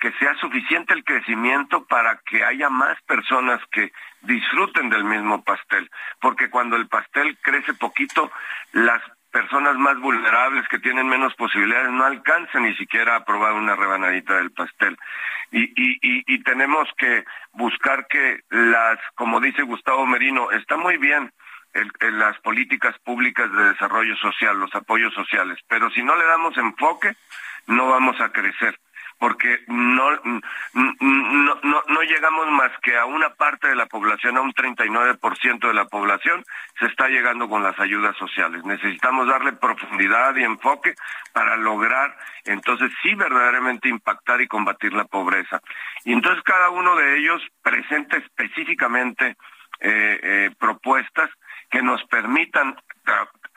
que, 0.00 0.12
sea 0.20 0.34
suficiente 0.36 0.94
el 0.94 1.04
crecimiento 1.04 1.84
para 1.84 2.20
que 2.26 2.44
haya 2.44 2.68
más 2.68 3.00
personas 3.02 3.60
que 3.72 3.92
disfruten 4.22 4.88
del 4.88 5.04
mismo 5.04 5.42
pastel, 5.42 5.90
porque 6.20 6.48
cuando 6.48 6.76
el 6.76 6.86
pastel 6.86 7.36
crece 7.42 7.74
poquito, 7.74 8.30
las 8.72 9.02
personas 9.34 9.74
más 9.74 9.98
vulnerables 9.98 10.66
que 10.68 10.78
tienen 10.78 11.08
menos 11.08 11.34
posibilidades 11.34 11.90
no 11.90 12.04
alcanzan 12.04 12.62
ni 12.62 12.74
siquiera 12.76 13.16
a 13.16 13.24
probar 13.24 13.54
una 13.54 13.74
rebanadita 13.74 14.36
del 14.36 14.52
pastel. 14.52 14.96
Y, 15.50 15.72
y, 15.76 16.42
tenemos 16.44 16.88
que 16.96 17.24
buscar 17.52 18.06
que 18.06 18.40
las, 18.50 18.98
como 19.16 19.40
dice 19.40 19.62
Gustavo 19.62 20.06
Merino, 20.06 20.52
está 20.52 20.76
muy 20.76 20.98
bien 20.98 21.32
las 22.00 22.38
políticas 22.40 22.96
públicas 23.00 23.50
de 23.52 23.72
desarrollo 23.72 24.16
social, 24.16 24.58
los 24.58 24.74
apoyos 24.74 25.12
sociales, 25.14 25.58
pero 25.68 25.90
si 25.90 26.02
no 26.02 26.16
le 26.16 26.24
damos 26.24 26.56
enfoque, 26.56 27.16
no 27.66 27.88
vamos 27.88 28.20
a 28.20 28.30
crecer 28.30 28.78
porque 29.24 29.60
no, 29.68 30.10
no, 30.74 31.82
no, 31.88 32.02
llegamos 32.02 32.46
más 32.50 32.70
que 32.82 32.94
a 32.94 33.06
una 33.06 33.30
parte 33.30 33.68
de 33.68 33.74
la 33.74 33.86
población, 33.86 34.36
a 34.36 34.42
un 34.42 34.52
39% 34.52 35.66
de 35.66 35.72
la 35.72 35.86
población, 35.86 36.44
se 36.78 36.84
está 36.84 37.08
llegando 37.08 37.48
con 37.48 37.62
las 37.62 37.80
ayudas 37.80 38.14
sociales. 38.18 38.62
Necesitamos 38.66 39.26
darle 39.26 39.54
profundidad 39.54 40.36
y 40.36 40.44
enfoque 40.44 40.94
para 41.32 41.56
lograr 41.56 42.14
entonces 42.44 42.92
sí 43.02 43.14
verdaderamente 43.14 43.88
impactar 43.88 44.42
y 44.42 44.46
combatir 44.46 44.92
la 44.92 45.06
pobreza. 45.06 45.58
Y 46.04 46.12
entonces 46.12 46.44
cada 46.44 46.68
uno 46.68 46.94
de 46.94 47.16
ellos 47.16 47.40
presenta 47.62 48.18
específicamente 48.18 49.38
eh, 49.80 50.20
eh, 50.22 50.50
propuestas 50.58 51.30
que 51.70 51.80
nos 51.80 52.04
permitan 52.04 52.76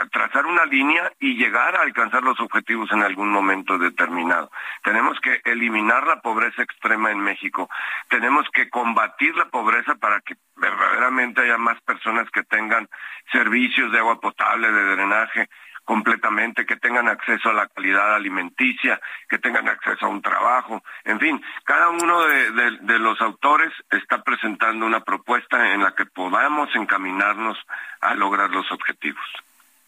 trazar 0.05 0.45
una 0.45 0.65
línea 0.65 1.11
y 1.19 1.35
llegar 1.35 1.75
a 1.75 1.81
alcanzar 1.81 2.23
los 2.23 2.39
objetivos 2.39 2.91
en 2.91 3.03
algún 3.03 3.29
momento 3.29 3.77
determinado. 3.77 4.51
Tenemos 4.83 5.19
que 5.19 5.41
eliminar 5.45 6.05
la 6.05 6.21
pobreza 6.21 6.61
extrema 6.61 7.11
en 7.11 7.19
México. 7.19 7.69
Tenemos 8.09 8.47
que 8.53 8.69
combatir 8.69 9.35
la 9.35 9.45
pobreza 9.45 9.95
para 9.95 10.21
que 10.21 10.35
verdaderamente 10.55 11.41
haya 11.41 11.57
más 11.57 11.81
personas 11.81 12.29
que 12.31 12.43
tengan 12.43 12.87
servicios 13.31 13.91
de 13.91 13.99
agua 13.99 14.19
potable, 14.19 14.71
de 14.71 14.95
drenaje 14.95 15.49
completamente, 15.87 16.65
que 16.65 16.75
tengan 16.75 17.07
acceso 17.07 17.49
a 17.49 17.53
la 17.53 17.67
calidad 17.67 18.15
alimenticia, 18.15 18.99
que 19.29 19.39
tengan 19.39 19.69
acceso 19.69 20.05
a 20.05 20.09
un 20.09 20.21
trabajo. 20.21 20.83
En 21.05 21.17
fin, 21.17 21.41
cada 21.63 21.87
uno 21.87 22.25
de, 22.25 22.99
los 22.99 23.21
autores 23.21 23.71
está 23.89 24.21
presentando 24.21 24.85
una 24.85 24.99
propuesta 24.99 25.73
en 25.73 25.83
la 25.83 25.95
que 25.95 26.05
podamos 26.05 26.67
encaminarnos 26.75 27.57
a 28.01 28.15
lograr 28.15 28.49
los 28.49 28.69
objetivos. 28.69 29.25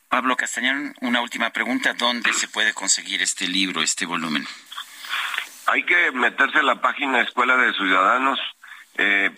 Pablo 0.09 0.35
Castañón, 0.35 0.95
una 1.01 1.21
última 1.21 1.51
pregunta. 1.51 1.93
¿Dónde 1.93 2.33
se 2.33 2.47
puede 2.47 2.73
conseguir 2.73 3.21
este 3.21 3.47
libro, 3.47 3.83
este 3.83 4.07
volumen? 4.07 4.43
Hay 5.67 5.83
que 5.83 6.11
meterse 6.11 6.57
en 6.57 6.65
la 6.65 6.81
página 6.81 7.21
escuela 7.21 7.55
de 7.55 7.73
ciudadanos 7.73 8.39
eh, 8.97 9.29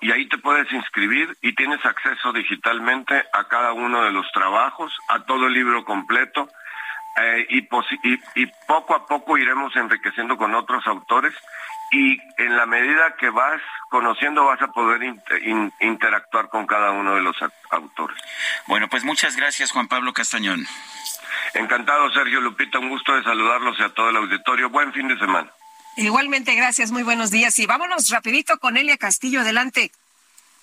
y 0.00 0.10
ahí 0.10 0.26
te 0.28 0.38
puedes 0.38 0.72
inscribir 0.72 1.36
y 1.42 1.54
tienes 1.54 1.84
acceso 1.84 2.32
digitalmente 2.32 3.14
a 3.32 3.46
cada 3.46 3.74
uno 3.74 4.02
de 4.02 4.10
los 4.10 4.26
trabajos, 4.32 4.90
a 5.08 5.20
todo 5.26 5.46
el 5.46 5.52
libro 5.52 5.84
completo 5.84 6.48
eh, 7.18 7.46
y, 7.50 7.68
y, 8.42 8.46
poco 8.66 8.94
a 8.94 9.06
poco 9.06 9.36
iremos 9.36 9.76
enriqueciendo 9.76 10.38
con 10.38 10.54
otros 10.54 10.86
autores 10.86 11.34
y 11.90 12.18
en 12.38 12.56
la 12.56 12.66
medida 12.66 13.16
que 13.16 13.30
vas 13.30 13.60
conociendo 13.90 14.44
vas 14.44 14.62
a 14.62 14.68
poder 14.68 15.02
interactuar 15.80 16.48
con 16.48 16.66
cada 16.66 16.92
uno 16.92 17.14
de 17.14 17.22
los 17.22 17.36
autores. 17.70 18.16
Bueno, 18.66 18.88
pues 18.88 19.04
muchas 19.04 19.36
gracias 19.36 19.72
Juan 19.72 19.88
Pablo 19.88 20.12
Castañón. 20.12 20.66
Encantado 21.54 22.10
Sergio 22.12 22.40
Lupita, 22.40 22.78
un 22.78 22.90
gusto 22.90 23.14
de 23.14 23.24
saludarlos 23.24 23.76
y 23.78 23.82
a 23.82 23.88
todo 23.88 24.10
el 24.10 24.16
auditorio. 24.16 24.70
Buen 24.70 24.92
fin 24.92 25.08
de 25.08 25.18
semana. 25.18 25.50
Igualmente, 25.96 26.54
gracias, 26.54 26.92
muy 26.92 27.02
buenos 27.02 27.30
días. 27.30 27.58
Y 27.58 27.66
vámonos 27.66 28.08
rapidito 28.10 28.58
con 28.58 28.76
Elia 28.76 28.96
Castillo, 28.96 29.40
adelante. 29.40 29.90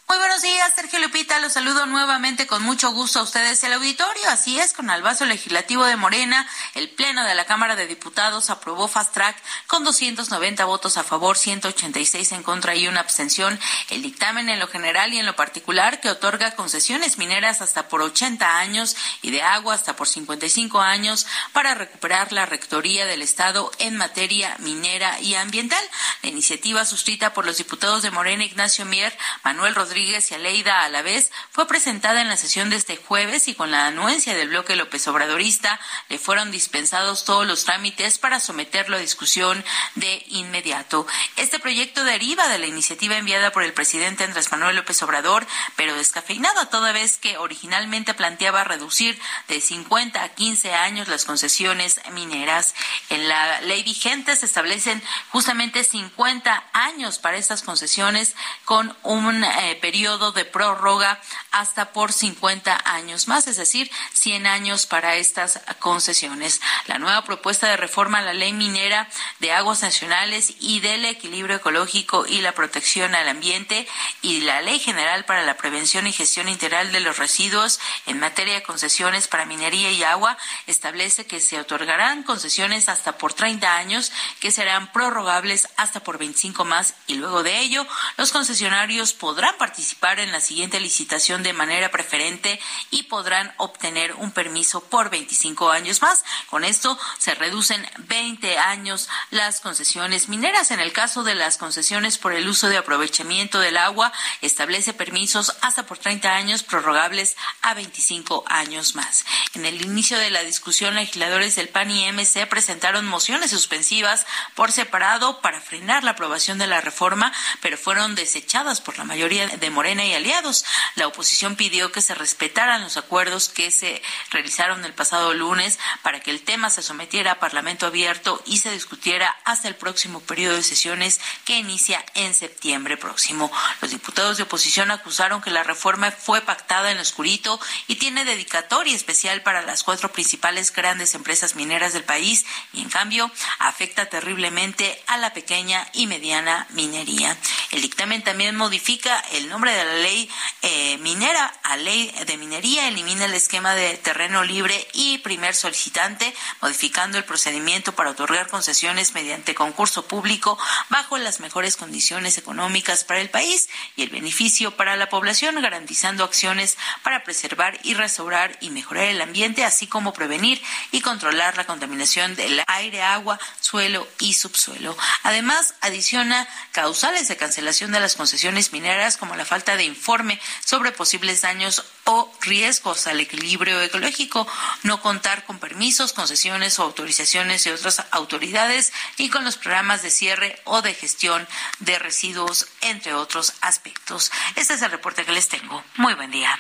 Muy 0.10 0.20
buenos 0.20 0.42
días, 0.42 0.72
Sergio 0.74 1.00
Lupita. 1.00 1.38
Los 1.42 1.52
saludo 1.52 1.86
nuevamente 1.86 2.48
con 2.48 2.64
mucho 2.64 2.92
gusto 2.92 3.20
a 3.20 3.24
ustedes 3.24 3.62
el 3.66 3.74
auditorio. 3.74 4.30
Así 4.30 4.58
es, 4.58 4.72
con 4.72 4.90
el 4.90 5.02
vaso 5.02 5.26
legislativo 5.26 5.84
de 5.84 5.98
Morena, 5.98 6.48
el 6.76 6.90
Pleno 6.90 7.26
de 7.26 7.36
la 7.36 7.44
Cámara 7.44 7.76
de 7.76 7.88
Diputados 7.88 8.50
aprobó 8.50 8.88
Fast 8.88 9.14
Track 9.14 9.36
con 9.68 9.84
290 9.84 10.64
votos 10.64 10.96
a 10.96 11.04
favor, 11.04 11.38
186 11.38 12.32
en 12.32 12.44
contra 12.44 12.74
y 12.74 12.88
una 12.88 13.02
abstención. 13.02 13.60
El 13.90 14.02
dictamen 14.02 14.48
en 14.48 14.60
lo 14.60 14.70
general 14.70 15.14
y 15.14 15.20
en 15.20 15.26
lo 15.26 15.36
particular 15.36 16.00
que 16.00 16.10
otorga 16.10 16.56
concesiones 16.56 17.18
mineras 17.18 17.62
hasta 17.62 17.90
por 17.90 18.02
80 18.02 18.60
años 18.60 18.96
y 19.22 19.32
de 19.32 19.42
agua 19.42 19.74
hasta 19.74 19.98
por 19.98 20.08
55 20.08 20.80
años 20.80 21.28
para 21.52 21.76
recuperar 21.76 22.32
la 22.32 22.46
rectoría 22.46 23.06
del 23.06 23.24
Estado 23.24 23.72
en 23.80 23.98
materia 23.98 24.56
minera 24.60 25.20
y 25.20 25.36
ambiental. 25.36 25.84
La 26.22 26.30
iniciativa 26.30 26.86
suscrita 26.86 27.34
por 27.34 27.46
los 27.46 27.58
diputados 27.58 28.04
de 28.04 28.12
Morena 28.12 28.46
Ignacio 28.46 28.86
Mier, 28.86 29.14
Manuel 29.44 29.76
Rodríguez, 29.76 29.97
Rodríguez 29.98 30.30
y 30.30 30.36
Aleida 30.36 30.84
a 30.84 30.90
la 30.90 31.02
vez 31.02 31.32
fue 31.50 31.68
presentada 31.68 32.22
en 32.22 32.28
la 32.28 32.38
sesión 32.38 32.70
de 32.70 32.76
este 32.76 32.98
jueves 32.98 33.48
y 33.48 33.56
con 33.56 33.72
la 33.72 33.88
anuencia 33.88 34.36
del 34.36 34.50
bloque 34.50 34.76
López 34.76 35.08
Obradorista 35.08 35.80
le 36.08 36.20
fueron 36.20 36.52
dispensados 36.52 37.26
todos 37.26 37.48
los 37.48 37.66
trámites 37.66 38.20
para 38.20 38.40
someterlo 38.40 38.98
a 38.98 39.00
discusión 39.00 39.66
de 39.96 40.24
inmediato. 40.28 41.08
Este 41.36 41.58
proyecto 41.58 42.04
deriva 42.04 42.48
de 42.48 42.60
la 42.60 42.68
iniciativa 42.68 43.18
enviada 43.18 43.52
por 43.52 43.64
el 43.64 43.74
presidente 43.74 44.24
Andrés 44.24 44.52
Manuel 44.52 44.76
López 44.76 45.02
Obrador, 45.02 45.48
pero 45.76 45.96
descafeinado 45.96 46.60
a 46.60 46.70
toda 46.70 46.92
vez 46.92 47.18
que 47.18 47.40
originalmente 47.40 48.14
planteaba 48.14 48.64
reducir 48.64 49.20
de 49.48 49.60
50 49.60 50.22
a 50.22 50.30
15 50.30 50.76
años 50.76 51.08
las 51.08 51.26
concesiones 51.26 52.02
mineras. 52.12 52.76
En 53.10 53.28
la 53.28 53.62
ley 53.62 53.82
vigente 53.82 54.36
se 54.36 54.46
establecen 54.46 55.02
justamente 55.32 55.84
50 55.84 56.66
años 56.74 57.18
para 57.18 57.38
estas 57.38 57.64
concesiones 57.64 58.36
con 58.64 58.96
un 59.02 59.44
eh, 59.44 59.80
periodo 59.88 60.34
de 60.34 60.44
prórroga 60.44 61.18
hasta 61.52 61.94
por 61.94 62.12
50 62.12 62.78
años 62.92 63.30
más, 63.30 63.48
es 63.48 63.56
decir, 63.56 63.90
100 64.12 64.46
años 64.46 64.86
para 64.86 65.16
estas 65.16 65.62
concesiones. 65.80 66.60
La 66.88 67.00
nueva 67.00 67.24
propuesta 67.24 67.70
de 67.70 67.78
reforma 67.78 68.18
a 68.18 68.22
la 68.22 68.34
ley 68.34 68.52
minera 68.52 69.08
de 69.40 69.54
aguas 69.54 69.84
nacionales 69.84 70.56
y 70.60 70.82
del 70.82 71.06
equilibrio 71.06 71.56
ecológico 71.56 72.26
y 72.28 72.42
la 72.42 72.52
protección 72.52 73.16
al 73.16 73.30
ambiente 73.30 73.88
y 74.22 74.42
la 74.42 74.62
Ley 74.62 74.78
General 74.80 75.24
para 75.24 75.44
la 75.44 75.56
Prevención 75.56 76.06
y 76.06 76.12
Gestión 76.12 76.50
Integral 76.50 76.92
de 76.92 77.00
los 77.00 77.18
Residuos 77.18 77.80
en 78.08 78.20
materia 78.20 78.56
de 78.56 78.64
concesiones 78.64 79.30
para 79.30 79.46
minería 79.46 79.90
y 79.92 80.04
agua 80.04 80.38
establece 80.66 81.26
que 81.26 81.40
se 81.40 81.62
otorgarán 81.62 82.24
concesiones 82.24 82.90
hasta 82.90 83.18
por 83.18 83.34
30 83.34 83.78
años 83.78 84.12
que 84.42 84.52
serán 84.52 84.92
prorrogables 84.92 85.70
hasta 85.78 86.02
por 86.02 86.18
25 86.18 86.66
más 86.66 86.94
y 87.08 87.14
luego 87.16 87.42
de 87.42 87.60
ello 87.60 87.88
los 88.18 88.34
concesionarios 88.34 89.14
podrán 89.14 89.56
participar 89.58 89.77
en 89.78 90.32
la 90.32 90.42
siguiente 90.42 90.80
licitación 90.80 91.44
de 91.44 91.54
manera 91.54 91.92
preferente 91.92 92.60
y 92.90 93.04
podrán 93.04 93.54
obtener 93.58 94.14
un 94.14 94.32
permiso 94.32 94.84
por 94.84 95.10
25 95.10 95.70
años 95.70 96.02
más. 96.02 96.24
Con 96.50 96.64
esto 96.64 96.98
se 97.20 97.36
reducen 97.36 97.88
20 98.00 98.58
años 98.58 99.08
las 99.30 99.62
concesiones 99.62 100.30
mineras. 100.30 100.72
En 100.72 100.80
el 100.80 100.94
caso 100.94 101.24
de 101.24 101.36
las 101.36 101.58
concesiones 101.58 102.18
por 102.18 102.34
el 102.34 102.48
uso 102.48 102.70
de 102.70 102.78
aprovechamiento 102.78 103.60
del 103.60 103.78
agua, 103.78 104.12
establece 104.42 104.94
permisos 104.94 105.56
hasta 105.62 105.86
por 105.86 106.00
30 106.00 106.34
años 106.34 106.64
prorrogables 106.64 107.36
a 107.62 107.74
25 107.74 108.46
años 108.48 108.96
más. 108.96 109.26
En 109.54 109.66
el 109.66 109.82
inicio 109.82 110.18
de 110.18 110.32
la 110.32 110.44
discusión, 110.44 110.96
legisladores 110.96 111.56
del 111.56 111.70
PAN 111.70 111.92
y 111.92 112.12
MC 112.12 112.48
presentaron 112.48 113.06
mociones 113.06 113.52
suspensivas 113.52 114.26
por 114.56 114.72
separado 114.72 115.42
para 115.42 115.62
frenar 115.62 116.04
la 116.04 116.12
aprobación 116.12 116.58
de 116.58 116.68
la 116.68 116.82
reforma, 116.82 117.32
pero 117.62 117.78
fueron 117.78 118.16
desechadas 118.16 118.82
por 118.82 118.98
la 118.98 119.04
mayoría 119.04 119.48
de 119.48 119.67
Morena 119.70 120.06
y 120.06 120.14
aliados. 120.14 120.66
La 120.96 121.08
oposición 121.08 121.56
pidió 121.56 121.92
que 121.92 122.02
se 122.02 122.16
respetaran 122.16 122.82
los 122.82 122.98
acuerdos 122.98 123.50
que 123.50 123.72
se 123.72 124.02
realizaron 124.32 124.86
el 124.86 124.94
pasado 124.94 125.34
lunes 125.34 125.80
para 126.02 126.20
que 126.20 126.32
el 126.32 126.42
tema 126.42 126.70
se 126.70 126.84
sometiera 126.84 127.34
a 127.34 127.40
Parlamento 127.40 127.86
abierto 127.86 128.42
y 128.46 128.58
se 128.58 128.72
discutiera 128.72 129.36
hasta 129.46 129.68
el 129.68 129.76
próximo 129.76 130.22
periodo 130.22 130.56
de 130.56 130.64
sesiones 130.64 131.20
que 131.46 131.58
inicia 131.58 132.04
en 132.14 132.34
septiembre 132.34 132.98
próximo. 132.98 133.52
Los 133.82 133.92
diputados 133.92 134.38
de 134.38 134.44
oposición 134.44 134.92
acusaron 134.92 135.42
que 135.42 135.52
la 135.52 135.64
reforma 135.64 136.12
fue 136.12 136.42
pactada 136.42 136.92
en 136.92 137.00
oscurito 137.00 137.60
y 137.88 137.96
tiene 137.96 138.26
dedicatoria 138.26 138.96
especial 138.96 139.42
para 139.42 139.62
las 139.62 139.84
cuatro 139.84 140.12
principales 140.12 140.74
grandes 140.74 141.16
empresas 141.16 141.56
mineras 141.56 141.94
del 141.94 142.04
país 142.04 142.46
y 142.74 142.82
en 142.82 142.90
cambio 142.90 143.32
afecta 143.60 144.08
terriblemente 144.08 145.02
a 145.08 145.18
la 145.18 145.34
pequeña 145.34 145.88
y 145.94 146.08
mediana 146.08 146.68
minería. 146.72 147.38
El 147.72 147.82
dictamen 147.82 148.24
también 148.24 148.56
modifica 148.56 149.20
el 149.32 149.47
nombre 149.50 149.74
de 149.74 149.86
la 149.86 149.94
ley 149.96 150.30
eh, 150.62 150.98
minera 151.00 151.54
a 151.64 151.78
ley 151.78 152.14
de 152.26 152.38
minería, 152.38 152.88
elimina 152.88 153.26
el 153.26 153.34
esquema 153.34 153.76
de 153.76 153.96
terreno 153.98 154.44
libre 154.44 154.88
y 154.94 155.20
primer 155.20 155.56
solicitante, 155.56 156.34
modificando 156.62 157.18
el 157.18 157.26
procedimiento 157.26 157.94
para 157.94 158.12
otorgar 158.12 158.48
concesiones 158.48 159.14
mediante 159.14 159.56
concurso 159.56 160.08
público 160.08 160.58
bajo 160.90 161.18
las 161.18 161.40
mejores 161.40 161.78
condiciones 161.78 162.38
económicas 162.38 163.04
para 163.04 163.22
el 163.22 163.30
país 163.30 163.70
y 163.96 164.04
el 164.04 164.10
beneficio 164.10 164.76
para 164.76 164.96
la 164.96 165.10
población, 165.10 165.62
garantizando 165.62 166.24
acciones 166.24 166.78
para 167.04 167.24
preservar 167.24 167.80
y 167.84 167.94
restaurar 167.94 168.58
y 168.62 168.70
mejorar 168.70 169.06
el 169.06 169.22
ambiente, 169.22 169.64
así 169.64 169.88
como 169.88 170.14
prevenir 170.14 170.62
y 170.92 171.02
controlar 171.02 171.58
la 171.58 171.66
contaminación 171.66 172.36
del 172.36 172.62
aire, 172.68 173.02
agua, 173.02 173.40
suelo 173.60 174.08
y 174.20 174.34
subsuelo. 174.34 174.98
Además, 175.24 175.76
adiciona 175.82 176.48
causales 176.72 177.28
de 177.28 177.38
cancelación 177.38 177.92
de 177.92 178.00
las 178.00 178.16
concesiones 178.16 178.74
mineras 178.74 179.18
como 179.18 179.36
la 179.38 179.46
falta 179.46 179.76
de 179.78 179.84
informe 179.84 180.40
sobre 180.64 180.92
posibles 180.92 181.42
daños 181.42 181.86
o 182.06 182.32
riesgos 182.42 183.08
al 183.08 183.20
equilibrio 183.20 183.82
ecológico, 183.82 184.48
no 184.84 185.02
contar 185.02 185.46
con 185.46 185.60
permisos, 185.60 186.14
concesiones 186.14 186.80
o 186.80 186.84
autorizaciones 186.84 187.64
de 187.64 187.74
otras 187.74 188.04
autoridades 188.12 188.94
y 189.18 189.30
con 189.30 189.44
los 189.44 189.58
programas 189.58 190.02
de 190.04 190.10
cierre 190.10 190.60
o 190.66 190.82
de 190.82 190.94
gestión 190.94 191.48
de 191.80 192.00
residuos, 192.00 192.68
entre 192.82 193.14
otros 193.14 193.54
aspectos. 193.62 194.32
Este 194.56 194.74
es 194.74 194.82
el 194.82 194.92
reporte 194.92 195.26
que 195.26 195.32
les 195.32 195.48
tengo. 195.48 195.84
Muy 195.96 196.14
buen 196.14 196.32
día. 196.32 196.58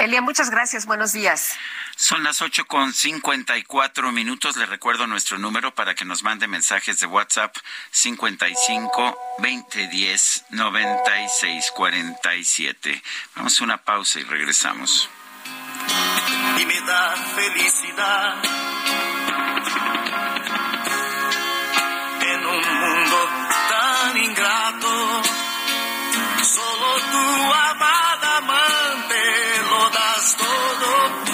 Elia, 0.00 0.22
muchas 0.22 0.48
gracias. 0.48 0.86
Buenos 0.86 1.12
días. 1.12 1.52
Son 1.94 2.24
las 2.24 2.40
ocho 2.40 2.64
con 2.64 2.94
cincuenta 2.94 3.58
y 3.58 3.64
cuatro 3.64 4.10
minutos. 4.12 4.56
Le 4.56 4.64
recuerdo 4.64 5.06
nuestro 5.06 5.36
número 5.36 5.74
para 5.74 5.94
que 5.94 6.06
nos 6.06 6.22
mande 6.22 6.48
mensajes 6.48 7.00
de 7.00 7.06
WhatsApp 7.06 7.54
cincuenta 7.90 8.48
y 8.48 8.54
cinco 8.66 9.18
veinte 9.40 9.88
diez 9.88 10.46
noventa 10.48 11.20
y 11.20 11.28
seis 11.28 11.70
cuarenta 11.76 12.34
y 12.34 12.44
siete. 12.44 13.02
Vamos 13.36 13.60
a 13.60 13.64
una 13.64 13.76
pausa 13.76 14.20
y 14.20 14.24
regresamos. 14.24 15.10
Y 16.58 16.64
me 16.64 16.80
da 16.80 17.16
felicidad 17.36 18.42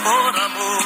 por 0.06 0.40
amor. 0.40 0.85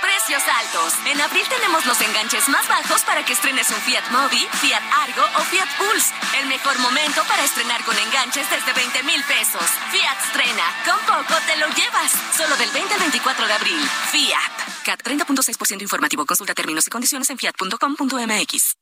Precios 0.00 0.42
altos. 0.60 0.94
En 1.06 1.20
abril 1.20 1.44
tenemos 1.48 1.86
los 1.86 2.00
enganches 2.00 2.48
más 2.48 2.66
bajos 2.68 3.02
para 3.02 3.24
que 3.24 3.32
estrenes 3.32 3.70
un 3.70 3.80
Fiat 3.82 4.10
Mobi, 4.10 4.46
Fiat 4.60 4.82
Argo 5.02 5.24
o 5.38 5.44
Fiat 5.44 5.68
Pulse. 5.78 6.12
El 6.40 6.46
mejor 6.46 6.78
momento 6.78 7.22
para 7.28 7.44
estrenar 7.44 7.84
con 7.84 7.96
enganches 7.98 8.48
desde 8.50 8.72
20 8.72 9.02
mil 9.04 9.22
pesos. 9.24 9.66
Fiat 9.90 10.18
estrena. 10.26 10.64
Con 10.84 10.98
poco 11.06 11.34
te 11.46 11.56
lo 11.56 11.68
llevas. 11.68 12.12
Solo 12.36 12.56
del 12.56 12.70
20 12.70 12.94
al 12.94 13.00
24 13.00 13.46
de 13.46 13.52
abril. 13.52 13.90
Fiat. 14.10 14.66
CAT 14.84 15.02
30.6% 15.02 15.82
informativo. 15.82 16.24
Consulta 16.26 16.54
términos 16.54 16.86
y 16.86 16.90
condiciones 16.90 17.28
en 17.30 17.38
fiat.com.mx. 17.38 18.76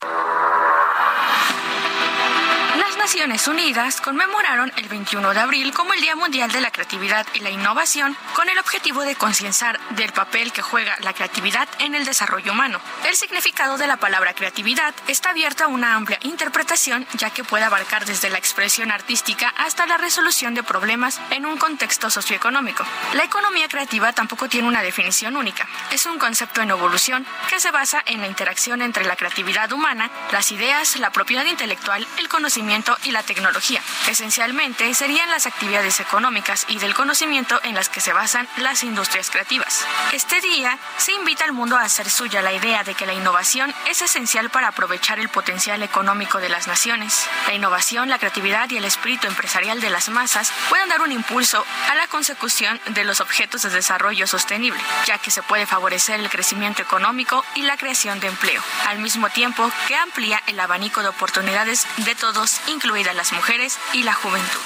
Naciones 3.04 3.46
Unidas 3.48 4.00
conmemoraron 4.00 4.72
el 4.78 4.88
21 4.88 5.34
de 5.34 5.40
abril 5.40 5.74
como 5.74 5.92
el 5.92 6.00
Día 6.00 6.16
Mundial 6.16 6.50
de 6.50 6.62
la 6.62 6.70
Creatividad 6.70 7.26
y 7.34 7.40
la 7.40 7.50
Innovación 7.50 8.16
con 8.34 8.48
el 8.48 8.58
objetivo 8.58 9.02
de 9.02 9.14
concienciar 9.14 9.78
del 9.90 10.14
papel 10.14 10.52
que 10.52 10.62
juega 10.62 10.96
la 11.00 11.12
creatividad 11.12 11.68
en 11.80 11.94
el 11.94 12.06
desarrollo 12.06 12.52
humano. 12.52 12.80
El 13.06 13.14
significado 13.14 13.76
de 13.76 13.86
la 13.86 13.98
palabra 13.98 14.32
creatividad 14.32 14.94
está 15.06 15.30
abierto 15.30 15.64
a 15.64 15.68
una 15.68 15.96
amplia 15.96 16.18
interpretación 16.22 17.06
ya 17.18 17.28
que 17.28 17.44
puede 17.44 17.64
abarcar 17.64 18.06
desde 18.06 18.30
la 18.30 18.38
expresión 18.38 18.90
artística 18.90 19.52
hasta 19.58 19.84
la 19.84 19.98
resolución 19.98 20.54
de 20.54 20.62
problemas 20.62 21.20
en 21.28 21.44
un 21.44 21.58
contexto 21.58 22.08
socioeconómico. 22.08 22.86
La 23.12 23.24
economía 23.24 23.68
creativa 23.68 24.14
tampoco 24.14 24.48
tiene 24.48 24.66
una 24.66 24.80
definición 24.80 25.36
única. 25.36 25.68
Es 25.90 26.06
un 26.06 26.18
concepto 26.18 26.62
en 26.62 26.70
evolución 26.70 27.26
que 27.50 27.60
se 27.60 27.70
basa 27.70 28.02
en 28.06 28.22
la 28.22 28.28
interacción 28.28 28.80
entre 28.80 29.04
la 29.04 29.16
creatividad 29.16 29.70
humana, 29.72 30.10
las 30.32 30.50
ideas, 30.52 30.96
la 30.96 31.12
propiedad 31.12 31.44
intelectual, 31.44 32.08
el 32.16 32.30
conocimiento 32.30 32.93
y 33.04 33.10
la 33.10 33.22
tecnología. 33.22 33.82
Esencialmente 34.08 34.92
serían 34.94 35.30
las 35.30 35.46
actividades 35.46 36.00
económicas 36.00 36.66
y 36.68 36.78
del 36.78 36.94
conocimiento 36.94 37.60
en 37.64 37.74
las 37.74 37.88
que 37.88 38.00
se 38.00 38.12
basan 38.12 38.48
las 38.58 38.84
industrias 38.84 39.30
creativas. 39.30 39.84
Este 40.12 40.40
día 40.40 40.78
se 40.96 41.12
invita 41.12 41.44
al 41.44 41.52
mundo 41.52 41.76
a 41.76 41.82
hacer 41.82 42.08
suya 42.10 42.42
la 42.42 42.52
idea 42.52 42.84
de 42.84 42.94
que 42.94 43.06
la 43.06 43.14
innovación 43.14 43.74
es 43.86 44.02
esencial 44.02 44.50
para 44.50 44.68
aprovechar 44.68 45.18
el 45.18 45.28
potencial 45.28 45.82
económico 45.82 46.38
de 46.38 46.48
las 46.48 46.66
naciones. 46.66 47.26
La 47.46 47.54
innovación, 47.54 48.08
la 48.08 48.18
creatividad 48.18 48.70
y 48.70 48.76
el 48.76 48.84
espíritu 48.84 49.26
empresarial 49.26 49.80
de 49.80 49.90
las 49.90 50.08
masas 50.08 50.52
pueden 50.68 50.88
dar 50.88 51.00
un 51.02 51.12
impulso 51.12 51.64
a 51.90 51.94
la 51.94 52.06
consecución 52.06 52.80
de 52.86 53.04
los 53.04 53.20
objetos 53.20 53.62
de 53.62 53.70
desarrollo 53.70 54.26
sostenible, 54.26 54.80
ya 55.06 55.18
que 55.18 55.30
se 55.30 55.42
puede 55.42 55.66
favorecer 55.66 56.20
el 56.20 56.30
crecimiento 56.30 56.82
económico 56.82 57.44
y 57.54 57.62
la 57.62 57.76
creación 57.76 58.20
de 58.20 58.28
empleo, 58.28 58.62
al 58.86 58.98
mismo 58.98 59.28
tiempo 59.30 59.70
que 59.88 59.96
amplía 59.96 60.42
el 60.46 60.60
abanico 60.60 61.02
de 61.02 61.08
oportunidades 61.08 61.86
de 61.98 62.14
todos, 62.14 62.60
incluidas 62.84 63.16
las 63.16 63.32
mujeres 63.32 63.78
y 63.94 64.02
la 64.02 64.12
juventud. 64.12 64.60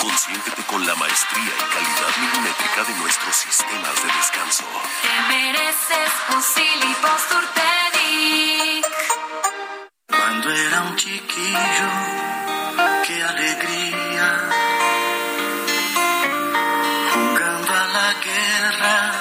Consiéntete 0.00 0.62
con 0.62 0.86
la 0.86 0.94
maestría 0.94 1.42
y 1.42 1.74
calidad 1.74 2.16
milimétrica 2.20 2.84
de 2.84 2.94
nuestros 3.00 3.34
sistemas 3.34 3.96
de 4.00 4.12
descanso. 4.12 4.64
Te 5.02 5.34
mereces 5.34 6.12
un 6.28 6.42
Cuando 10.06 10.52
era 10.52 10.82
un 10.82 10.96
chiquillo, 10.96 11.90
qué 13.04 13.24
alegría. 13.24 14.38
Jugando 17.12 17.74
a 17.74 17.86
la 17.88 18.14
guerra, 18.22 19.12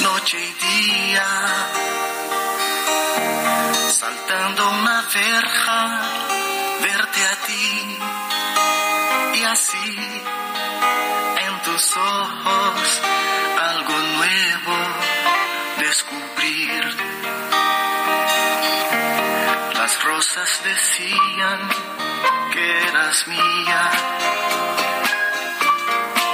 noche 0.00 0.38
y 0.38 0.52
día. 0.66 1.77
Saltando 3.98 4.62
una 4.68 5.02
verja, 5.12 6.00
verte 6.82 7.20
a 7.26 7.34
ti 7.46 7.98
y 9.34 9.42
así 9.42 10.22
en 11.46 11.62
tus 11.64 11.96
ojos 11.96 13.02
algo 13.58 13.98
nuevo 13.98 14.76
descubrir. 15.80 16.96
Las 19.74 20.02
rosas 20.04 20.60
decían 20.62 21.68
que 22.52 22.82
eras 22.90 23.26
mía 23.26 23.90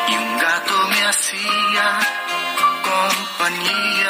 y 0.08 0.16
un 0.18 0.38
gato 0.38 0.88
me 0.90 1.06
hacía 1.06 1.98
compañía. 2.82 4.03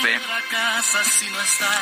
Guadalupe? 0.00 0.20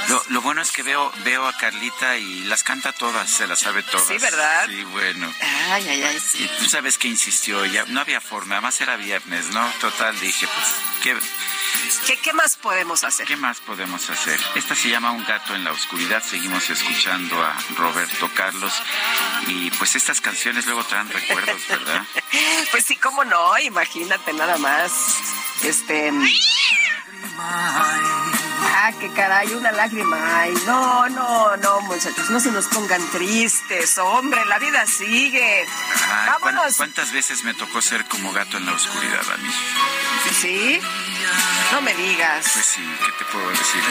Lo, 0.09 0.23
lo, 0.29 0.43
bueno 0.43 0.63
es 0.63 0.71
que 0.73 0.83
veo 0.83 1.13
veo 1.25 1.47
a 1.47 1.53
Carlita 1.57 2.17
y 2.17 2.45
las 2.45 2.63
canta 2.65 2.93
todas, 2.93 3.31
se 3.31 3.47
las 3.47 3.61
sabe 3.61 3.83
todas. 3.83 4.07
Sí, 4.07 4.19
¿verdad? 4.19 4.67
Sí, 4.67 4.85
bueno. 4.85 5.33
Ay, 5.71 5.89
ay, 5.89 6.03
ay. 6.03 6.21
Sí. 6.21 6.45
Y 6.45 6.49
tú 6.59 6.69
sabes 6.69 6.99
que 6.99 7.09
insistió, 7.09 7.65
ya 7.67 7.85
no 7.87 8.01
había 8.01 8.21
forma, 8.21 8.57
además 8.57 8.81
era 8.81 8.97
viernes, 8.97 9.47
¿no? 9.47 9.67
Total, 9.81 10.19
dije, 10.21 10.47
pues, 10.47 10.67
¿qué, 11.03 11.17
¿Qué, 12.07 12.17
¿Qué, 12.17 12.33
más 12.33 12.57
podemos 12.57 13.05
hacer? 13.05 13.27
¿Qué 13.27 13.37
más 13.37 13.61
podemos 13.61 14.09
hacer? 14.11 14.39
Esta 14.55 14.75
se 14.75 14.89
llama 14.89 15.13
Un 15.13 15.25
gato 15.25 15.55
en 15.55 15.65
la 15.65 15.73
oscuridad. 15.73 16.23
Seguimos 16.23 16.69
escuchando 16.71 17.41
a 17.43 17.57
Roberto 17.77 18.31
Carlos. 18.35 18.73
Y 19.47 19.71
pues 19.73 19.95
estas 19.95 20.21
canciones 20.21 20.67
luego 20.67 20.85
traen 20.85 21.11
recuerdos, 21.11 21.61
¿verdad? 21.69 22.03
pues 22.71 22.85
sí, 22.85 22.97
cómo 22.97 23.25
no, 23.25 23.59
imagínate 23.59 24.33
nada 24.33 24.57
más. 24.59 24.93
Este. 25.63 26.13
Ah, 27.41 28.93
qué 28.99 29.11
caray, 29.13 29.53
una 29.55 29.73
lágrima. 29.73 30.41
Ay, 30.41 30.55
no, 30.67 31.09
no, 31.09 31.57
no, 31.57 31.81
muchachos, 31.83 32.31
no 32.31 32.41
se 32.41 32.51
nos 32.51 32.67
pongan 32.67 33.03
tristes, 33.11 33.99
hombre, 33.99 34.45
la 34.47 34.59
vida 34.59 34.87
sigue. 34.87 35.67
Ay, 36.19 36.31
Vámonos. 36.41 36.77
¿Cuántas 36.77 37.13
veces 37.13 37.45
me 37.45 37.55
tocó 37.55 37.81
ser 37.81 38.05
como 38.07 38.33
gato 38.33 38.57
en 38.57 38.67
la 38.67 38.73
oscuridad 38.73 39.31
a 39.33 39.37
mí? 39.39 39.51
¿Sí? 40.41 40.81
No 41.73 41.83
me 41.83 41.95
digas. 41.95 42.51
Pues 42.53 42.65
sí, 42.65 42.83
¿qué 43.05 43.13
te 43.19 43.25
puedo 43.31 43.51
decir, 43.51 43.83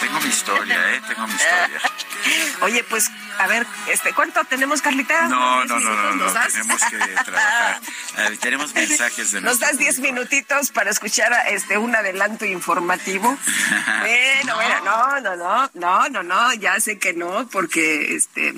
Tengo 0.00 0.20
mi 0.20 0.28
historia, 0.28 0.94
¿eh? 0.94 1.02
Tengo 1.08 1.26
mi 1.26 1.34
historia. 1.34 1.80
Oye, 2.62 2.84
pues, 2.84 3.10
a 3.38 3.46
ver, 3.46 3.66
este, 3.88 4.12
¿cuánto 4.14 4.44
tenemos, 4.44 4.80
Carlita? 4.80 5.28
No, 5.28 5.64
no, 5.64 5.78
no, 5.80 5.94
no, 5.94 6.14
no, 6.14 6.32
tenemos 6.48 6.80
que 6.84 6.98
trabajar. 7.24 7.80
Tenemos 8.40 8.74
mensajes 8.74 9.32
de 9.32 9.40
Nos 9.40 9.58
das 9.58 9.78
diez 9.78 9.98
minutitos 9.98 10.70
para 10.70 10.90
escuchar 10.90 11.32
este 11.48 11.78
un 11.78 11.94
adelanto 11.94 12.44
informativo. 12.46 13.36
bueno, 14.00 14.44
no. 14.44 14.54
bueno, 14.54 14.80
no, 14.84 15.20
no, 15.20 15.36
no, 15.36 15.70
no, 15.74 16.08
no, 16.08 16.22
no, 16.22 16.54
ya 16.54 16.80
sé 16.80 16.98
que 16.98 17.12
no, 17.12 17.46
porque 17.48 18.14
este 18.14 18.54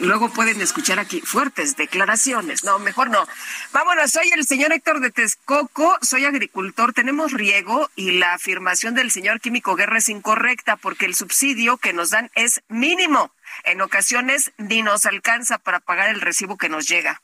Luego 0.00 0.30
pueden 0.30 0.60
escuchar 0.60 0.98
aquí 0.98 1.20
fuertes 1.20 1.76
declaraciones. 1.76 2.64
No, 2.64 2.78
mejor 2.78 3.10
no. 3.10 3.26
Vámonos, 3.72 4.10
soy 4.10 4.28
el 4.34 4.46
señor 4.46 4.72
Héctor 4.72 5.00
de 5.00 5.10
Texcoco, 5.10 5.96
soy 6.02 6.24
agricultor, 6.24 6.92
tenemos 6.92 7.32
riego 7.32 7.90
y 7.94 8.12
la 8.12 8.34
afirmación 8.34 8.94
del 8.94 9.10
señor 9.10 9.40
Químico 9.40 9.76
Guerra 9.76 9.98
es 9.98 10.08
incorrecta 10.08 10.76
porque 10.76 11.06
el 11.06 11.14
subsidio 11.14 11.76
que 11.76 11.92
nos 11.92 12.10
dan 12.10 12.30
es 12.34 12.62
mínimo. 12.68 13.32
En 13.64 13.80
ocasiones 13.80 14.52
ni 14.58 14.82
nos 14.82 15.06
alcanza 15.06 15.58
para 15.58 15.80
pagar 15.80 16.08
el 16.10 16.20
recibo 16.20 16.56
que 16.56 16.68
nos 16.68 16.88
llega. 16.88 17.22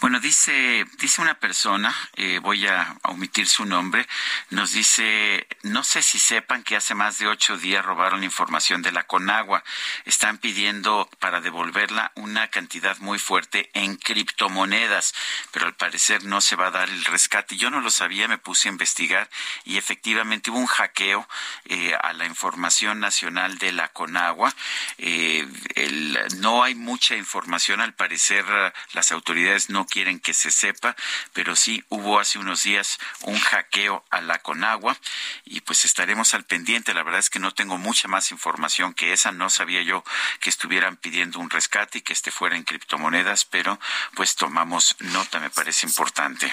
Bueno, 0.00 0.20
dice, 0.20 0.84
dice 0.98 1.20
una 1.20 1.34
persona, 1.34 1.94
eh, 2.14 2.38
voy 2.40 2.66
a 2.66 2.96
omitir 3.04 3.48
su 3.48 3.64
nombre, 3.64 4.06
nos 4.50 4.72
dice, 4.72 5.46
no 5.62 5.82
sé 5.82 6.02
si 6.02 6.18
sepan 6.18 6.62
que 6.62 6.76
hace 6.76 6.94
más 6.94 7.18
de 7.18 7.26
ocho 7.26 7.56
días 7.56 7.84
robaron 7.84 8.22
información 8.22 8.82
de 8.82 8.92
la 8.92 9.04
Conagua. 9.04 9.64
Están 10.04 10.38
pidiendo 10.38 11.08
para 11.18 11.40
devolverla 11.40 12.12
una 12.14 12.48
cantidad 12.48 12.98
muy 12.98 13.18
fuerte 13.18 13.70
en 13.74 13.96
criptomonedas, 13.96 15.14
pero 15.52 15.66
al 15.66 15.74
parecer 15.74 16.24
no 16.24 16.40
se 16.40 16.56
va 16.56 16.68
a 16.68 16.72
dar 16.72 16.88
el 16.88 17.04
rescate. 17.06 17.56
Yo 17.56 17.70
no 17.70 17.80
lo 17.80 17.90
sabía, 17.90 18.28
me 18.28 18.38
puse 18.38 18.68
a 18.68 18.72
investigar 18.72 19.28
y 19.64 19.78
efectivamente 19.78 20.50
hubo 20.50 20.58
un 20.58 20.66
hackeo 20.66 21.28
eh, 21.64 21.94
a 22.00 22.12
la 22.12 22.26
información 22.26 23.00
nacional 23.00 23.58
de 23.58 23.72
la 23.72 23.88
Conagua. 23.88 24.54
Eh, 24.98 25.48
el, 25.74 26.18
no 26.36 26.62
hay 26.62 26.74
mucha 26.74 27.16
información, 27.16 27.80
al 27.80 27.94
parecer 27.94 28.44
las 28.92 29.10
autoridades 29.12 29.37
no 29.68 29.86
quieren 29.86 30.20
que 30.20 30.34
se 30.34 30.50
sepa, 30.50 30.96
pero 31.32 31.56
sí 31.56 31.84
hubo 31.88 32.18
hace 32.18 32.38
unos 32.38 32.62
días 32.62 32.98
un 33.22 33.38
hackeo 33.38 34.04
a 34.10 34.20
la 34.20 34.38
Conagua 34.40 34.96
y 35.44 35.60
pues 35.60 35.84
estaremos 35.84 36.34
al 36.34 36.44
pendiente. 36.44 36.94
La 36.94 37.02
verdad 37.02 37.20
es 37.20 37.30
que 37.30 37.38
no 37.38 37.52
tengo 37.52 37.78
mucha 37.78 38.08
más 38.08 38.30
información 38.30 38.94
que 38.94 39.12
esa. 39.12 39.32
No 39.32 39.50
sabía 39.50 39.82
yo 39.82 40.04
que 40.40 40.50
estuvieran 40.50 40.96
pidiendo 40.96 41.38
un 41.38 41.50
rescate 41.50 41.98
y 41.98 42.02
que 42.02 42.12
este 42.12 42.30
fuera 42.30 42.56
en 42.56 42.64
criptomonedas, 42.64 43.44
pero 43.44 43.78
pues 44.14 44.34
tomamos 44.34 44.96
nota, 45.00 45.40
me 45.40 45.50
parece 45.50 45.86
importante. 45.86 46.52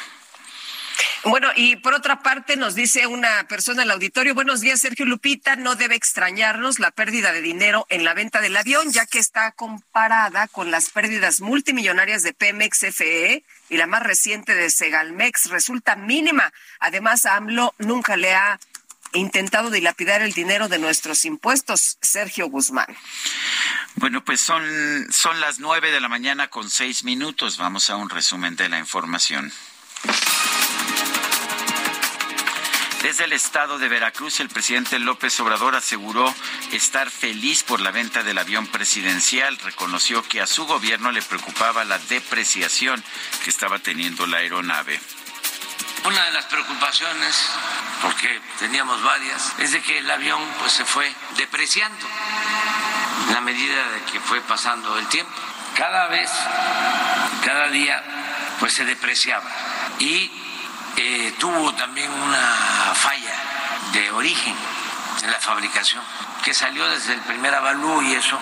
Bueno, 1.23 1.49
y 1.55 1.77
por 1.77 1.93
otra 1.93 2.19
parte 2.19 2.55
nos 2.55 2.75
dice 2.75 3.07
una 3.07 3.47
persona 3.47 3.81
en 3.81 3.87
el 3.87 3.91
auditorio, 3.91 4.35
buenos 4.35 4.61
días 4.61 4.81
Sergio 4.81 5.05
Lupita, 5.05 5.55
no 5.55 5.75
debe 5.75 5.95
extrañarnos 5.95 6.79
la 6.79 6.91
pérdida 6.91 7.33
de 7.33 7.41
dinero 7.41 7.87
en 7.89 8.03
la 8.03 8.13
venta 8.13 8.41
del 8.41 8.55
avión, 8.55 8.91
ya 8.91 9.05
que 9.07 9.17
está 9.17 9.51
comparada 9.51 10.47
con 10.47 10.69
las 10.69 10.91
pérdidas 10.91 11.41
multimillonarias 11.41 12.21
de 12.21 12.33
Pemex 12.33 12.85
FE 12.91 13.43
y 13.69 13.77
la 13.77 13.87
más 13.87 14.03
reciente 14.03 14.53
de 14.53 14.69
Segalmex 14.69 15.49
resulta 15.49 15.95
mínima. 15.95 16.53
Además, 16.79 17.25
AMLO 17.25 17.73
nunca 17.79 18.17
le 18.17 18.35
ha 18.35 18.59
intentado 19.13 19.71
dilapidar 19.71 20.21
el 20.21 20.33
dinero 20.33 20.67
de 20.67 20.77
nuestros 20.77 21.25
impuestos. 21.25 21.97
Sergio 22.01 22.47
Guzmán. 22.49 22.95
Bueno, 23.95 24.23
pues 24.23 24.41
son, 24.41 25.07
son 25.11 25.39
las 25.39 25.59
nueve 25.59 25.91
de 25.91 26.01
la 26.01 26.09
mañana 26.09 26.49
con 26.49 26.69
seis 26.69 27.03
minutos. 27.03 27.57
Vamos 27.57 27.89
a 27.89 27.95
un 27.95 28.09
resumen 28.09 28.55
de 28.55 28.69
la 28.69 28.77
información. 28.77 29.51
Desde 33.05 33.25
el 33.25 33.33
estado 33.33 33.77
de 33.77 33.87
Veracruz, 33.87 34.39
el 34.39 34.49
presidente 34.49 34.97
López 34.97 35.39
Obrador 35.39 35.75
aseguró 35.75 36.33
estar 36.71 37.11
feliz 37.11 37.61
por 37.61 37.79
la 37.79 37.91
venta 37.91 38.23
del 38.23 38.39
avión 38.39 38.65
presidencial. 38.65 39.59
Reconoció 39.59 40.23
que 40.23 40.41
a 40.41 40.47
su 40.47 40.65
gobierno 40.65 41.11
le 41.11 41.21
preocupaba 41.21 41.85
la 41.85 41.99
depreciación 41.99 43.03
que 43.43 43.51
estaba 43.51 43.77
teniendo 43.77 44.25
la 44.25 44.37
aeronave. 44.37 44.99
Una 46.03 46.25
de 46.25 46.31
las 46.31 46.45
preocupaciones, 46.45 47.51
porque 48.01 48.41
teníamos 48.57 49.03
varias, 49.03 49.53
es 49.59 49.71
de 49.73 49.83
que 49.83 49.99
el 49.99 50.09
avión 50.09 50.41
pues 50.57 50.71
se 50.71 50.83
fue 50.83 51.13
depreciando 51.37 52.07
en 53.27 53.33
la 53.35 53.41
medida 53.41 53.87
de 53.87 54.01
que 54.11 54.19
fue 54.19 54.41
pasando 54.41 54.97
el 54.97 55.07
tiempo. 55.09 55.31
Cada 55.75 56.07
vez, 56.07 56.31
cada 57.43 57.67
día, 57.67 58.03
pues 58.59 58.73
se 58.73 58.83
depreciaba. 58.83 59.51
Y 59.99 60.31
eh, 60.97 61.33
tuvo 61.39 61.73
también 61.73 62.11
una 62.11 62.93
falla 62.93 63.33
de 63.91 64.11
origen 64.11 64.55
en 65.23 65.31
la 65.31 65.39
fabricación, 65.39 66.03
que 66.43 66.53
salió 66.53 66.87
desde 66.89 67.13
el 67.13 67.21
primer 67.21 67.55
avalúo 67.55 68.01
y 68.01 68.13
eso 68.13 68.37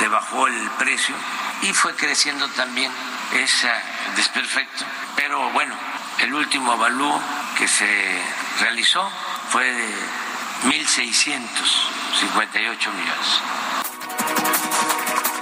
le 0.00 0.08
bajó 0.08 0.46
el 0.46 0.70
precio 0.78 1.14
y 1.62 1.72
fue 1.72 1.94
creciendo 1.94 2.48
también 2.50 2.92
ese 3.32 3.70
desperfecto. 4.14 4.84
Pero 5.16 5.50
bueno, 5.50 5.74
el 6.18 6.34
último 6.34 6.72
avalúo 6.72 7.18
que 7.56 7.68
se 7.68 8.22
realizó 8.60 9.10
fue 9.50 9.72
de 9.72 9.94
1.658 10.64 12.92
millones. 12.92 13.40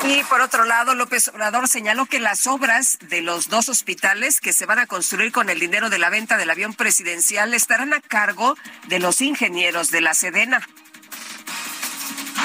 Y 0.07 0.23
por 0.25 0.43
otro 0.43 0.65
lado, 0.65 0.95
López 0.95 1.29
Obrador 1.29 1.67
señaló 1.67 2.05
que 2.05 2.21
las 2.21 2.47
obras 2.47 2.99
de 3.01 3.23
los 3.23 3.49
dos 3.49 3.71
hospitales 3.71 4.39
que 4.39 4.53
se 4.53 4.67
van 4.67 4.79
a 4.79 4.87
construir 4.87 5.33
con 5.33 5.49
el 5.49 5.59
dinero 5.59 5.89
de 5.89 5.99
la 5.99 6.11
venta 6.11 6.37
del 6.37 6.51
avión 6.51 6.75
presidencial 6.75 7.55
estarán 7.55 7.95
a 7.95 8.01
cargo 8.03 8.55
de 8.89 8.99
los 8.99 9.23
ingenieros 9.23 9.91
de 9.91 10.03
la 10.03 10.13
Sedena. 10.13 10.61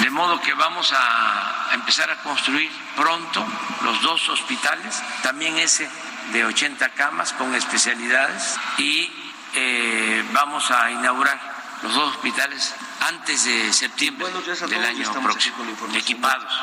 De 0.02 0.10
modo 0.10 0.42
que 0.42 0.54
vamos 0.54 0.94
a 0.96 1.72
empezar 1.74 2.10
a 2.10 2.22
construir 2.24 2.72
pronto 2.96 3.46
los 3.84 4.02
dos 4.04 4.30
hospitales, 4.30 5.04
también 5.22 5.58
ese 5.58 5.90
de 6.32 6.46
80 6.46 6.90
camas 6.94 7.34
con 7.34 7.54
especialidades 7.56 8.56
y 8.78 9.12
eh, 9.56 10.24
vamos 10.32 10.72
a 10.72 10.92
inaugurar 10.92 11.59
los 11.84 11.94
dos 11.94 12.16
hospitales 12.16 12.74
antes 13.02 13.46
de 13.46 13.72
septiembre 13.74 14.28
del 14.68 14.86
año 14.86 15.12
próximo, 15.24 15.58
equipados 15.94 16.54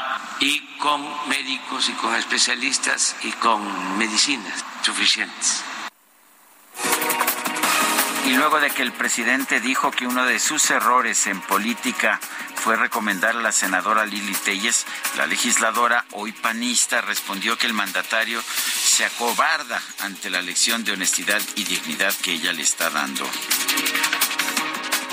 y 0.40 0.60
con 0.78 1.02
médicos 1.28 1.88
y 1.88 1.92
con 1.92 2.14
especialistas 2.14 3.16
y 3.22 3.32
con 3.32 3.98
medicinas 3.98 4.64
suficientes. 4.82 5.62
Y 8.26 8.34
luego 8.34 8.58
de 8.58 8.70
que 8.70 8.82
el 8.82 8.92
presidente 8.92 9.60
dijo 9.60 9.90
que 9.92 10.06
uno 10.06 10.24
de 10.24 10.40
sus 10.40 10.70
errores 10.70 11.26
en 11.28 11.40
política 11.40 12.20
fue 12.56 12.74
recomendar 12.74 13.36
a 13.36 13.40
la 13.40 13.52
senadora 13.52 14.04
Lili 14.04 14.34
Telles, 14.34 14.84
la 15.16 15.26
legisladora 15.26 16.04
hoy 16.10 16.32
panista 16.32 17.00
respondió 17.00 17.56
que 17.56 17.68
el 17.68 17.72
mandatario 17.72 18.42
se 18.42 19.04
acobarda 19.04 19.80
ante 20.00 20.30
la 20.30 20.42
lección 20.42 20.82
de 20.82 20.92
honestidad 20.92 21.40
y 21.54 21.62
dignidad 21.62 22.12
que 22.22 22.32
ella 22.32 22.52
le 22.52 22.62
está 22.62 22.90
dando. 22.90 23.24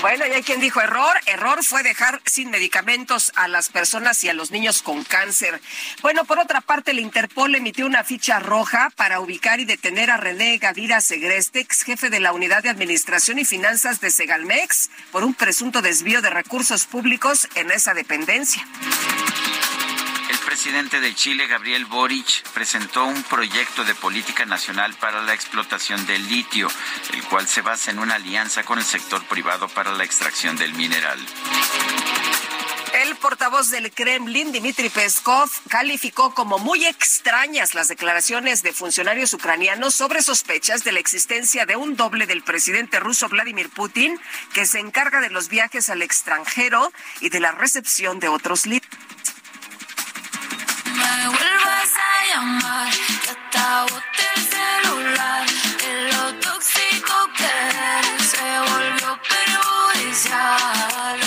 Bueno, 0.04 0.26
y 0.26 0.32
hay 0.32 0.42
quien 0.42 0.60
dijo 0.60 0.82
error. 0.82 1.16
Error 1.24 1.64
fue 1.64 1.82
dejar 1.82 2.20
sin 2.26 2.50
medicamentos 2.50 3.32
a 3.36 3.48
las 3.48 3.70
personas 3.70 4.22
y 4.22 4.28
a 4.28 4.34
los 4.34 4.50
niños 4.50 4.82
con 4.82 5.02
cáncer. 5.02 5.58
Bueno, 6.02 6.26
por 6.26 6.38
otra 6.38 6.60
parte, 6.60 6.90
el 6.90 6.98
Interpol 6.98 7.54
emitió 7.54 7.86
una 7.86 8.04
ficha 8.04 8.38
roja 8.38 8.90
para 8.96 9.20
ubicar 9.20 9.60
y 9.60 9.64
detener 9.64 10.10
a 10.10 10.18
René 10.18 10.58
Gavira 10.58 11.00
Segreste, 11.00 11.60
ex 11.60 11.84
jefe 11.84 12.10
de 12.10 12.20
la 12.20 12.34
Unidad 12.34 12.62
de 12.62 12.68
Administración 12.68 13.38
y 13.38 13.46
Finanzas 13.46 14.02
de 14.02 14.10
Segalmex, 14.10 14.90
por 15.10 15.24
un 15.24 15.32
presunto 15.32 15.80
desvío 15.80 16.20
de 16.20 16.28
recursos 16.28 16.84
públicos 16.84 17.48
en 17.54 17.70
esa 17.70 17.94
dependencia. 17.94 18.62
El 20.64 20.70
presidente 20.70 21.00
de 21.02 21.14
Chile, 21.14 21.46
Gabriel 21.46 21.84
Boric, 21.84 22.42
presentó 22.54 23.04
un 23.04 23.22
proyecto 23.24 23.84
de 23.84 23.94
política 23.94 24.46
nacional 24.46 24.94
para 24.94 25.20
la 25.20 25.34
explotación 25.34 26.06
del 26.06 26.26
litio, 26.26 26.68
el 27.12 27.22
cual 27.24 27.46
se 27.46 27.60
basa 27.60 27.90
en 27.90 27.98
una 27.98 28.14
alianza 28.14 28.64
con 28.64 28.78
el 28.78 28.84
sector 28.86 29.22
privado 29.26 29.68
para 29.68 29.92
la 29.92 30.04
extracción 30.04 30.56
del 30.56 30.72
mineral. 30.72 31.18
El 32.94 33.14
portavoz 33.16 33.68
del 33.68 33.92
Kremlin, 33.92 34.52
Dmitry 34.52 34.88
Peskov, 34.88 35.50
calificó 35.68 36.32
como 36.32 36.58
muy 36.58 36.86
extrañas 36.86 37.74
las 37.74 37.88
declaraciones 37.88 38.62
de 38.62 38.72
funcionarios 38.72 39.34
ucranianos 39.34 39.94
sobre 39.94 40.22
sospechas 40.22 40.82
de 40.82 40.92
la 40.92 41.00
existencia 41.00 41.66
de 41.66 41.76
un 41.76 41.94
doble 41.94 42.26
del 42.26 42.42
presidente 42.42 43.00
ruso 43.00 43.28
Vladimir 43.28 43.68
Putin 43.68 44.18
que 44.54 44.64
se 44.64 44.78
encarga 44.78 45.20
de 45.20 45.28
los 45.28 45.50
viajes 45.50 45.90
al 45.90 46.00
extranjero 46.00 46.90
y 47.20 47.28
de 47.28 47.40
la 47.40 47.52
recepción 47.52 48.18
de 48.18 48.28
otros 48.28 48.64
líderes. 48.64 48.88
Me 50.94 51.28
vuelvas 51.28 51.90
a 51.96 52.10
llamar, 52.30 52.90
que 53.22 53.30
hasta 53.30 53.82
boté 53.82 54.26
el 54.36 54.42
celular, 54.56 55.46
de 55.82 55.92
lo 56.12 56.22
tóxico 56.40 57.14
que 57.36 57.44
eres, 57.44 58.22
se 58.32 58.48
volvió 58.70 59.08
perjudicial, 59.32 61.20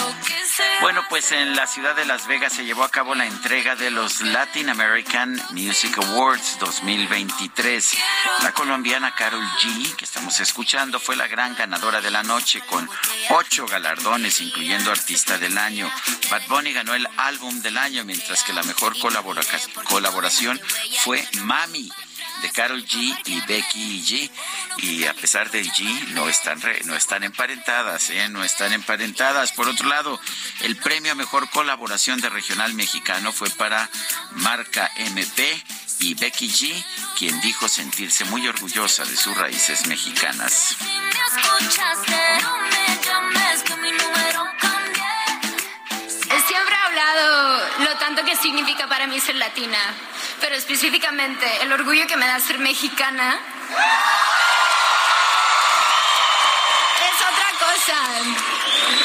Bueno, 0.82 1.04
pues 1.10 1.32
en 1.32 1.56
la 1.56 1.68
ciudad 1.68 1.96
de 1.96 2.06
Las 2.06 2.28
Vegas 2.28 2.54
se 2.54 2.66
llevó 2.66 2.84
a 2.84 2.90
cabo 2.90 3.14
la 3.16 3.26
entrega 3.26 3.76
de 3.76 3.92
los 3.92 4.22
Latin 4.22 4.70
American 4.70 5.40
Music 5.52 5.98
Awards 5.98 6.58
2023. 6.60 7.98
La 8.44 8.52
colombiana 8.54 9.14
Carol 9.16 9.44
G, 9.62 9.96
que 9.96 10.06
estamos 10.06 10.40
escuchando, 10.40 11.00
fue 11.00 11.16
la 11.16 11.28
gran 11.28 11.56
ganadora 11.56 12.02
de 12.02 12.12
la 12.12 12.24
noche 12.24 12.62
con 12.62 12.90
ocho 13.30 13.66
galardones, 13.68 14.42
incluyendo 14.42 14.92
Artista 14.92 15.38
del 15.38 15.58
Año. 15.58 15.92
Bad 16.30 16.48
Bunny 16.48 16.74
ganó 16.74 16.94
el 16.96 17.08
Álbum 17.18 17.62
del 17.62 17.78
Año, 17.78 18.04
mientras 18.04 18.44
que 18.44 18.54
la 18.54 18.64
mejor 18.64 18.98
colabora- 19.00 19.42
colaboración 19.86 20.60
fue 21.04 21.28
Mami 21.42 21.92
de 22.42 22.50
Carol 22.52 22.86
G 22.86 23.18
y 23.26 23.42
Becky 23.42 24.04
G 24.04 24.32
y 24.78 25.06
a 25.06 25.14
pesar 25.14 25.50
del 25.52 25.72
G 25.72 25.84
no 26.10 26.30
están 26.30 26.62
no 26.86 26.96
están 26.96 27.24
emparentadas, 27.24 28.10
¿eh? 28.10 28.30
no 28.30 28.44
están 28.44 28.74
emparentadas. 28.74 29.52
Por 29.52 29.68
otro 29.68 29.88
lado, 29.88 30.20
el 30.62 30.76
premio 30.78 31.12
a 31.12 31.16
mejor 31.16 31.50
colaboración 31.50 32.20
de 32.22 32.30
regional 32.30 32.74
mexicano 32.74 33.32
fue 33.32 33.50
para 33.52 33.90
Marca 34.32 34.92
MP 34.98 35.64
y 36.00 36.14
Becky 36.16 36.50
G, 36.50 36.86
quien 37.18 37.40
dijo 37.42 37.68
sentirse 37.68 38.26
muy 38.26 38.48
orgullosa 38.48 39.04
de 39.06 39.16
sus 39.16 39.36
raíces 39.36 39.88
mexicanas. 39.88 40.78
Siempre 46.48 46.76
he 46.76 46.86
hablado 46.86 47.68
lo 47.80 47.98
tanto 47.98 48.24
que 48.24 48.36
significa 48.36 48.88
para 48.88 49.08
mí 49.08 49.20
ser 49.20 49.36
latina, 49.36 49.78
pero 50.40 50.56
específicamente 50.56 51.46
el 51.62 51.72
orgullo 51.72 52.08
que 52.08 52.18
me 52.18 52.28
da 52.28 52.40
ser 52.40 52.60
mexicana. 52.60 53.40
Es 57.08 57.22
otra 57.22 57.50
cosa. 57.60 57.98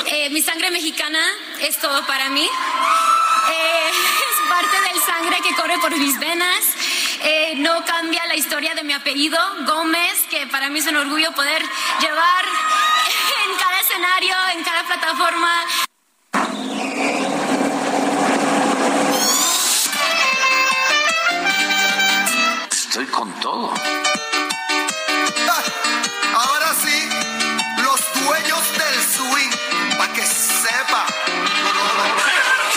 Eh, 0.07 0.31
mi 0.31 0.43
sangre 0.43 0.71
mexicana 0.71 1.21
es 1.61 1.79
todo 1.79 2.05
para 2.07 2.29
mí. 2.31 2.45
Eh, 2.45 3.91
es 3.91 4.49
parte 4.49 4.81
del 4.81 5.03
sangre 5.03 5.41
que 5.43 5.55
corre 5.55 5.79
por 5.79 5.97
mis 5.97 6.19
venas. 6.19 6.65
Eh, 7.25 7.55
no 7.57 7.85
cambia 7.85 8.27
la 8.27 8.35
historia 8.35 8.75
de 8.75 8.83
mi 8.83 8.93
apellido, 8.93 9.39
Gómez, 9.65 10.25
que 10.29 10.47
para 10.49 10.71
mí 10.71 10.81
es 10.81 10.87
un 10.87 10.97
orgullo 10.97 11.33
poder 11.33 11.63
llevar 12.01 12.45
en 13.47 13.57
cada 13.57 13.81
escenario, 13.81 14.35
en 14.55 14.65
cada 14.65 14.83
plataforma. 14.85 15.65
Estoy 22.93 23.06
con 23.06 23.32
todo. 23.40 23.73
Ahora 26.35 26.74
sí, 26.74 27.09
los 27.82 28.23
dueños 28.23 28.73
del 28.73 29.02
swing, 29.02 29.97
para 29.97 30.12
que 30.12 30.27
sepa. 30.27 31.06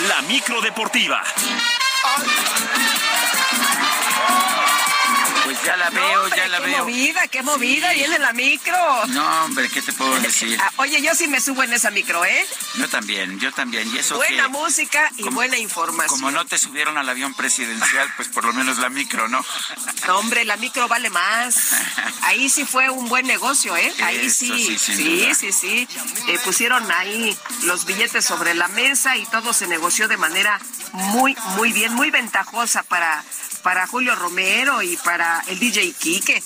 La 0.08 0.22
micro 0.22 0.62
deportiva. 0.62 1.22
Pues 2.16 2.95
ya 5.66 5.76
la 5.76 5.90
veo, 5.90 6.28
ya 6.28 6.48
la 6.48 6.58
qué 6.60 6.66
veo. 6.66 6.78
movida, 6.84 7.28
qué 7.28 7.42
movida, 7.42 7.90
Sí. 7.90 7.96
viene 7.98 8.18
la 8.18 8.32
micro. 8.32 9.06
No, 9.08 9.44
hombre, 9.44 9.68
¿qué 9.68 9.82
te 9.82 9.92
puedo 9.92 10.18
decir? 10.20 10.58
Ah, 10.62 10.70
Oye, 10.76 11.00
yo 11.02 11.14
sí 11.14 11.26
me 11.28 11.40
subo 11.40 11.62
en 11.62 11.72
esa 11.72 11.90
micro, 11.90 12.24
¿eh? 12.24 12.46
Yo 12.74 12.88
también, 12.88 13.38
yo 13.40 13.52
también. 13.52 13.92
Y 13.94 13.98
eso 13.98 14.16
Buena 14.16 14.44
que, 14.44 14.48
música 14.50 15.10
y 15.16 15.22
como- 15.22 15.36
buena 15.36 15.58
información. 15.58 16.08
como 16.20 16.30
no 16.30 16.44
te 16.46 16.58
subieron 16.58 16.96
al 16.98 17.08
avión 17.08 17.34
presidencial, 17.34 18.08
pues 18.16 18.28
por 18.28 18.44
lo 18.44 18.52
menos 18.52 18.78
la 18.78 18.88
micro, 18.88 19.28
¿no? 19.28 19.44
No, 20.06 20.18
hombre, 20.18 20.44
la 20.44 20.56
micro 20.56 20.88
vale 20.88 21.10
más. 21.10 21.56
Ahí 22.22 22.48
sí 22.48 22.64
fue 22.64 22.88
un 22.90 23.08
buen 23.08 23.26
negocio, 23.26 23.76
¿eh? 23.76 23.92
Ahí 24.04 24.26
Eso 24.26 24.38
sí, 24.46 24.78
sí, 24.78 25.34
sí, 25.34 25.52
sí. 25.52 25.88
Eh, 26.28 26.38
pusieron 26.44 26.90
ahí 26.92 27.36
los 27.62 27.84
billetes 27.86 28.24
sobre 28.24 28.54
la 28.54 28.68
mesa 28.68 29.16
y 29.16 29.26
todo 29.26 29.52
se 29.52 29.66
negoció 29.66 30.08
de 30.08 30.16
manera 30.16 30.60
muy, 30.92 31.36
muy 31.56 31.72
bien, 31.72 31.92
muy 31.94 32.10
ventajosa 32.10 32.82
para, 32.82 33.24
para 33.66 33.88
Julio 33.88 34.14
Romero 34.14 34.80
y 34.80 34.96
para 34.98 35.42
el 35.48 35.58
DJ 35.58 35.92
Quique. 35.94 36.40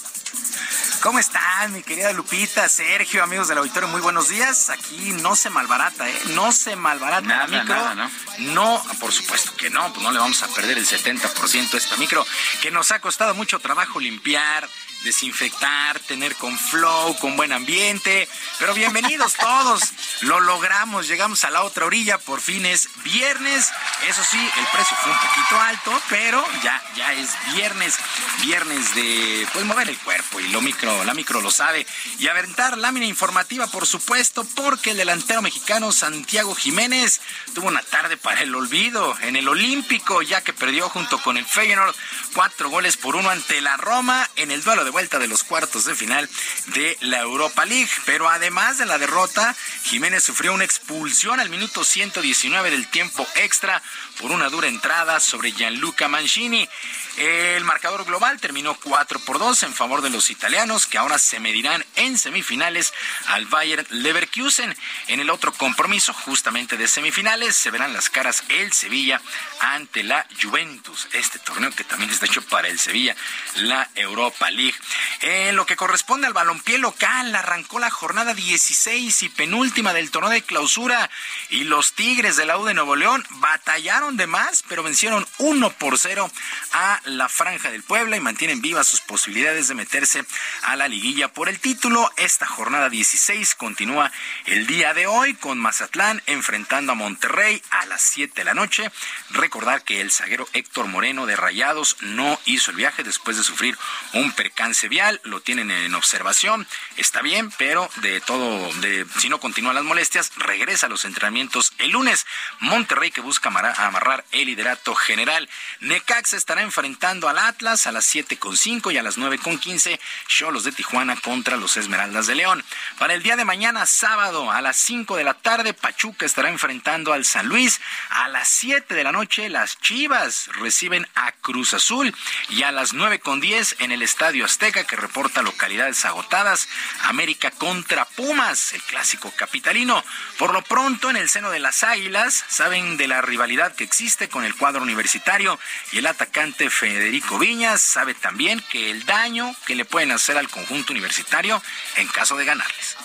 ¿Cómo 1.02 1.18
están, 1.18 1.70
mi 1.70 1.82
querida 1.82 2.14
Lupita, 2.14 2.66
Sergio, 2.66 3.22
amigos 3.22 3.46
del 3.48 3.58
auditorio? 3.58 3.90
Muy 3.90 4.00
buenos 4.00 4.30
días. 4.30 4.70
Aquí 4.70 5.12
no 5.20 5.36
se 5.36 5.50
malbarata, 5.50 6.08
¿eh? 6.08 6.18
No 6.28 6.50
se 6.50 6.76
malbarata 6.76 7.20
Nada, 7.20 7.46
la 7.46 7.58
micro. 7.58 7.74
nada, 7.74 7.94
¿no? 7.94 8.10
No, 8.38 8.82
por 8.98 9.12
supuesto 9.12 9.54
que 9.54 9.68
no, 9.68 9.92
pues 9.92 10.02
no 10.02 10.12
le 10.12 10.18
vamos 10.18 10.42
a 10.42 10.48
perder 10.48 10.78
el 10.78 10.86
70% 10.86 11.74
a 11.74 11.76
esta 11.76 11.98
micro, 11.98 12.26
que 12.62 12.70
nos 12.70 12.90
ha 12.90 13.00
costado 13.00 13.34
mucho 13.34 13.58
trabajo 13.58 14.00
limpiar, 14.00 14.66
desinfectar, 15.04 15.98
tener 16.00 16.34
con 16.36 16.58
flow, 16.58 17.16
con 17.18 17.36
buen 17.36 17.52
ambiente. 17.52 18.28
Pero 18.58 18.74
bienvenidos 18.74 19.34
todos. 19.34 19.82
Lo 20.22 20.40
logramos, 20.40 21.08
llegamos 21.08 21.44
a 21.44 21.50
la 21.50 21.62
otra 21.62 21.86
orilla, 21.86 22.18
por 22.18 22.40
fin 22.40 22.66
es 22.66 22.88
viernes. 23.02 23.70
Eso 24.08 24.22
sí, 24.30 24.38
el 24.38 24.66
precio 24.72 24.96
fue 25.02 25.12
un 25.12 25.18
poquito 25.18 25.60
alto, 25.60 26.02
pero 26.08 26.44
ya, 26.62 26.82
ya 26.96 27.12
es 27.14 27.30
viernes. 27.54 27.98
Viernes 28.42 28.94
de 28.94 29.46
pues 29.52 29.64
mover 29.64 29.88
el 29.88 29.98
cuerpo 29.98 30.40
y 30.40 30.48
lo 30.48 30.60
micro, 30.60 31.04
la 31.04 31.14
micro 31.14 31.40
lo 31.40 31.50
sabe. 31.50 31.86
Y 32.18 32.28
aventar 32.28 32.78
lámina 32.78 33.06
informativa, 33.06 33.66
por 33.66 33.86
supuesto, 33.86 34.44
porque 34.54 34.90
el 34.90 34.96
delantero 34.96 35.42
mexicano 35.42 35.92
Santiago 35.92 36.54
Jiménez 36.54 37.20
tuvo 37.54 37.68
una 37.68 37.82
tarde 37.82 38.16
para 38.16 38.42
el 38.42 38.54
olvido 38.54 39.16
en 39.22 39.36
el 39.36 39.48
Olímpico, 39.48 40.22
ya 40.22 40.42
que 40.42 40.52
perdió 40.52 40.88
junto 40.88 41.18
con 41.22 41.36
el 41.36 41.46
Feyenoord 41.46 41.94
cuatro 42.34 42.68
goles 42.70 42.96
por 42.96 43.16
uno 43.16 43.30
ante 43.30 43.60
la 43.60 43.76
Roma 43.76 44.28
en 44.36 44.50
el 44.50 44.62
duelo 44.62 44.84
de 44.84 44.89
vuelta 44.90 45.18
de 45.18 45.28
los 45.28 45.44
cuartos 45.44 45.84
de 45.84 45.94
final 45.94 46.28
de 46.66 46.96
la 47.00 47.20
Europa 47.20 47.64
League. 47.64 47.90
Pero 48.04 48.28
además 48.28 48.78
de 48.78 48.86
la 48.86 48.98
derrota, 48.98 49.54
Jiménez 49.84 50.22
sufrió 50.22 50.52
una 50.52 50.64
expulsión 50.64 51.40
al 51.40 51.50
minuto 51.50 51.84
119 51.84 52.70
del 52.70 52.88
tiempo 52.88 53.26
extra 53.36 53.82
por 54.20 54.32
una 54.32 54.48
dura 54.48 54.68
entrada 54.68 55.20
sobre 55.20 55.52
Gianluca 55.52 56.08
Mancini. 56.08 56.68
El 57.16 57.64
marcador 57.64 58.04
global 58.04 58.40
terminó 58.40 58.74
4 58.74 59.18
por 59.20 59.38
2 59.38 59.64
en 59.64 59.74
favor 59.74 60.02
de 60.02 60.10
los 60.10 60.30
italianos, 60.30 60.86
que 60.86 60.98
ahora 60.98 61.18
se 61.18 61.40
medirán 61.40 61.84
en 61.96 62.18
semifinales 62.18 62.92
al 63.26 63.46
Bayern 63.46 63.86
Leverkusen. 63.90 64.76
En 65.08 65.20
el 65.20 65.30
otro 65.30 65.52
compromiso, 65.52 66.12
justamente 66.12 66.76
de 66.76 66.88
semifinales, 66.88 67.56
se 67.56 67.70
verán 67.70 67.92
las 67.92 68.10
caras 68.10 68.44
el 68.48 68.72
Sevilla 68.72 69.20
ante 69.60 70.02
la 70.02 70.26
Juventus. 70.40 71.08
Este 71.12 71.38
torneo 71.38 71.70
que 71.70 71.84
también 71.84 72.10
está 72.10 72.26
hecho 72.26 72.42
para 72.42 72.68
el 72.68 72.78
Sevilla, 72.78 73.16
la 73.56 73.88
Europa 73.94 74.50
League. 74.50 74.76
En 75.20 75.56
lo 75.56 75.66
que 75.66 75.76
corresponde 75.76 76.26
al 76.26 76.32
balompié 76.32 76.78
local, 76.78 77.34
arrancó 77.34 77.78
la 77.78 77.90
jornada 77.90 78.34
16 78.34 79.22
y 79.22 79.28
penúltima 79.28 79.92
del 79.92 80.10
torneo 80.10 80.30
de 80.30 80.42
clausura 80.42 81.10
y 81.50 81.64
los 81.64 81.92
Tigres 81.94 82.36
de 82.36 82.46
la 82.46 82.58
U 82.58 82.64
de 82.64 82.74
Nuevo 82.74 82.96
León 82.96 83.24
batallaron 83.30 84.16
de 84.16 84.26
más, 84.26 84.64
pero 84.68 84.82
vencieron 84.82 85.26
1 85.38 85.70
por 85.72 85.98
0 85.98 86.30
a 86.72 87.00
la 87.04 87.28
Franja 87.28 87.70
del 87.70 87.82
Puebla 87.82 88.16
y 88.16 88.20
mantienen 88.20 88.62
vivas 88.62 88.86
sus 88.86 89.00
posibilidades 89.00 89.68
de 89.68 89.74
meterse 89.74 90.24
a 90.62 90.76
la 90.76 90.88
liguilla 90.88 91.28
por 91.32 91.48
el 91.48 91.60
título. 91.60 92.10
Esta 92.16 92.46
jornada 92.46 92.88
16 92.88 93.54
continúa 93.56 94.10
el 94.46 94.66
día 94.66 94.94
de 94.94 95.06
hoy 95.06 95.34
con 95.34 95.58
Mazatlán 95.58 96.22
enfrentando 96.26 96.92
a 96.92 96.94
Monterrey 96.94 97.62
a 97.70 97.86
las 97.86 98.02
7 98.02 98.32
de 98.34 98.44
la 98.44 98.54
noche. 98.54 98.90
Recordar 99.30 99.82
que 99.82 100.00
el 100.00 100.10
zaguero 100.10 100.48
Héctor 100.52 100.86
Moreno 100.86 101.26
de 101.26 101.36
Rayados 101.36 101.96
no 102.00 102.38
hizo 102.46 102.70
el 102.70 102.76
viaje 102.78 103.02
después 103.02 103.36
de 103.36 103.44
sufrir 103.44 103.76
un 104.12 104.32
percance 104.32 104.69
vial. 104.88 105.20
Lo 105.24 105.40
tienen 105.40 105.70
en 105.70 105.94
observación. 105.94 106.66
Está 106.96 107.22
bien, 107.22 107.50
pero 107.58 107.88
de 107.96 108.20
todo, 108.20 108.72
de 108.80 109.06
si 109.18 109.28
no 109.28 109.40
continúan 109.40 109.74
las 109.74 109.84
molestias, 109.84 110.32
regresa 110.36 110.86
a 110.86 110.88
los 110.88 111.04
entrenamientos 111.04 111.72
el 111.78 111.90
lunes. 111.90 112.26
Monterrey 112.60 113.10
que 113.10 113.20
busca 113.20 113.48
amarrar 113.48 114.24
el 114.32 114.46
liderato 114.46 114.94
general. 114.94 115.48
Necax 115.80 116.32
estará 116.32 116.62
enfrentando 116.62 117.28
al 117.28 117.38
Atlas 117.38 117.86
a 117.86 117.92
las 117.92 118.14
7.5 118.14 118.92
y 118.92 118.98
a 118.98 119.02
las 119.02 119.18
9.15 119.18 119.98
Cholos 120.26 120.64
de 120.64 120.72
Tijuana 120.72 121.16
contra 121.16 121.56
los 121.56 121.76
Esmeraldas 121.76 122.26
de 122.26 122.34
León. 122.34 122.64
Para 122.98 123.14
el 123.14 123.22
día 123.22 123.36
de 123.36 123.44
mañana, 123.44 123.86
sábado, 123.86 124.50
a 124.50 124.60
las 124.60 124.76
5 124.76 125.16
de 125.16 125.24
la 125.24 125.34
tarde, 125.34 125.74
Pachuca 125.74 126.26
estará 126.26 126.48
enfrentando 126.48 127.12
al 127.12 127.24
San 127.24 127.46
Luis. 127.46 127.80
A 128.10 128.28
las 128.28 128.48
7 128.48 128.94
de 128.94 129.04
la 129.04 129.12
noche, 129.12 129.48
las 129.48 129.78
Chivas 129.80 130.48
reciben 130.54 131.06
a 131.14 131.32
Cruz 131.32 131.74
Azul. 131.74 132.14
Y 132.48 132.62
a 132.62 132.72
las 132.72 132.94
9.10 132.94 133.76
en 133.78 133.92
el 133.92 134.02
Estadio 134.02 134.44
Azteca, 134.44 134.59
que 134.60 134.96
reporta 134.96 135.40
localidades 135.40 136.04
agotadas, 136.04 136.68
América 137.04 137.50
contra 137.50 138.04
Pumas, 138.04 138.74
el 138.74 138.82
clásico 138.82 139.32
capitalino. 139.34 140.04
Por 140.36 140.52
lo 140.52 140.60
pronto, 140.60 141.08
en 141.08 141.16
el 141.16 141.30
seno 141.30 141.50
de 141.50 141.60
las 141.60 141.82
Águilas, 141.82 142.44
saben 142.46 142.98
de 142.98 143.08
la 143.08 143.22
rivalidad 143.22 143.74
que 143.74 143.84
existe 143.84 144.28
con 144.28 144.44
el 144.44 144.54
cuadro 144.54 144.82
universitario 144.82 145.58
y 145.92 145.98
el 145.98 146.06
atacante 146.06 146.68
Federico 146.68 147.38
Viñas 147.38 147.80
sabe 147.80 148.12
también 148.12 148.62
que 148.70 148.90
el 148.90 149.06
daño 149.06 149.56
que 149.64 149.74
le 149.74 149.86
pueden 149.86 150.12
hacer 150.12 150.36
al 150.36 150.50
conjunto 150.50 150.92
universitario 150.92 151.62
en 151.96 152.06
caso 152.08 152.36
de 152.36 152.44
ganarles. 152.44 152.96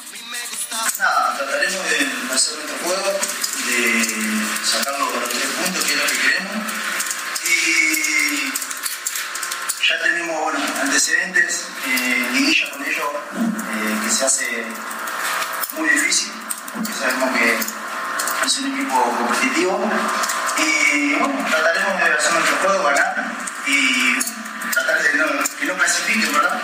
Trataremos 0.98 1.90
de 1.90 2.10
hacer 2.34 2.56
juego, 2.84 3.20
de 3.66 4.06
sacarlo 4.66 5.10
para 5.14 5.30
tres 5.30 5.46
puntos, 5.46 5.84
que 5.86 5.94
es 5.94 6.00
lo 6.00 6.06
que 6.06 6.18
queremos. 6.18 6.68
Y 7.48 8.06
ya 9.88 10.02
tenemos 10.02 10.54
antecedentes, 10.82 11.68
eh, 11.86 12.30
liguilla 12.34 12.72
con 12.72 12.84
ellos, 12.84 13.06
eh, 13.36 14.00
que 14.04 14.10
se 14.10 14.26
hace 14.26 14.66
muy 15.78 15.90
difícil, 15.90 16.32
porque 16.74 16.92
sabemos 16.92 17.38
que 17.38 17.58
es 18.46 18.58
un 18.60 18.74
equipo 18.74 19.04
competitivo. 19.04 19.92
Y 20.58 21.14
bueno, 21.14 21.46
trataremos 21.50 21.98
de 22.00 22.14
hacer 22.14 22.34
nuestro 22.34 22.56
juego, 22.64 22.84
ganar 22.86 23.32
y 23.68 24.16
tratar 24.72 25.04
de 25.04 25.14
no, 25.18 25.26
que 25.60 25.66
no 25.66 25.76
clasifiquen, 25.76 26.34
¿verdad? 26.34 26.62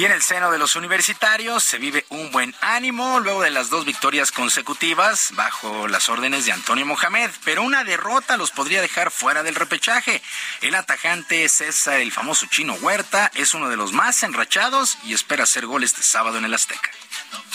Y 0.00 0.06
en 0.06 0.12
el 0.12 0.22
seno 0.22 0.50
de 0.50 0.56
los 0.56 0.76
universitarios 0.76 1.62
se 1.62 1.76
vive 1.76 2.06
un 2.08 2.30
buen 2.30 2.54
ánimo 2.62 3.20
luego 3.20 3.42
de 3.42 3.50
las 3.50 3.68
dos 3.68 3.84
victorias 3.84 4.32
consecutivas 4.32 5.32
bajo 5.34 5.88
las 5.88 6.08
órdenes 6.08 6.46
de 6.46 6.52
Antonio 6.52 6.86
Mohamed, 6.86 7.28
pero 7.44 7.62
una 7.62 7.84
derrota 7.84 8.38
los 8.38 8.50
podría 8.50 8.80
dejar 8.80 9.10
fuera 9.10 9.42
del 9.42 9.56
repechaje. 9.56 10.22
El 10.62 10.74
atajante 10.74 11.46
César, 11.50 12.00
el 12.00 12.12
famoso 12.12 12.46
chino 12.46 12.72
Huerta, 12.80 13.30
es 13.34 13.52
uno 13.52 13.68
de 13.68 13.76
los 13.76 13.92
más 13.92 14.22
enrachados 14.22 14.96
y 15.04 15.12
espera 15.12 15.44
hacer 15.44 15.66
gol 15.66 15.84
este 15.84 16.02
sábado 16.02 16.38
en 16.38 16.46
el 16.46 16.54
Azteca. 16.54 16.90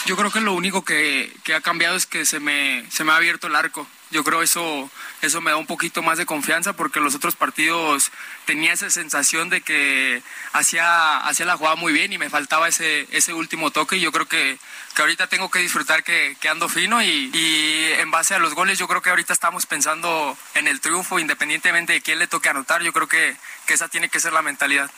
Yo 0.05 0.15
creo 0.15 0.29
que 0.29 0.39
lo 0.39 0.53
único 0.53 0.85
que, 0.85 1.35
ha 1.51 1.61
cambiado 1.61 1.95
es 1.95 2.05
que 2.05 2.27
se 2.27 2.39
me 2.39 2.85
ha 3.09 3.15
abierto 3.15 3.47
el 3.47 3.55
arco. 3.55 3.87
Yo 4.11 4.23
creo 4.23 4.41
eso 4.41 4.89
eso 5.25 5.41
me 5.41 5.51
da 5.51 5.57
un 5.57 5.65
poquito 5.65 6.01
más 6.03 6.17
de 6.17 6.25
confianza 6.25 6.73
porque 6.73 6.99
los 6.99 7.15
otros 7.15 7.35
partidos 7.35 8.11
tenía 8.45 8.73
esa 8.73 8.89
sensación 8.89 9.49
de 9.49 9.61
que 9.61 10.21
hacía, 10.53 11.17
hacía 11.17 11.45
la 11.45 11.57
jugada 11.57 11.75
muy 11.75 11.93
bien 11.93 12.13
y 12.13 12.17
me 12.17 12.29
faltaba 12.29 12.67
ese, 12.67 13.07
ese 13.11 13.33
último 13.33 13.71
toque 13.71 13.97
y 13.97 14.01
yo 14.01 14.11
creo 14.11 14.27
que, 14.27 14.59
que 14.95 15.01
ahorita 15.01 15.27
tengo 15.27 15.49
que 15.49 15.59
disfrutar 15.59 16.03
que, 16.03 16.37
que 16.39 16.49
ando 16.49 16.69
fino 16.69 17.01
y, 17.01 17.31
y, 17.33 17.93
en 17.99 18.11
base 18.11 18.35
a 18.35 18.39
los 18.39 18.53
goles 18.53 18.77
yo 18.77 18.87
creo 18.87 19.01
que 19.01 19.09
ahorita 19.09 19.33
estamos 19.33 19.65
pensando 19.65 20.37
en 20.53 20.67
el 20.67 20.79
triunfo 20.79 21.19
independientemente 21.19 21.93
de 21.93 22.01
quién 22.01 22.19
le 22.19 22.27
toque 22.27 22.49
anotar, 22.49 22.83
yo 22.83 22.93
creo 22.93 23.07
que, 23.07 23.35
que 23.65 23.73
esa 23.73 23.87
tiene 23.87 24.09
que 24.09 24.19
ser 24.19 24.33
la 24.33 24.41
mentalidad. 24.41 24.91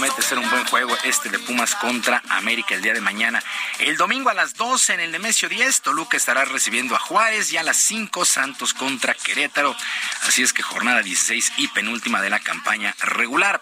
Promete 0.00 0.22
ser 0.22 0.38
un 0.38 0.48
buen 0.48 0.64
juego 0.64 0.96
este 1.04 1.28
de 1.28 1.38
Pumas 1.38 1.74
contra 1.74 2.22
América 2.30 2.74
el 2.74 2.80
día 2.80 2.94
de 2.94 3.02
mañana. 3.02 3.42
El 3.80 3.98
domingo 3.98 4.30
a 4.30 4.34
las 4.34 4.54
12 4.54 4.94
en 4.94 5.00
el 5.00 5.12
Nemesio 5.12 5.46
10, 5.46 5.82
Toluca 5.82 6.16
estará 6.16 6.46
recibiendo 6.46 6.96
a 6.96 6.98
Juárez 6.98 7.52
y 7.52 7.58
a 7.58 7.62
las 7.62 7.76
5 7.76 8.24
Santos 8.24 8.72
contra 8.72 9.12
Querétaro. 9.12 9.76
Así 10.22 10.42
es 10.42 10.54
que 10.54 10.62
jornada 10.62 11.02
16 11.02 11.52
y 11.58 11.68
penúltima 11.68 12.22
de 12.22 12.30
la 12.30 12.40
campaña 12.40 12.94
regular. 13.02 13.60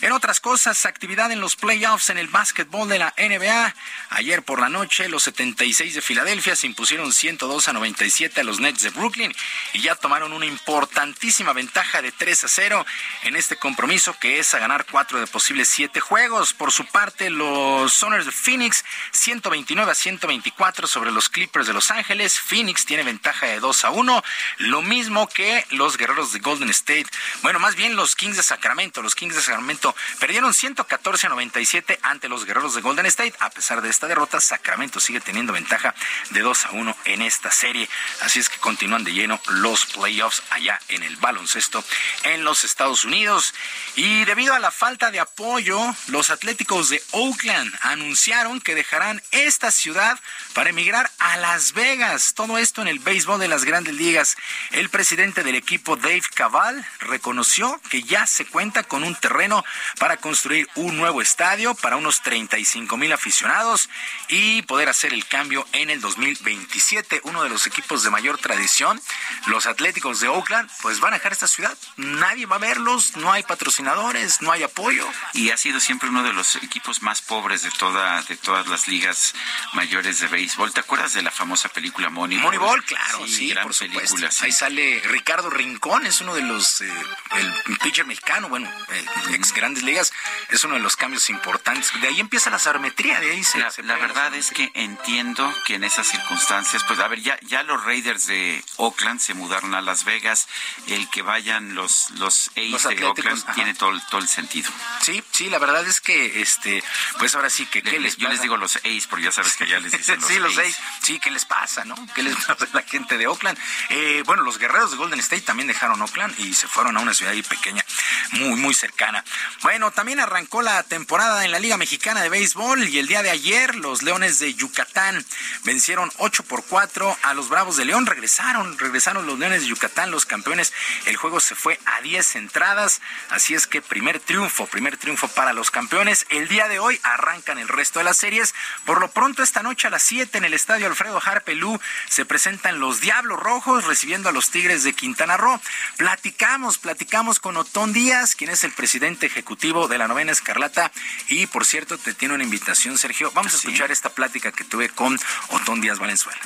En 0.00 0.10
otras 0.10 0.40
cosas, 0.40 0.86
actividad 0.86 1.30
en 1.30 1.40
los 1.40 1.54
playoffs 1.54 2.10
en 2.10 2.18
el 2.18 2.26
básquetbol 2.26 2.88
de 2.88 2.98
la 2.98 3.14
NBA. 3.16 3.72
Ayer 4.10 4.42
por 4.42 4.60
la 4.60 4.68
noche, 4.68 5.08
los 5.08 5.22
76 5.22 5.94
de 5.94 6.02
Filadelfia 6.02 6.56
se 6.56 6.66
impusieron 6.66 7.12
102 7.12 7.68
a 7.68 7.72
97 7.72 8.40
a 8.40 8.44
los 8.44 8.58
Nets 8.58 8.82
de 8.82 8.90
Brooklyn 8.90 9.32
y 9.72 9.82
ya 9.82 9.94
tomaron 9.94 10.32
una 10.32 10.46
importantísima 10.46 11.52
ventaja 11.52 12.02
de 12.02 12.10
3 12.10 12.42
a 12.42 12.48
0 12.48 12.86
en 13.22 13.36
este 13.36 13.54
compromiso 13.54 14.16
que 14.18 14.40
es 14.40 14.52
a 14.52 14.58
ganar 14.58 14.84
4 14.90 15.20
de 15.20 15.28
posibles 15.28 15.75
7 15.76 16.00
juegos. 16.00 16.54
Por 16.54 16.72
su 16.72 16.86
parte, 16.86 17.28
los 17.28 17.92
Soners 17.92 18.24
de 18.24 18.32
Phoenix 18.32 18.82
129 19.10 19.92
a 19.92 19.94
124 19.94 20.86
sobre 20.86 21.10
los 21.12 21.28
Clippers 21.28 21.66
de 21.66 21.74
Los 21.74 21.90
Ángeles. 21.90 22.40
Phoenix 22.40 22.86
tiene 22.86 23.02
ventaja 23.02 23.44
de 23.44 23.60
2 23.60 23.84
a 23.84 23.90
1, 23.90 24.24
lo 24.56 24.80
mismo 24.80 25.28
que 25.28 25.66
los 25.72 25.98
Guerreros 25.98 26.32
de 26.32 26.38
Golden 26.38 26.70
State. 26.70 27.04
Bueno, 27.42 27.58
más 27.58 27.74
bien 27.74 27.94
los 27.94 28.16
Kings 28.16 28.38
de 28.38 28.42
Sacramento. 28.42 29.02
Los 29.02 29.14
Kings 29.14 29.34
de 29.34 29.42
Sacramento 29.42 29.94
perdieron 30.18 30.54
114 30.54 31.26
a 31.26 31.30
97 31.30 32.00
ante 32.00 32.30
los 32.30 32.46
Guerreros 32.46 32.74
de 32.74 32.80
Golden 32.80 33.04
State. 33.04 33.34
A 33.40 33.50
pesar 33.50 33.82
de 33.82 33.90
esta 33.90 34.06
derrota, 34.06 34.40
Sacramento 34.40 34.98
sigue 34.98 35.20
teniendo 35.20 35.52
ventaja 35.52 35.94
de 36.30 36.40
2 36.40 36.66
a 36.66 36.70
1 36.70 36.96
en 37.04 37.20
esta 37.20 37.50
serie. 37.50 37.86
Así 38.22 38.38
es 38.38 38.48
que 38.48 38.56
continúan 38.60 39.04
de 39.04 39.12
lleno 39.12 39.38
los 39.48 39.84
playoffs 39.84 40.42
allá 40.48 40.80
en 40.88 41.02
el 41.02 41.16
baloncesto 41.18 41.84
en 42.22 42.44
los 42.44 42.64
Estados 42.64 43.04
Unidos. 43.04 43.52
Y 43.94 44.24
debido 44.24 44.54
a 44.54 44.58
la 44.58 44.70
falta 44.70 45.10
de 45.10 45.20
apoyo 45.20 45.65
los 46.06 46.30
Atléticos 46.30 46.90
de 46.90 47.02
Oakland 47.10 47.74
anunciaron 47.80 48.60
que 48.60 48.76
dejarán 48.76 49.20
esta 49.32 49.72
ciudad 49.72 50.20
para 50.54 50.70
emigrar 50.70 51.10
a 51.18 51.38
Las 51.38 51.72
Vegas. 51.72 52.34
Todo 52.34 52.56
esto 52.56 52.82
en 52.82 52.88
el 52.88 53.00
béisbol 53.00 53.40
de 53.40 53.48
las 53.48 53.64
grandes 53.64 53.94
ligas. 53.94 54.36
El 54.70 54.90
presidente 54.90 55.42
del 55.42 55.56
equipo, 55.56 55.96
Dave 55.96 56.22
Caval, 56.34 56.86
reconoció 57.00 57.80
que 57.90 58.04
ya 58.04 58.28
se 58.28 58.44
cuenta 58.44 58.84
con 58.84 59.02
un 59.02 59.16
terreno 59.16 59.64
para 59.98 60.18
construir 60.18 60.68
un 60.76 60.96
nuevo 60.96 61.20
estadio 61.20 61.74
para 61.74 61.96
unos 61.96 62.22
35 62.22 62.96
mil 62.96 63.12
aficionados 63.12 63.88
y 64.28 64.62
poder 64.62 64.88
hacer 64.88 65.12
el 65.12 65.26
cambio 65.26 65.66
en 65.72 65.90
el 65.90 66.00
2027. 66.00 67.22
Uno 67.24 67.42
de 67.42 67.48
los 67.48 67.66
equipos 67.66 68.04
de 68.04 68.10
mayor 68.10 68.38
tradición, 68.38 69.00
los 69.46 69.66
Atléticos 69.66 70.20
de 70.20 70.28
Oakland, 70.28 70.70
pues 70.80 71.00
van 71.00 71.12
a 71.12 71.16
dejar 71.16 71.32
esta 71.32 71.48
ciudad. 71.48 71.76
Nadie 71.96 72.46
va 72.46 72.56
a 72.56 72.60
verlos, 72.60 73.16
no 73.16 73.32
hay 73.32 73.42
patrocinadores, 73.42 74.42
no 74.42 74.52
hay 74.52 74.62
apoyo. 74.62 75.04
Y 75.32 75.55
ha 75.56 75.58
sido 75.58 75.80
siempre 75.80 76.10
uno 76.10 76.22
de 76.22 76.34
los 76.34 76.56
equipos 76.56 77.00
más 77.00 77.22
pobres 77.22 77.62
de 77.62 77.70
toda 77.70 78.20
de 78.22 78.36
todas 78.36 78.66
las 78.66 78.88
ligas 78.88 79.32
mayores 79.72 80.20
de 80.20 80.26
béisbol. 80.28 80.70
¿Te 80.74 80.80
acuerdas 80.80 81.14
de 81.14 81.22
la 81.22 81.30
famosa 81.30 81.70
película 81.70 82.10
Moneyball? 82.10 82.44
Moneyball, 82.44 82.84
claro, 82.84 83.26
sí, 83.26 83.48
gran 83.48 83.62
por 83.64 83.72
supuesto. 83.72 84.00
película, 84.16 84.30
sí. 84.30 84.44
Ahí 84.44 84.52
sale 84.52 85.00
Ricardo 85.06 85.48
Rincón, 85.48 86.04
es 86.04 86.20
uno 86.20 86.34
de 86.34 86.42
los, 86.42 86.82
eh, 86.82 86.92
el 87.36 87.78
pitcher 87.78 88.04
mexicano, 88.04 88.50
bueno, 88.50 88.70
eh, 88.90 89.04
ex 89.30 89.54
grandes 89.54 89.82
ligas, 89.82 90.12
es 90.50 90.62
uno 90.64 90.74
de 90.74 90.80
los 90.80 90.94
cambios 90.94 91.30
importantes. 91.30 91.90
De 92.02 92.08
ahí 92.08 92.20
empieza 92.20 92.50
la 92.50 92.58
sarometría, 92.58 93.18
de 93.20 93.30
ahí 93.30 93.42
se... 93.42 93.56
La, 93.58 93.70
se 93.70 93.82
la 93.82 93.94
pega 93.94 94.06
verdad 94.08 94.34
es 94.34 94.50
que 94.50 94.70
entiendo 94.74 95.50
que 95.64 95.76
en 95.76 95.84
esas 95.84 96.06
circunstancias, 96.06 96.84
pues 96.86 96.98
a 97.00 97.08
ver, 97.08 97.22
ya, 97.22 97.38
ya 97.42 97.62
los 97.62 97.82
Raiders 97.82 98.26
de 98.26 98.62
Oakland 98.76 99.20
se 99.20 99.32
mudaron 99.32 99.74
a 99.74 99.80
Las 99.80 100.04
Vegas, 100.04 100.48
el 100.86 101.08
que 101.08 101.22
vayan 101.22 101.74
los, 101.74 102.10
los 102.10 102.48
A's 102.56 102.70
Los 102.72 102.82
de 102.82 103.04
Oakland 103.06 103.42
ajá. 103.42 103.54
tiene 103.54 103.72
todo, 103.72 103.88
el- 103.92 104.02
todo 104.10 104.20
el 104.20 104.28
sentido. 104.28 104.70
Sí, 105.00 105.22
sí, 105.36 105.48
la 105.50 105.58
verdad 105.58 105.86
es 105.86 106.00
que, 106.00 106.40
este, 106.40 106.82
pues 107.18 107.34
ahora 107.34 107.50
sí 107.50 107.66
que, 107.66 107.82
¿qué 107.82 107.92
Le- 107.92 108.00
les 108.00 108.16
yo 108.16 108.28
les 108.28 108.36
pasa? 108.38 108.42
digo 108.42 108.56
los 108.56 108.76
A's 108.76 109.06
porque 109.08 109.24
ya 109.24 109.32
sabes 109.32 109.56
que 109.56 109.66
ya 109.66 109.78
les 109.80 109.92
dicen 109.92 110.20
los 110.20 110.28
sí, 110.28 110.38
los 110.38 110.56
A's. 110.58 110.66
A's. 110.66 110.76
Sí, 111.02 111.18
¿qué 111.20 111.30
les 111.30 111.44
pasa, 111.44 111.84
no? 111.84 111.94
¿Qué 112.14 112.22
les 112.22 112.34
pasa 112.36 112.56
a 112.64 112.68
la 112.76 112.82
gente 112.82 113.18
de 113.18 113.26
Oakland? 113.26 113.58
Eh, 113.90 114.22
bueno, 114.26 114.42
los 114.42 114.58
guerreros 114.58 114.90
de 114.90 114.96
Golden 114.96 115.20
State 115.20 115.42
también 115.42 115.68
dejaron 115.68 116.00
Oakland 116.02 116.38
y 116.40 116.54
se 116.54 116.66
fueron 116.68 116.96
a 116.96 117.00
una 117.00 117.14
ciudad 117.14 117.32
ahí 117.32 117.42
pequeña, 117.42 117.84
muy, 118.32 118.56
muy 118.56 118.74
cercana. 118.74 119.24
Bueno, 119.62 119.90
también 119.90 120.20
arrancó 120.20 120.62
la 120.62 120.82
temporada 120.82 121.44
en 121.44 121.50
la 121.52 121.58
Liga 121.58 121.76
Mexicana 121.76 122.22
de 122.22 122.28
Béisbol 122.28 122.88
y 122.88 122.98
el 122.98 123.06
día 123.06 123.22
de 123.22 123.30
ayer 123.30 123.74
los 123.76 124.02
Leones 124.02 124.38
de 124.38 124.54
Yucatán 124.54 125.24
vencieron 125.64 126.10
8 126.18 126.44
por 126.44 126.64
4 126.64 127.16
a 127.22 127.34
los 127.34 127.48
Bravos 127.48 127.76
de 127.76 127.84
León. 127.84 128.06
Regresaron, 128.06 128.78
regresaron 128.78 129.26
los 129.26 129.38
Leones 129.38 129.62
de 129.62 129.68
Yucatán, 129.68 130.10
los 130.10 130.26
campeones. 130.26 130.72
El 131.04 131.16
juego 131.16 131.40
se 131.40 131.54
fue 131.54 131.78
a 131.86 132.00
10 132.00 132.36
entradas, 132.36 133.00
así 133.30 133.54
es 133.54 133.66
que 133.66 133.82
primer 133.82 134.20
triunfo, 134.20 134.66
primer 134.66 134.96
triunfo 134.96 135.25
para 135.28 135.52
los 135.52 135.70
campeones. 135.70 136.26
El 136.30 136.48
día 136.48 136.68
de 136.68 136.78
hoy 136.78 137.00
arrancan 137.02 137.58
el 137.58 137.68
resto 137.68 137.98
de 138.00 138.04
las 138.04 138.16
series. 138.16 138.54
Por 138.84 139.00
lo 139.00 139.10
pronto, 139.10 139.42
esta 139.42 139.62
noche 139.62 139.86
a 139.86 139.90
las 139.90 140.02
7 140.02 140.38
en 140.38 140.44
el 140.44 140.54
estadio 140.54 140.86
Alfredo 140.86 141.20
Harpelú 141.24 141.80
se 142.08 142.24
presentan 142.24 142.80
los 142.80 143.00
Diablos 143.00 143.38
Rojos 143.38 143.84
recibiendo 143.84 144.28
a 144.28 144.32
los 144.32 144.50
Tigres 144.50 144.84
de 144.84 144.94
Quintana 144.94 145.36
Roo. 145.36 145.60
Platicamos, 145.96 146.78
platicamos 146.78 147.40
con 147.40 147.56
Otón 147.56 147.92
Díaz, 147.92 148.34
quien 148.34 148.50
es 148.50 148.64
el 148.64 148.72
presidente 148.72 149.26
ejecutivo 149.26 149.88
de 149.88 149.98
la 149.98 150.08
novena 150.08 150.32
Escarlata. 150.32 150.92
Y 151.28 151.46
por 151.46 151.64
cierto, 151.64 151.98
te 151.98 152.14
tiene 152.14 152.34
una 152.34 152.44
invitación, 152.44 152.98
Sergio. 152.98 153.30
Vamos 153.32 153.54
a 153.54 153.56
escuchar 153.56 153.90
esta 153.90 154.10
plática 154.10 154.52
que 154.52 154.64
tuve 154.64 154.88
con 154.88 155.18
Otón 155.48 155.80
Díaz 155.80 155.98
Valenzuela. 155.98 156.40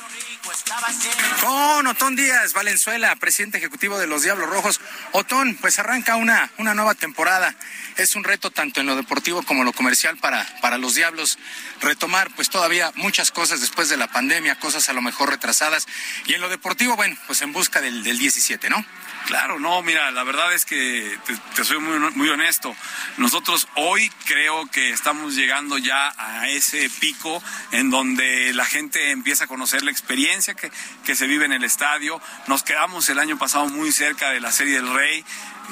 Con 1.40 1.86
Otón 1.86 2.16
Díaz 2.16 2.52
Valenzuela, 2.52 3.14
presidente 3.16 3.58
ejecutivo 3.58 3.98
de 3.98 4.06
los 4.06 4.22
Diablos 4.22 4.48
Rojos. 4.48 4.80
Otón, 5.12 5.56
pues 5.60 5.78
arranca 5.78 6.16
una, 6.16 6.50
una 6.58 6.74
nueva 6.74 6.94
temporada. 6.94 7.54
Es 7.96 8.14
un 8.16 8.24
reto 8.24 8.50
tanto 8.50 8.80
en 8.80 8.86
lo 8.86 8.96
deportivo 8.96 9.42
como 9.42 9.60
en 9.60 9.66
lo 9.66 9.72
comercial 9.72 10.16
para, 10.16 10.46
para 10.60 10.78
los 10.78 10.94
Diablos 10.94 11.38
retomar 11.80 12.30
pues 12.34 12.48
todavía 12.48 12.92
muchas 12.96 13.30
cosas 13.30 13.60
después 13.60 13.88
de 13.88 13.96
la 13.96 14.08
pandemia, 14.08 14.58
cosas 14.58 14.88
a 14.88 14.92
lo 14.92 15.02
mejor 15.02 15.30
retrasadas. 15.30 15.86
Y 16.26 16.34
en 16.34 16.40
lo 16.40 16.48
deportivo, 16.48 16.96
bueno, 16.96 17.16
pues 17.26 17.42
en 17.42 17.52
busca 17.52 17.80
del, 17.80 18.02
del 18.02 18.18
17, 18.18 18.70
¿no? 18.70 18.84
Claro, 19.26 19.60
no, 19.60 19.82
mira, 19.82 20.10
la 20.10 20.24
verdad 20.24 20.52
es 20.52 20.64
que 20.64 21.18
te, 21.54 21.64
soy 21.64 21.78
muy, 21.78 21.98
muy 22.12 22.28
honesto. 22.28 22.74
Nosotros 23.16 23.68
hoy 23.76 24.10
creo 24.24 24.66
que 24.70 24.90
estamos 24.90 25.36
llegando 25.36 25.78
ya 25.78 26.12
a 26.16 26.48
ese 26.48 26.90
pico 26.90 27.42
en 27.70 27.90
donde 27.90 28.52
la 28.54 28.64
gente 28.64 29.10
empieza 29.10 29.44
a 29.44 29.46
conocer 29.46 29.82
la 29.82 29.90
experiencia 29.90 30.54
que, 30.54 30.72
que 31.04 31.14
se 31.14 31.26
vive 31.26 31.44
en 31.44 31.52
el 31.52 31.64
estadio. 31.64 32.20
Nos 32.48 32.62
quedamos 32.62 33.08
el 33.08 33.18
año 33.18 33.38
pasado 33.38 33.68
muy 33.68 33.92
cerca 33.92 34.30
de 34.30 34.40
la 34.40 34.50
Serie 34.50 34.74
del 34.74 34.92
Rey 34.92 35.24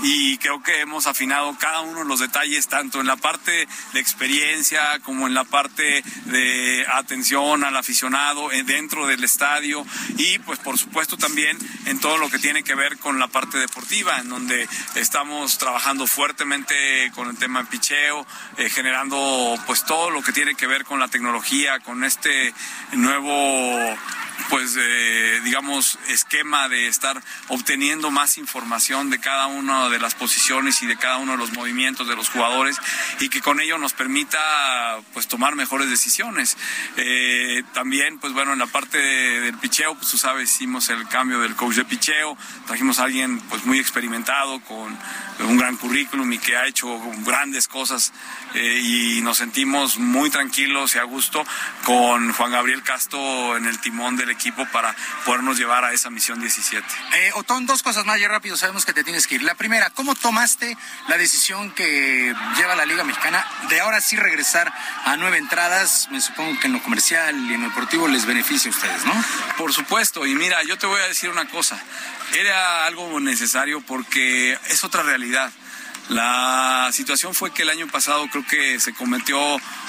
y 0.03 0.39
creo 0.39 0.63
que 0.63 0.81
hemos 0.81 1.07
afinado 1.07 1.57
cada 1.59 1.81
uno 1.81 2.01
de 2.01 2.05
los 2.05 2.21
detalles, 2.21 2.69
tanto 2.69 3.01
en 3.01 3.07
la 3.07 3.17
parte 3.17 3.69
de 3.93 4.01
experiencia 4.01 4.99
como 5.01 5.27
en 5.27 5.35
la 5.35 5.45
parte 5.45 6.03
de 6.27 6.87
atención 6.93 7.65
al 7.65 7.77
aficionado 7.77 8.53
eh, 8.53 8.63
dentro 8.63 9.07
del 9.07 9.25
estadio 9.25 9.85
y 10.17 10.39
pues 10.41 10.59
por 10.59 10.79
supuesto 10.79 11.17
también 11.17 11.57
en 11.87 12.01
todo 12.01 12.19
lo 12.19 12.31
que 12.31 12.39
tiene 12.39 12.63
que 12.63 12.75
ver 12.75 12.99
con 12.99 13.19
la 13.19 13.29
parte 13.29 13.59
deportiva, 13.59 14.19
en 14.19 14.29
donde 14.29 14.69
estamos 14.95 15.59
trabajando 15.59 16.07
fuertemente 16.07 16.75
con 17.15 17.29
el 17.29 17.37
tema 17.37 17.63
de 17.63 17.69
picheo, 17.69 18.27
eh, 18.57 18.71
generando 18.71 19.59
pues 19.67 19.85
todo 19.85 20.11
lo 20.11 20.23
que 20.23 20.33
tiene 20.33 20.55
que 20.55 20.67
ver 20.67 20.85
con 20.85 21.01
la 21.01 21.09
tecnología, 21.09 21.81
con 21.81 22.05
este 22.05 22.53
nuevo 22.93 23.97
pues 24.51 24.77
eh, 24.79 25.41
digamos 25.45 25.99
esquema 26.09 26.69
de 26.69 26.87
estar 26.89 27.23
obteniendo 27.49 28.11
más 28.11 28.39
información 28.39 29.11
de 29.11 29.19
cada 29.21 29.47
una 29.47 29.89
de 29.89 29.99
las 29.99 30.15
posiciones 30.15 30.83
y 30.83 30.87
de 30.87 30.97
cada 30.97 31.17
uno 31.19 31.33
de 31.33 31.39
los 31.39 31.53
movimientos 31.53 32.09
de 32.09 32.17
los 32.17 32.29
jugadores 32.31 32.77
y 33.21 33.29
que 33.29 33.41
con 33.41 33.61
ello 33.61 33.79
nos 33.79 33.93
permita 33.93 34.39
pues 35.13 35.27
tomar 35.29 35.55
mejores 35.55 35.91
decisiones. 35.91 36.57
Eh, 36.97 37.63
también 37.75 38.19
pues 38.19 38.33
bueno 38.33 38.53
en 38.53 38.59
la 38.59 38.67
parte 38.67 38.99
de- 38.99 39.41
del 39.41 39.59
picheo 39.59 39.95
pues 39.97 40.11
tú 40.11 40.19
sabes 40.19 40.53
hicimos 40.55 40.89
el 40.89 41.07
cambio 41.09 41.41
del 41.41 41.55
coach 41.57 41.75
de 41.77 41.85
picheo 41.85 42.37
trajimos 42.67 42.99
a 43.01 43.05
alguien 43.05 43.41
pues 43.41 43.65
muy 43.65 43.79
experimentado 43.79 44.61
con 44.61 44.97
un 45.41 45.57
gran 45.57 45.77
currículum 45.77 46.33
y 46.33 46.39
que 46.39 46.57
ha 46.57 46.67
hecho 46.67 46.89
grandes 47.25 47.69
cosas 47.69 48.13
eh, 48.55 48.81
y 48.83 49.21
nos 49.21 49.39
sentimos 49.39 49.99
muy 49.99 50.31
tranquilos 50.31 50.95
y 50.95 50.99
a 50.99 51.05
gusto 51.05 51.45
con 51.85 52.33
Juan 52.33 52.51
Gabriel 52.53 52.83
Casto 52.83 53.57
en 53.57 53.67
el 53.67 53.79
timón 53.81 54.17
del 54.17 54.28
equipo 54.31 54.67
para 54.73 54.95
podernos 55.25 55.59
llevar 55.59 55.85
a 55.85 55.93
esa 55.93 56.11
misión 56.11 56.41
17. 56.41 56.87
Eh, 57.15 57.31
Otón, 57.35 57.67
dos 57.67 57.83
cosas 57.83 58.05
más, 58.05 58.21
ya 58.21 58.29
rápido, 58.29 58.57
sabemos 58.57 58.85
que 58.85 58.93
te 58.93 59.05
tienes 59.05 59.27
que 59.27 59.37
ir. 59.37 59.43
La 59.43 59.55
primera, 59.55 59.91
¿cómo 59.91 60.15
tomaste 60.15 60.77
la 61.09 61.17
decisión 61.17 61.71
que 61.73 62.35
lleva 62.57 62.75
la 62.75 62.87
Liga 62.87 63.05
Mexicana 63.05 63.47
de 63.69 63.81
ahora 63.81 64.01
sí 64.01 64.17
regresar 64.17 64.73
a 65.05 65.17
nueve 65.17 65.39
entradas? 65.39 66.09
Me 66.11 66.21
supongo 66.21 66.59
que 66.61 66.67
en 66.67 66.75
lo 66.75 66.83
comercial 66.83 67.35
y 67.51 67.55
en 67.55 67.63
lo 67.63 67.69
deportivo 67.69 68.09
les 68.09 68.27
beneficia 68.27 68.71
a 68.71 68.75
ustedes, 68.75 69.05
¿no? 69.05 69.25
Por 69.57 69.73
supuesto, 69.73 70.27
y 70.27 70.35
mira, 70.35 70.63
yo 70.65 70.79
te 70.79 70.87
voy 70.87 71.01
a 71.01 71.09
decir 71.09 71.31
una 71.31 71.49
cosa, 71.49 71.79
era 72.35 72.87
algo 72.87 73.19
necesario 73.21 73.81
porque 73.81 74.59
es 74.69 74.85
otra 74.85 75.03
realidad. 75.03 75.51
La 76.09 76.89
situación 76.93 77.35
fue 77.35 77.53
que 77.53 77.63
el 77.63 77.71
año 77.71 77.87
pasado 77.87 78.27
creo 78.31 78.47
que 78.47 78.81
se 78.81 78.95
cometió 78.95 79.39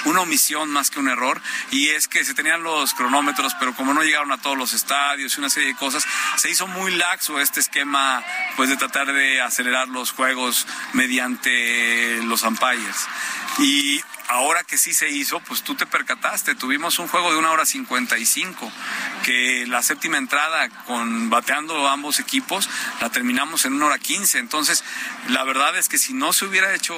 una 0.05 0.21
omisión 0.21 0.69
más 0.69 0.89
que 0.89 0.99
un 0.99 1.07
error 1.07 1.41
y 1.71 1.89
es 1.89 2.07
que 2.07 2.25
se 2.25 2.33
tenían 2.33 2.61
los 2.61 2.93
cronómetros, 2.93 3.55
pero 3.59 3.73
como 3.73 3.93
no 3.93 4.03
llegaron 4.03 4.31
a 4.31 4.37
todos 4.37 4.57
los 4.57 4.73
estadios 4.73 5.35
y 5.35 5.39
una 5.39 5.49
serie 5.49 5.69
de 5.69 5.75
cosas, 5.75 6.05
se 6.35 6.49
hizo 6.49 6.67
muy 6.67 6.91
laxo 6.91 7.39
este 7.39 7.61
esquema 7.61 8.23
pues 8.57 8.69
de 8.69 8.75
tratar 8.75 9.13
de 9.13 9.41
acelerar 9.41 9.87
los 9.87 10.11
juegos 10.11 10.67
mediante 10.93 12.21
los 12.23 12.43
umpires. 12.43 13.07
Y 13.59 14.01
ahora 14.29 14.63
que 14.63 14.77
sí 14.77 14.93
se 14.93 15.09
hizo, 15.09 15.39
pues 15.41 15.63
tú 15.63 15.75
te 15.75 15.87
percataste, 15.87 16.53
tuvimos 16.53 16.99
un 16.99 17.07
juego 17.07 17.31
de 17.31 17.37
una 17.37 17.51
hora 17.51 17.65
55, 17.65 18.71
que 19.23 19.65
la 19.67 19.81
séptima 19.81 20.17
entrada 20.17 20.69
con 20.85 21.29
bateando 21.29 21.87
ambos 21.89 22.19
equipos 22.19 22.69
la 23.01 23.09
terminamos 23.09 23.65
en 23.65 23.73
una 23.73 23.87
hora 23.87 23.97
15. 23.97 24.37
Entonces, 24.37 24.83
la 25.29 25.43
verdad 25.43 25.75
es 25.77 25.89
que 25.89 25.97
si 25.97 26.13
no 26.13 26.31
se 26.31 26.45
hubiera 26.45 26.73
hecho 26.75 26.95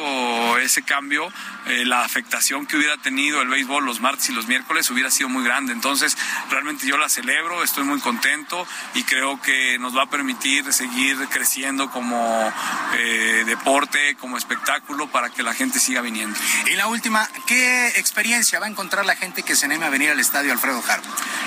ese 0.57 0.83
cambio, 0.83 1.31
eh, 1.67 1.85
la 1.85 2.03
afectación 2.03 2.65
que 2.65 2.75
hubiera 2.75 2.97
tenido 2.97 3.41
el 3.41 3.47
béisbol 3.47 3.85
los 3.85 4.01
martes 4.01 4.29
y 4.29 4.33
los 4.33 4.47
miércoles 4.47 4.89
hubiera 4.91 5.09
sido 5.09 5.29
muy 5.29 5.43
grande. 5.43 5.71
Entonces, 5.71 6.17
realmente 6.49 6.85
yo 6.85 6.97
la 6.97 7.07
celebro, 7.07 7.63
estoy 7.63 7.85
muy 7.85 8.01
contento 8.01 8.67
y 8.93 9.03
creo 9.03 9.41
que 9.41 9.79
nos 9.79 9.95
va 9.95 10.03
a 10.03 10.09
permitir 10.09 10.71
seguir 10.73 11.17
creciendo 11.29 11.89
como 11.91 12.53
eh, 12.95 13.43
deporte, 13.45 14.15
como 14.19 14.37
espectáculo, 14.37 15.07
para 15.07 15.29
que 15.29 15.43
la 15.43 15.53
gente 15.53 15.79
siga 15.79 16.01
viniendo. 16.01 16.37
Y 16.71 16.75
la 16.75 16.87
última, 16.87 17.20
¿qué 17.48 17.88
experiencia 17.98 18.60
va 18.60 18.65
a 18.65 18.69
encontrar 18.69 19.06
la 19.06 19.15
gente 19.15 19.43
que 19.43 19.56
se 19.56 19.65
anime 19.65 19.85
a 19.85 19.89
venir 19.89 20.10
al 20.10 20.19
estadio 20.19 20.52
Alfredo 20.52 20.84
Harp? 20.88 21.03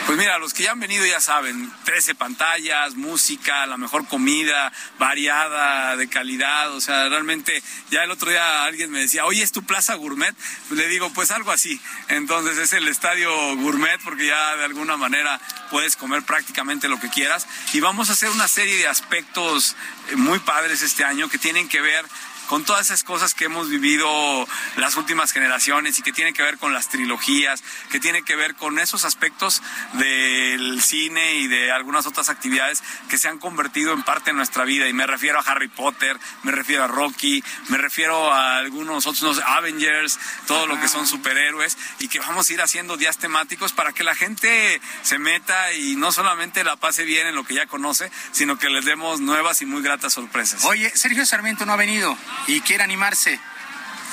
Pues 0.07 0.19
mira, 0.19 0.39
los 0.39 0.53
que 0.53 0.65
ya 0.65 0.73
han 0.73 0.81
venido 0.81 1.07
ya 1.07 1.21
saben, 1.21 1.73
13 1.85 2.15
pantallas, 2.15 2.95
música, 2.95 3.67
la 3.67 3.77
mejor 3.77 4.07
comida, 4.07 4.73
variada, 4.99 5.97
de 5.97 6.09
calidad, 6.09 6.73
o 6.73 6.81
sea, 6.81 7.09
realmente 7.09 7.63
ya 7.91 8.05
el 8.05 8.11
otro 8.11 8.31
día 8.31 8.65
alguien 8.65 8.91
me 8.91 9.01
decía, 9.01 9.25
oye, 9.25 9.43
¿es 9.43 9.53
tu 9.53 9.65
plaza 9.65 9.95
gourmet? 9.95 10.35
Pues 10.69 10.79
le 10.79 10.89
digo, 10.89 11.11
pues 11.11 11.31
algo 11.31 11.53
así. 11.53 11.81
Entonces 12.09 12.59
es 12.59 12.73
el 12.75 12.89
estadio 12.89 13.31
gourmet 13.57 14.01
porque 14.03 14.27
ya 14.27 14.57
de 14.57 14.65
alguna 14.65 14.97
manera 14.97 15.41
puedes 15.71 15.97
comer 15.97 16.23
prácticamente 16.23 16.89
lo 16.89 17.01
que 17.01 17.09
quieras 17.09 17.47
y 17.73 17.81
vamos 17.81 18.11
a 18.11 18.13
hacer 18.13 18.31
una 18.31 18.49
serie 18.49 18.77
de 18.77 18.89
aspectos 18.89 19.77
eh, 20.11 20.17
muy 20.17 20.39
padres 20.39 20.83
este 20.83 21.05
año 21.05 21.29
que 21.29 21.39
tienen 21.39 21.69
que 21.69 21.81
ver 21.81 22.05
con 22.49 22.65
todas 22.65 22.87
esas 22.87 23.05
cosas 23.05 23.35
que 23.35 23.47
hemos 23.47 23.69
vivido 23.69 24.47
las 24.77 24.97
últimas 24.97 25.33
generaciones 25.33 25.99
y 25.99 26.03
que 26.03 26.13
tienen 26.13 26.35
que 26.35 26.43
ver 26.43 26.59
con 26.59 26.73
las 26.73 26.89
trilogías, 26.89 27.63
que 27.91 28.01
tienen 28.01 28.25
que 28.25 28.37
ver 28.37 28.55
con 28.55 28.79
esos 28.79 29.05
aspectos 29.05 29.63
del 29.95 30.81
cine 30.83 31.37
y 31.37 31.49
de 31.49 31.73
algunas 31.73 32.07
otras 32.07 32.29
actividades 32.29 32.83
que 33.09 33.19
se 33.19 33.29
han 33.29 33.39
convertido 33.39 33.93
en 33.93 34.03
parte 34.03 34.31
de 34.31 34.37
nuestra 34.37 34.65
vida. 34.65 34.89
Y 34.89 34.93
me 34.93 35.07
refiero 35.07 35.39
a 35.39 35.43
Harry 35.43 35.69
Potter, 35.69 36.19
me 36.43 36.53
refiero 36.53 36.85
a 36.85 36.87
Rocky, 36.87 37.43
me 37.69 37.79
refiero 37.79 38.33
a 38.33 38.59
algunos 38.59 39.07
otros, 39.07 39.41
Avengers, 39.45 40.19
todo 40.47 40.67
lo 40.67 40.81
que 40.81 40.89
son 40.89 41.07
superhéroes, 41.07 41.77
y 41.99 42.09
que 42.09 42.19
vamos 42.21 42.49
a 42.49 42.53
ir 42.53 42.63
haciendo 42.63 42.97
días 42.97 43.19
temáticos 43.19 43.73
para 43.73 43.93
que 43.93 44.05
la 44.05 44.15
gente 44.15 44.81
se 45.03 45.19
meta 45.19 45.73
y 45.73 45.97
no 45.97 46.13
solamente 46.13 46.65
la 46.65 46.77
pase 46.77 47.05
bien 47.05 47.27
en 47.27 47.35
lo 47.35 47.45
que 47.45 47.55
ya 47.55 47.67
conoce, 47.67 48.11
sino 48.33 48.59
que 48.59 48.69
les 48.69 48.85
demos 48.85 49.21
nuevas 49.21 49.63
y 49.63 49.67
muy 49.67 49.83
gratas 49.83 50.13
sorpresas. 50.13 50.65
Oye, 50.65 50.91
Sergio 50.95 51.27
Sarmiento 51.27 51.67
no 51.67 51.73
ha 51.73 51.77
venido 51.77 52.17
y 52.47 52.61
quiere 52.61 52.85
animarse. 52.85 53.39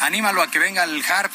Anímalo 0.01 0.41
a 0.41 0.49
que 0.49 0.59
venga 0.59 0.83
el 0.83 1.03
harp. 1.05 1.31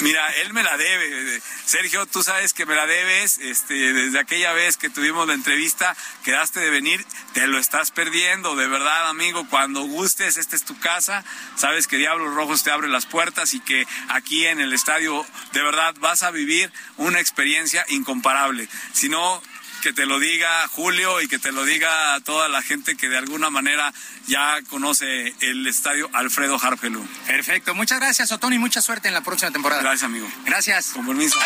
Mira, 0.00 0.26
él 0.36 0.54
me 0.54 0.62
la 0.62 0.78
debe. 0.78 1.42
Sergio, 1.66 2.06
tú 2.06 2.22
sabes 2.22 2.54
que 2.54 2.64
me 2.64 2.74
la 2.74 2.86
debes. 2.86 3.38
Este, 3.38 3.92
desde 3.92 4.18
aquella 4.18 4.52
vez 4.52 4.78
que 4.78 4.88
tuvimos 4.88 5.26
la 5.28 5.34
entrevista, 5.34 5.94
quedaste 6.24 6.58
de 6.58 6.70
venir, 6.70 7.04
te 7.34 7.46
lo 7.46 7.58
estás 7.58 7.90
perdiendo, 7.90 8.56
de 8.56 8.66
verdad, 8.66 9.10
amigo. 9.10 9.46
Cuando 9.50 9.82
gustes, 9.82 10.38
esta 10.38 10.56
es 10.56 10.64
tu 10.64 10.78
casa. 10.80 11.22
Sabes 11.56 11.86
que 11.86 11.98
Diablos 11.98 12.34
Rojos 12.34 12.62
te 12.62 12.70
abre 12.70 12.88
las 12.88 13.04
puertas 13.04 13.52
y 13.52 13.60
que 13.60 13.86
aquí 14.08 14.46
en 14.46 14.60
el 14.60 14.72
estadio, 14.72 15.26
de 15.52 15.62
verdad, 15.62 15.94
vas 16.00 16.22
a 16.22 16.30
vivir 16.30 16.72
una 16.96 17.20
experiencia 17.20 17.84
incomparable. 17.88 18.68
Si 18.94 19.10
no, 19.10 19.42
que 19.80 19.92
te 19.92 20.06
lo 20.06 20.18
diga 20.18 20.68
Julio 20.68 21.20
y 21.20 21.28
que 21.28 21.38
te 21.38 21.52
lo 21.52 21.64
diga 21.64 22.18
toda 22.20 22.48
la 22.48 22.62
gente 22.62 22.96
que 22.96 23.08
de 23.08 23.18
alguna 23.18 23.50
manera 23.50 23.92
ya 24.26 24.60
conoce 24.68 25.34
el 25.40 25.66
estadio 25.66 26.08
Alfredo 26.12 26.58
Harpelú. 26.60 27.06
Perfecto, 27.26 27.74
muchas 27.74 28.00
gracias 28.00 28.32
Otón 28.32 28.52
y 28.52 28.58
mucha 28.58 28.82
suerte 28.82 29.08
en 29.08 29.14
la 29.14 29.22
próxima 29.22 29.50
temporada. 29.50 29.82
Gracias 29.82 30.04
amigo. 30.04 30.30
Gracias. 30.44 30.90
Con 30.90 31.06
permiso. 31.06 31.38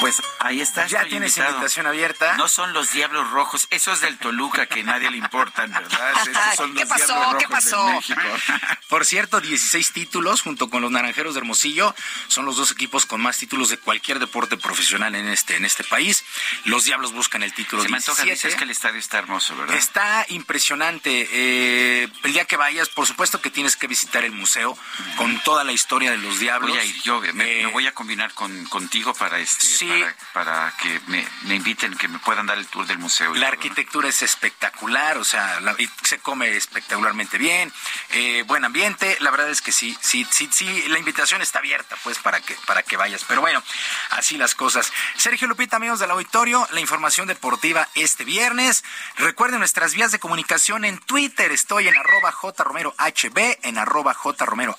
Pues 0.00 0.22
ahí 0.40 0.60
está. 0.60 0.86
Ya 0.86 1.04
tienes 1.04 1.36
invitación 1.36 1.86
abierta. 1.86 2.36
No 2.36 2.48
son 2.48 2.72
los 2.72 2.92
Diablos 2.92 3.30
Rojos, 3.30 3.66
esos 3.70 4.00
del 4.00 4.18
Toluca 4.18 4.66
que 4.66 4.82
nadie 4.82 5.10
le 5.10 5.16
importan, 5.16 5.72
¿verdad? 5.72 6.12
Esos 6.28 6.56
son 6.56 6.74
los 6.74 6.82
¿Qué 6.82 6.88
pasó? 6.88 7.14
Diablos 7.14 7.42
¿Qué 7.42 7.48
pasó? 7.48 7.86
México. 7.88 8.20
Por 8.88 9.04
cierto, 9.04 9.40
16 9.40 9.92
títulos 9.92 10.42
junto 10.42 10.70
con 10.70 10.82
los 10.82 10.90
Naranjeros 10.90 11.34
de 11.34 11.40
Hermosillo. 11.40 11.94
Son 12.28 12.44
los 12.44 12.56
dos 12.56 12.70
equipos 12.70 13.06
con 13.06 13.20
más 13.20 13.38
títulos 13.38 13.70
de 13.70 13.78
cualquier 13.78 14.18
deporte 14.18 14.56
profesional 14.56 15.14
en 15.14 15.28
este, 15.28 15.56
en 15.56 15.64
este 15.64 15.84
país. 15.84 16.24
Los 16.64 16.84
Diablos 16.84 17.12
buscan 17.12 17.42
el 17.42 17.52
título 17.52 17.82
Se 17.82 17.88
me 17.88 17.96
antoja, 17.96 18.22
17. 18.22 18.48
dices 18.48 18.58
que 18.58 18.64
el 18.64 18.70
estadio 18.70 18.98
está 18.98 19.18
hermoso, 19.18 19.56
¿verdad? 19.56 19.76
Está 19.76 20.26
impresionante. 20.28 21.28
Eh, 21.32 22.08
el 22.22 22.32
día 22.32 22.44
que 22.44 22.56
vayas, 22.56 22.88
por 22.88 23.06
supuesto 23.06 23.40
que 23.40 23.50
tienes 23.50 23.76
que 23.76 23.86
visitar 23.86 24.24
el 24.24 24.32
museo 24.32 24.76
con 25.16 25.38
toda 25.40 25.64
la 25.64 25.72
historia 25.72 26.10
de 26.10 26.18
los 26.18 26.38
Diablos. 26.38 26.70
Voy 26.70 26.78
a 26.78 26.84
ir 26.84 27.00
yo, 27.02 27.20
me, 27.20 27.60
Eh, 27.60 27.66
me 27.66 27.72
voy 27.72 27.86
a 27.86 27.92
combinar 27.92 28.32
con, 28.34 28.64
contigo 28.66 29.14
para 29.14 29.38
este, 29.38 29.64
Sí. 29.64 29.83
Para, 29.88 30.16
para 30.32 30.74
que 30.80 31.00
me, 31.06 31.26
me 31.42 31.54
inviten, 31.56 31.94
que 31.96 32.08
me 32.08 32.18
puedan 32.18 32.46
dar 32.46 32.58
el 32.58 32.66
tour 32.66 32.86
del 32.86 32.98
museo. 32.98 33.34
La 33.34 33.48
arquitectura 33.48 34.08
es 34.08 34.22
espectacular, 34.22 35.18
o 35.18 35.24
sea, 35.24 35.60
la- 35.60 35.74
y 35.78 35.88
se 36.02 36.18
come 36.18 36.56
espectacularmente 36.56 37.38
bien, 37.38 37.72
eh, 38.10 38.42
buen 38.46 38.64
ambiente. 38.64 39.16
La 39.20 39.30
verdad 39.30 39.50
es 39.50 39.60
que 39.62 39.72
sí, 39.72 39.96
sí, 40.00 40.26
sí, 40.30 40.48
sí, 40.52 40.84
la 40.88 40.98
invitación 40.98 41.42
está 41.42 41.58
abierta, 41.58 41.96
pues, 42.02 42.18
para 42.18 42.40
que, 42.40 42.54
para 42.66 42.82
que 42.82 42.96
vayas. 42.96 43.24
Pero 43.24 43.40
bueno, 43.40 43.62
así 44.10 44.36
las 44.36 44.54
cosas. 44.54 44.92
Sergio 45.16 45.48
Lupita, 45.48 45.76
amigos 45.76 46.00
del 46.00 46.10
auditorio, 46.10 46.66
la 46.72 46.80
información 46.80 47.26
deportiva 47.26 47.88
este 47.94 48.24
viernes. 48.24 48.84
Recuerden 49.16 49.58
nuestras 49.58 49.94
vías 49.94 50.12
de 50.12 50.18
comunicación 50.18 50.84
en 50.84 50.98
Twitter. 50.98 51.52
Estoy 51.52 51.88
en 51.88 51.96
arroba 51.96 52.32
jromerohb, 52.32 53.58
en 53.62 53.78
arroba 53.78 54.14
jromerohb, 54.14 54.76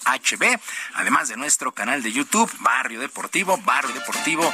además 0.94 1.27
de 1.30 1.38
nuestro 1.38 1.72
canal 1.73 2.03
de 2.03 2.11
YouTube, 2.11 2.52
Barrio 2.60 2.99
Deportivo, 2.99 3.57
Barrio 3.57 3.94
Deportivo, 3.94 4.53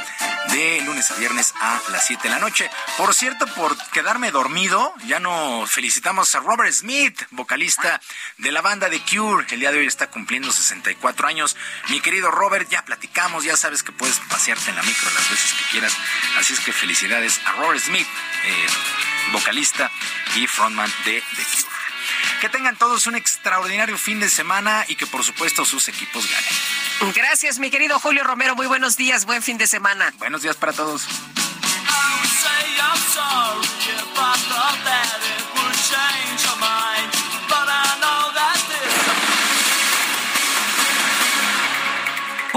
de 0.50 0.80
lunes 0.82 1.10
a 1.10 1.14
viernes 1.14 1.54
a 1.60 1.80
las 1.90 2.06
7 2.06 2.22
de 2.24 2.28
la 2.28 2.38
noche. 2.38 2.70
Por 2.96 3.14
cierto, 3.14 3.46
por 3.54 3.76
quedarme 3.90 4.30
dormido, 4.30 4.94
ya 5.06 5.20
no 5.20 5.66
felicitamos 5.66 6.34
a 6.34 6.40
Robert 6.40 6.72
Smith, 6.72 7.22
vocalista 7.30 8.00
de 8.38 8.52
la 8.52 8.60
banda 8.60 8.90
The 8.90 9.00
Cure. 9.00 9.46
El 9.50 9.60
día 9.60 9.72
de 9.72 9.78
hoy 9.78 9.86
está 9.86 10.08
cumpliendo 10.08 10.50
64 10.50 11.28
años. 11.28 11.56
Mi 11.88 12.00
querido 12.00 12.30
Robert, 12.30 12.68
ya 12.68 12.84
platicamos, 12.84 13.44
ya 13.44 13.56
sabes 13.56 13.82
que 13.82 13.92
puedes 13.92 14.18
pasearte 14.28 14.70
en 14.70 14.76
la 14.76 14.82
micro 14.82 15.10
las 15.14 15.30
veces 15.30 15.52
que 15.54 15.70
quieras. 15.70 15.96
Así 16.38 16.52
es 16.54 16.60
que 16.60 16.72
felicidades 16.72 17.40
a 17.46 17.52
Robert 17.52 17.80
Smith, 17.80 18.06
eh, 18.44 18.66
vocalista 19.32 19.90
y 20.36 20.46
frontman 20.46 20.92
de 21.04 21.22
The 21.36 21.42
Cure. 21.42 21.72
Que 22.40 22.48
tengan 22.48 22.76
todos 22.76 23.06
un 23.06 23.14
extraordinario 23.14 23.96
fin 23.96 24.18
de 24.18 24.28
semana 24.28 24.84
y 24.88 24.96
que 24.96 25.06
por 25.06 25.22
supuesto 25.22 25.64
sus 25.64 25.88
equipos 25.88 26.28
ganen. 26.28 26.81
Gracias, 27.14 27.58
mi 27.58 27.70
querido 27.70 27.98
Julio 27.98 28.24
Romero. 28.24 28.54
Muy 28.54 28.66
buenos 28.66 28.96
días, 28.96 29.24
buen 29.24 29.42
fin 29.42 29.58
de 29.58 29.66
semana. 29.66 30.12
Buenos 30.18 30.42
días 30.42 30.56
para 30.56 30.72
todos. 30.72 31.06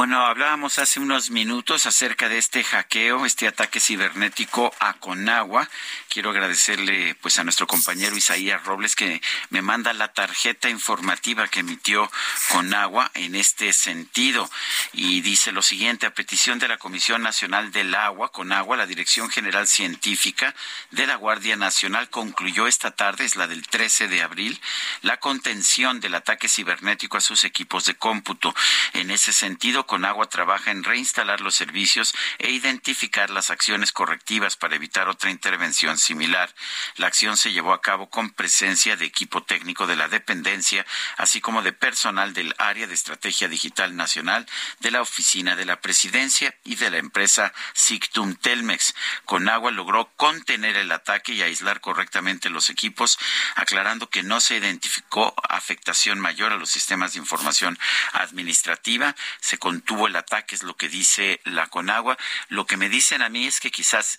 Bueno, 0.06 0.24
hablábamos 0.24 0.78
hace 0.78 1.00
unos 1.00 1.32
minutos 1.32 1.88
acerca 1.88 2.30
de 2.30 2.38
este 2.38 2.64
hackeo, 2.64 3.26
este 3.26 3.48
ataque 3.48 3.80
cibernético 3.80 4.72
a 4.80 4.94
Conagua. 4.94 5.68
Quiero 6.10 6.30
agradecerle 6.30 7.16
pues 7.16 7.40
a 7.40 7.44
nuestro 7.44 7.66
compañero 7.66 8.16
Isaías 8.16 8.64
Robles 8.66 8.96
que 8.96 9.20
me 9.50 9.64
manda 9.64 9.94
la 9.94 10.14
tarjeta 10.14 10.70
informativa 10.70 11.48
que 11.48 11.62
emitió 11.62 12.12
Conagua 12.52 13.10
en 13.16 13.34
este 13.34 13.74
sentido 13.74 14.48
y 14.94 15.22
dice 15.22 15.52
lo 15.52 15.64
siguiente, 15.64 16.06
a 16.06 16.14
petición 16.14 16.60
de 16.60 16.68
la 16.68 16.78
Comisión 16.78 17.24
Nacional 17.24 17.72
del 17.72 17.96
Agua, 17.96 18.32
Conagua, 18.32 18.78
la 18.78 18.86
Dirección 18.86 19.32
General 19.32 19.66
Científica 19.66 20.54
de 20.92 21.08
la 21.08 21.16
Guardia 21.16 21.56
Nacional 21.56 22.12
concluyó 22.12 22.68
esta 22.68 22.92
tarde, 22.92 23.26
es 23.26 23.38
la 23.38 23.48
del 23.48 23.68
13 23.68 24.08
de 24.08 24.22
abril, 24.22 24.62
la 25.02 25.18
contención 25.18 26.00
del 26.00 26.14
ataque 26.14 26.48
cibernético 26.48 27.18
a 27.18 27.22
sus 27.22 27.44
equipos 27.44 27.86
de 27.86 27.96
cómputo. 27.96 28.54
En 28.94 29.10
ese 29.10 29.34
sentido, 29.34 29.88
Conagua 29.96 30.28
trabaja 30.28 30.72
en 30.72 30.84
reinstalar 30.84 31.40
los 31.40 31.56
servicios 31.56 32.14
e 32.38 32.52
identificar 32.52 33.30
las 33.30 33.50
acciones 33.50 33.94
correctivas 33.94 34.58
para 34.58 34.76
evitar 34.76 35.08
otra 35.08 35.32
intervención 35.32 35.98
similar. 35.98 36.54
La 36.98 37.08
acción 37.08 37.38
se 37.38 37.54
llevó 37.54 37.72
a 37.72 37.82
cabo 37.82 38.10
con 38.10 38.32
presencia 38.32 38.98
de 38.98 39.06
equipo 39.06 39.44
técnico 39.44 39.88
de 39.88 39.96
la 39.96 40.10
dependencia, 40.10 40.86
así 41.16 41.40
como 41.40 41.62
de 41.62 41.72
personal 41.72 42.34
del 42.34 42.54
área 42.58 42.88
de 42.88 42.94
estrategia 42.94 43.48
digital 43.48 43.96
nacional 43.96 44.46
de 44.82 44.92
la 44.92 45.02
oficina 45.02 45.56
de 45.56 45.64
la 45.64 45.80
presidencia 45.80 46.54
y 46.66 46.76
de 46.76 46.92
la 46.92 46.98
empresa 46.98 47.54
Sictum 47.74 48.36
Telmex. 48.36 48.96
Conagua 49.24 49.72
logró 49.72 50.12
contener 50.18 50.76
el 50.76 50.92
ataque 50.92 51.32
y 51.32 51.42
aislar 51.42 51.80
correctamente 51.80 52.50
los 52.50 52.70
equipos, 52.70 53.18
aclarando 53.56 54.10
que 54.10 54.24
no 54.24 54.42
se 54.42 54.58
identificó 54.58 55.34
afectación 55.48 56.20
mayor 56.20 56.52
a 56.52 56.58
los 56.58 56.70
sistemas 56.70 57.14
de 57.14 57.20
información 57.20 57.80
administrativa. 58.12 59.16
Se 59.40 59.58
contuvo 59.86 60.08
el 60.08 60.16
ataque, 60.16 60.56
es 60.56 60.64
lo 60.64 60.76
que 60.76 60.90
dice 60.90 61.40
la 61.44 61.68
Conagua. 61.68 62.18
Lo 62.50 62.66
que 62.66 62.76
me 62.76 62.90
dicen 62.90 63.22
a 63.22 63.30
mí 63.30 63.46
es 63.46 63.60
que 63.60 63.70
quizás, 63.70 64.18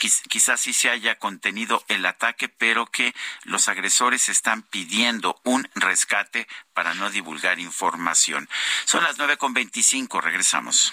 quiz- 0.00 0.22
quizás 0.28 0.60
sí 0.60 0.72
se 0.72 0.90
haya 0.90 1.20
contenido 1.20 1.84
el 1.86 2.04
ataque, 2.04 2.48
pero 2.48 2.86
que 2.86 3.14
los 3.44 3.68
agresores 3.68 4.28
están 4.28 4.62
pidiendo 4.62 5.40
un 5.44 5.68
rescate 5.76 6.48
para 6.72 6.94
no 6.94 7.10
divulgar 7.10 7.60
información. 7.60 8.48
Son 8.86 9.04
las 9.04 9.16
nueve 9.16 9.36
con 9.36 9.54
veinticinco, 9.54 10.20
regresamos. 10.20 10.92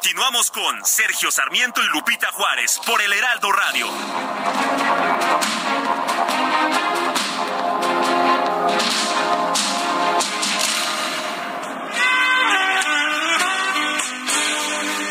Continuamos 0.00 0.52
con 0.52 0.84
Sergio 0.84 1.28
Sarmiento 1.32 1.82
y 1.82 1.88
Lupita 1.88 2.28
Juárez 2.30 2.80
por 2.86 3.02
el 3.02 3.12
Heraldo 3.12 3.50
Radio. 3.50 3.88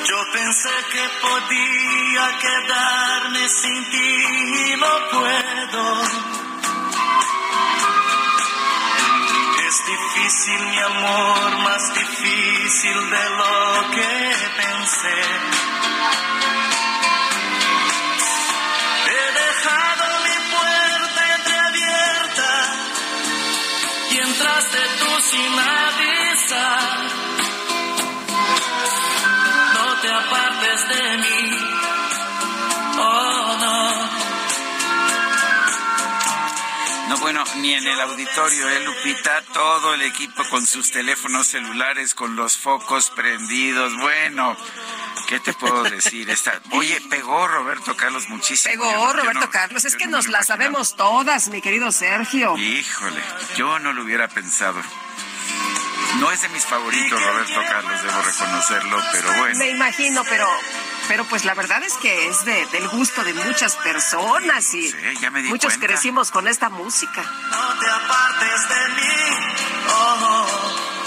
Yo 0.07 0.17
pensé 0.31 0.69
que 0.93 1.09
podía 1.21 2.39
quedarme 2.39 3.49
sin 3.49 3.91
ti 3.91 4.71
y 4.71 4.75
no 4.77 4.87
puedo. 5.11 6.46
Difícil, 9.85 10.59
mi 10.67 10.79
amor, 10.79 11.57
más 11.59 11.93
difícil 11.93 13.09
de 13.09 13.29
lo 13.39 13.91
que 13.91 14.35
pensé. 14.61 15.19
He 19.09 19.25
dejado 19.43 20.05
mi 20.27 20.37
puerta 20.55 21.21
entreabierta 21.37 22.51
y 24.11 24.17
entraste 24.17 24.79
tú 24.99 25.21
sin 25.21 25.59
avisar. 25.59 25.86
Ni 37.61 37.73
en 37.73 37.87
el 37.87 37.99
auditorio, 38.01 38.69
¿eh, 38.69 38.79
Lupita? 38.81 39.41
Todo 39.53 39.93
el 39.93 40.01
equipo 40.03 40.43
con 40.49 40.65
sus 40.65 40.91
teléfonos 40.91 41.47
celulares, 41.47 42.13
con 42.13 42.35
los 42.35 42.57
focos 42.57 43.09
prendidos. 43.11 43.95
Bueno, 43.97 44.55
¿qué 45.27 45.39
te 45.39 45.53
puedo 45.53 45.83
decir? 45.83 46.29
Esta... 46.29 46.59
Oye, 46.71 46.99
pegó 47.09 47.47
Roberto 47.47 47.95
Carlos 47.95 48.27
muchísimo. 48.29 48.71
Pegó 48.73 48.85
Yo- 48.91 48.97
yo 48.97 49.13
Roberto 49.13 49.39
no- 49.41 49.49
Carlos. 49.49 49.85
Es 49.85 49.95
que 49.95 50.05
no 50.05 50.17
nos 50.17 50.25
la 50.27 50.37
imaginaba. 50.39 50.43
sabemos 50.63 50.95
todas, 50.95 51.47
mi 51.49 51.61
querido 51.61 51.91
Sergio. 51.91 52.55
Híjole, 52.57 53.21
yo 53.55 53.79
no 53.79 53.93
lo 53.93 54.03
hubiera 54.03 54.27
pensado. 54.27 54.81
No 56.19 56.31
es 56.31 56.41
de 56.41 56.49
mis 56.49 56.63
favoritos, 56.65 57.21
Roberto 57.21 57.61
Carlos, 57.69 58.01
debo 58.01 58.21
reconocerlo, 58.21 59.03
pero 59.11 59.33
bueno. 59.39 59.59
Me 59.59 59.69
imagino, 59.69 60.23
pero, 60.23 60.47
pero 61.07 61.25
pues 61.25 61.45
la 61.45 61.53
verdad 61.53 61.81
es 61.83 61.93
que 61.95 62.27
es 62.27 62.45
de, 62.45 62.65
del 62.67 62.87
gusto 62.89 63.23
de 63.23 63.33
muchas 63.33 63.75
personas 63.77 64.73
y 64.73 64.91
ya 65.21 65.31
me 65.31 65.41
di 65.41 65.49
muchos 65.49 65.73
cuenta. 65.73 65.87
crecimos 65.87 66.31
con 66.31 66.47
esta 66.47 66.69
música. 66.69 67.23
No 67.23 67.79
te 67.79 67.87
apartes 67.87 68.69
de 68.69 68.89
mí, 68.95 69.87
oh, 69.89 70.47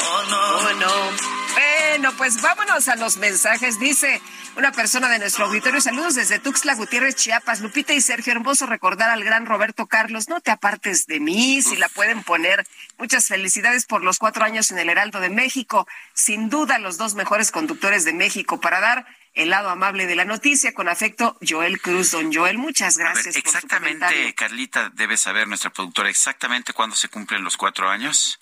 oh 0.09 0.31
no. 0.31 0.41
Oh, 0.41 0.73
no. 0.75 1.51
Bueno, 1.55 2.13
pues 2.17 2.41
vámonos 2.41 2.89
a 2.89 2.97
los 2.97 3.17
mensajes. 3.19 3.79
Dice 3.79 4.21
una 4.57 4.73
persona 4.73 5.09
de 5.09 5.19
nuestro 5.19 5.47
auditorio, 5.47 5.81
saludos 5.81 6.15
desde 6.15 6.39
Tuxtla 6.39 6.75
Gutiérrez, 6.75 7.17
Chiapas. 7.17 7.61
Lupita 7.61 7.93
y 7.93 8.01
Sergio, 8.01 8.33
hermoso 8.33 8.67
recordar 8.67 9.11
al 9.11 9.25
gran 9.25 9.45
Roberto 9.45 9.87
Carlos. 9.87 10.29
No 10.29 10.41
te 10.41 10.51
apartes 10.51 11.07
de 11.07 11.21
mí, 11.21 11.63
si 11.63 11.77
la 11.77 11.89
pueden 11.89 12.23
poner. 12.23 12.67
Muchas 12.99 13.27
felicidades 13.27 13.87
por 13.87 14.03
los 14.03 14.19
cuatro 14.19 14.45
años 14.45 14.71
en 14.71 14.79
el 14.79 14.89
Heraldo 14.89 15.21
de 15.21 15.31
México. 15.31 15.87
Sin 16.15 16.49
duda, 16.49 16.79
los 16.79 16.97
dos 16.97 17.15
mejores 17.15 17.51
conductores 17.51 18.05
de 18.05 18.13
México 18.13 18.61
para 18.61 18.81
dar 18.81 19.07
el 19.35 19.51
lado 19.51 19.71
amable 19.71 20.07
de 20.07 20.17
la 20.17 20.25
noticia. 20.25 20.73
Con 20.75 20.89
afecto, 20.89 21.39
Joel 21.47 21.81
Cruz. 21.81 22.11
Don 22.13 22.33
Joel, 22.33 22.59
muchas 22.59 22.97
A 22.97 22.99
ver, 22.99 23.13
gracias. 23.13 23.35
por 23.35 23.43
su 23.43 23.57
exactamente. 23.57 24.35
Carlita, 24.35 24.91
debe 24.91 25.17
saber, 25.17 25.49
nuestra 25.49 25.71
productora, 25.71 26.09
exactamente 26.09 26.73
cuándo 26.73 26.97
se 26.97 27.09
cumplen 27.09 27.45
los 27.45 27.57
cuatro 27.57 27.89
años. 27.89 28.41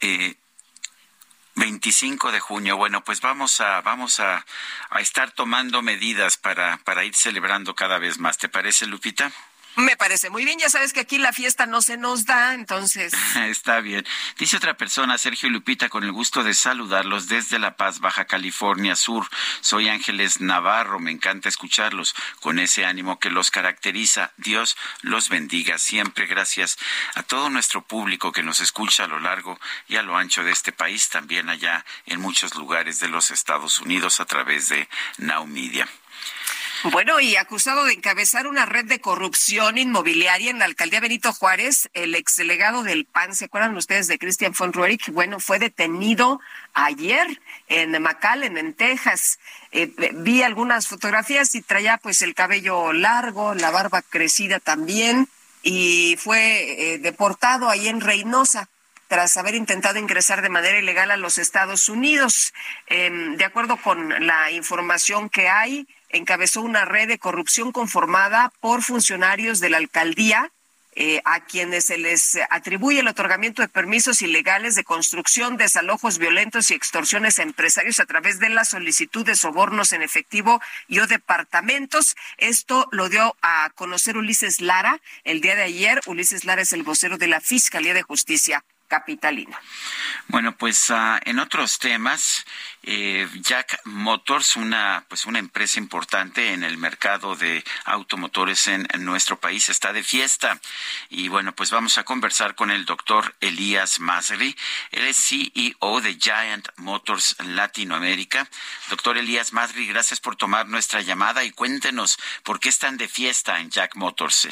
Eh, 0.00 0.34
25 1.56 2.32
de 2.32 2.40
junio. 2.40 2.76
Bueno, 2.76 3.04
pues 3.04 3.20
vamos 3.20 3.60
a 3.60 3.80
vamos 3.82 4.20
a, 4.20 4.46
a 4.88 5.00
estar 5.00 5.32
tomando 5.32 5.82
medidas 5.82 6.36
para, 6.36 6.78
para 6.78 7.04
ir 7.04 7.14
celebrando 7.14 7.74
cada 7.74 7.98
vez 7.98 8.18
más. 8.18 8.38
¿Te 8.38 8.48
parece, 8.48 8.86
Lupita? 8.86 9.30
Me 9.80 9.96
parece 9.96 10.30
muy 10.30 10.44
bien. 10.44 10.58
Ya 10.58 10.68
sabes 10.68 10.92
que 10.92 11.00
aquí 11.00 11.18
la 11.18 11.32
fiesta 11.32 11.66
no 11.66 11.80
se 11.82 11.96
nos 11.96 12.26
da, 12.26 12.54
entonces. 12.54 13.12
Está 13.36 13.80
bien. 13.80 14.06
Dice 14.38 14.56
otra 14.56 14.76
persona, 14.76 15.18
Sergio 15.18 15.48
Lupita, 15.48 15.88
con 15.88 16.04
el 16.04 16.12
gusto 16.12 16.42
de 16.42 16.54
saludarlos 16.54 17.28
desde 17.28 17.58
La 17.58 17.76
Paz, 17.76 18.00
Baja 18.00 18.26
California 18.26 18.96
Sur. 18.96 19.28
Soy 19.60 19.88
Ángeles 19.88 20.40
Navarro, 20.40 20.98
me 20.98 21.10
encanta 21.10 21.48
escucharlos 21.48 22.14
con 22.40 22.58
ese 22.58 22.84
ánimo 22.84 23.18
que 23.18 23.30
los 23.30 23.50
caracteriza. 23.50 24.32
Dios 24.36 24.76
los 25.02 25.28
bendiga 25.28 25.78
siempre. 25.78 26.26
Gracias 26.26 26.78
a 27.14 27.22
todo 27.22 27.48
nuestro 27.50 27.82
público 27.82 28.32
que 28.32 28.42
nos 28.42 28.60
escucha 28.60 29.04
a 29.04 29.08
lo 29.08 29.18
largo 29.18 29.58
y 29.88 29.96
a 29.96 30.02
lo 30.02 30.16
ancho 30.16 30.44
de 30.44 30.52
este 30.52 30.72
país, 30.72 31.08
también 31.08 31.48
allá 31.48 31.84
en 32.06 32.20
muchos 32.20 32.54
lugares 32.54 33.00
de 33.00 33.08
los 33.08 33.30
Estados 33.30 33.80
Unidos 33.80 34.20
a 34.20 34.26
través 34.26 34.68
de 34.68 34.88
Now. 35.18 35.46
Bueno, 36.84 37.20
y 37.20 37.36
acusado 37.36 37.84
de 37.84 37.92
encabezar 37.92 38.46
una 38.46 38.64
red 38.64 38.86
de 38.86 39.00
corrupción 39.00 39.76
inmobiliaria 39.76 40.50
en 40.50 40.60
la 40.60 40.64
alcaldía 40.64 41.00
Benito 41.00 41.30
Juárez, 41.30 41.90
el 41.92 42.14
exdelegado 42.14 42.82
del 42.82 43.04
PAN, 43.04 43.34
¿se 43.34 43.44
acuerdan 43.44 43.76
ustedes 43.76 44.06
de 44.06 44.18
Christian 44.18 44.54
von? 44.58 44.72
Bueno, 45.08 45.40
fue 45.40 45.58
detenido 45.58 46.40
ayer 46.72 47.26
en 47.68 48.00
McAllen, 48.00 48.56
en 48.56 48.72
Texas. 48.72 49.38
Eh, 49.72 49.92
vi 50.14 50.42
algunas 50.42 50.88
fotografías 50.88 51.54
y 51.54 51.60
traía 51.60 51.98
pues 51.98 52.22
el 52.22 52.34
cabello 52.34 52.94
largo, 52.94 53.54
la 53.54 53.70
barba 53.70 54.00
crecida 54.00 54.58
también, 54.58 55.28
y 55.62 56.16
fue 56.18 56.94
eh, 56.94 56.98
deportado 56.98 57.68
ahí 57.68 57.88
en 57.88 58.00
Reynosa 58.00 58.70
tras 59.06 59.36
haber 59.36 59.54
intentado 59.54 59.98
ingresar 59.98 60.40
de 60.40 60.48
manera 60.48 60.78
ilegal 60.78 61.10
a 61.10 61.16
los 61.16 61.36
Estados 61.36 61.90
Unidos. 61.90 62.54
Em, 62.86 63.36
de 63.36 63.44
acuerdo 63.44 63.76
con 63.76 64.24
la 64.24 64.52
información 64.52 65.28
que 65.28 65.48
hay, 65.48 65.86
encabezó 66.10 66.60
una 66.62 66.84
red 66.84 67.08
de 67.08 67.18
corrupción 67.18 67.72
conformada 67.72 68.52
por 68.60 68.82
funcionarios 68.82 69.60
de 69.60 69.70
la 69.70 69.78
alcaldía 69.78 70.50
eh, 70.96 71.22
a 71.24 71.44
quienes 71.44 71.86
se 71.86 71.98
les 71.98 72.36
atribuye 72.50 72.98
el 72.98 73.06
otorgamiento 73.06 73.62
de 73.62 73.68
permisos 73.68 74.22
ilegales 74.22 74.74
de 74.74 74.82
construcción, 74.82 75.56
desalojos 75.56 76.18
violentos 76.18 76.70
y 76.70 76.74
extorsiones 76.74 77.38
a 77.38 77.44
empresarios 77.44 78.00
a 78.00 78.06
través 78.06 78.40
de 78.40 78.48
la 78.48 78.64
solicitud 78.64 79.24
de 79.24 79.36
sobornos 79.36 79.92
en 79.92 80.02
efectivo 80.02 80.60
y 80.88 80.98
o 80.98 81.06
departamentos. 81.06 82.16
Esto 82.38 82.88
lo 82.90 83.08
dio 83.08 83.36
a 83.40 83.70
conocer 83.76 84.16
Ulises 84.16 84.60
Lara 84.60 85.00
el 85.22 85.40
día 85.40 85.54
de 85.54 85.62
ayer. 85.62 86.00
Ulises 86.06 86.44
Lara 86.44 86.62
es 86.62 86.72
el 86.72 86.82
vocero 86.82 87.18
de 87.18 87.28
la 87.28 87.40
Fiscalía 87.40 87.94
de 87.94 88.02
Justicia 88.02 88.64
capitalina. 88.90 89.58
Bueno, 90.26 90.56
pues 90.56 90.90
ah, 90.90 91.20
en 91.24 91.38
otros 91.38 91.78
temas, 91.78 92.44
eh, 92.82 93.28
Jack 93.36 93.80
Motors, 93.84 94.56
una 94.56 95.04
pues 95.08 95.26
una 95.26 95.38
empresa 95.38 95.78
importante 95.78 96.52
en 96.52 96.64
el 96.64 96.76
mercado 96.76 97.36
de 97.36 97.64
automotores 97.84 98.66
en, 98.66 98.88
en 98.92 99.04
nuestro 99.04 99.38
país, 99.38 99.68
está 99.68 99.92
de 99.92 100.02
fiesta 100.02 100.60
y 101.08 101.28
bueno, 101.28 101.54
pues 101.54 101.70
vamos 101.70 101.98
a 101.98 102.04
conversar 102.04 102.56
con 102.56 102.70
el 102.70 102.84
doctor 102.84 103.34
Elías 103.40 104.00
Masri. 104.00 104.56
Él 104.90 105.06
es 105.06 105.16
CEO 105.16 106.00
de 106.00 106.18
Giant 106.18 106.68
Motors 106.76 107.36
Latinoamérica. 107.44 108.48
Doctor 108.88 109.18
Elías 109.18 109.52
Masri, 109.52 109.86
gracias 109.86 110.18
por 110.18 110.34
tomar 110.34 110.66
nuestra 110.66 111.00
llamada 111.00 111.44
y 111.44 111.52
cuéntenos 111.52 112.18
por 112.42 112.58
qué 112.58 112.68
están 112.68 112.96
de 112.96 113.06
fiesta 113.06 113.60
en 113.60 113.70
Jack 113.70 113.94
Motors. 113.94 114.48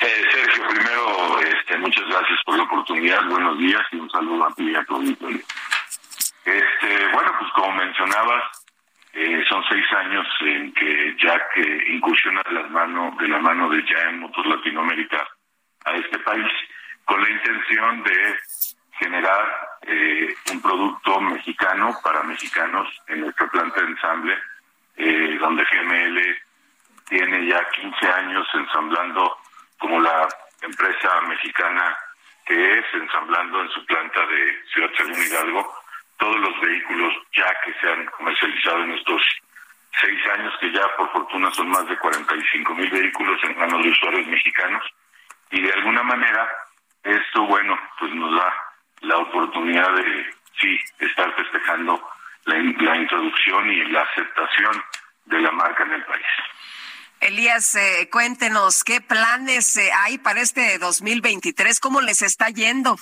Eh, 0.00 0.24
Sergio, 0.32 0.68
primero, 0.68 1.40
muchas 1.76 2.06
gracias 2.06 2.40
por 2.44 2.56
la 2.56 2.62
oportunidad, 2.62 3.28
buenos 3.28 3.58
días 3.58 3.82
y 3.92 3.96
un 3.96 4.10
saludo 4.10 4.46
a 4.46 4.54
ti 4.54 4.70
y 4.70 4.74
a 4.74 4.84
tu 4.84 4.94
auditorio. 4.94 5.40
Este, 6.44 7.06
bueno, 7.12 7.32
pues 7.38 7.52
como 7.52 7.72
mencionabas, 7.72 8.44
eh, 9.12 9.44
son 9.48 9.62
seis 9.68 9.84
años 9.92 10.26
en 10.40 10.72
que 10.72 11.16
Jack 11.20 11.56
eh, 11.56 11.84
incursiona 11.88 12.42
de, 12.48 12.54
las 12.54 12.70
mano, 12.70 13.14
de 13.20 13.28
la 13.28 13.38
mano 13.38 13.68
de 13.68 13.82
Giant 13.82 14.18
Motors 14.18 14.48
Latinoamérica 14.48 15.26
a 15.84 15.92
este 15.92 16.18
país 16.20 16.46
con 17.04 17.22
la 17.22 17.30
intención 17.30 18.02
de 18.02 18.36
generar 18.98 19.68
eh, 19.82 20.34
un 20.52 20.62
producto 20.62 21.20
mexicano 21.20 21.94
para 22.02 22.22
mexicanos 22.22 22.88
en 23.08 23.20
nuestra 23.20 23.46
planta 23.48 23.80
de 23.80 23.88
ensamble, 23.88 24.38
eh, 24.96 25.38
donde 25.38 25.64
GML 25.64 26.38
tiene 27.08 27.46
ya 27.46 27.68
15 27.70 28.06
años 28.06 28.46
ensamblando 28.54 29.36
como 29.78 30.00
la 30.00 30.28
empresa 30.62 31.20
mexicana 31.22 31.96
que 32.46 32.78
es, 32.78 32.84
ensamblando 32.94 33.60
en 33.60 33.68
su 33.70 33.84
planta 33.84 34.26
de 34.26 34.64
Ciudad 34.72 34.90
Según 34.96 35.22
Hidalgo 35.22 35.74
todos 36.18 36.36
los 36.36 36.60
vehículos 36.60 37.14
ya 37.36 37.46
que 37.64 37.72
se 37.80 37.92
han 37.92 38.06
comercializado 38.06 38.82
en 38.84 38.92
estos 38.92 39.22
seis 40.00 40.20
años, 40.32 40.54
que 40.60 40.72
ya 40.72 40.82
por 40.96 41.10
fortuna 41.12 41.50
son 41.52 41.68
más 41.68 41.86
de 41.88 41.96
45 41.96 42.74
mil 42.74 42.90
vehículos 42.90 43.40
en 43.44 43.58
manos 43.58 43.82
de 43.82 43.90
usuarios 43.90 44.26
mexicanos. 44.26 44.82
Y 45.50 45.60
de 45.60 45.72
alguna 45.72 46.02
manera, 46.02 46.48
esto, 47.04 47.42
bueno, 47.46 47.78
pues 47.98 48.14
nos 48.14 48.34
da 48.34 48.54
la 49.00 49.18
oportunidad 49.18 49.92
de, 49.94 50.34
sí, 50.60 50.78
estar 50.98 51.32
festejando 51.34 52.00
la, 52.44 52.56
la 52.56 52.96
introducción 52.96 53.70
y 53.70 53.84
la 53.90 54.02
aceptación 54.02 54.82
de 55.26 55.40
la 55.40 55.50
marca 55.52 55.84
en 55.84 55.92
el 55.92 56.04
país. 56.04 56.26
Elías, 57.20 57.74
eh, 57.74 58.08
cuéntenos 58.10 58.84
qué 58.84 59.00
planes 59.00 59.76
eh, 59.76 59.90
hay 60.04 60.18
para 60.18 60.40
este 60.40 60.78
2023, 60.78 61.80
cómo 61.80 62.00
les 62.00 62.22
está 62.22 62.48
yendo. 62.50 62.96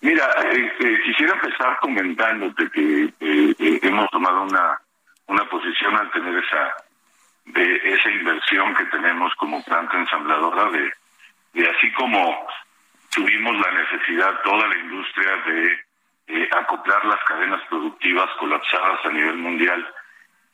Mira, 0.00 0.24
eh, 0.52 0.72
eh, 0.78 0.98
quisiera 1.04 1.34
empezar 1.34 1.78
comentándote 1.80 2.70
que 2.70 3.12
hemos 3.82 4.08
tomado 4.10 4.42
una, 4.42 4.80
una 5.26 5.48
posición 5.48 5.96
al 5.96 6.10
tener 6.12 6.36
esa 6.44 6.76
de 7.46 7.94
esa 7.94 8.10
inversión 8.10 8.74
que 8.74 8.84
tenemos 8.86 9.32
como 9.36 9.62
planta 9.64 9.96
ensambladora 9.96 10.68
de, 10.70 10.92
de 11.54 11.68
así 11.68 11.92
como 11.92 12.46
tuvimos 13.14 13.56
la 13.56 13.70
necesidad 13.70 14.42
toda 14.42 14.66
la 14.66 14.76
industria 14.76 15.36
de 15.46 16.48
acoplar 16.50 17.04
las 17.04 17.22
cadenas 17.24 17.60
productivas 17.68 18.28
colapsadas 18.40 19.04
a 19.04 19.10
nivel 19.10 19.36
mundial 19.36 19.86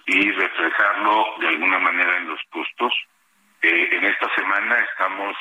y 0.07 0.31
reflejarlo 0.33 1.25
de 1.39 1.49
alguna 1.49 1.79
manera 1.79 2.17
en 2.19 2.29
los 2.29 2.41
costos. 2.51 2.93
Eh, 3.63 3.89
en 3.93 4.05
esta 4.05 4.29
semana 4.35 4.77
estamos 4.91 5.37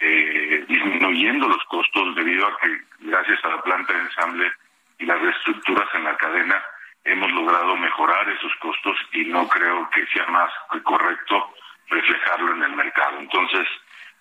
eh, 0.00 0.64
disminuyendo 0.68 1.48
los 1.48 1.64
costos 1.64 2.14
debido 2.14 2.46
a 2.46 2.58
que 2.58 2.80
gracias 3.00 3.44
a 3.44 3.48
la 3.48 3.62
planta 3.62 3.92
de 3.92 4.00
ensamble 4.00 4.52
y 4.98 5.06
las 5.06 5.20
reestructuras 5.20 5.88
en 5.94 6.04
la 6.04 6.16
cadena 6.16 6.62
hemos 7.04 7.30
logrado 7.32 7.76
mejorar 7.76 8.28
esos 8.28 8.54
costos 8.56 8.96
y 9.12 9.24
no 9.24 9.48
creo 9.48 9.88
que 9.90 10.06
sea 10.06 10.26
más 10.26 10.52
correcto 10.82 11.54
reflejarlo 11.88 12.54
en 12.54 12.62
el 12.62 12.76
mercado. 12.76 13.18
Entonces, 13.18 13.66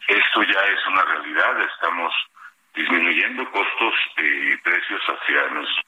esto 0.07 0.43
ya 0.43 0.61
es 0.65 0.87
una 0.87 1.03
realidad, 1.03 1.61
estamos 1.61 2.13
disminuyendo 2.73 3.49
costos 3.51 3.93
y 4.17 4.55
precios 4.57 5.01
hacia 5.07 5.45
los 5.47 5.81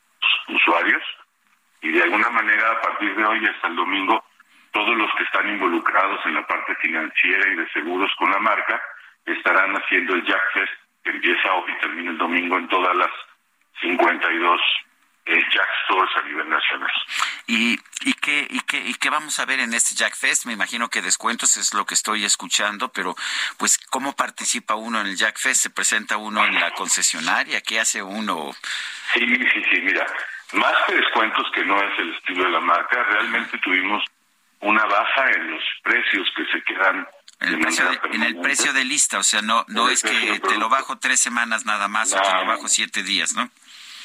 usuarios 0.50 1.04
y 1.82 1.92
de 1.92 2.04
alguna 2.04 2.30
manera 2.30 2.72
a 2.72 2.82
partir 2.82 3.16
de 3.16 3.26
hoy 3.26 3.46
hasta 3.46 3.68
el 3.68 3.76
domingo 3.76 4.24
todos 4.72 4.96
los 4.98 5.14
que 5.16 5.24
están 5.24 5.50
involucrados 5.50 6.26
en 6.26 6.36
la 6.36 6.48
parte 6.48 6.76
financiera 6.76 7.52
y 7.52 7.56
de 7.56 7.70
seguros 7.70 8.12
con 8.18 8.32
la 8.32 8.40
marca 8.40 8.82
estarán 9.26 9.76
haciendo 9.76 10.16
el 10.16 10.26
Jack 10.26 10.42
Fest 10.54 10.74
que 11.04 11.10
empieza 11.10 11.54
hoy 11.54 11.72
y 11.72 11.82
termina 11.82 12.12
el 12.12 12.18
domingo 12.18 12.58
en 12.58 12.68
todas 12.68 12.96
las 12.96 13.10
52 13.82 14.62
eh, 15.26 15.40
Jack 15.54 15.70
Stores 15.84 16.10
a 16.18 16.28
nivel 16.28 16.50
nacional. 16.50 16.92
¿Y, 17.48 17.80
y, 18.02 18.14
qué, 18.14 18.48
y, 18.50 18.60
qué, 18.62 18.78
¿Y 18.80 18.94
qué 18.96 19.10
vamos 19.10 19.40
a 19.40 19.46
ver 19.46 19.60
en 19.60 19.74
este 19.74 19.94
Jack 19.96 20.16
Fest? 20.16 20.46
Me 20.46 20.54
imagino 20.54 20.90
que 20.90 21.02
descuentos 21.02 21.58
es 21.58 21.74
lo 21.74 21.86
que 21.86 21.94
estoy 21.94 22.26
escuchando, 22.26 22.92
pero 22.92 23.16
pues 23.58 23.78
¿cómo 23.90 24.16
participa 24.16 24.76
uno 24.76 25.00
en 25.02 25.08
el 25.08 25.18
Jack 25.18 25.38
Fest? 25.38 25.62
¿Se 25.62 25.70
presenta 25.70 26.18
uno 26.18 26.46
en 26.46 26.60
la 26.60 26.72
concesionaria? 26.72 27.62
¿Qué 27.62 27.80
hace 27.80 28.02
uno? 28.02 28.52
Sí, 29.14 29.20
sí, 29.20 29.64
sí, 29.72 29.82
mira, 29.82 30.06
más 30.54 30.74
que 30.88 30.96
descuentos 30.96 31.46
que 31.54 31.66
no 31.66 31.78
es 31.82 32.00
el 32.00 32.14
estilo 32.16 32.46
de 32.46 32.52
la 32.52 32.60
marca, 32.60 33.04
realmente 33.04 33.58
tuvimos 33.60 34.04
una 34.60 34.86
baja 34.86 35.32
en 35.32 35.52
los 35.52 35.64
precios 35.84 36.28
que 36.36 36.46
se 36.46 36.62
quedan 36.64 37.08
en 37.40 37.56
el, 37.56 37.60
precio 37.60 37.90
de, 37.90 38.00
en 38.12 38.24
el 38.24 38.40
precio 38.40 38.74
de 38.74 38.86
lista, 38.86 39.18
o 39.18 39.24
sea, 39.24 39.42
no 39.42 39.66
no 39.68 39.90
es 39.90 40.04
que 40.04 40.40
te 40.40 40.58
lo 40.60 40.70
bajo 40.70 41.00
tres 41.00 41.20
semanas 41.20 41.66
nada 41.66 41.88
más 41.88 42.14
o 42.14 42.22
te 42.22 42.34
lo 42.36 42.46
bajo 42.46 42.68
siete 42.68 43.02
días, 43.02 43.34
¿no? 43.34 43.50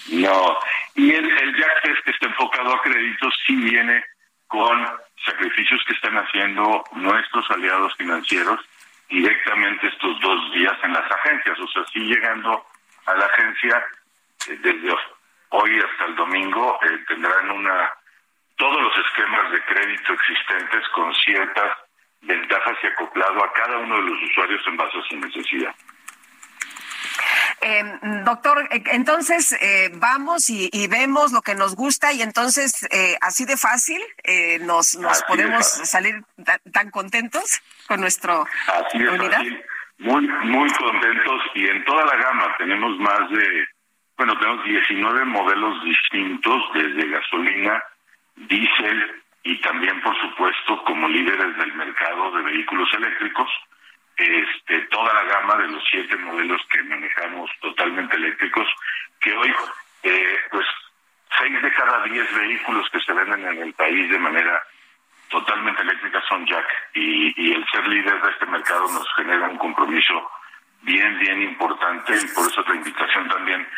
No, 0.09 0.59
y 0.95 1.11
el, 1.13 1.31
el 1.31 1.57
Jack 1.57 1.83
Fest 1.83 2.05
que 2.05 2.11
está 2.13 2.27
enfocado 2.27 2.75
a 2.75 2.83
créditos 2.83 3.35
sí 3.47 3.57
viene 3.57 4.03
con 4.47 4.87
sacrificios 5.25 5.83
que 5.87 5.95
están 5.95 6.17
haciendo 6.17 6.85
nuestros 6.93 7.51
aliados 7.51 7.93
financieros 7.97 8.61
directamente 9.09 9.89
estos 9.89 10.21
dos 10.21 10.53
días 10.53 10.77
en 10.83 10.93
las 10.93 11.11
agencias, 11.11 11.59
o 11.59 11.69
sea, 11.69 11.85
sí 11.93 12.01
llegando 12.01 12.65
a 13.07 13.15
la 13.15 13.27
agencia 13.27 13.85
eh, 14.49 14.59
desde 14.63 14.93
hoy 15.57 15.81
hasta 15.81 16.05
el 16.07 16.17
domingo 16.17 16.79
eh, 16.83 16.99
tendrán 17.09 17.51
una 17.51 17.93
todos 18.57 18.83
los 18.83 18.93
esquemas 19.07 19.53
de 19.53 19.63
crédito 19.65 20.13
existentes 20.13 20.89
con 20.95 21.15
ciertas 21.15 21.79
ventajas 22.23 22.77
y 22.83 22.87
acoplado 22.87 23.45
a 23.45 23.53
cada 23.53 23.79
uno 23.79 23.97
de 23.97 24.03
los 24.03 24.23
usuarios 24.31 24.63
en 24.67 24.77
base 24.77 24.99
a 24.99 25.03
su 25.09 25.17
necesidad. 25.17 25.75
Eh, 27.61 27.83
doctor, 28.25 28.69
eh, 28.71 28.83
entonces 28.93 29.53
eh, 29.61 29.91
vamos 29.95 30.51
y, 30.51 30.69
y, 30.73 30.89
vemos 30.89 31.33
lo 31.33 31.41
que 31.41 31.55
nos 31.55 31.75
gusta 31.75 32.13
y 32.13 32.21
entonces 32.23 32.87
eh, 32.91 33.17
así 33.21 33.45
de 33.47 33.57
fácil 33.57 34.01
eh, 34.25 34.59
nos, 34.61 34.95
nos 34.97 35.23
podemos 35.23 35.67
salir 35.67 36.23
tan, 36.45 36.61
tan, 36.71 36.91
contentos 36.91 37.63
con 37.89 38.01
nuestro 38.01 38.47
así 38.67 38.99
de 38.99 39.09
unidad. 39.09 39.39
Fácil. 39.39 39.65
Muy, 39.99 40.29
muy 40.29 40.71
contentos 40.73 41.43
y 41.55 41.67
en 41.67 41.85
toda 41.87 42.05
la 42.05 42.17
gama 42.17 42.55
tenemos 42.59 42.99
más 42.99 43.31
de, 43.31 43.67
bueno, 44.17 44.39
tenemos 44.39 44.65
19 44.65 45.25
modelos 45.27 45.85
distintos 45.85 46.63
desde 46.75 47.09
gasolina, 47.09 47.83
diésel 48.37 49.23
y 49.43 49.61
también, 49.61 50.01
por 50.03 50.17
supuesto, 50.21 50.83
como 50.85 51.09
líderes 51.09 51.57
del 51.57 51.73
mercado 51.75 52.33
de 52.33 52.43
vehículos 52.43 52.93
eléctricos 52.95 53.51
este, 54.17 54.81
toda 54.87 55.13
la 55.13 55.25
gama 55.25 55.57
de 55.57 55.69
los 55.69 55.85
siete 55.91 56.17
modelos 56.17 56.61
que 56.71 56.83
manejamos 56.85 57.51
totalmente 57.61 58.17
eléctricos, 58.17 58.67
que 59.21 59.33
hoy, 59.37 59.55
eh, 60.05 60.39
pues, 60.51 60.67
seis 61.39 61.63
de 61.63 61.73
cada 61.73 62.03
diez 62.05 62.35
vehículos 62.35 62.89
que 62.91 63.01
se 63.01 63.13
venden 63.13 63.47
en 63.47 63.63
el 63.63 63.75
país 63.75 64.11
de 64.11 64.19
manera 64.19 64.63
totalmente 65.29 65.83
eléctrica 65.83 66.23
son 66.29 66.47
Jack, 66.47 66.67
y, 66.95 67.53
el 67.53 67.67
ser 67.71 67.87
líder 67.89 68.23
de 68.23 68.31
este 68.31 68.47
mercado 68.47 68.91
nos 68.93 69.07
genera 69.17 69.49
un 69.49 69.59
compromiso 69.59 70.31
bien, 70.83 71.19
bien 71.19 71.43
importante, 71.43 72.15
y 72.17 72.35
por 72.35 72.47
eso 72.47 72.65
la 72.67 72.75
invitación 72.75 73.29
también, 73.29 73.69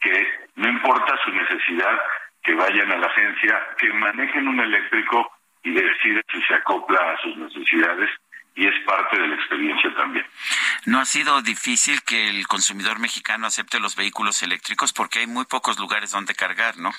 que 0.00 0.26
no 0.56 0.68
importa 0.68 1.18
su 1.24 1.30
necesidad, 1.30 1.98
que 2.42 2.54
vayan 2.54 2.90
a 2.92 2.96
la 2.96 3.06
agencia, 3.06 3.60
que 3.78 3.92
manejen 3.92 4.48
un 4.48 4.60
eléctrico 4.60 5.30
y 5.62 5.72
deciden 5.72 6.22
si 6.32 6.42
se 6.42 6.54
acopla 6.54 7.12
a 7.12 7.22
sus 7.22 7.36
necesidades 7.36 8.10
y 8.54 8.66
es 8.66 8.74
parte 8.84 9.18
de 9.18 9.28
la 9.28 9.36
experiencia 9.36 9.94
también. 9.94 10.26
¿No 10.86 10.98
ha 10.98 11.04
sido 11.04 11.42
difícil 11.42 12.02
que 12.02 12.28
el 12.28 12.46
consumidor 12.48 12.98
mexicano 12.98 13.46
acepte 13.46 13.78
los 13.78 13.94
vehículos 13.94 14.42
eléctricos 14.42 14.92
porque 14.92 15.20
hay 15.20 15.26
muy 15.26 15.44
pocos 15.44 15.78
lugares 15.78 16.10
donde 16.10 16.34
cargar, 16.34 16.76
no? 16.78 16.92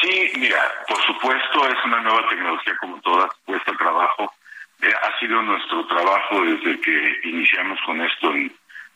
Sí, 0.00 0.32
mira, 0.36 0.60
por 0.88 1.00
supuesto 1.04 1.68
es 1.68 1.84
una 1.84 2.00
nueva 2.00 2.28
tecnología 2.28 2.76
como 2.78 3.00
todas, 3.00 3.30
cuesta 3.44 3.72
trabajo. 3.76 4.32
Eh, 4.80 4.92
ha 4.92 5.20
sido 5.20 5.40
nuestro 5.42 5.86
trabajo 5.86 6.40
desde 6.42 6.80
que 6.80 7.20
iniciamos 7.22 7.78
con 7.86 8.00
esto 8.00 8.32
en 8.32 8.52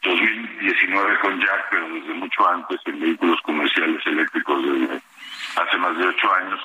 2019 0.07 1.19
con 1.20 1.41
Jack, 1.41 1.66
pero 1.70 1.89
desde 1.89 2.15
mucho 2.15 2.49
antes 2.49 2.81
en 2.87 3.01
vehículos 3.01 3.41
comerciales 3.43 4.07
eléctricos 4.07 4.62
desde 4.65 5.01
hace 5.57 5.77
más 5.78 5.99
de 5.99 6.07
ocho 6.07 6.35
años 6.35 6.61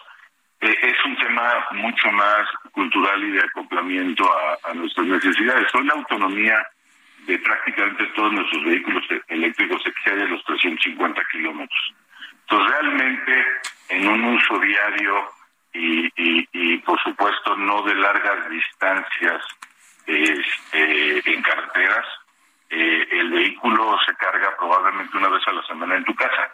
eh, 0.62 0.78
es 0.84 1.06
un 1.06 1.18
tema 1.18 1.66
mucho 1.72 2.12
más 2.12 2.46
cultural 2.72 3.24
y 3.24 3.32
de 3.32 3.40
acoplamiento 3.40 4.24
a, 4.64 4.74
nuestras 4.76 5.08
necesidades. 5.08 5.74
Hoy 5.74 5.86
la 5.86 5.94
autonomía 5.94 6.68
de 7.26 7.38
prácticamente 7.40 8.06
todos 8.16 8.32
nuestros 8.32 8.64
vehículos 8.66 9.04
eléctricos 9.28 9.82
excede 9.86 10.28
los 10.28 10.44
350 10.46 11.22
kilómetros. 11.32 11.94
Entonces, 12.42 12.78
realmente, 12.80 13.46
en 13.90 14.08
un 14.08 14.24
uso 14.36 14.60
diario 14.60 15.32
y, 15.74 16.78
por 16.80 17.02
supuesto, 17.02 17.56
no 17.58 17.82
de 17.84 17.96
largas 17.96 18.50
distancias 18.50 19.44
este, 20.06 21.34
en 21.34 21.42
carreteras, 21.42 22.06
eh, 22.72 23.08
el 23.12 23.30
vehículo 23.30 23.98
se 24.06 24.16
carga 24.16 24.56
probablemente 24.58 25.18
una 25.18 25.30
vez 25.30 25.48
a 25.48 25.52
la 25.52 25.64
semana 25.64 25.96
en 25.96 26.06
tu 26.06 26.16
casa 26.16 26.52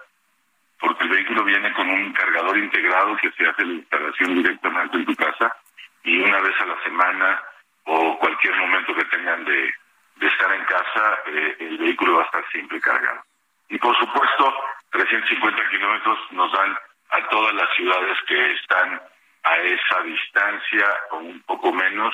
porque 0.79 1.03
el 1.03 1.09
vehículo 1.09 1.43
viene 1.43 1.73
con 1.73 1.89
un 1.89 2.13
cargador 2.13 2.57
integrado 2.57 3.15
que 3.17 3.31
se 3.31 3.47
hace 3.47 3.65
la 3.65 3.73
instalación 3.73 4.35
directamente 4.35 4.97
en 4.97 5.05
tu 5.05 5.15
casa 5.15 5.55
y 6.03 6.19
una 6.19 6.39
vez 6.39 6.53
a 6.61 6.65
la 6.65 6.83
semana 6.83 7.41
o 7.85 8.17
cualquier 8.19 8.55
momento 8.57 8.93
que 8.93 9.05
tengan 9.05 9.43
de, 9.45 9.73
estar 10.21 10.53
en 10.53 10.65
casa, 10.65 11.19
eh, 11.27 11.55
el 11.59 11.77
vehículo 11.77 12.17
va 12.17 12.23
a 12.23 12.25
estar 12.25 12.43
siempre 12.51 12.81
cargado. 12.81 13.23
Y 13.69 13.77
por 13.77 13.97
supuesto, 13.97 14.53
350 14.91 15.69
kilómetros 15.69 16.19
nos 16.31 16.51
dan 16.51 16.75
a 17.11 17.27
todas 17.29 17.53
las 17.53 17.73
ciudades 17.75 18.17
que 18.27 18.53
están 18.53 19.01
a 19.43 19.57
esa 19.57 20.01
distancia 20.01 20.85
o 21.11 21.17
un 21.17 21.39
poco 21.41 21.71
menos, 21.71 22.13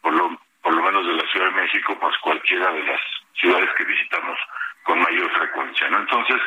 por 0.00 0.12
lo, 0.12 0.38
por 0.62 0.74
lo 0.74 0.82
menos 0.82 1.06
de 1.06 1.14
la 1.14 1.30
Ciudad 1.30 1.46
de 1.46 1.62
México, 1.62 1.96
pues 2.00 2.16
cualquiera 2.18 2.72
de 2.72 2.82
las 2.84 3.00
ciudades 3.34 3.70
que 3.76 3.84
visitamos 3.84 4.38
con 4.84 4.98
mayor 5.00 5.30
frecuencia, 5.32 5.88
¿no? 5.90 6.00
Entonces, 6.00 6.40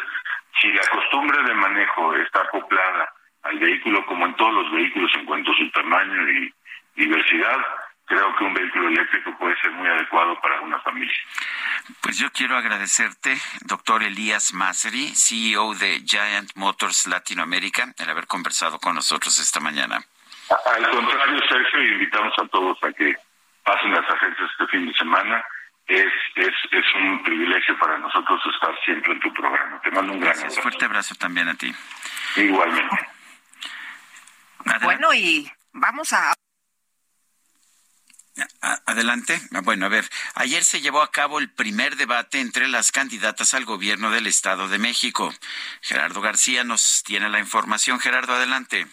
si 0.61 0.71
la 0.71 0.87
costumbre 0.87 1.41
de 1.43 1.53
manejo 1.53 2.15
está 2.15 2.41
acoplada 2.41 3.13
al 3.43 3.59
vehículo 3.59 4.05
como 4.05 4.25
en 4.25 4.35
todos 4.35 4.53
los 4.53 4.71
vehículos 4.71 5.11
en 5.15 5.25
cuanto 5.25 5.51
a 5.51 5.57
su 5.57 5.69
tamaño 5.71 6.29
y 6.29 6.53
diversidad, 6.95 7.57
creo 8.05 8.35
que 8.35 8.43
un 8.43 8.53
vehículo 8.53 8.87
eléctrico 8.87 9.37
puede 9.37 9.59
ser 9.61 9.71
muy 9.71 9.87
adecuado 9.87 10.39
para 10.41 10.61
una 10.61 10.79
familia. 10.79 11.15
Pues 12.01 12.17
yo 12.17 12.31
quiero 12.31 12.57
agradecerte, 12.57 13.35
doctor 13.61 14.03
Elías 14.03 14.53
Maseri, 14.53 15.13
CEO 15.15 15.73
de 15.75 16.01
Giant 16.05 16.51
Motors 16.55 17.07
Latinoamérica, 17.07 17.93
el 17.97 18.09
haber 18.09 18.27
conversado 18.27 18.79
con 18.79 18.95
nosotros 18.95 19.37
esta 19.39 19.59
mañana. 19.59 19.99
Al 20.49 20.89
contrario, 20.89 21.39
Sergio, 21.49 21.83
invitamos 21.83 22.33
a 22.37 22.47
todos 22.47 22.77
a 22.83 22.91
que 22.93 23.15
pasen 23.63 23.91
las 23.91 24.09
agencias 24.09 24.49
este 24.51 24.67
fin 24.67 24.87
de 24.87 24.93
semana 24.93 25.43
es, 25.87 26.11
es, 26.35 26.53
es 26.71 26.85
un 26.95 27.23
privilegio 27.23 27.77
para 27.77 27.97
nosotros 27.97 28.41
estar 28.53 28.75
siempre 28.83 29.13
en 29.13 29.19
tu 29.19 29.33
programa. 29.33 29.81
Te 29.81 29.91
mando 29.91 30.13
un 30.13 30.19
gran 30.19 30.37
Gracias. 30.37 30.61
Fuerte 30.61 30.85
abrazo 30.85 31.15
también 31.15 31.47
a 31.47 31.55
ti. 31.55 31.73
Igualmente. 32.35 33.07
Adelante. 34.59 34.85
Bueno, 34.85 35.13
y 35.13 35.51
vamos 35.73 36.11
a... 36.13 36.33
Adelante. 38.85 39.39
Bueno, 39.63 39.85
a 39.85 39.89
ver, 39.89 40.09
ayer 40.33 40.63
se 40.63 40.81
llevó 40.81 41.01
a 41.01 41.11
cabo 41.11 41.39
el 41.39 41.49
primer 41.49 41.95
debate 41.95 42.41
entre 42.41 42.67
las 42.67 42.91
candidatas 42.91 43.53
al 43.53 43.63
gobierno 43.63 44.11
del 44.11 44.27
Estado 44.27 44.67
de 44.67 44.77
México. 44.77 45.33
Gerardo 45.81 46.19
García 46.19 46.65
nos 46.65 47.03
tiene 47.03 47.29
la 47.29 47.39
información. 47.39 47.99
Gerardo, 47.99 48.33
adelante. 48.33 48.87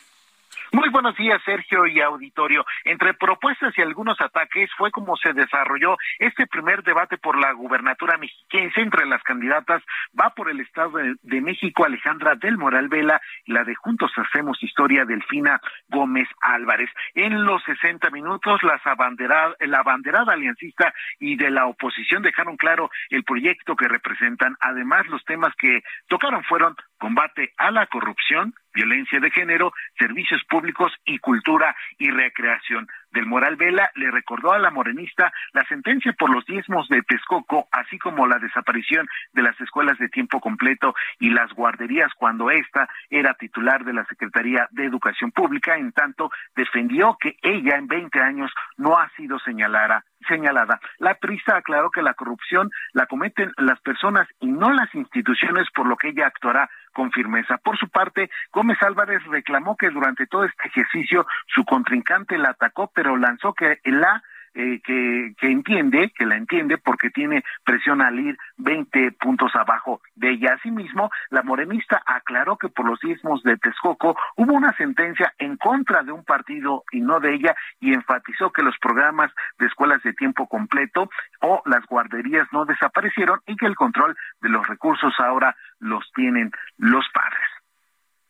Muy 0.74 0.88
buenos 0.88 1.14
días, 1.18 1.38
Sergio 1.44 1.86
y 1.86 2.00
auditorio. 2.00 2.64
Entre 2.84 3.12
propuestas 3.12 3.76
y 3.76 3.82
algunos 3.82 4.18
ataques 4.22 4.70
fue 4.78 4.90
como 4.90 5.18
se 5.18 5.34
desarrolló 5.34 5.98
este 6.18 6.46
primer 6.46 6.82
debate 6.82 7.18
por 7.18 7.38
la 7.38 7.52
gubernatura 7.52 8.16
mexiquense 8.16 8.80
entre 8.80 9.04
las 9.04 9.22
candidatas. 9.22 9.82
Va 10.18 10.30
por 10.30 10.48
el 10.48 10.60
Estado 10.60 10.92
de, 11.22 11.40
México 11.42 11.84
Alejandra 11.84 12.36
del 12.36 12.56
Moral 12.56 12.88
Vela 12.88 13.20
la 13.44 13.64
de 13.64 13.74
Juntos 13.74 14.12
Hacemos 14.16 14.62
Historia 14.62 15.04
Delfina 15.04 15.60
Gómez 15.88 16.28
Álvarez. 16.40 16.88
En 17.14 17.44
los 17.44 17.62
60 17.64 18.08
minutos, 18.08 18.62
las 18.62 18.80
abanderada, 18.86 19.54
la 19.60 19.80
abanderada 19.80 20.32
aliancista 20.32 20.94
y 21.20 21.36
de 21.36 21.50
la 21.50 21.66
oposición 21.66 22.22
dejaron 22.22 22.56
claro 22.56 22.90
el 23.10 23.24
proyecto 23.24 23.76
que 23.76 23.88
representan. 23.88 24.56
Además, 24.58 25.06
los 25.08 25.22
temas 25.26 25.54
que 25.56 25.82
tocaron 26.08 26.42
fueron 26.44 26.76
combate 26.96 27.52
a 27.58 27.70
la 27.70 27.86
corrupción, 27.88 28.54
violencia 28.72 29.20
de 29.20 29.30
género, 29.30 29.72
servicios 29.98 30.42
públicos 30.48 30.92
y 31.04 31.18
cultura 31.18 31.74
y 31.98 32.10
recreación. 32.10 32.88
Del 33.12 33.26
Moral 33.26 33.56
Vela 33.56 33.90
le 33.94 34.10
recordó 34.10 34.52
a 34.52 34.58
la 34.58 34.70
morenista 34.70 35.32
la 35.52 35.64
sentencia 35.64 36.12
por 36.14 36.34
los 36.34 36.46
diezmos 36.46 36.88
de 36.88 37.02
Texcoco, 37.02 37.68
así 37.70 37.98
como 37.98 38.26
la 38.26 38.38
desaparición 38.38 39.06
de 39.32 39.42
las 39.42 39.60
escuelas 39.60 39.98
de 39.98 40.08
tiempo 40.08 40.40
completo 40.40 40.94
y 41.18 41.30
las 41.30 41.52
guarderías 41.52 42.10
cuando 42.16 42.50
ésta 42.50 42.88
era 43.10 43.34
titular 43.34 43.84
de 43.84 43.92
la 43.92 44.06
Secretaría 44.06 44.66
de 44.70 44.86
Educación 44.86 45.30
Pública. 45.30 45.76
En 45.76 45.92
tanto, 45.92 46.30
defendió 46.56 47.16
que 47.20 47.36
ella 47.42 47.76
en 47.76 47.86
20 47.86 48.18
años 48.20 48.50
no 48.78 48.98
ha 48.98 49.10
sido 49.10 49.38
señalada 49.40 50.04
señalada. 50.28 50.80
La 50.98 51.14
prisa 51.14 51.56
aclaró 51.56 51.90
que 51.90 52.02
la 52.02 52.14
corrupción 52.14 52.70
la 52.92 53.06
cometen 53.06 53.52
las 53.56 53.80
personas 53.80 54.28
y 54.40 54.46
no 54.46 54.72
las 54.72 54.94
instituciones, 54.94 55.68
por 55.74 55.86
lo 55.86 55.96
que 55.96 56.08
ella 56.08 56.26
actuará 56.26 56.70
con 56.92 57.10
firmeza. 57.12 57.58
Por 57.58 57.76
su 57.78 57.88
parte, 57.88 58.30
Gómez 58.52 58.78
Álvarez 58.82 59.22
reclamó 59.24 59.76
que 59.76 59.90
durante 59.90 60.26
todo 60.26 60.44
este 60.44 60.68
ejercicio 60.68 61.26
su 61.46 61.64
contrincante 61.64 62.38
la 62.38 62.50
atacó, 62.50 62.90
pero 62.94 63.16
lanzó 63.16 63.54
que 63.54 63.80
la 63.84 64.22
eh, 64.54 64.80
que, 64.84 65.34
que 65.38 65.50
entiende, 65.50 66.12
que 66.16 66.26
la 66.26 66.36
entiende 66.36 66.78
porque 66.78 67.10
tiene 67.10 67.42
presión 67.64 68.02
al 68.02 68.18
ir 68.18 68.36
20 68.58 69.12
puntos 69.12 69.54
abajo 69.54 70.00
de 70.14 70.30
ella. 70.30 70.54
Asimismo, 70.54 71.10
la 71.30 71.42
morenista 71.42 72.02
aclaró 72.04 72.56
que 72.56 72.68
por 72.68 72.86
los 72.86 73.00
diezmos 73.00 73.42
de 73.42 73.56
Texcoco 73.56 74.16
hubo 74.36 74.52
una 74.52 74.76
sentencia 74.76 75.32
en 75.38 75.56
contra 75.56 76.02
de 76.02 76.12
un 76.12 76.24
partido 76.24 76.84
y 76.92 77.00
no 77.00 77.20
de 77.20 77.34
ella 77.34 77.56
y 77.80 77.92
enfatizó 77.94 78.50
que 78.52 78.62
los 78.62 78.76
programas 78.78 79.30
de 79.58 79.66
escuelas 79.66 80.02
de 80.02 80.12
tiempo 80.12 80.46
completo 80.46 81.08
o 81.40 81.62
las 81.66 81.84
guarderías 81.86 82.46
no 82.52 82.64
desaparecieron 82.64 83.40
y 83.46 83.56
que 83.56 83.66
el 83.66 83.74
control 83.74 84.16
de 84.40 84.48
los 84.48 84.66
recursos 84.66 85.14
ahora 85.18 85.56
los 85.78 86.04
tienen 86.14 86.50
los 86.76 87.04
padres. 87.12 87.48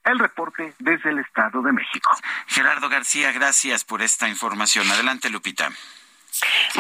El 0.05 0.19
reporte 0.19 0.75
desde 0.79 1.11
el 1.11 1.19
Estado 1.21 1.63
de 1.63 1.73
México. 1.73 2.11
Gerardo 2.49 2.89
García, 2.89 3.31
gracias 3.33 3.85
por 3.85 4.03
esta 4.03 4.29
información. 4.29 4.89
Adelante, 4.91 5.31
Lupita. 5.31 5.69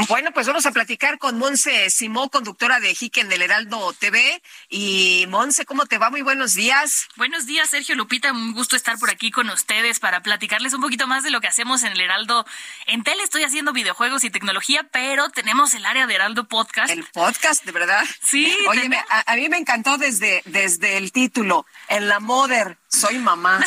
Bueno, 0.08 0.32
pues 0.32 0.47
vamos 0.47 0.66
a 0.66 0.72
platicar 0.72 1.18
con 1.18 1.39
Monse 1.39 1.90
Simó, 1.90 2.31
conductora 2.31 2.81
de 2.81 2.94
Jique 2.94 3.20
en 3.20 3.31
el 3.31 3.42
Heraldo 3.42 3.92
TV. 3.92 4.42
Y 4.68 5.26
Monse, 5.28 5.64
¿cómo 5.66 5.86
te 5.86 5.98
va? 5.98 6.10
Muy 6.10 6.22
buenos 6.22 6.55
días. 6.55 7.08
Buenos 7.16 7.47
días, 7.47 7.70
Sergio 7.70 7.94
Lupita. 7.94 8.32
Un 8.32 8.52
gusto 8.52 8.76
estar 8.76 8.98
por 8.98 9.10
aquí 9.10 9.31
con 9.31 9.50
ustedes 9.50 10.00
para 10.00 10.22
platicarles 10.22 10.72
un 10.74 10.81
poquito 10.81 11.06
más 11.06 11.22
de 11.22 11.31
lo 11.31 11.40
que 11.40 11.48
hacemos 11.48 11.82
en 11.82 11.92
el 11.92 12.00
Heraldo. 12.00 12.47
En 12.86 13.02
tele 13.05 13.22
estoy 13.22 13.44
haciendo 13.44 13.72
videojuegos 13.72 14.24
y 14.24 14.31
tecnología, 14.31 14.84
pero 14.90 15.31
tenemos 15.31 15.74
el 15.74 15.84
área 15.84 16.06
de 16.06 16.14
Heraldo 16.14 16.44
Podcast. 16.44 16.90
El 16.90 17.05
podcast, 17.05 17.64
de 17.64 17.72
verdad. 17.72 18.05
Sí. 18.22 18.52
Oye, 18.68 18.89
a, 19.10 19.32
a, 19.32 19.36
mí 19.36 19.48
me 19.48 19.58
encantó 19.58 19.98
desde, 19.98 20.42
desde 20.47 20.97
el 20.97 21.12
título, 21.12 21.66
en 21.89 22.08
la 22.08 22.20
Mother 22.20 22.78
soy 22.92 23.18
mamá. 23.18 23.64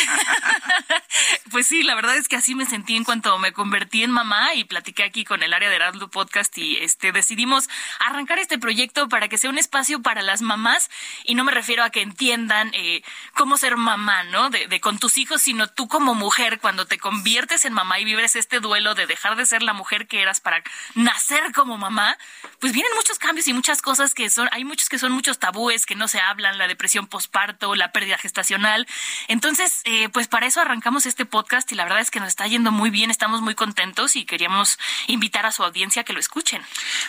pues 1.52 1.68
sí, 1.68 1.84
la 1.84 1.96
verdad 1.96 2.16
es 2.16 2.28
que 2.28 2.36
así 2.36 2.54
me 2.54 2.66
sentí 2.66 2.96
en 2.96 3.04
cuanto 3.04 3.38
me 3.40 3.54
convertí 3.54 4.04
en 4.04 4.12
mamá 4.12 4.54
y 4.54 4.66
platiqué 4.66 5.04
aquí 5.04 5.26
con 5.26 5.42
el 5.42 5.54
área 5.54 5.70
de 5.70 5.75
Heraldo 5.76 6.10
Podcast 6.10 6.58
y 6.58 6.78
este 6.78 7.12
decidimos 7.12 7.70
arrancar 8.00 8.40
este 8.40 8.58
proyecto 8.58 9.10
para 9.10 9.28
que 9.28 9.38
sea 9.38 9.50
un 9.50 9.58
espacio 9.58 10.02
para 10.02 10.22
las 10.22 10.42
mamás 10.42 10.90
y 11.24 11.36
no 11.36 11.44
me 11.44 11.52
refiero 11.52 11.84
a 11.84 11.90
que 11.90 12.02
entiendan 12.02 12.72
eh, 12.74 13.04
cómo 13.34 13.58
ser 13.58 13.78
mamá, 13.78 14.24
¿no? 14.24 14.50
De, 14.50 14.68
de, 14.68 14.80
con 14.80 14.98
tus 15.00 15.18
hijos, 15.18 15.42
sino 15.42 15.68
tú 15.68 15.88
como 15.88 16.16
mujer 16.16 16.60
cuando 16.60 16.86
te 16.86 16.98
conviertes 16.98 17.66
en 17.66 17.74
mamá 17.74 18.00
y 18.00 18.06
vives 18.06 18.36
este 18.36 18.60
duelo 18.60 18.96
de 18.96 19.08
dejar 19.08 19.36
de 19.36 19.46
ser 19.46 19.62
la 19.62 19.74
mujer 19.74 20.08
que 20.08 20.22
eras 20.22 20.42
para 20.42 20.64
nacer 20.96 21.52
como 21.54 21.78
mamá, 21.78 22.18
pues 22.60 22.74
vienen 22.74 22.92
muchos 22.96 23.20
cambios 23.20 23.48
y 23.48 23.54
muchas 23.54 23.82
cosas 23.82 24.14
que 24.14 24.30
son, 24.30 24.50
hay 24.52 24.64
muchos 24.64 24.90
que 24.90 24.98
son 24.98 25.12
muchos 25.12 25.40
tabúes 25.40 25.86
que 25.86 25.96
no 25.96 26.08
se 26.08 26.20
hablan, 26.20 26.58
la 26.58 26.68
depresión 26.68 27.08
posparto, 27.08 27.76
la 27.76 27.92
pérdida 27.92 28.18
gestacional 28.18 28.56
entonces, 29.28 29.82
eh, 29.86 30.10
pues 30.10 30.28
para 30.28 30.46
eso 30.46 30.62
arrancamos 30.62 31.06
este 31.06 31.26
podcast 31.26 31.72
y 31.72 31.76
la 31.76 31.84
verdad 31.84 32.00
es 32.00 32.12
que 32.12 32.20
nos 32.20 32.30
está 32.30 32.48
yendo 32.48 32.72
muy 32.72 32.90
bien, 32.90 33.12
estamos 33.12 33.42
muy 33.42 33.56
contentos 33.56 34.16
y 34.16 34.26
queríamos 34.26 34.78
invitar 35.08 35.46
a 35.46 35.52
su 35.52 35.64
audiencia 35.66 36.04
que 36.04 36.14
lo 36.14 36.20
escuchen. 36.20 36.62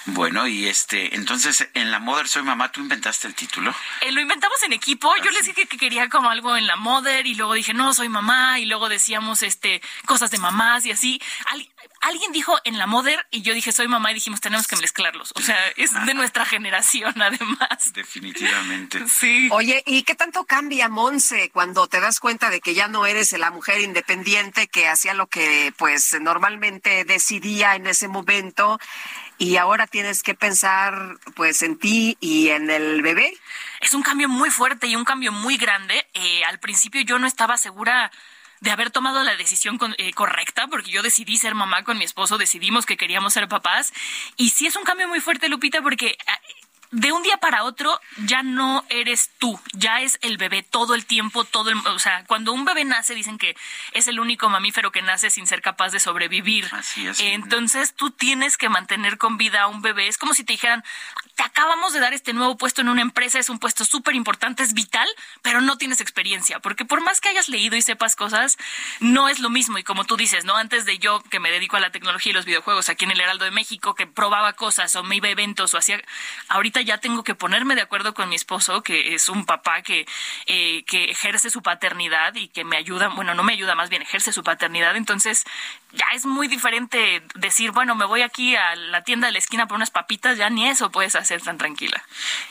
Bueno, 0.07 0.47
y 0.47 0.67
este, 0.67 1.15
entonces 1.15 1.69
en 1.75 1.91
la 1.91 1.99
Mother 1.99 2.29
Soy 2.29 2.43
Mamá, 2.43 2.73
¿tú 2.73 2.81
inventaste 2.81 3.29
el 3.29 3.35
título? 3.35 3.75
Eh, 4.01 4.13
lo 4.13 4.21
inventamos 4.21 4.63
en 4.65 4.73
equipo, 4.73 5.13
yo 5.25 5.31
les 5.31 5.47
dije 5.47 5.67
que 5.67 5.79
quería 5.79 6.09
como 6.09 6.31
algo 6.31 6.57
en 6.57 6.67
la 6.67 6.77
Mother 6.77 7.27
y 7.27 7.35
luego 7.35 7.55
dije, 7.55 7.75
no, 7.75 7.95
soy 7.95 8.09
mamá 8.09 8.59
y 8.59 8.67
luego 8.67 8.89
decíamos 8.89 9.43
este 9.43 9.81
cosas 10.07 10.31
de 10.31 10.39
mamás 10.39 10.87
y 10.87 10.91
así 10.91 11.21
alguien 12.01 12.33
dijo 12.33 12.57
en 12.65 12.79
la 12.79 12.87
Mother 12.87 13.27
y 13.31 13.43
yo 13.43 13.55
dije 13.55 13.73
soy 13.73 13.89
mamá 13.89 14.11
y 14.11 14.15
dijimos 14.15 14.41
tenemos 14.41 14.67
que 14.67 14.77
mezclarlos. 14.77 15.33
O 15.35 15.41
sea, 15.41 15.59
es 15.77 15.93
de 16.07 16.15
nuestra 16.15 16.45
generación 16.45 17.21
además. 17.21 17.93
Definitivamente. 17.93 19.05
Sí. 19.17 19.49
Oye, 19.51 19.83
¿y 19.87 20.03
qué 20.03 20.15
tanto 20.15 20.45
cambia 20.45 20.89
Monse 20.89 21.51
cuando 21.51 21.87
te 21.87 22.01
das 22.01 22.21
cuenta 22.21 22.51
de 22.51 22.61
que 22.61 22.75
ya 22.75 22.89
no 22.89 23.07
eres 23.07 23.33
la 23.33 23.51
mujer 23.51 23.81
independiente 23.81 24.69
que 24.69 24.89
hacía 24.89 25.15
lo 25.15 25.27
que 25.27 25.73
pues 25.77 26.17
normalmente 26.21 27.05
decidía 27.05 27.77
en 27.77 27.87
ese 27.87 28.09
momento 28.09 28.79
y 29.39 29.57
ahora 29.57 29.87
tienes 29.87 30.23
que 30.23 30.35
pensar 30.35 31.19
pues 31.35 31.63
en 31.63 31.79
ti 31.79 32.17
y 32.21 32.49
en 32.51 32.71
el 32.71 33.03
bebé? 33.03 33.33
Es 33.81 33.95
un 33.95 34.03
cambio 34.03 34.29
muy 34.29 34.51
fuerte 34.51 34.87
y 34.87 34.97
un 34.97 35.05
cambio 35.05 35.33
muy 35.33 35.57
grande. 35.57 36.07
Eh, 36.15 36.45
al 36.45 36.59
principio 36.59 37.01
yo 37.03 37.19
no 37.19 37.27
estaba 37.27 37.57
segura 37.57 38.11
de 38.67 38.73
haber 38.73 38.91
tomado 38.91 39.23
la 39.23 39.37
decisión 39.37 39.79
eh, 39.97 40.13
correcta, 40.13 40.67
porque 40.67 40.91
yo 40.91 41.01
decidí 41.01 41.37
ser 41.37 41.55
mamá 41.55 41.85
con 41.85 41.99
mi 41.99 42.05
esposo, 42.05 42.37
decidimos 42.37 42.85
que 42.85 42.97
queríamos 42.97 43.33
ser 43.33 43.47
papás. 43.47 43.93
Y 44.37 44.51
sí 44.51 44.67
es 44.67 44.75
un 44.75 44.83
cambio 44.83 45.07
muy 45.07 45.21
fuerte, 45.21 45.49
Lupita, 45.49 45.83
porque 45.83 46.19
ah, 46.27 46.41
de 46.91 47.13
un 47.13 47.23
día 47.23 47.37
para 47.37 47.63
otro 47.63 48.01
ya 48.25 48.43
no 48.43 48.85
eres 48.89 49.31
tú, 49.39 49.61
ya 49.73 50.01
es 50.01 50.19
el 50.21 50.37
bebé 50.37 50.65
todo 50.65 50.97
el 50.97 51.07
tiempo, 51.07 51.45
todo 51.45 51.71
el, 51.71 51.79
o 51.87 51.99
sea, 52.01 52.25
cuando 52.25 52.53
un 52.53 52.65
bebé 52.65 52.85
nace 52.85 53.15
dicen 53.15 53.39
que 53.39 53.57
es 53.93 54.09
el 54.09 54.19
único 54.19 54.49
mamífero 54.49 54.91
que 54.91 55.01
nace 55.01 55.31
sin 55.31 55.47
ser 55.47 55.63
capaz 55.63 55.91
de 55.91 56.01
sobrevivir. 56.01 56.69
Así 56.73 57.07
es. 57.07 57.21
Entonces 57.21 57.95
tú 57.95 58.11
tienes 58.11 58.57
que 58.57 58.69
mantener 58.69 59.17
con 59.17 59.37
vida 59.37 59.63
a 59.63 59.67
un 59.69 59.81
bebé. 59.81 60.09
Es 60.09 60.19
como 60.19 60.35
si 60.35 60.43
te 60.43 60.55
dijeran, 60.55 60.83
te 61.37 61.43
acabamos 61.43 61.93
de 61.93 62.01
dar 62.01 62.15
este 62.15 62.33
nuevo 62.33 62.57
puesto 62.57 62.81
en 62.81 62.89
una 62.89 63.03
empresa, 63.03 63.39
es 63.39 63.51
un 63.51 63.59
puesto 63.59 63.85
súper 63.85 64.15
importante, 64.15 64.63
es 64.63 64.73
vital, 64.73 65.07
pero 65.43 65.61
no 65.61 65.77
tienes 65.77 66.01
experiencia, 66.01 66.61
porque 66.61 66.87
por 66.87 67.03
más 67.03 67.21
que 67.21 67.29
hayas 67.29 67.51
leído 67.51 67.77
y 67.77 67.83
sepas 67.83 68.17
cosas, 68.17 68.57
no 69.01 69.29
es 69.29 69.39
lo 69.39 69.51
mismo. 69.51 69.77
Y 69.77 69.85
como 69.85 70.05
tú 70.05 70.17
dices, 70.17 70.47
¿no? 70.47 70.57
Antes 70.57 70.87
de 70.87 70.99
yo 70.99 71.23
que 71.25 71.39
me 71.39 71.51
dedico 71.51 71.77
a 71.77 71.81
la 71.81 71.91
tecnología 71.91 72.31
y 72.31 72.35
los 72.35 72.47
videojuegos 72.47 72.89
aquí 72.89 73.05
en 73.05 73.11
el 73.11 73.21
Heraldo 73.21 73.45
de 73.45 73.51
México, 73.51 73.95
que 73.95 74.07
probaba 74.07 74.55
cosas 74.55 74.97
o 74.97 75.03
me 75.03 75.17
iba 75.17 75.29
a 75.29 75.31
eventos 75.31 75.75
o 75.75 75.79
hacía, 75.79 76.03
ahorita 76.49 76.81
ya 76.81 76.99
tengo 76.99 77.23
que 77.23 77.35
ponerme 77.35 77.75
de 77.75 77.83
acuerdo 77.83 78.15
con 78.15 78.31
mi 78.31 78.35
esposo, 78.35 78.83
que 78.83 79.15
es 79.15 79.29
un 79.29 79.45
papá 79.45 79.83
que, 79.83 80.07
eh, 80.47 80.85
que 80.85 81.05
ejerce 81.11 81.51
su 81.51 81.61
paternidad 81.63 82.35
y 82.35 82.49
que 82.49 82.65
me 82.65 82.79
ayuda, 82.79 83.09
bueno, 83.09 83.35
no 83.35 83.43
me 83.43 83.53
ayuda, 83.53 83.75
más 83.75 83.91
bien 83.91 84.01
ejerce 84.01 84.33
su 84.33 84.43
paternidad. 84.43 84.97
Entonces, 84.97 85.45
ya 85.93 86.07
es 86.13 86.27
muy 86.27 86.49
diferente 86.49 87.23
decir, 87.35 87.71
bueno, 87.71 87.95
me 87.95 88.05
voy 88.05 88.23
aquí 88.23 88.57
a 88.57 88.75
la 88.77 89.03
tienda 89.03 89.29
de 89.29 89.33
la 89.33 89.39
esquina 89.39 89.67
por 89.67 89.77
unas 89.77 89.91
papitas, 89.91 90.37
ya 90.37 90.51
ni 90.51 90.69
eso 90.69 90.91
puedes 90.91 91.15
hacer 91.15 91.43
tan 91.43 91.59
tranquila. 91.59 92.03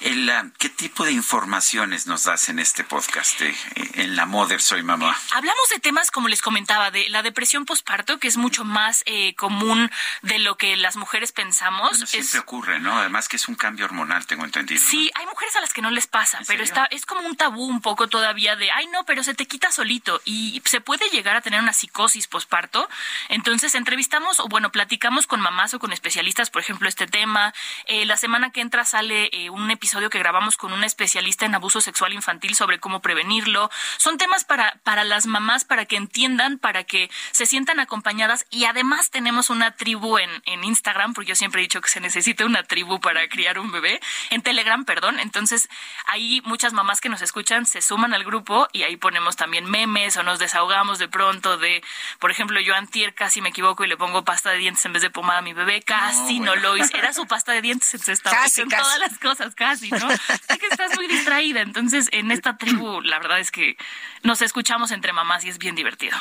El, 0.02 0.30
uh, 0.30 0.52
¿Qué 0.58 0.70
tipo 0.70 1.06
de 1.06 1.12
informaciones 1.12 2.08
nos 2.08 2.24
das 2.24 2.50
en 2.50 2.60
este 2.60 2.84
podcast 2.84 3.40
de, 3.40 3.56
en 3.96 4.16
la 4.16 4.26
Mother 4.26 4.62
Soy 4.62 4.84
Mamá? 4.84 5.16
Hablamos 5.32 5.70
de 5.70 5.80
temas, 5.80 6.12
como 6.12 6.28
les 6.28 6.42
comentaba, 6.42 6.92
de 6.92 7.10
la 7.10 7.24
depresión 7.24 7.66
postparto, 7.66 8.20
que 8.20 8.28
es 8.28 8.38
mucho 8.38 8.64
más 8.64 9.04
eh, 9.06 9.36
común 9.36 9.92
de 10.22 10.40
lo 10.40 10.58
que 10.58 10.76
las 10.76 10.96
mujeres 10.96 11.32
pensamos. 11.32 11.92
Bueno, 11.92 12.08
siempre 12.08 12.40
ocurre, 12.40 12.80
¿no? 12.80 12.98
Además 12.98 13.28
que 13.28 13.36
es 13.36 13.48
un 13.48 13.56
cambio 13.56 13.86
hormonal, 13.86 14.26
tengo 14.26 14.46
entendido. 14.46 14.82
Sí, 14.84 15.12
hay 15.14 15.26
mujeres 15.26 15.56
a 15.56 15.62
las 15.62 15.74
que 15.74 15.82
no 15.82 15.92
les 15.92 16.08
pasa, 16.08 16.40
pero 16.48 16.64
está, 16.64 16.86
es 16.86 17.06
como 17.06 17.22
un 17.22 17.36
tabú 17.36 17.66
un 17.66 17.82
poco 17.82 18.08
todavía 18.08 18.56
de, 18.56 18.72
ay, 18.72 18.88
no, 18.88 19.06
pero 19.06 19.24
se 19.24 19.34
te 19.34 19.46
quita 19.46 19.72
solito 19.72 20.22
y 20.26 20.62
se 20.66 20.82
puede 20.82 21.10
llegar 21.10 21.36
a 21.36 21.42
tener 21.42 21.60
una 21.60 21.74
psicosis 21.74 22.28
postparto. 22.28 22.90
Entonces 23.36 23.76
entrevistamos 23.76 24.40
o 24.40 24.48
bueno, 24.48 24.72
platicamos 24.72 25.28
con 25.28 25.42
mamás 25.42 25.74
o 25.74 25.80
con 25.80 25.92
especialistas, 25.92 26.50
por 26.50 26.62
ejemplo, 26.62 26.88
este 26.88 27.06
tema. 27.06 27.54
Eh, 27.86 28.06
la 28.06 28.16
semana 28.16 28.52
que 28.52 28.62
entra 28.62 28.86
sale 28.86 29.30
eh, 29.34 29.50
un 29.50 29.70
episodio 29.72 30.10
que 30.10 30.20
grabamos 30.20 30.56
con 30.56 30.72
una 30.72 30.86
especialista 30.86 31.46
en 31.46 31.54
abuso 31.54 31.82
sexual 31.82 32.14
infantil 32.14 32.56
sobre 32.56 32.80
cómo 32.80 33.02
prevenirlo. 33.02 33.70
Son 33.98 34.18
temas 34.18 34.46
para, 34.46 34.80
para 34.84 35.04
las 35.04 35.26
mamás, 35.26 35.66
para 35.66 35.84
que 35.84 35.98
entiendan, 35.98 36.60
para 36.60 36.86
que 36.86 37.12
se 37.32 37.46
sientan 37.46 37.82
acompañadas 37.82 38.46
y 38.52 38.64
además 38.66 39.12
tenemos 39.12 39.50
una 39.50 39.72
tribu 39.72 40.18
en, 40.18 40.30
en 40.46 40.64
Instagram, 40.64 41.14
porque 41.14 41.32
yo 41.32 41.36
siempre 41.36 41.60
he 41.60 41.64
dicho 41.64 41.82
que 41.82 41.90
se 41.90 42.00
necesita 42.00 42.46
una 42.46 42.64
tribu 42.64 43.02
para 43.02 43.28
criar 43.28 43.60
un 43.60 43.70
bebé, 43.70 44.00
en 44.30 44.44
Telegram, 44.44 44.86
perdón. 44.86 45.20
Entonces, 45.20 45.68
ahí 46.06 46.42
muchas 46.46 46.72
mamás 46.72 47.02
que 47.02 47.10
nos 47.10 47.22
escuchan 47.22 47.66
se 47.66 47.82
suman 47.82 48.14
al 48.14 48.24
grupo 48.24 48.70
y 48.72 48.84
ahí 48.84 48.96
ponemos 48.96 49.36
también 49.36 49.66
memes 49.66 50.16
o 50.16 50.24
nos 50.24 50.40
desahogamos 50.40 51.00
de 51.00 51.10
pronto 51.10 51.58
de, 51.58 51.84
por 52.20 52.32
ejemplo, 52.32 52.62
yo 52.62 52.76
antier 52.76 53.14
casi 53.16 53.42
me 53.42 53.50
equivoco 53.50 53.84
y 53.84 53.88
le 53.88 53.98
pongo 53.98 54.24
pasta 54.24 54.52
de 54.52 54.58
dientes 54.58 54.86
en 54.86 54.94
vez 54.94 55.02
de 55.02 55.10
pomada 55.10 55.40
a 55.40 55.42
mi 55.42 55.54
bebé, 55.54 55.82
casi 55.82 56.40
no, 56.40 56.56
lo 56.56 56.78
hice, 56.78 56.98
era 56.98 57.14
su 57.14 57.26
pasta 57.26 57.54
de 57.54 57.62
dientes, 57.62 57.90
se 58.02 58.12
estaba 58.12 58.36
Casi, 58.36 58.64
casi. 58.66 58.84
todas 58.84 59.00
las 59.00 59.18
cosas, 59.20 59.56
casi, 59.56 59.90
¿no? 59.90 60.12
Es 60.12 60.58
que 60.60 60.68
estás 60.70 60.96
muy 60.96 61.08
distraída, 61.08 61.62
entonces 61.62 62.10
en 62.12 62.32
esta 62.32 62.58
tribu 62.58 63.02
la 63.02 63.18
verdad 63.20 63.40
es 63.40 63.52
que 63.52 63.78
nos 64.24 64.42
escuchamos 64.42 64.92
entre 64.92 65.14
mamás 65.14 65.44
y 65.46 65.50
es 65.50 65.58
bien 65.58 65.76
divertido. 65.76 66.18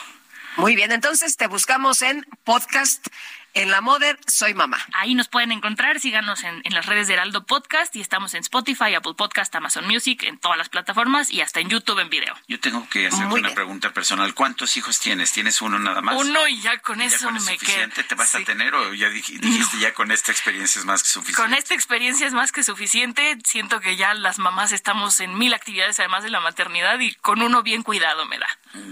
Muy 0.57 0.77
bien, 0.77 0.93
entonces 0.93 1.37
te 1.37 1.49
buscamos 1.49 2.01
en 2.03 2.25
podcast 2.45 3.09
en 3.55 3.71
la 3.71 3.81
Moder 3.81 4.19
Soy 4.27 4.53
Mamá. 4.55 4.79
Ahí 4.95 5.15
nos 5.15 5.29
pueden 5.29 5.53
encontrar, 5.53 6.01
síganos 6.01 6.43
en, 6.45 6.61
en 6.65 6.75
las 6.75 6.87
redes 6.87 7.07
de 7.07 7.15
Heraldo 7.15 7.45
Podcast 7.47 7.95
y 7.97 8.01
estamos 8.01 8.35
en 8.35 8.41
Spotify, 8.41 8.95
Apple 8.95 9.15
Podcast, 9.17 9.55
Amazon 9.55 9.87
Music, 9.87 10.25
en 10.25 10.39
todas 10.39 10.59
las 10.59 10.69
plataformas 10.69 11.31
y 11.31 11.41
hasta 11.41 11.61
en 11.61 11.69
YouTube 11.69 12.01
en 12.01 12.11
video. 12.11 12.35
Yo 12.49 12.59
tengo 12.59 12.89
que 12.89 13.07
hacerte 13.07 13.27
Muy 13.27 13.39
una 13.41 13.49
bien. 13.49 13.55
pregunta 13.55 13.93
personal. 13.93 14.35
¿Cuántos 14.35 14.77
hijos 14.77 14.99
tienes? 14.99 15.33
¿Tienes 15.33 15.63
uno 15.63 15.79
nada 15.79 16.01
más? 16.03 16.17
Uno 16.17 16.49
y 16.49 16.61
ya 16.61 16.79
con 16.79 16.99
¿Ya 16.99 17.05
eso 17.07 17.27
con 17.27 17.37
es 17.37 17.45
me 17.45 17.53
quedo. 17.53 17.61
suficiente 17.61 18.03
te 18.05 18.15
vas 18.17 18.35
a 18.35 18.41
tener 18.45 18.75
o 18.75 18.93
ya 18.93 19.09
dij- 19.09 19.39
dijiste 19.39 19.79
ya 19.79 19.95
con 19.95 20.11
esta 20.11 20.33
experiencia 20.33 20.81
es 20.81 20.85
más 20.85 21.03
que 21.05 21.09
suficiente? 21.11 21.41
Con 21.43 21.55
esta 21.55 21.75
experiencia 21.75 22.27
es 22.27 22.33
más 22.33 22.51
que 22.51 22.65
suficiente. 22.65 23.39
Siento 23.45 23.81
que 23.81 23.97
ya 23.97 24.15
las 24.15 24.39
mamás 24.41 24.73
estamos 24.73 25.21
en 25.21 25.39
mil 25.39 25.55
actividades 25.55 26.01
además 26.01 26.25
de 26.25 26.31
la 26.31 26.41
maternidad 26.41 26.99
y 26.99 27.15
con 27.15 27.41
uno 27.41 27.63
bien 27.63 27.85
cuidado 27.85 28.27
me 28.27 28.39
da. 28.39 28.49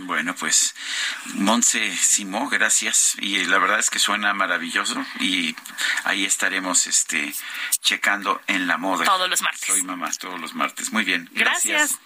Bueno, 0.06 0.36
pues 0.36 0.76
Monse 1.34 1.96
Simó, 1.96 2.48
gracias. 2.48 3.16
Y 3.18 3.44
la 3.46 3.58
verdad 3.58 3.80
es 3.80 3.90
que 3.90 3.98
suena 3.98 4.32
maravilloso 4.32 4.51
y 5.20 5.54
ahí 6.04 6.24
estaremos 6.24 6.86
este 6.86 7.32
checando 7.80 8.40
en 8.46 8.66
la 8.66 8.78
moda. 8.78 9.04
Todos 9.04 9.28
los 9.30 9.42
martes. 9.42 9.66
Soy 9.66 9.82
mamá 9.82 10.10
todos 10.18 10.40
los 10.40 10.54
martes. 10.54 10.92
Muy 10.92 11.04
bien. 11.04 11.28
Gracias. 11.32 11.98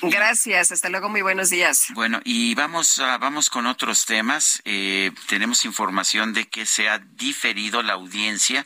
Gracias, 0.00 0.70
hasta 0.70 0.88
luego, 0.90 1.08
muy 1.08 1.22
buenos 1.22 1.50
días. 1.50 1.86
Bueno, 1.90 2.20
y 2.22 2.54
vamos, 2.54 3.00
a- 3.00 3.18
vamos 3.18 3.50
con 3.50 3.66
otros 3.66 4.04
temas. 4.06 4.62
Eh, 4.64 5.10
tenemos 5.26 5.64
información 5.64 6.32
de 6.34 6.46
que 6.48 6.66
se 6.66 6.88
ha 6.88 6.98
diferido 6.98 7.82
la 7.82 7.94
audiencia 7.94 8.64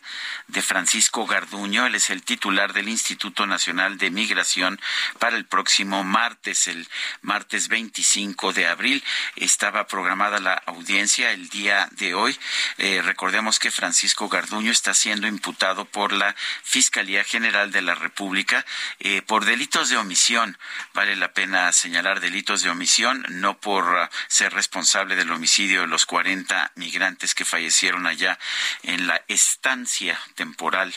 de 0.49 0.61
Francisco 0.61 1.27
Garduño. 1.27 1.87
Él 1.87 1.95
es 1.95 2.11
el 2.11 2.23
titular 2.23 2.75
del 2.75 2.89
Instituto 2.91 3.47
Nacional 3.47 3.97
de 3.97 4.11
Migración 4.11 4.79
para 5.19 5.37
el 5.39 5.47
próximo 5.47 6.05
martes, 6.05 6.69
el 6.69 6.87
martes 7.23 7.69
25 7.69 8.53
de 8.53 8.67
abril. 8.67 9.03
Estaba 9.37 9.87
programada 9.87 10.39
la 10.39 10.55
audiencia 10.67 11.31
el 11.31 11.49
día 11.49 11.89
de 11.93 12.13
hoy. 12.15 12.37
Eh, 12.77 13.01
recordemos 13.13 13.59
que 13.59 13.71
Francisco 13.71 14.31
Garduño 14.31 14.73
está 14.73 14.95
siendo 14.95 15.27
imputado 15.27 15.85
por 15.85 16.15
la 16.15 16.35
Fiscalía 16.63 17.25
General 17.25 17.71
de 17.71 17.83
la 17.83 17.95
República 17.95 18.65
eh, 19.01 19.21
por 19.21 19.45
delitos 19.45 19.91
de 19.91 19.99
omisión. 19.99 20.57
Vale 20.95 21.15
la 21.17 21.35
pena 21.35 21.71
señalar 21.73 22.21
delitos 22.21 22.63
de 22.63 22.71
omisión, 22.71 23.23
no 23.29 23.61
por 23.61 23.85
ah, 23.99 24.11
ser 24.29 24.55
responsable 24.55 25.15
del 25.15 25.31
homicidio 25.31 25.83
de 25.83 25.89
los 25.89 26.07
40 26.07 26.73
migrantes 26.77 27.35
que 27.35 27.45
fallecieron 27.45 28.07
allá 28.07 28.39
en 28.83 29.07
la 29.07 29.21
estancia 29.29 30.19
temporal, 30.35 30.95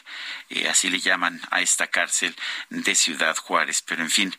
eh, 0.50 0.70
así 0.70 0.90
le 0.90 1.02
llaman 1.02 1.42
a 1.52 1.60
esta 1.60 1.88
cárcel 1.88 2.34
de 2.70 2.96
Ciudad 2.96 3.36
Juárez. 3.36 3.82
Pero 3.82 4.04
en 4.04 4.10
fin, 4.10 4.38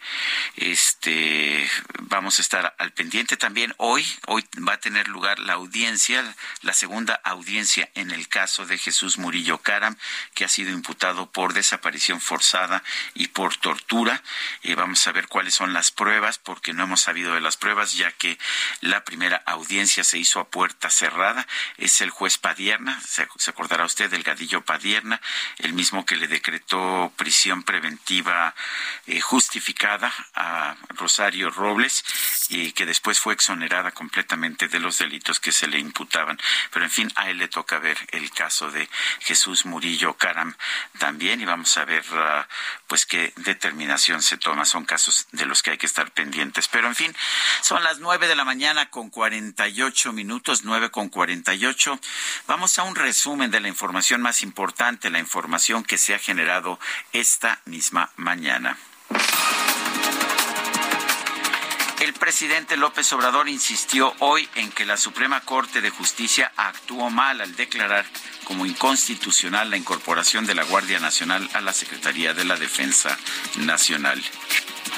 este 0.56 1.70
vamos 1.98 2.38
a 2.38 2.42
estar 2.42 2.74
al 2.78 2.92
pendiente 2.92 3.36
también 3.36 3.74
hoy. 3.76 4.06
Hoy 4.28 4.46
va 4.66 4.72
a 4.72 4.80
tener 4.80 5.08
lugar 5.08 5.40
la 5.40 5.52
audiencia, 5.52 6.24
la 6.62 6.72
segunda 6.72 7.20
audiencia 7.22 7.65
en 7.94 8.10
el 8.10 8.28
caso 8.28 8.64
de 8.66 8.78
Jesús 8.78 9.18
Murillo 9.18 9.58
Caram, 9.58 9.96
que 10.34 10.44
ha 10.44 10.48
sido 10.48 10.70
imputado 10.70 11.30
por 11.30 11.52
desaparición 11.52 12.20
forzada 12.20 12.82
y 13.14 13.28
por 13.28 13.56
tortura. 13.56 14.22
Eh, 14.62 14.74
vamos 14.74 15.06
a 15.06 15.12
ver 15.12 15.26
cuáles 15.26 15.54
son 15.54 15.72
las 15.72 15.90
pruebas, 15.90 16.38
porque 16.38 16.72
no 16.72 16.84
hemos 16.84 17.00
sabido 17.00 17.34
de 17.34 17.40
las 17.40 17.56
pruebas, 17.56 17.94
ya 17.94 18.12
que 18.12 18.38
la 18.80 19.04
primera 19.04 19.42
audiencia 19.46 20.04
se 20.04 20.18
hizo 20.18 20.40
a 20.40 20.48
puerta 20.48 20.90
cerrada. 20.90 21.46
Es 21.76 22.00
el 22.00 22.10
juez 22.10 22.38
Padierna, 22.38 23.00
se, 23.02 23.26
acordará 23.50 23.84
usted, 23.84 24.10
Delgadillo 24.10 24.64
Padierna, 24.64 25.20
el 25.58 25.72
mismo 25.72 26.06
que 26.06 26.16
le 26.16 26.28
decretó 26.28 27.12
prisión 27.16 27.62
preventiva 27.64 28.54
eh, 29.06 29.20
justificada 29.20 30.12
a 30.34 30.76
Rosario 30.90 31.50
Robles 31.50 32.04
y 32.48 32.72
que 32.72 32.86
después 32.86 33.18
fue 33.18 33.34
exonerada 33.34 33.90
completamente 33.90 34.68
de 34.68 34.78
los 34.78 34.98
delitos 34.98 35.40
que 35.40 35.52
se 35.52 35.66
le 35.66 35.78
imputaban. 35.78 36.38
Pero 36.70 36.84
en 36.84 36.90
fin, 36.90 37.12
a 37.16 37.28
él 37.30 37.38
toca 37.56 37.78
ver 37.78 37.96
el 38.12 38.30
caso 38.32 38.70
de 38.70 38.86
Jesús 39.20 39.64
Murillo 39.64 40.12
Caram 40.18 40.54
también 40.98 41.40
y 41.40 41.46
vamos 41.46 41.74
a 41.78 41.86
ver 41.86 42.04
ah, 42.12 42.46
pues 42.86 43.06
qué 43.06 43.32
determinación 43.36 44.20
se 44.20 44.36
toma. 44.36 44.66
Son 44.66 44.84
casos 44.84 45.26
de 45.32 45.46
los 45.46 45.62
que 45.62 45.70
hay 45.70 45.78
que 45.78 45.86
estar 45.86 46.10
pendientes. 46.10 46.68
Pero 46.68 46.86
en 46.86 46.94
fin, 46.94 47.16
son 47.62 47.82
las 47.82 47.98
nueve 47.98 48.28
de 48.28 48.36
la 48.36 48.44
mañana 48.44 48.90
con 48.90 49.08
48 49.08 50.12
minutos, 50.12 50.64
nueve 50.64 50.90
con 50.90 51.08
48. 51.08 51.98
Vamos 52.46 52.78
a 52.78 52.82
un 52.82 52.94
resumen 52.94 53.50
de 53.50 53.60
la 53.60 53.68
información 53.68 54.20
más 54.20 54.42
importante, 54.42 55.08
la 55.08 55.18
información 55.18 55.82
que 55.82 55.96
se 55.96 56.14
ha 56.14 56.18
generado 56.18 56.78
esta 57.14 57.62
misma 57.64 58.10
mañana. 58.16 58.76
El 62.06 62.14
presidente 62.14 62.76
López 62.76 63.12
Obrador 63.14 63.48
insistió 63.48 64.14
hoy 64.20 64.48
en 64.54 64.70
que 64.70 64.84
la 64.84 64.96
Suprema 64.96 65.40
Corte 65.40 65.80
de 65.80 65.90
Justicia 65.90 66.52
actuó 66.56 67.10
mal 67.10 67.40
al 67.40 67.56
declarar 67.56 68.04
como 68.44 68.64
inconstitucional 68.64 69.68
la 69.68 69.76
incorporación 69.76 70.46
de 70.46 70.54
la 70.54 70.62
Guardia 70.62 71.00
Nacional 71.00 71.50
a 71.52 71.60
la 71.60 71.72
Secretaría 71.72 72.32
de 72.32 72.44
la 72.44 72.54
Defensa 72.54 73.18
Nacional. 73.56 74.22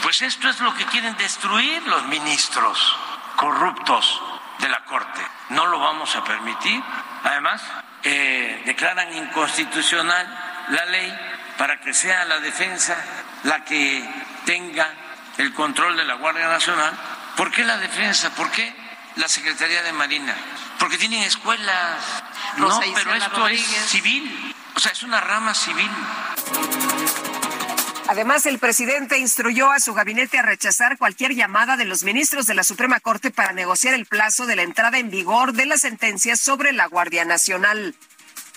Pues 0.03 0.21
esto 0.21 0.51
es 0.51 0.61
lo 0.61 0.75
que 0.75 0.85
quieren 0.85 1.17
destruir 1.17 1.83
los 1.85 2.05
ministros 2.09 2.79
corruptos 3.37 4.21
de 4.59 4.69
la 4.69 4.85
Corte. 4.85 5.23
No 5.49 5.65
lo 5.65 5.79
vamos 5.79 6.15
a 6.15 6.23
permitir. 6.23 6.79
Además, 7.25 7.63
eh, 8.03 8.65
declaran 8.67 9.17
inconstitucional 9.17 10.27
la 10.69 10.85
ley 10.85 11.19
para 11.57 11.81
que 11.81 11.95
sea 11.95 12.27
la 12.27 12.39
defensa 12.41 13.03
la 13.45 13.65
que 13.65 14.07
tenga 14.45 15.08
el 15.39 15.55
control 15.55 15.97
de 15.97 16.05
la 16.05 16.15
Guardia 16.15 16.49
Nacional. 16.49 16.93
¿Por 17.37 17.51
qué 17.51 17.65
la 17.65 17.79
defensa? 17.79 18.31
¿Por 18.35 18.51
qué 18.51 18.75
la 19.17 19.29
Secretaría 19.29 19.83
de 19.83 19.93
Marina? 19.93 20.37
Porque 20.79 20.99
tienen 20.99 21.23
escuelas. 21.23 22.23
No, 22.59 22.81
pero 22.95 23.15
esto 23.15 23.37
Rodríguez. 23.37 23.71
es 23.71 23.91
civil. 23.91 24.55
O 24.75 24.81
sea, 24.81 24.93
es 24.93 25.03
una 25.03 25.21
rama 25.21 25.55
civil. 25.55 25.91
Además, 28.09 28.47
el 28.47 28.59
presidente 28.59 29.19
instruyó 29.19 29.71
a 29.71 29.81
su 29.81 29.93
gabinete 29.93 30.39
a 30.39 30.43
rechazar 30.43 30.97
cualquier 30.99 31.35
llamada 31.35 31.77
de 31.77 31.85
los 31.85 32.05
ministros 32.05 32.47
de 32.47 32.55
la 32.55 32.65
Suprema 32.65 33.01
Corte 33.01 33.31
para 33.31 33.53
negociar 33.53 33.95
el 33.95 34.07
plazo 34.07 34.47
de 34.47 34.57
la 34.57 34.63
entrada 34.63 34.99
en 34.99 35.11
vigor 35.11 35.53
de 35.53 35.67
la 35.67 35.77
sentencia 35.77 36.37
sobre 36.37 36.73
la 36.73 36.87
Guardia 36.87 37.25
Nacional. 37.25 37.95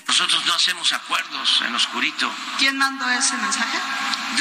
Nosotros 0.08 0.46
no 0.46 0.54
hacemos 0.54 0.92
acuerdos 0.94 1.62
en 1.66 1.74
oscurito. 1.76 2.30
¿Quién 2.58 2.78
mandó 2.78 3.10
ese 3.10 3.36
mensaje? 3.38 3.78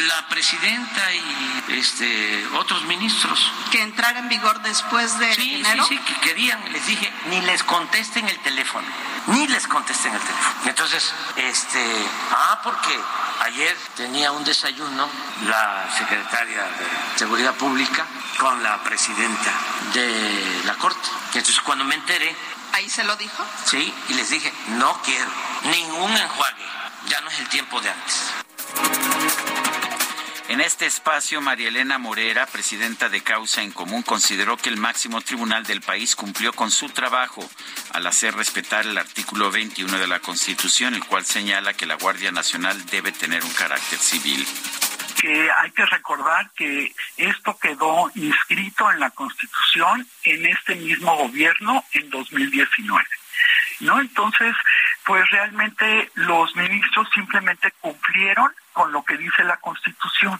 La 0.08 0.28
presidenta 0.28 1.12
y 1.14 1.64
este 1.78 2.46
otros 2.54 2.82
ministros. 2.84 3.50
Que 3.70 3.80
entrara 3.82 4.18
en 4.18 4.28
vigor 4.28 4.60
después 4.62 5.18
de 5.18 5.32
Sí, 5.34 5.54
enero. 5.56 5.84
sí, 5.88 5.96
sí, 5.96 6.04
que 6.04 6.20
querían, 6.20 6.60
les 6.72 6.84
dije, 6.86 7.12
ni 7.28 7.40
les 7.42 7.62
contesten 7.62 8.28
el 8.28 8.38
teléfono, 8.40 8.86
ni 9.28 9.46
les 9.48 9.66
contesten 9.68 10.12
el 10.12 10.20
teléfono. 10.20 10.54
Entonces, 10.66 11.12
este, 11.36 12.06
ah, 12.32 12.60
porque 12.64 12.98
ayer 13.42 13.76
tenía 13.96 14.32
un 14.32 14.44
desayuno 14.44 15.08
la 15.46 15.88
secretaria 15.96 16.62
de 16.62 17.18
Seguridad 17.18 17.54
Pública 17.54 18.04
con 18.38 18.62
la 18.62 18.82
presidenta 18.82 19.50
de 19.94 20.62
la 20.66 20.74
Corte. 20.74 21.08
Y 21.34 21.38
entonces 21.38 21.60
cuando 21.62 21.84
me 21.84 21.94
enteré, 21.94 22.34
Ahí 22.72 22.88
se 22.88 23.04
lo 23.04 23.16
dijo. 23.16 23.44
sí, 23.64 23.92
y 24.08 24.14
les 24.14 24.30
dije, 24.30 24.52
no 24.68 25.00
quiero 25.04 25.30
ningún 25.64 26.16
enjuague, 26.16 26.64
ya 27.08 27.20
no 27.20 27.30
es 27.30 27.38
el 27.40 27.48
tiempo 27.48 27.80
de 27.80 27.90
antes. 27.90 28.32
En 30.50 30.60
este 30.60 30.84
espacio, 30.84 31.40
María 31.40 31.68
Elena 31.68 31.98
Morera, 31.98 32.44
presidenta 32.44 33.08
de 33.08 33.22
Causa 33.22 33.62
en 33.62 33.70
Común, 33.70 34.02
consideró 34.02 34.56
que 34.56 34.68
el 34.68 34.78
máximo 34.78 35.20
tribunal 35.20 35.64
del 35.64 35.80
país 35.80 36.16
cumplió 36.16 36.52
con 36.52 36.72
su 36.72 36.88
trabajo 36.88 37.48
al 37.92 38.04
hacer 38.08 38.34
respetar 38.34 38.84
el 38.84 38.98
artículo 38.98 39.52
21 39.52 39.96
de 39.96 40.08
la 40.08 40.18
Constitución, 40.18 40.94
el 40.96 41.04
cual 41.04 41.24
señala 41.24 41.74
que 41.74 41.86
la 41.86 41.94
Guardia 41.94 42.32
Nacional 42.32 42.84
debe 42.86 43.12
tener 43.12 43.44
un 43.44 43.52
carácter 43.52 44.00
civil. 44.00 44.44
Que 45.14 45.50
hay 45.50 45.70
que 45.72 45.86
recordar 45.86 46.50
que 46.56 46.92
esto 47.16 47.58
quedó 47.58 48.10
inscrito 48.14 48.90
en 48.90 49.00
la 49.00 49.10
Constitución 49.10 50.06
en 50.24 50.46
este 50.46 50.74
mismo 50.74 51.16
gobierno 51.16 51.84
en 51.92 52.10
2019. 52.10 53.04
¿No? 53.80 53.98
Entonces, 53.98 54.54
pues 55.04 55.28
realmente 55.30 56.10
los 56.14 56.54
ministros 56.54 57.08
simplemente 57.14 57.72
cumplieron 57.80 58.52
con 58.72 58.92
lo 58.92 59.02
que 59.02 59.16
dice 59.16 59.42
la 59.44 59.56
Constitución. 59.56 60.38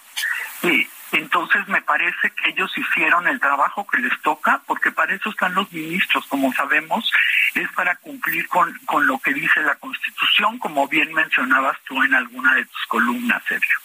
Entonces 1.12 1.66
me 1.66 1.82
parece 1.82 2.30
que 2.30 2.50
ellos 2.50 2.70
hicieron 2.76 3.26
el 3.26 3.40
trabajo 3.40 3.86
que 3.86 3.98
les 3.98 4.20
toca, 4.22 4.60
porque 4.66 4.92
para 4.92 5.14
eso 5.14 5.30
están 5.30 5.54
los 5.54 5.70
ministros, 5.72 6.24
como 6.26 6.52
sabemos, 6.52 7.10
es 7.54 7.68
para 7.72 7.96
cumplir 7.96 8.46
con, 8.48 8.72
con 8.86 9.06
lo 9.06 9.18
que 9.18 9.34
dice 9.34 9.60
la 9.62 9.74
Constitución, 9.76 10.58
como 10.58 10.86
bien 10.86 11.12
mencionabas 11.12 11.76
tú 11.84 12.00
en 12.02 12.14
alguna 12.14 12.54
de 12.54 12.64
tus 12.64 12.86
columnas, 12.86 13.42
Sergio. 13.48 13.76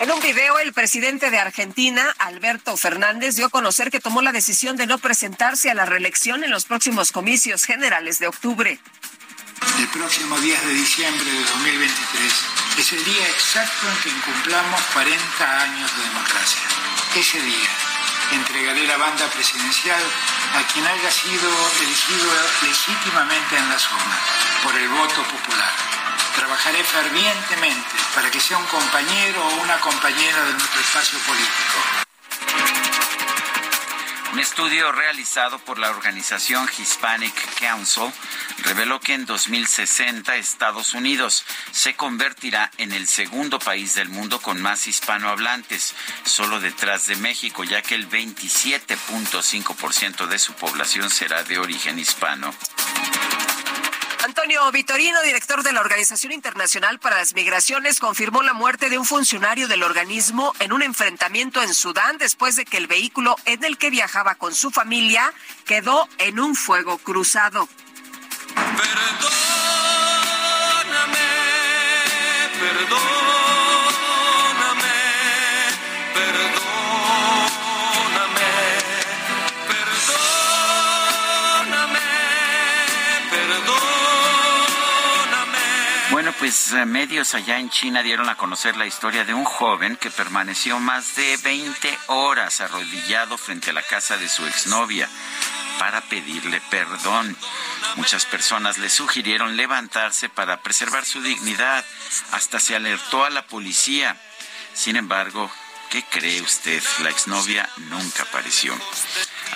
En 0.00 0.12
un 0.12 0.20
video, 0.20 0.60
el 0.60 0.72
presidente 0.72 1.30
de 1.30 1.38
Argentina, 1.38 2.14
Alberto 2.18 2.76
Fernández, 2.76 3.34
dio 3.34 3.46
a 3.46 3.50
conocer 3.50 3.90
que 3.90 3.98
tomó 3.98 4.22
la 4.22 4.30
decisión 4.30 4.76
de 4.76 4.86
no 4.86 4.98
presentarse 4.98 5.70
a 5.70 5.74
la 5.74 5.86
reelección 5.86 6.44
en 6.44 6.50
los 6.50 6.66
próximos 6.66 7.10
comicios 7.10 7.64
generales 7.64 8.20
de 8.20 8.28
octubre. 8.28 8.78
El 9.78 9.88
próximo 9.88 10.38
10 10.38 10.66
de 10.66 10.74
diciembre 10.74 11.30
de 11.30 11.40
2023 11.40 12.32
es 12.78 12.92
el 12.92 13.04
día 13.04 13.28
exacto 13.28 13.88
en 13.90 14.02
que 14.02 14.08
incumplamos 14.08 14.80
40 14.94 15.60
años 15.62 15.90
de 15.96 16.02
democracia. 16.04 16.62
Ese 17.16 17.40
día 17.40 17.70
entregaré 18.32 18.86
la 18.86 18.96
banda 18.98 19.26
presidencial 19.30 20.02
a 20.54 20.72
quien 20.72 20.86
haya 20.86 21.10
sido 21.10 21.50
elegido 21.82 22.30
legítimamente 22.62 23.56
en 23.56 23.68
las 23.68 23.90
urnas 23.90 24.20
por 24.62 24.76
el 24.76 24.88
voto 24.88 25.22
popular. 25.24 25.97
Trabajaré 26.34 26.82
fervientemente 26.84 27.96
para 28.14 28.30
que 28.30 28.40
sea 28.40 28.58
un 28.58 28.66
compañero 28.66 29.46
o 29.46 29.62
una 29.62 29.80
compañera 29.80 30.44
de 30.44 30.52
nuestro 30.52 30.80
espacio 30.80 31.18
político. 31.20 32.08
Un 34.32 34.40
estudio 34.40 34.92
realizado 34.92 35.58
por 35.58 35.78
la 35.78 35.90
organización 35.90 36.68
Hispanic 36.78 37.34
Council 37.58 38.12
reveló 38.58 39.00
que 39.00 39.14
en 39.14 39.24
2060 39.24 40.36
Estados 40.36 40.92
Unidos 40.92 41.46
se 41.72 41.96
convertirá 41.96 42.70
en 42.76 42.92
el 42.92 43.08
segundo 43.08 43.58
país 43.58 43.94
del 43.94 44.10
mundo 44.10 44.38
con 44.40 44.60
más 44.60 44.86
hispanohablantes, 44.86 45.94
solo 46.24 46.60
detrás 46.60 47.06
de 47.06 47.16
México, 47.16 47.64
ya 47.64 47.80
que 47.80 47.94
el 47.94 48.06
27.5% 48.08 50.26
de 50.26 50.38
su 50.38 50.52
población 50.52 51.08
será 51.08 51.42
de 51.42 51.58
origen 51.58 51.98
hispano. 51.98 52.54
Antonio 54.28 54.70
Vitorino, 54.72 55.22
director 55.22 55.62
de 55.62 55.72
la 55.72 55.80
Organización 55.80 56.32
Internacional 56.32 56.98
para 56.98 57.16
las 57.16 57.32
Migraciones, 57.32 57.98
confirmó 57.98 58.42
la 58.42 58.52
muerte 58.52 58.90
de 58.90 58.98
un 58.98 59.06
funcionario 59.06 59.68
del 59.68 59.82
organismo 59.82 60.52
en 60.60 60.74
un 60.74 60.82
enfrentamiento 60.82 61.62
en 61.62 61.72
Sudán 61.72 62.18
después 62.18 62.54
de 62.54 62.66
que 62.66 62.76
el 62.76 62.88
vehículo 62.88 63.36
en 63.46 63.64
el 63.64 63.78
que 63.78 63.88
viajaba 63.88 64.34
con 64.34 64.54
su 64.54 64.70
familia 64.70 65.32
quedó 65.64 66.06
en 66.18 66.40
un 66.40 66.54
fuego 66.56 66.98
cruzado. 66.98 67.70
Perdóname, 68.54 69.16
perdóname, 72.60 73.27
pues 86.38 86.72
eh, 86.72 86.86
medios 86.86 87.34
allá 87.34 87.58
en 87.58 87.68
China 87.68 88.02
dieron 88.02 88.28
a 88.28 88.36
conocer 88.36 88.76
la 88.76 88.86
historia 88.86 89.24
de 89.24 89.34
un 89.34 89.44
joven 89.44 89.96
que 89.96 90.10
permaneció 90.10 90.78
más 90.78 91.16
de 91.16 91.36
20 91.38 91.98
horas 92.06 92.60
arrodillado 92.60 93.36
frente 93.36 93.70
a 93.70 93.72
la 93.72 93.82
casa 93.82 94.16
de 94.16 94.28
su 94.28 94.46
exnovia 94.46 95.08
para 95.78 96.00
pedirle 96.02 96.60
perdón. 96.70 97.36
Muchas 97.96 98.24
personas 98.24 98.78
le 98.78 98.88
sugirieron 98.88 99.56
levantarse 99.56 100.28
para 100.28 100.60
preservar 100.60 101.04
su 101.04 101.20
dignidad. 101.22 101.84
Hasta 102.32 102.60
se 102.60 102.76
alertó 102.76 103.24
a 103.24 103.30
la 103.30 103.46
policía. 103.46 104.16
Sin 104.74 104.96
embargo, 104.96 105.50
¿qué 105.90 106.04
cree 106.04 106.40
usted? 106.40 106.82
La 107.02 107.10
exnovia 107.10 107.68
nunca 107.76 108.22
apareció. 108.22 108.78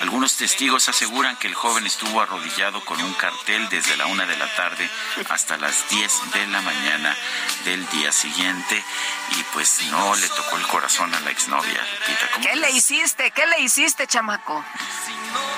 Algunos 0.01 0.35
testigos 0.37 0.89
aseguran 0.89 1.35
que 1.37 1.47
el 1.47 1.55
joven 1.55 1.85
estuvo 1.85 2.21
arrodillado 2.21 2.83
con 2.85 3.01
un 3.01 3.13
cartel 3.13 3.67
desde 3.69 3.95
la 3.97 4.07
una 4.07 4.25
de 4.25 4.37
la 4.37 4.53
tarde 4.55 4.89
hasta 5.29 5.57
las 5.57 5.87
10 5.89 6.31
de 6.33 6.47
la 6.47 6.61
mañana 6.61 7.15
del 7.65 7.87
día 7.89 8.11
siguiente 8.11 8.83
y 9.37 9.43
pues 9.53 9.81
no 9.91 10.15
le 10.15 10.27
tocó 10.29 10.57
el 10.57 10.67
corazón 10.67 11.13
a 11.13 11.19
la 11.21 11.31
exnovia. 11.31 11.81
Lupita, 11.99 12.27
¿cómo 12.33 12.45
¿Qué 12.45 12.55
le 12.55 12.71
hiciste? 12.71 13.31
¿Qué 13.31 13.45
le 13.47 13.61
hiciste, 13.61 14.07
chamaco? 14.07 14.63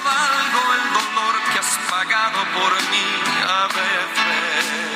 Valgo 0.03 0.73
el 0.73 0.93
dolor 0.93 1.35
que 1.51 1.59
has 1.59 1.77
pagado 1.89 2.43
por 2.53 2.73
mí 2.91 3.05
a 3.47 3.67
veces. 3.67 4.94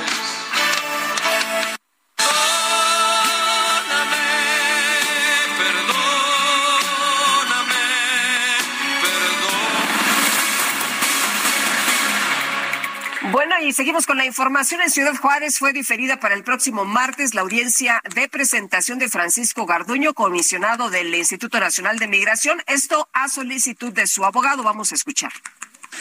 Bueno, 13.50 13.66
y 13.66 13.74
seguimos 13.74 14.06
con 14.06 14.18
la 14.18 14.26
información. 14.26 14.80
En 14.82 14.92
Ciudad 14.92 15.16
Juárez 15.16 15.58
fue 15.58 15.74
diferida 15.74 16.20
para 16.20 16.36
el 16.36 16.44
próximo 16.44 16.86
martes 16.86 17.34
la 17.34 17.42
audiencia 17.42 18.00
de 18.14 18.30
presentación 18.30 19.00
de 19.00 19.10
Francisco 19.10 19.66
Garduño, 19.66 20.14
comisionado 20.14 20.92
del 20.92 21.16
Instituto 21.16 21.60
Nacional 21.60 21.98
de 21.98 22.08
Migración. 22.08 22.62
Esto 22.68 23.10
a 23.12 23.28
solicitud 23.28 23.92
de 23.92 24.06
su 24.06 24.24
abogado. 24.24 24.62
Vamos 24.62 24.92
a 24.92 24.96
escuchar. 24.96 25.34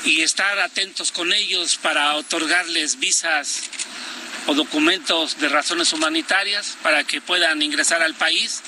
y 0.05 0.21
estar 0.21 0.59
atentos 0.59 1.11
con 1.11 1.33
ellos 1.33 1.79
para 1.79 2.17
otorgarles 2.17 2.99
visas 2.99 3.71
o 4.47 4.53
documentos 4.53 5.41
de 5.41 5.49
razones 5.49 5.95
humanitarias 5.95 6.77
para 6.83 7.05
que 7.05 7.23
puedan 7.23 7.63
ingresar 7.63 8.03
al 8.03 8.15
país, 8.15 8.63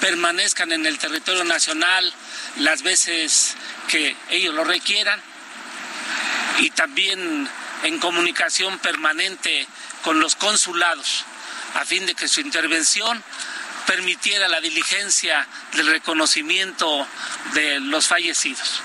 permanezcan 0.00 0.72
en 0.72 0.86
el 0.86 0.98
territorio 0.98 1.44
nacional 1.44 2.12
las 2.58 2.82
veces 2.82 3.56
que 3.86 4.16
ellos 4.30 4.52
lo 4.56 4.64
requieran 4.64 5.20
y 6.58 6.70
también 6.70 7.48
en 7.84 7.98
comunicación 7.98 8.78
permanente 8.80 9.66
con 10.02 10.18
los 10.18 10.34
consulados 10.34 11.24
a 11.74 11.84
fin 11.84 12.06
de 12.06 12.14
que 12.14 12.28
su 12.28 12.40
intervención 12.40 13.22
permitiera 13.86 14.48
la 14.48 14.60
diligencia 14.60 15.46
del 15.74 15.88
reconocimiento 15.88 17.06
de 17.52 17.80
los 17.80 18.06
fallecidos. 18.06 18.80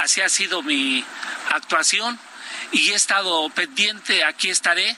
Así 0.00 0.20
ha 0.20 0.28
sido 0.28 0.62
mi 0.62 1.04
actuación 1.50 2.18
y 2.72 2.90
he 2.90 2.94
estado 2.94 3.48
pendiente, 3.50 4.24
aquí 4.24 4.50
estaré 4.50 4.96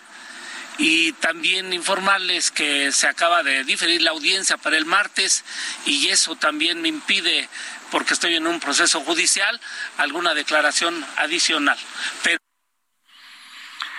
y 0.78 1.12
también 1.12 1.72
informarles 1.72 2.50
que 2.50 2.90
se 2.92 3.06
acaba 3.06 3.42
de 3.42 3.64
diferir 3.64 4.02
la 4.02 4.10
audiencia 4.10 4.56
para 4.56 4.76
el 4.76 4.84
martes 4.84 5.44
y 5.84 6.08
eso 6.08 6.36
también 6.36 6.82
me 6.82 6.88
impide, 6.88 7.48
porque 7.90 8.14
estoy 8.14 8.34
en 8.34 8.46
un 8.46 8.60
proceso 8.60 9.00
judicial, 9.02 9.60
alguna 9.96 10.34
declaración 10.34 11.06
adicional. 11.16 11.78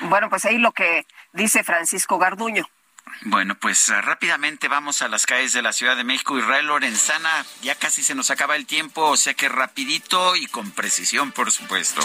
Bueno, 0.01 0.29
pues 0.29 0.45
ahí 0.45 0.57
lo 0.57 0.71
que 0.71 1.05
dice 1.33 1.63
Francisco 1.63 2.17
Garduño. 2.17 2.65
Bueno, 3.21 3.55
pues 3.55 3.89
eh, 3.89 4.01
rápidamente 4.01 4.67
vamos 4.67 5.01
a 5.01 5.07
las 5.07 5.25
calles 5.25 5.53
de 5.53 5.61
la 5.61 5.73
Ciudad 5.73 5.97
de 5.97 6.03
México. 6.03 6.37
Israel 6.37 6.67
Lorenzana, 6.67 7.45
ya 7.61 7.75
casi 7.75 8.03
se 8.03 8.13
nos 8.13 8.29
acaba 8.29 8.55
el 8.55 8.67
tiempo, 8.67 9.05
o 9.05 9.17
sea 9.17 9.33
que 9.33 9.49
rapidito 9.49 10.35
y 10.35 10.45
con 10.47 10.71
precisión, 10.71 11.31
por 11.31 11.51
supuesto. 11.51 12.01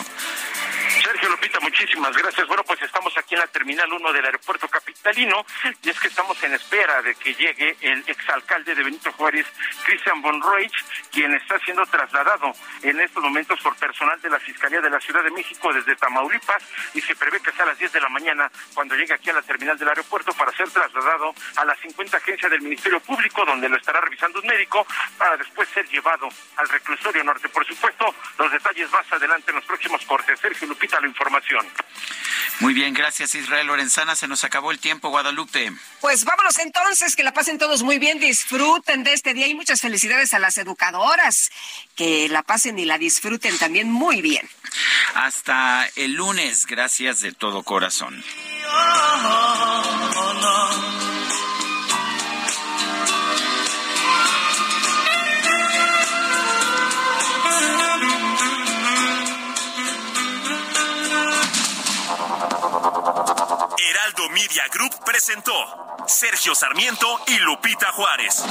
Sergio 1.03 1.29
Lupita, 1.29 1.61
muchísimas 1.61 2.17
gracias. 2.17 2.47
Bueno, 2.47 2.65
pues 2.65 2.81
estamos 2.83 3.17
aquí 3.19 3.35
en 3.35 3.41
la 3.41 3.47
Terminal 3.47 3.93
1 3.93 4.13
del 4.13 4.25
Aeropuerto 4.25 4.69
Capitalino 4.69 5.45
y 5.83 5.91
es 5.91 6.01
que 6.01 6.09
estamos 6.09 6.43
en 6.45 6.55
espera 6.55 7.03
de 7.03 7.15
que 7.15 7.35
llegue 7.35 7.77
el 7.81 8.03
exalcalde 8.07 8.75
de 8.75 8.83
Benito 8.83 9.13
Juárez, 9.13 9.47
Christian 9.85 10.23
von 10.23 10.43
Reich, 10.43 10.73
quien 11.11 11.35
está 11.35 11.59
siendo 11.61 11.85
trasladado 11.87 12.53
en 12.83 13.01
estos 13.01 13.23
momentos 13.23 13.61
por 13.61 13.77
personal 13.77 14.21
de 14.21 14.31
la 14.31 14.39
Fiscalía 14.39 14.81
de 14.81 14.91
la 14.91 15.01
Ciudad 15.01 15.23
de 15.23 15.31
México 15.31 15.73
desde 15.73 15.97
Tamaulipas 15.97 16.63
y 16.95 17.01
se 17.01 17.15
prevé 17.17 17.41
que 17.41 17.53
sea 17.53 17.65
a 17.65 17.69
las 17.69 17.79
10 17.79 17.93
de 17.93 18.01
la 18.01 18.09
mañana 18.09 18.51
cuando 18.75 18.95
llegue 18.95 19.15
aquí 19.15 19.31
a 19.31 19.35
la 19.35 19.43
terminal 19.43 19.79
del 19.79 19.89
aeropuerto 19.89 20.33
para 20.33 20.53
ser 20.53 20.71
trasladado 20.71 21.02
a 21.57 21.65
la 21.65 21.75
50 21.77 22.17
agencia 22.17 22.49
del 22.49 22.63
Ministerio 22.63 23.01
Público 23.01 23.45
donde 23.45 23.69
lo 23.69 23.77
estará 23.77 24.01
revisando 24.01 24.41
un 24.41 24.47
médico 24.47 24.87
para 25.19 25.37
después 25.37 25.69
ser 25.75 25.87
llevado 25.89 26.29
al 26.57 26.69
reclusorio 26.69 27.25
norte. 27.25 27.49
Por 27.49 27.67
supuesto, 27.67 28.15
los 28.39 28.51
detalles 28.51 28.91
más 28.91 29.11
adelante 29.13 29.51
en 29.51 29.57
los 29.57 29.65
próximos 29.65 30.05
cortes. 30.07 30.39
Sergio 30.41 30.69
Lupita, 30.69 31.01
la 31.01 31.09
información. 31.09 31.67
Muy 32.61 32.75
bien, 32.75 32.95
gracias 32.95 33.35
Israel 33.35 33.67
Lorenzana. 33.67 34.15
Se 34.15 34.29
nos 34.29 34.45
acabó 34.45 34.71
el 34.71 34.79
tiempo, 34.79 35.09
Guadalupe. 35.09 35.73
Pues 36.01 36.25
vámonos 36.25 36.59
entonces, 36.59 37.17
que 37.17 37.23
la 37.23 37.33
pasen 37.33 37.59
todos 37.59 37.83
muy 37.83 37.99
bien, 37.99 38.21
disfruten 38.21 39.05
de 39.05 39.13
este 39.13 39.35
día 39.35 39.47
y 39.49 39.55
muchas 39.55 39.81
felicidades 39.81 40.35
a 40.35 40.39
las 40.39 40.59
educadoras, 40.59 41.51
que 41.97 42.29
la 42.29 42.43
pasen 42.43 42.79
y 42.79 42.85
la 42.85 42.99
disfruten 42.99 43.59
también 43.59 43.91
muy 43.91 44.23
bien. 44.23 44.49
Hasta 45.15 45.89
el 45.97 46.13
lunes, 46.13 46.67
gracias 46.67 47.21
de 47.21 47.33
todo 47.33 47.63
corazón. 47.63 48.23
Presentó 65.05 65.53
Sergio 66.07 66.55
Sarmiento 66.55 67.07
y 67.27 67.39
Lupita 67.39 67.87
Juárez. 67.93 68.45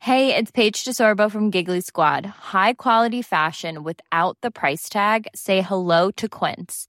Hey, 0.00 0.34
it's 0.34 0.50
Paige 0.50 0.84
DeSorbo 0.84 1.30
from 1.30 1.50
Giggly 1.50 1.80
Squad. 1.80 2.24
High 2.26 2.74
quality 2.74 3.22
fashion 3.22 3.82
without 3.82 4.38
the 4.40 4.50
price 4.50 4.88
tag. 4.88 5.26
Say 5.34 5.60
hello 5.62 6.10
to 6.12 6.28
Quince. 6.28 6.88